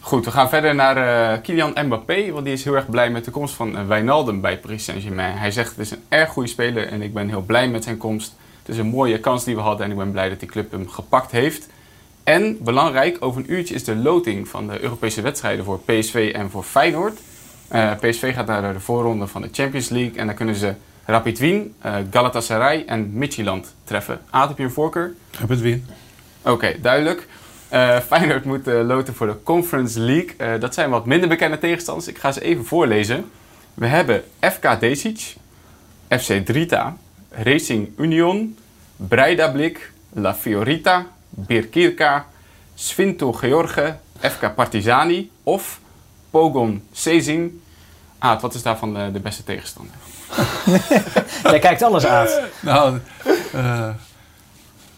Goed, 0.00 0.24
we 0.24 0.30
gaan 0.30 0.48
verder 0.48 0.74
naar 0.74 1.38
Kylian 1.40 1.76
Mbappé. 1.84 2.30
Want 2.32 2.44
die 2.44 2.54
is 2.54 2.64
heel 2.64 2.74
erg 2.74 2.88
blij 2.88 3.10
met 3.10 3.24
de 3.24 3.30
komst 3.30 3.54
van 3.54 3.86
Wijnaldum 3.86 4.40
bij 4.40 4.58
Paris 4.58 4.84
Saint-Germain. 4.84 5.36
Hij 5.36 5.50
zegt 5.50 5.70
het 5.70 5.78
is 5.78 5.90
een 5.90 6.02
erg 6.08 6.30
goede 6.30 6.48
speler 6.48 6.88
en 6.88 7.02
ik 7.02 7.14
ben 7.14 7.28
heel 7.28 7.42
blij 7.42 7.68
met 7.68 7.84
zijn 7.84 7.96
komst. 7.96 8.36
Het 8.58 8.68
is 8.68 8.78
een 8.78 8.86
mooie 8.86 9.18
kans 9.18 9.44
die 9.44 9.54
we 9.54 9.60
hadden 9.60 9.84
en 9.84 9.92
ik 9.92 9.98
ben 9.98 10.10
blij 10.10 10.28
dat 10.28 10.40
die 10.40 10.48
club 10.48 10.70
hem 10.70 10.88
gepakt 10.88 11.30
heeft. 11.30 11.68
En 12.24 12.58
belangrijk, 12.62 13.16
over 13.20 13.40
een 13.40 13.52
uurtje 13.52 13.74
is 13.74 13.84
de 13.84 13.96
loting 13.96 14.48
van 14.48 14.66
de 14.66 14.82
Europese 14.82 15.20
wedstrijden 15.20 15.64
voor 15.64 15.78
PSV 15.78 16.30
en 16.34 16.50
voor 16.50 16.62
Feyenoord. 16.62 17.18
Eh, 17.70 17.92
PSV 18.00 18.34
gaat 18.34 18.46
naar 18.46 18.72
de 18.72 18.80
voorronde 18.80 19.26
van 19.26 19.42
de 19.42 19.48
Champions 19.52 19.88
League 19.88 20.18
en 20.18 20.26
dan 20.26 20.34
kunnen 20.34 20.54
ze 20.54 20.74
Rapid 21.04 21.38
Wien, 21.38 21.74
eh, 21.80 21.94
Galatasaray 22.10 22.84
en 22.86 23.12
Midtjylland 23.12 23.74
treffen. 23.84 24.20
Aad, 24.30 24.48
heb 24.48 24.58
je 24.58 24.64
een 24.64 24.70
voorkeur? 24.70 25.14
Rapid 25.40 25.60
Wien. 25.60 25.86
Oké, 26.42 26.74
duidelijk. 26.80 27.26
Eh, 27.68 27.98
Feyenoord 27.98 28.44
moet 28.44 28.66
loten 28.66 29.14
voor 29.14 29.26
de 29.26 29.42
Conference 29.42 30.00
League. 30.00 30.58
Dat 30.58 30.74
zijn 30.74 30.90
wat 30.90 31.06
minder 31.06 31.28
bekende 31.28 31.58
tegenstanders. 31.58 32.08
Ik 32.08 32.18
ga 32.18 32.32
ze 32.32 32.40
even 32.40 32.64
voorlezen. 32.64 33.30
We 33.74 33.86
hebben 33.86 34.24
FK 34.40 34.80
Desic, 34.80 35.34
FC 36.08 36.32
Drita, 36.44 36.96
Racing 37.30 37.88
Union, 37.96 38.56
Breidablik, 38.96 39.92
La 40.12 40.34
Fiorita, 40.34 41.06
Birkirka, 41.28 42.26
Svinto 42.74 43.32
George, 43.32 43.96
FK 44.20 44.54
Partizani 44.54 45.30
of 45.42 45.80
Pogon 46.30 46.82
Sezin. 46.92 47.62
Aad, 48.18 48.42
wat 48.42 48.54
is 48.54 48.62
daarvan 48.62 48.94
de, 48.94 49.10
de 49.12 49.20
beste 49.20 49.44
tegenstander? 49.44 49.94
Jij 51.42 51.58
kijkt 51.58 51.82
alles 51.82 52.06
aan. 52.06 52.26
Nou, 52.60 52.98
eh, 53.52 53.88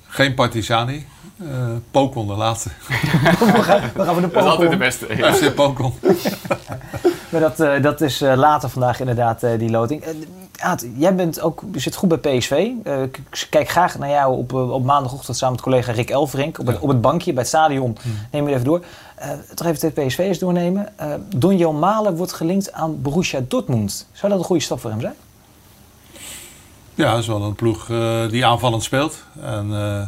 geen 0.09 0.35
Partizani. 0.35 1.07
eh 1.39 1.47
Pokon 1.91 2.27
de 2.27 2.35
laatste. 2.35 2.69
We 2.89 3.63
gaan, 3.63 3.81
we 3.95 4.03
gaan 4.05 4.13
voor 4.15 4.21
de 4.23 4.31
Dat 4.31 4.45
is 4.45 4.51
altijd 4.51 4.71
de 4.71 4.77
beste. 4.77 5.07
FC 5.35 5.55
Pokon. 5.55 5.95
Maar 7.33 7.41
dat, 7.41 7.61
eh, 7.61 7.83
dat 7.83 8.01
is 8.01 8.21
eh, 8.21 8.37
later 8.37 8.69
vandaag 8.69 9.01
inderdaad 9.01 9.43
eh, 9.43 9.59
die 9.59 9.71
loting. 9.71 10.03
Eh, 10.03 10.15
Aad, 10.59 10.87
jij 10.97 11.15
bent 11.15 11.41
ook, 11.41 11.63
je 11.73 11.79
zit 11.81 11.95
goed 11.95 12.21
bij 12.21 12.37
PSV. 12.39 12.69
Eh, 12.85 13.03
ik 13.03 13.21
kijk 13.51 13.69
graag 13.69 13.99
naar 13.99 14.09
jou 14.09 14.37
op, 14.37 14.53
eh, 14.53 14.71
op 14.73 14.85
maandagochtend 14.85 15.37
samen 15.37 15.55
met 15.55 15.65
collega 15.65 15.93
Rick 15.93 16.11
Elverink. 16.11 16.59
Op 16.59 16.67
het, 16.67 16.79
op 16.79 16.89
het 16.89 17.01
bankje 17.01 17.33
bij 17.33 17.41
het 17.41 17.51
stadion. 17.51 17.97
Neem 18.31 18.49
je 18.49 18.53
even 18.55 18.65
door. 18.67 18.85
Eh 19.23 19.31
toch 19.55 19.67
even 19.67 19.95
de 19.95 20.03
PSV's 20.03 20.39
doornemen. 20.39 20.99
Eh 20.99 21.15
Donjo 21.37 21.73
Malen 21.73 22.17
wordt 22.17 22.33
gelinkt 22.33 22.73
aan 22.73 23.03
Borussia 23.03 23.41
Dortmund. 23.49 24.07
Zou 24.13 24.33
dat 24.33 24.41
een 24.41 24.47
goede 24.47 24.63
stap 24.63 24.81
voor 24.81 24.91
hem 24.91 25.01
zijn? 25.01 25.15
Ja, 26.95 27.11
dat 27.11 27.21
is 27.21 27.27
wel 27.27 27.43
een 27.43 27.55
ploeg 27.55 27.91
eh, 27.91 28.29
die 28.29 28.47
aanvallend 28.47 28.83
speelt. 28.83 29.25
En 29.41 29.65
eh, 29.73 30.07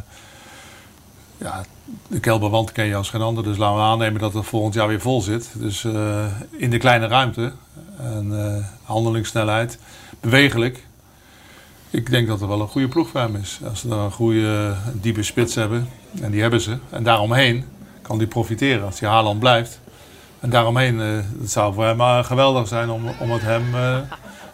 ja, 1.36 1.64
de 2.06 2.20
Kelberwand 2.20 2.72
ken 2.72 2.84
je 2.84 2.94
als 2.94 3.10
geen 3.10 3.22
ander. 3.22 3.44
Dus 3.44 3.56
laten 3.56 3.76
we 3.76 3.82
aannemen 3.82 4.20
dat 4.20 4.34
het 4.34 4.44
volgend 4.44 4.74
jaar 4.74 4.88
weer 4.88 5.00
vol 5.00 5.20
zit. 5.20 5.50
Dus 5.54 5.84
in 6.50 6.70
de 6.70 6.78
kleine 6.78 7.06
ruimte. 7.06 7.52
En 7.98 8.66
handelingssnelheid. 8.82 9.78
Bewegelijk. 10.20 10.86
Ik 11.90 12.10
denk 12.10 12.28
dat 12.28 12.40
er 12.40 12.48
wel 12.48 12.60
een 12.60 12.68
goede 12.68 12.88
ploeg 12.88 13.08
voor 13.08 13.20
hem 13.20 13.36
is. 13.36 13.60
Als 13.68 13.80
ze 13.80 13.88
daar 13.88 13.98
een 13.98 14.12
goede 14.12 14.74
diepe 14.92 15.22
spits 15.22 15.54
hebben. 15.54 15.88
En 16.20 16.30
die 16.30 16.40
hebben 16.40 16.60
ze. 16.60 16.78
En 16.90 17.02
daaromheen 17.02 17.64
kan 18.04 18.18
die 18.18 18.26
profiteren 18.26 18.84
als 18.84 19.00
hij 19.00 19.08
Haaland 19.08 19.38
blijft. 19.38 19.80
En 20.40 20.50
daaromheen, 20.50 21.00
eh 21.00 21.06
het 21.40 21.50
zou 21.50 21.74
voor 21.74 21.84
hem 21.84 22.00
eh, 22.00 22.24
geweldig 22.24 22.68
zijn 22.68 22.90
om, 22.90 23.02
om 23.20 23.30
het 23.30 23.42
hem... 23.42 23.74
eh, 23.74 23.96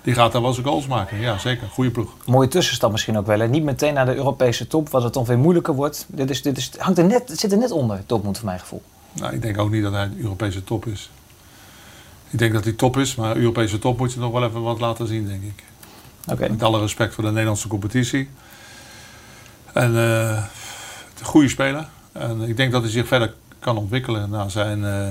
die 0.02 0.14
gaat 0.14 0.32
daar 0.32 0.42
wel 0.42 0.52
zijn 0.52 0.66
goals 0.66 0.86
maken. 0.86 1.20
Ja, 1.20 1.38
zeker. 1.38 1.68
Goede 1.68 1.90
ploeg. 1.90 2.14
Mooie 2.26 2.48
tussenstap 2.48 2.90
misschien 2.90 3.18
ook 3.18 3.26
wel. 3.26 3.38
Hè? 3.38 3.48
Niet 3.48 3.62
meteen 3.62 3.94
naar 3.94 4.06
de 4.06 4.14
Europese 4.14 4.66
top, 4.66 4.88
wat 4.88 5.02
het 5.02 5.14
dan 5.14 5.24
weer 5.24 5.38
moeilijker 5.38 5.74
wordt. 5.74 6.06
Dit, 6.08 6.30
is, 6.30 6.42
dit 6.42 6.56
is, 6.56 6.70
hangt 6.78 6.98
er 6.98 7.04
net, 7.04 7.28
het 7.28 7.40
zit 7.40 7.52
er 7.52 7.58
net 7.58 7.70
onder, 7.70 8.02
Dortmund 8.06 8.36
voor 8.36 8.46
mijn 8.46 8.60
gevoel. 8.60 8.82
Nou, 9.12 9.34
ik 9.34 9.42
denk 9.42 9.58
ook 9.58 9.70
niet 9.70 9.82
dat 9.82 9.92
hij 9.92 10.08
de 10.08 10.22
Europese 10.22 10.64
top 10.64 10.86
is. 10.86 11.10
Ik 12.30 12.38
denk 12.38 12.52
dat 12.52 12.64
hij 12.64 12.72
top 12.72 12.96
is, 12.96 13.14
maar 13.14 13.36
Europese 13.36 13.78
top 13.78 13.98
moet 13.98 14.12
je 14.12 14.20
nog 14.20 14.32
wel 14.32 14.44
even 14.44 14.62
wat 14.62 14.80
laten 14.80 15.06
zien, 15.06 15.26
denk 15.26 15.42
ik. 15.42 15.64
Met 16.50 16.62
alle 16.62 16.80
respect 16.80 17.14
voor 17.14 17.24
de 17.24 17.30
Nederlandse 17.30 17.68
competitie. 17.68 18.28
En 19.72 19.94
een 19.94 20.42
goede 21.22 21.48
speler. 21.48 21.88
En 22.12 22.40
ik 22.40 22.56
denk 22.56 22.72
dat 22.72 22.82
hij 22.82 22.90
zich 22.90 23.06
verder 23.06 23.34
kan 23.58 23.76
ontwikkelen 23.76 24.30
na 24.30 24.48
zijn, 24.48 24.84
eh, 24.84 25.08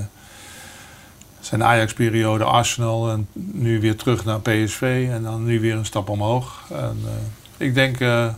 zijn 1.39 1.63
Ajax-periode, 1.63 2.43
Arsenal. 2.43 3.09
En 3.09 3.27
nu 3.33 3.79
weer 3.79 3.95
terug 3.95 4.25
naar 4.25 4.39
PSV. 4.39 5.07
En 5.11 5.23
dan 5.23 5.43
nu 5.43 5.59
weer 5.59 5.75
een 5.75 5.85
stap 5.85 6.09
omhoog. 6.09 6.63
En, 6.69 6.97
eh, 7.05 7.65
ik 7.67 7.73
denk 7.73 7.99
eh, 7.99 8.33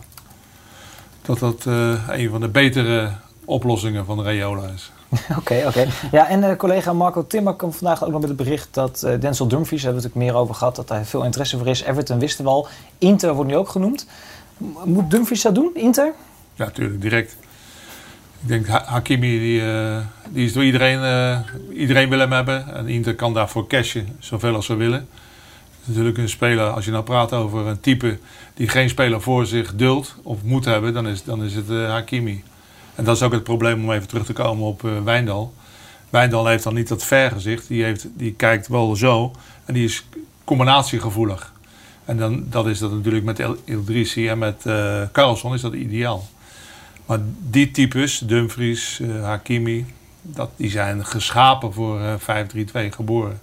dat 1.22 1.38
dat 1.38 1.64
een 2.08 2.30
van 2.30 2.40
de 2.40 2.48
betere 2.48 3.10
oplossingen 3.44 4.04
van 4.04 4.22
Rayola 4.22 4.68
is. 4.74 4.90
Oké, 5.38 5.64
oké. 5.66 5.86
Ja, 6.12 6.28
en 6.28 6.56
collega 6.56 6.92
Marco 6.92 7.26
Timmer 7.26 7.54
kwam 7.54 7.72
vandaag 7.72 8.04
ook 8.04 8.10
nog 8.10 8.20
met 8.20 8.28
het 8.28 8.38
bericht 8.38 8.68
dat 8.70 9.00
Denzel 9.20 9.48
Dumfries, 9.48 9.82
daar 9.82 9.92
hebben 9.92 10.02
we 10.02 10.08
het 10.08 10.14
natuurlijk 10.14 10.14
meer 10.14 10.34
over 10.34 10.54
gehad, 10.54 10.76
dat 10.76 10.88
daar 10.88 11.04
veel 11.04 11.24
interesse 11.24 11.58
voor 11.58 11.66
is. 11.66 11.82
Everton 11.82 12.18
wisten 12.18 12.44
we 12.44 12.50
al. 12.50 12.68
Inter 12.98 13.34
wordt 13.34 13.50
nu 13.50 13.56
ook 13.56 13.68
genoemd. 13.68 14.06
Moet 14.84 15.10
Dumfries 15.10 15.42
dat 15.42 15.54
doen, 15.54 15.70
Inter? 15.74 16.12
Ja, 16.54 16.64
natuurlijk, 16.64 17.00
direct. 17.00 17.36
Ik 18.42 18.48
denk 18.48 18.66
Ha- 18.66 18.84
Hakimi, 18.86 19.38
die, 19.38 19.60
eh, 19.72 19.96
die 20.30 20.44
is 20.44 20.52
door 20.52 20.64
iedereen, 20.64 21.02
eh, 21.02 21.38
iedereen 21.80 22.08
wil 22.08 22.18
hem 22.18 22.32
hebben. 22.32 22.74
En 22.74 22.88
Inter 22.88 23.14
kan 23.14 23.34
daarvoor 23.34 23.66
cashen, 23.66 24.08
zoveel 24.18 24.54
als 24.54 24.66
ze 24.66 24.74
willen. 24.74 25.08
Natuurlijk 25.84 26.18
een 26.18 26.28
speler, 26.28 26.70
als 26.70 26.84
je 26.84 26.90
nou 26.90 27.04
praat 27.04 27.32
over 27.32 27.66
een 27.66 27.80
type 27.80 28.18
die 28.54 28.68
geen 28.68 28.88
speler 28.88 29.20
voor 29.22 29.46
zich 29.46 29.74
duldt 29.74 30.16
of 30.22 30.42
moet 30.42 30.64
hebben, 30.64 30.92
dan 30.94 31.06
is, 31.08 31.24
dan 31.24 31.44
is 31.44 31.54
het 31.54 31.70
eh, 31.70 31.88
Hakimi. 31.88 32.42
En 32.94 33.04
dat 33.04 33.16
is 33.16 33.22
ook 33.22 33.32
het 33.32 33.44
probleem 33.44 33.84
om 33.84 33.92
even 33.92 34.08
terug 34.08 34.24
te 34.24 34.32
komen 34.32 34.66
op 34.66 34.82
Wijndal. 35.04 35.54
Wijndal 36.10 36.46
heeft 36.46 36.64
dan 36.64 36.74
niet 36.74 36.88
dat 36.88 37.04
vergezicht, 37.04 37.68
die, 37.68 37.84
heeft, 37.84 38.06
die 38.16 38.32
kijkt 38.32 38.68
wel 38.68 38.96
zo 38.96 39.32
en 39.64 39.74
die 39.74 39.84
is 39.84 40.04
combinatiegevoelig. 40.44 41.52
En 42.04 42.16
dan, 42.16 42.44
dat 42.50 42.66
is 42.66 42.78
dat 42.78 42.92
natuurlijk 42.92 43.24
met 43.24 43.38
El 43.40 43.56
en 44.14 44.38
met 44.38 44.66
eh 44.66 45.02
Carlson 45.12 45.54
is 45.54 45.60
dat 45.60 45.72
ideaal. 45.72 46.28
Maar 47.12 47.20
die 47.50 47.70
types, 47.70 48.18
Dumfries, 48.18 49.00
eh, 49.00 49.22
Hakimi, 49.22 49.86
dat, 50.22 50.50
die 50.56 50.70
zijn 50.70 51.06
geschapen 51.06 51.72
voor 51.72 52.00
eh 52.00 52.14
5-3-2 52.88 52.92
geboren. 52.92 53.40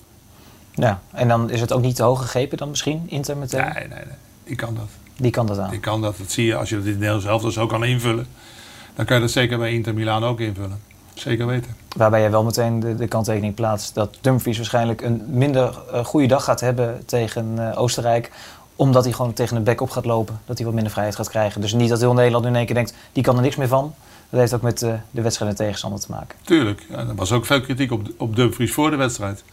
Ja, 0.74 1.01
en 1.11 1.28
dan 1.28 1.49
is 1.49 1.61
het 1.61 1.74
ook 1.74 1.82
niet 1.82 1.95
te 1.95 2.03
hoog 2.03 2.22
gegrepen 2.22 2.57
dan 2.57 2.70
misschien, 2.70 3.03
Inter 3.05 3.38
meteen? 3.38 3.61
Nee, 3.61 3.74
nee, 3.74 3.88
nee. 3.88 4.15
Die 4.43 4.55
kan 4.55 4.76
dat. 4.76 4.88
Die 5.17 5.32
kan 5.32 5.45
dat 5.45 5.59
aan. 5.59 5.70
Die 5.70 5.80
kan 5.80 6.01
dat. 6.01 6.17
Dat 6.17 6.32
zie 6.32 6.45
je 6.45 6.55
als 6.55 6.70
je 6.70 6.76
dat 6.76 6.86
in 6.86 6.91
de 6.91 6.97
Nederlandse 6.97 7.28
helft 7.28 7.53
zo 7.53 7.67
kan 7.67 7.84
invullen. 7.84 8.28
Dan 8.95 9.05
kan 9.05 9.15
je 9.15 9.22
dat 9.22 9.32
zeker 9.32 9.57
bij 9.57 9.74
Inter 9.74 9.93
Milaan 9.93 10.24
ook 10.24 10.39
invullen. 10.39 10.80
Zeker 11.13 11.45
weten. 11.45 11.76
Waarbij 11.95 12.22
je 12.22 12.30
wel 12.30 12.43
meteen 12.43 12.80
de, 12.80 12.95
de 12.95 13.07
kanttekening 13.07 13.53
plaatst 13.53 13.95
dat 13.95 14.17
Dumfries 14.22 14.57
waarschijnlijk 14.57 15.01
een 15.01 15.24
minder 15.28 15.80
eh, 15.91 16.05
goede 16.05 16.28
dag 16.28 16.43
gaat 16.43 16.59
hebben 16.59 17.05
tegen 17.05 17.70
eh, 17.72 17.82
Oostenrijk. 17.82 18.32
Omdat 18.80 19.03
hij 19.03 19.13
gewoon 19.13 19.34
tegen 19.34 19.57
een 19.57 19.63
bek 19.63 19.82
op 19.82 19.89
gaat 19.89 20.05
lopen. 20.05 20.39
Dat 20.45 20.55
hij 20.57 20.65
wat 20.65 20.73
minder 20.73 20.91
vrijheid 20.91 21.15
gaat 21.15 21.30
krijgen. 21.30 21.61
Dus 21.61 21.73
niet 21.73 21.89
dat 21.89 21.99
heel 21.99 22.13
Nederland 22.13 22.43
nu 22.43 22.49
in 22.49 22.55
één 22.55 22.65
keer 22.65 22.75
denkt, 22.75 22.93
die 23.11 23.23
kan 23.23 23.36
er 23.36 23.41
niks 23.41 23.55
meer 23.55 23.67
van. 23.67 23.93
Dat 24.30 24.39
heeft 24.39 24.53
ook 24.53 24.61
met 24.61 24.82
eh, 24.82 24.93
de 25.11 25.21
wedstrijd 25.21 25.51
en 25.51 25.57
tegenstander 25.57 25.99
te 25.99 26.07
maken. 26.09 26.36
Tuurlijk. 26.41 26.86
En 26.91 27.07
er 27.09 27.15
was 27.15 27.32
ook 27.32 27.45
veel 27.45 27.61
kritiek 27.61 27.91
op, 27.91 28.07
op 28.17 28.36
Dumfries 28.36 28.73
voor 28.73 28.89
de 28.89 28.95
wedstrijd. 28.95 29.43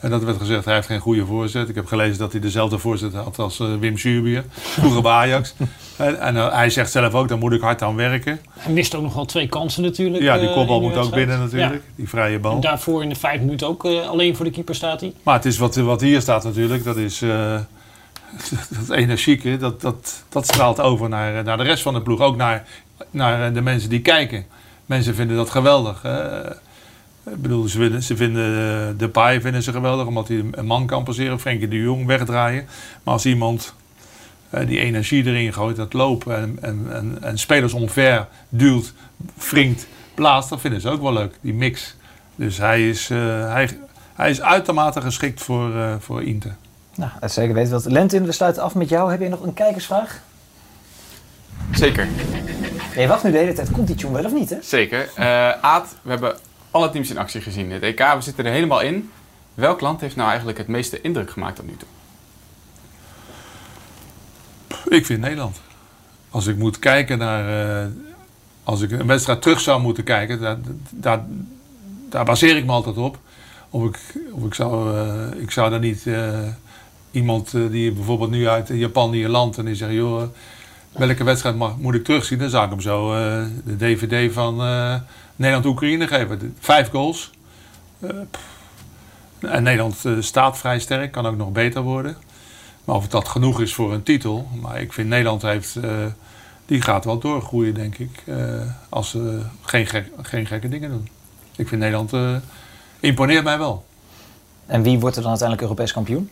En 0.00 0.10
dat 0.10 0.22
werd 0.24 0.38
gezegd, 0.38 0.64
hij 0.64 0.74
heeft 0.74 0.86
geen 0.86 1.00
goede 1.00 1.26
voorzet. 1.26 1.68
Ik 1.68 1.74
heb 1.74 1.86
gelezen 1.86 2.18
dat 2.18 2.32
hij 2.32 2.40
dezelfde 2.40 2.78
voorzet 2.78 3.12
had 3.14 3.38
als 3.38 3.60
eh, 3.60 3.66
Wim 3.80 3.98
Suurbier, 3.98 4.44
vroeger 4.78 5.02
bij 5.02 5.12
Ajax. 5.12 5.54
En, 5.96 6.20
en 6.20 6.36
eh, 6.36 6.52
hij 6.52 6.70
zegt 6.70 6.90
zelf 6.90 7.14
ook, 7.14 7.28
daar 7.28 7.38
moet 7.38 7.52
ik 7.52 7.60
hard 7.60 7.82
aan 7.82 7.96
werken. 7.96 8.40
Hij 8.58 8.72
mist 8.72 8.94
ook 8.94 9.02
nog 9.02 9.14
wel 9.14 9.24
twee 9.24 9.48
kansen 9.48 9.82
natuurlijk. 9.82 10.22
Ja, 10.22 10.38
die 10.38 10.52
kopbal 10.52 10.80
moet 10.80 10.96
ook 10.96 11.10
binnen 11.14 11.38
natuurlijk, 11.38 11.72
Ja. 11.72 11.80
die 11.96 12.08
vrije 12.08 12.38
bal. 12.38 12.54
En 12.54 12.60
daarvoor 12.60 13.02
in 13.02 13.08
de 13.08 13.14
vijf 13.14 13.40
minuten 13.40 13.66
ook 13.66 13.84
eh, 13.84 14.08
alleen 14.08 14.36
voor 14.36 14.44
de 14.44 14.50
keeper 14.50 14.74
staat 14.74 15.00
hij. 15.00 15.12
Maar 15.22 15.34
het 15.34 15.44
is 15.44 15.58
wat, 15.58 15.76
wat 15.76 16.00
hier 16.00 16.20
staat 16.20 16.44
natuurlijk, 16.44 16.84
dat 16.84 16.96
is 16.96 17.22
eh, 17.22 17.60
dat 18.78 18.90
energieke, 18.90 19.56
dat, 19.56 19.80
dat, 19.80 20.24
dat 20.28 20.44
straalt 20.44 20.80
over 20.80 21.08
naar, 21.08 21.36
eh, 21.36 21.44
naar 21.44 21.56
de 21.56 21.62
rest 21.62 21.82
van 21.82 21.94
de 21.94 22.02
ploeg. 22.02 22.20
Ook 22.20 22.36
naar, 22.36 22.66
naar 23.10 23.46
eh, 23.46 23.54
de 23.54 23.60
mensen 23.60 23.90
die 23.90 24.00
kijken. 24.00 24.46
Mensen 24.86 25.14
vinden 25.14 25.36
dat 25.36 25.50
geweldig. 25.50 26.04
Ik 27.30 27.42
bedoel, 27.42 27.68
ze 27.68 27.78
vinden, 27.78 28.02
ze 28.02 28.16
vinden 28.16 28.44
eh, 28.44 28.98
de 28.98 29.08
paai 29.08 29.40
vinden 29.40 29.62
ze 29.62 29.72
geweldig, 29.72 30.06
omdat 30.06 30.28
hij 30.28 30.44
een 30.50 30.66
man 30.66 30.86
kan 30.86 31.04
passeren. 31.04 31.40
Frenkie 31.40 31.68
de 31.68 31.82
Jong 31.82 32.06
wegdraaien. 32.06 32.66
Maar 33.02 33.14
als 33.14 33.26
iemand 33.26 33.74
die 34.66 34.78
energie 34.78 35.26
erin 35.26 35.52
gooit, 35.52 35.76
dat 35.76 35.92
lopen 35.92 36.58
en, 36.60 36.88
en, 36.90 37.18
en, 37.20 37.38
spelers 37.38 37.72
omver 37.72 38.28
duwt, 38.48 38.92
wringt, 39.50 39.86
blaast, 40.14 40.48
dat 40.48 40.60
vinden 40.60 40.80
ze 40.80 40.88
ook 40.88 41.02
wel 41.02 41.12
leuk, 41.12 41.34
die 41.40 41.54
mix. 41.54 41.96
Dus 42.36 42.58
hij 42.58 42.88
is, 42.88 43.08
hij, 43.08 43.68
hij 44.14 44.30
is 44.30 44.40
uitermate 44.40 45.00
geschikt 45.00 45.42
voor, 45.42 45.76
eh 45.76 45.94
voor 45.98 46.22
Inter. 46.22 46.56
Nou, 46.96 47.10
dat 47.20 47.28
is 47.28 47.34
zeker 47.34 47.54
weten. 47.54 47.72
Wat. 47.72 47.84
Lentin, 47.84 48.24
we 48.26 48.32
sluiten 48.32 48.62
af 48.62 48.74
met 48.74 48.88
jou. 48.88 49.10
Heb 49.10 49.20
je 49.20 49.28
nog 49.28 49.42
een 49.42 49.54
kijkersvraag? 49.54 50.20
Zeker. 51.72 52.08
Je 52.96 53.06
wacht 53.06 53.24
nu 53.24 53.30
de 53.30 53.38
hele 53.38 53.52
tijd. 53.52 53.70
Komt 53.70 53.86
die 53.86 53.96
tune 53.96 54.12
wel 54.12 54.24
of 54.24 54.32
niet, 54.32 54.50
hè? 54.50 54.56
Zeker. 54.62 55.10
Eh 55.14 55.50
Aad, 55.60 55.94
we 56.02 56.10
hebben 56.10 56.36
alle 56.70 56.90
teams 56.90 57.10
in 57.10 57.18
actie 57.18 57.40
gezien. 57.40 57.70
Het 57.70 57.82
EK, 57.82 57.98
we 57.98 58.20
zitten 58.20 58.44
er 58.46 58.52
helemaal 58.52 58.80
in. 58.80 59.10
Welk 59.54 59.80
land 59.80 60.00
heeft 60.00 60.16
nou 60.16 60.28
eigenlijk 60.28 60.58
het 60.58 60.66
meeste 60.68 61.00
indruk 61.00 61.30
gemaakt 61.30 61.56
tot 61.56 61.66
nu 61.66 61.76
toe? 61.76 61.88
Ik 64.98 65.06
vind 65.06 65.20
Nederland. 65.20 65.60
Als 66.30 66.46
ik 66.46 66.56
moet 66.56 66.78
kijken 66.78 67.18
naar. 67.18 67.82
eh, 67.82 67.86
als 68.64 68.80
ik 68.80 68.90
een 68.90 69.06
wedstrijd 69.06 69.42
terug 69.42 69.60
zou 69.60 69.80
moeten 69.80 70.04
kijken, 70.04 70.40
daar, 70.40 70.56
daar, 70.90 71.24
daar 72.08 72.24
baseer 72.24 72.56
ik 72.56 72.64
me 72.64 72.72
altijd 72.72 72.96
op. 72.96 73.18
Of 73.70 73.84
ik, 73.84 73.98
of 74.32 74.44
ik 74.44 74.54
zou, 74.54 74.96
eh, 74.98 75.40
ik 75.40 75.50
zou 75.50 75.70
daar 75.70 75.78
niet 75.80 76.06
eh, 76.06 76.38
iemand 77.14 77.54
eh, 77.54 77.70
die 77.70 77.92
bijvoorbeeld 77.92 78.30
nu 78.30 78.48
uit 78.48 78.68
Japan 78.68 79.12
hier 79.12 79.28
landt 79.28 79.58
en 79.58 79.64
die 79.64 79.74
zegt: 79.74 79.92
joh, 79.92 80.22
welke 80.92 81.24
wedstrijd 81.24 81.56
moet 81.78 81.94
ik 81.94 82.04
terugzien? 82.04 82.38
Dan 82.38 82.50
zou 82.50 82.64
ik 82.64 82.70
hem 82.70 82.80
zo 82.80 83.14
eh, 83.14 83.44
de 83.64 83.76
DVD 83.76 84.32
van 84.32 84.60
eh, 84.60 84.94
Nederland-Oekraïne 85.36 86.06
geven. 86.06 86.56
Vijf 86.60 86.90
goals. 86.90 87.30
En 89.40 89.62
Nederland 89.62 90.04
staat 90.18 90.58
vrij 90.58 90.78
sterk, 90.78 91.12
kan 91.12 91.26
ook 91.26 91.36
nog 91.36 91.52
beter 91.52 91.82
worden. 91.82 92.16
Maar 92.84 92.96
of 92.96 93.08
dat 93.08 93.28
genoeg 93.28 93.60
is 93.60 93.74
voor 93.74 93.92
een 93.92 94.02
titel. 94.02 94.48
Maar 94.60 94.80
ik 94.80 94.92
vind 94.92 95.08
Nederland 95.08 95.42
heeft. 95.42 95.76
die 96.66 96.82
gaat 96.82 97.04
wel 97.04 97.18
doorgroeien, 97.18 97.74
denk 97.74 97.98
ik. 97.98 98.22
als 98.88 99.10
ze 99.10 99.42
geen, 99.62 99.86
geen 100.22 100.46
gekke 100.46 100.68
dingen 100.68 100.90
doen. 100.90 101.08
Ik 101.56 101.68
vind 101.68 101.80
Nederland. 101.80 102.42
imponeert 103.00 103.44
mij 103.44 103.58
wel. 103.58 103.84
En 104.66 104.82
wie 104.82 104.98
wordt 104.98 105.16
er 105.16 105.22
dan 105.22 105.30
uiteindelijk 105.30 105.68
Europees 105.68 105.92
kampioen? 105.92 106.30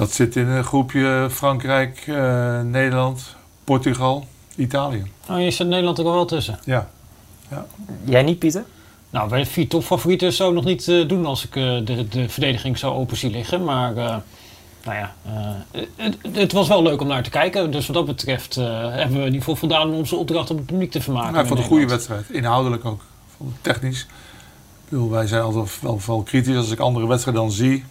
Dat 0.00 0.12
zit 0.12 0.36
in 0.36 0.46
een 0.46 0.64
groepje 0.64 1.28
Frankrijk, 1.30 2.04
eh, 2.06 2.60
Nederland, 2.60 3.36
Portugal, 3.64 4.26
Italië. 4.56 5.02
Oh, 5.30 5.40
je 5.40 5.50
zit 5.50 5.66
Nederland 5.66 5.98
er 5.98 6.04
al 6.04 6.12
wel 6.12 6.24
tussen. 6.24 6.58
Ja. 6.64 6.88
ja. 7.48 7.66
Jij 8.04 8.22
niet, 8.22 8.38
Pieter? 8.38 8.64
Nou, 9.10 9.28
bij 9.28 9.38
de 9.38 9.46
vier 9.46 9.68
topfavorieten 9.68 10.32
zou 10.32 10.48
ik 10.48 10.54
nog 10.54 10.64
niet 10.64 10.88
eh, 10.88 11.08
doen 11.08 11.26
als 11.26 11.44
ik 11.44 11.56
eh, 11.56 11.62
de, 11.84 12.08
de 12.08 12.28
verdediging 12.28 12.78
zo 12.78 12.92
open 12.92 13.16
zie 13.16 13.30
liggen. 13.30 13.64
Maar 13.64 13.96
eh, 13.96 14.16
nou 14.84 14.96
ja, 14.98 15.14
eh, 15.24 15.82
het, 15.96 16.16
het 16.32 16.52
was 16.52 16.68
wel 16.68 16.82
leuk 16.82 17.00
om 17.00 17.06
naar 17.06 17.22
te 17.22 17.30
kijken. 17.30 17.70
Dus 17.70 17.86
wat 17.86 17.96
dat 17.96 18.06
betreft 18.06 18.56
eh, 18.56 18.64
hebben 18.80 19.16
we 19.16 19.18
in 19.18 19.24
ieder 19.24 19.38
geval 19.38 19.56
voldaan 19.56 19.88
om 19.88 19.94
onze 19.94 20.16
opdracht 20.16 20.50
om 20.50 20.56
het 20.56 20.66
publiek 20.66 20.90
te 20.90 21.00
vermaken. 21.00 21.30
Nou, 21.32 21.42
ik 21.42 21.48
vond 21.48 21.60
een 21.60 21.66
goede 21.66 21.86
wedstrijd. 21.86 22.30
Inhoudelijk 22.30 22.84
ook. 22.84 23.00
Ik 23.00 23.34
vond 23.36 23.52
het 23.52 23.62
technisch. 23.62 24.00
Ik 24.00 24.88
bedoel, 24.88 25.10
wij 25.10 25.26
zijn 25.26 25.42
altijd 25.42 25.80
wel, 25.80 26.00
wel 26.06 26.22
kritisch 26.22 26.56
als 26.56 26.70
ik 26.70 26.78
andere 26.78 27.06
wedstrijden 27.06 27.42
dan 27.42 27.52
zie. 27.52 27.84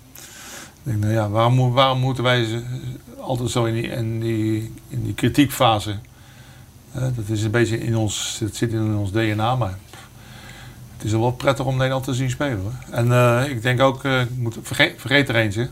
Denk, 0.89 1.01
nou 1.01 1.13
ja, 1.13 1.29
waarom, 1.29 1.71
waarom 1.71 1.99
moeten 1.99 2.23
wij 2.23 2.45
ze 2.45 2.63
altijd 3.19 3.49
zo 3.49 3.65
in 3.65 3.73
die, 3.73 3.87
in 3.87 4.19
die, 4.19 4.73
in 4.87 5.03
die 5.03 5.13
kritiekfase? 5.13 5.95
Dat 6.91 7.27
is 7.27 7.43
een 7.43 7.51
beetje 7.51 7.79
in 7.79 7.97
ons, 7.97 8.37
het 8.39 8.55
zit 8.55 8.71
in 8.71 8.95
ons 8.95 9.11
DNA, 9.11 9.55
maar 9.55 9.77
het 10.95 11.03
is 11.03 11.11
wel 11.11 11.31
prettig 11.31 11.65
om 11.65 11.77
Nederland 11.77 12.03
te 12.03 12.13
zien 12.13 12.29
spelen. 12.29 12.59
Hoor. 12.59 12.73
En 12.91 13.11
eh, 13.11 13.49
ik 13.49 13.61
denk 13.61 13.79
ook, 13.79 14.03
eh, 14.03 14.21
ik 14.21 14.37
moet, 14.37 14.57
vergeet, 14.61 14.93
vergeet 14.97 15.29
er 15.29 15.35
eentje. 15.35 15.69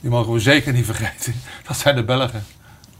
Die 0.00 0.10
mogen 0.10 0.32
we 0.32 0.38
zeker 0.38 0.72
niet 0.72 0.84
vergeten. 0.94 1.34
Dat 1.66 1.76
zijn 1.76 1.96
de 1.96 2.04
Belgen. 2.04 2.44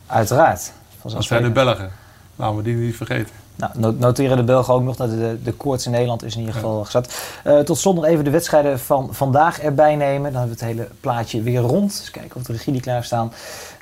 Uiteraard. 0.07 0.73
Dat 1.03 1.25
zijn 1.25 1.43
de 1.43 1.51
Belgen. 1.51 1.91
Laten 2.37 2.57
we 2.57 2.63
die 2.63 2.75
niet 2.75 2.97
vergeten. 2.97 3.44
Nou, 3.57 3.73
no- 3.77 3.95
noteren 3.99 4.37
de 4.37 4.43
Belgen 4.43 4.75
ook 4.75 4.83
nog 4.83 4.97
dat 4.97 5.11
de, 5.11 5.39
de 5.45 5.53
koorts 5.53 5.87
in 5.87 5.91
Nederland 5.93 6.23
is 6.25 6.33
in 6.35 6.39
ieder 6.41 6.55
geval 6.55 6.85
gezet. 6.85 7.23
Eh, 7.45 7.59
tot 7.59 7.79
slot 7.79 7.95
nog 7.95 8.05
even 8.05 8.25
de 8.25 8.31
wedstrijden 8.31 8.79
van 8.81 9.09
vandaag 9.15 9.61
erbij 9.61 9.97
nemen. 9.97 10.33
Dan 10.33 10.41
hebben 10.41 10.59
we 10.59 10.65
het 10.65 10.75
hele 10.75 10.89
plaatje 11.01 11.43
weer 11.43 11.61
rond. 11.61 11.99
Dus 11.99 12.11
kijken 12.11 12.37
of 12.37 12.43
de 12.43 12.53
regie 12.53 12.73
die 12.73 12.83
klaar 12.83 13.05
staan. 13.05 13.33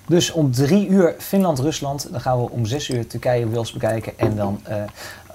Dus 0.07 0.31
om 0.33 0.53
drie 0.53 0.89
uur 0.89 1.15
Finland-Rusland. 1.19 2.09
Dan 2.11 2.21
gaan 2.21 2.39
we 2.43 2.51
om 2.51 2.67
zes 2.67 2.89
uur 2.89 3.07
Turkije-Wales 3.07 3.73
bekijken. 3.73 4.19
En 4.19 4.37
dan 4.37 4.61
eh 4.65 4.77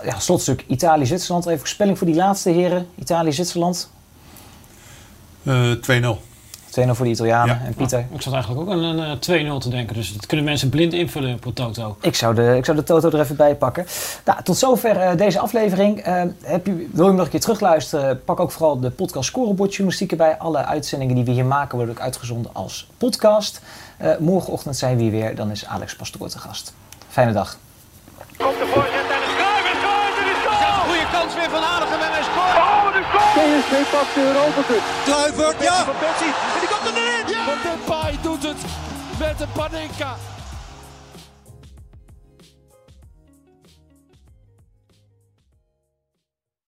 ja, 0.04 0.20
slotstuk 0.20 0.64
Italië-Zwitserland. 0.68 1.46
Even 1.46 1.60
voorspelling 1.60 1.98
voor 1.98 2.08
die 2.08 2.16
laatste 2.16 2.50
heren. 2.50 2.88
Italië-Zwitserland. 2.96 3.90
Eh 5.44 5.72
2-0. 5.72 6.22
2-0 6.86 6.90
voor 6.90 7.06
de 7.06 7.12
Italianen. 7.12 7.62
En 7.66 7.74
Pieter? 7.74 8.06
Ik 8.12 8.22
zat 8.22 8.34
eigenlijk 8.34 8.62
ook 8.62 8.72
aan 8.72 8.84
een 8.84 9.20
eh, 9.20 9.56
2-0 9.56 9.58
te 9.58 9.70
denken. 9.70 9.96
Dus 9.96 10.14
dat 10.14 10.26
kunnen 10.26 10.46
mensen 10.46 10.70
blind 10.70 10.94
invullen 10.94 11.40
op 11.46 11.56
Toto. 11.56 11.98
Ik 12.02 12.16
zou, 12.16 12.36
de, 12.36 12.56
ik 12.58 12.66
zou 12.66 12.78
de 12.78 12.84
Toto 12.84 13.10
er 13.10 13.20
even 13.20 13.36
bij 13.36 13.56
pakken. 13.56 13.86
Nou, 14.26 14.44
tot 14.44 14.58
zover 14.58 14.98
eh, 14.98 15.18
deze 15.18 15.40
aflevering. 15.40 16.00
Eh, 16.00 16.22
heb 16.44 16.66
je, 16.66 16.74
wil 16.76 17.04
je 17.04 17.04
hem 17.04 17.16
nog 17.16 17.26
een 17.26 17.32
keer 17.32 17.40
terugluisteren? 17.40 18.24
Pak 18.24 18.40
ook 18.40 18.52
vooral 18.52 18.80
de 18.80 18.90
podcast 18.90 19.28
Scorebord 19.28 19.70
journalistiek 19.70 20.12
erbij. 20.12 20.38
Alle 20.38 20.66
uitzendingen 20.66 21.16
die 21.16 21.24
we 21.24 21.32
hier 21.32 21.46
maken 21.46 21.78
worden 21.78 21.96
ook 21.96 22.02
uitgezonden 22.02 22.52
als 22.54 22.88
podcast. 22.98 23.62
Eh, 23.98 24.18
morgenochtend 24.20 24.78
zijn 24.78 24.96
we 24.98 25.02
hier 25.02 25.12
weer. 25.12 25.36
Dan 25.36 25.52
is 25.52 25.66
Alex 25.66 25.96
Pastoor 25.96 26.30
te 26.30 26.40
gast. 26.40 26.74
Fijne 27.10 27.34
dag. 27.34 27.58
Goede 30.88 31.08
kans 31.12 31.34
weer 31.36 31.50
van 31.50 31.64
Aardigem 31.64 32.00
en 32.00 32.12
hij 32.12 32.24
scoort. 32.24 32.56
Oh, 32.58 32.96
een 32.96 33.04
goal! 33.14 33.60
PSV 33.60 33.92
pakt 33.92 34.14
de 34.16 34.22
Europa 34.22 34.62
Cup. 34.68 34.84
Kluivert, 35.04 35.64
ja! 35.64 35.84
Van 35.84 35.96
Në 37.48 37.54
të 37.64 37.74
pa 37.88 38.00
i 38.12 38.18
duqët, 38.26 38.64
vetëm 39.22 39.54
panenka. 39.56 40.10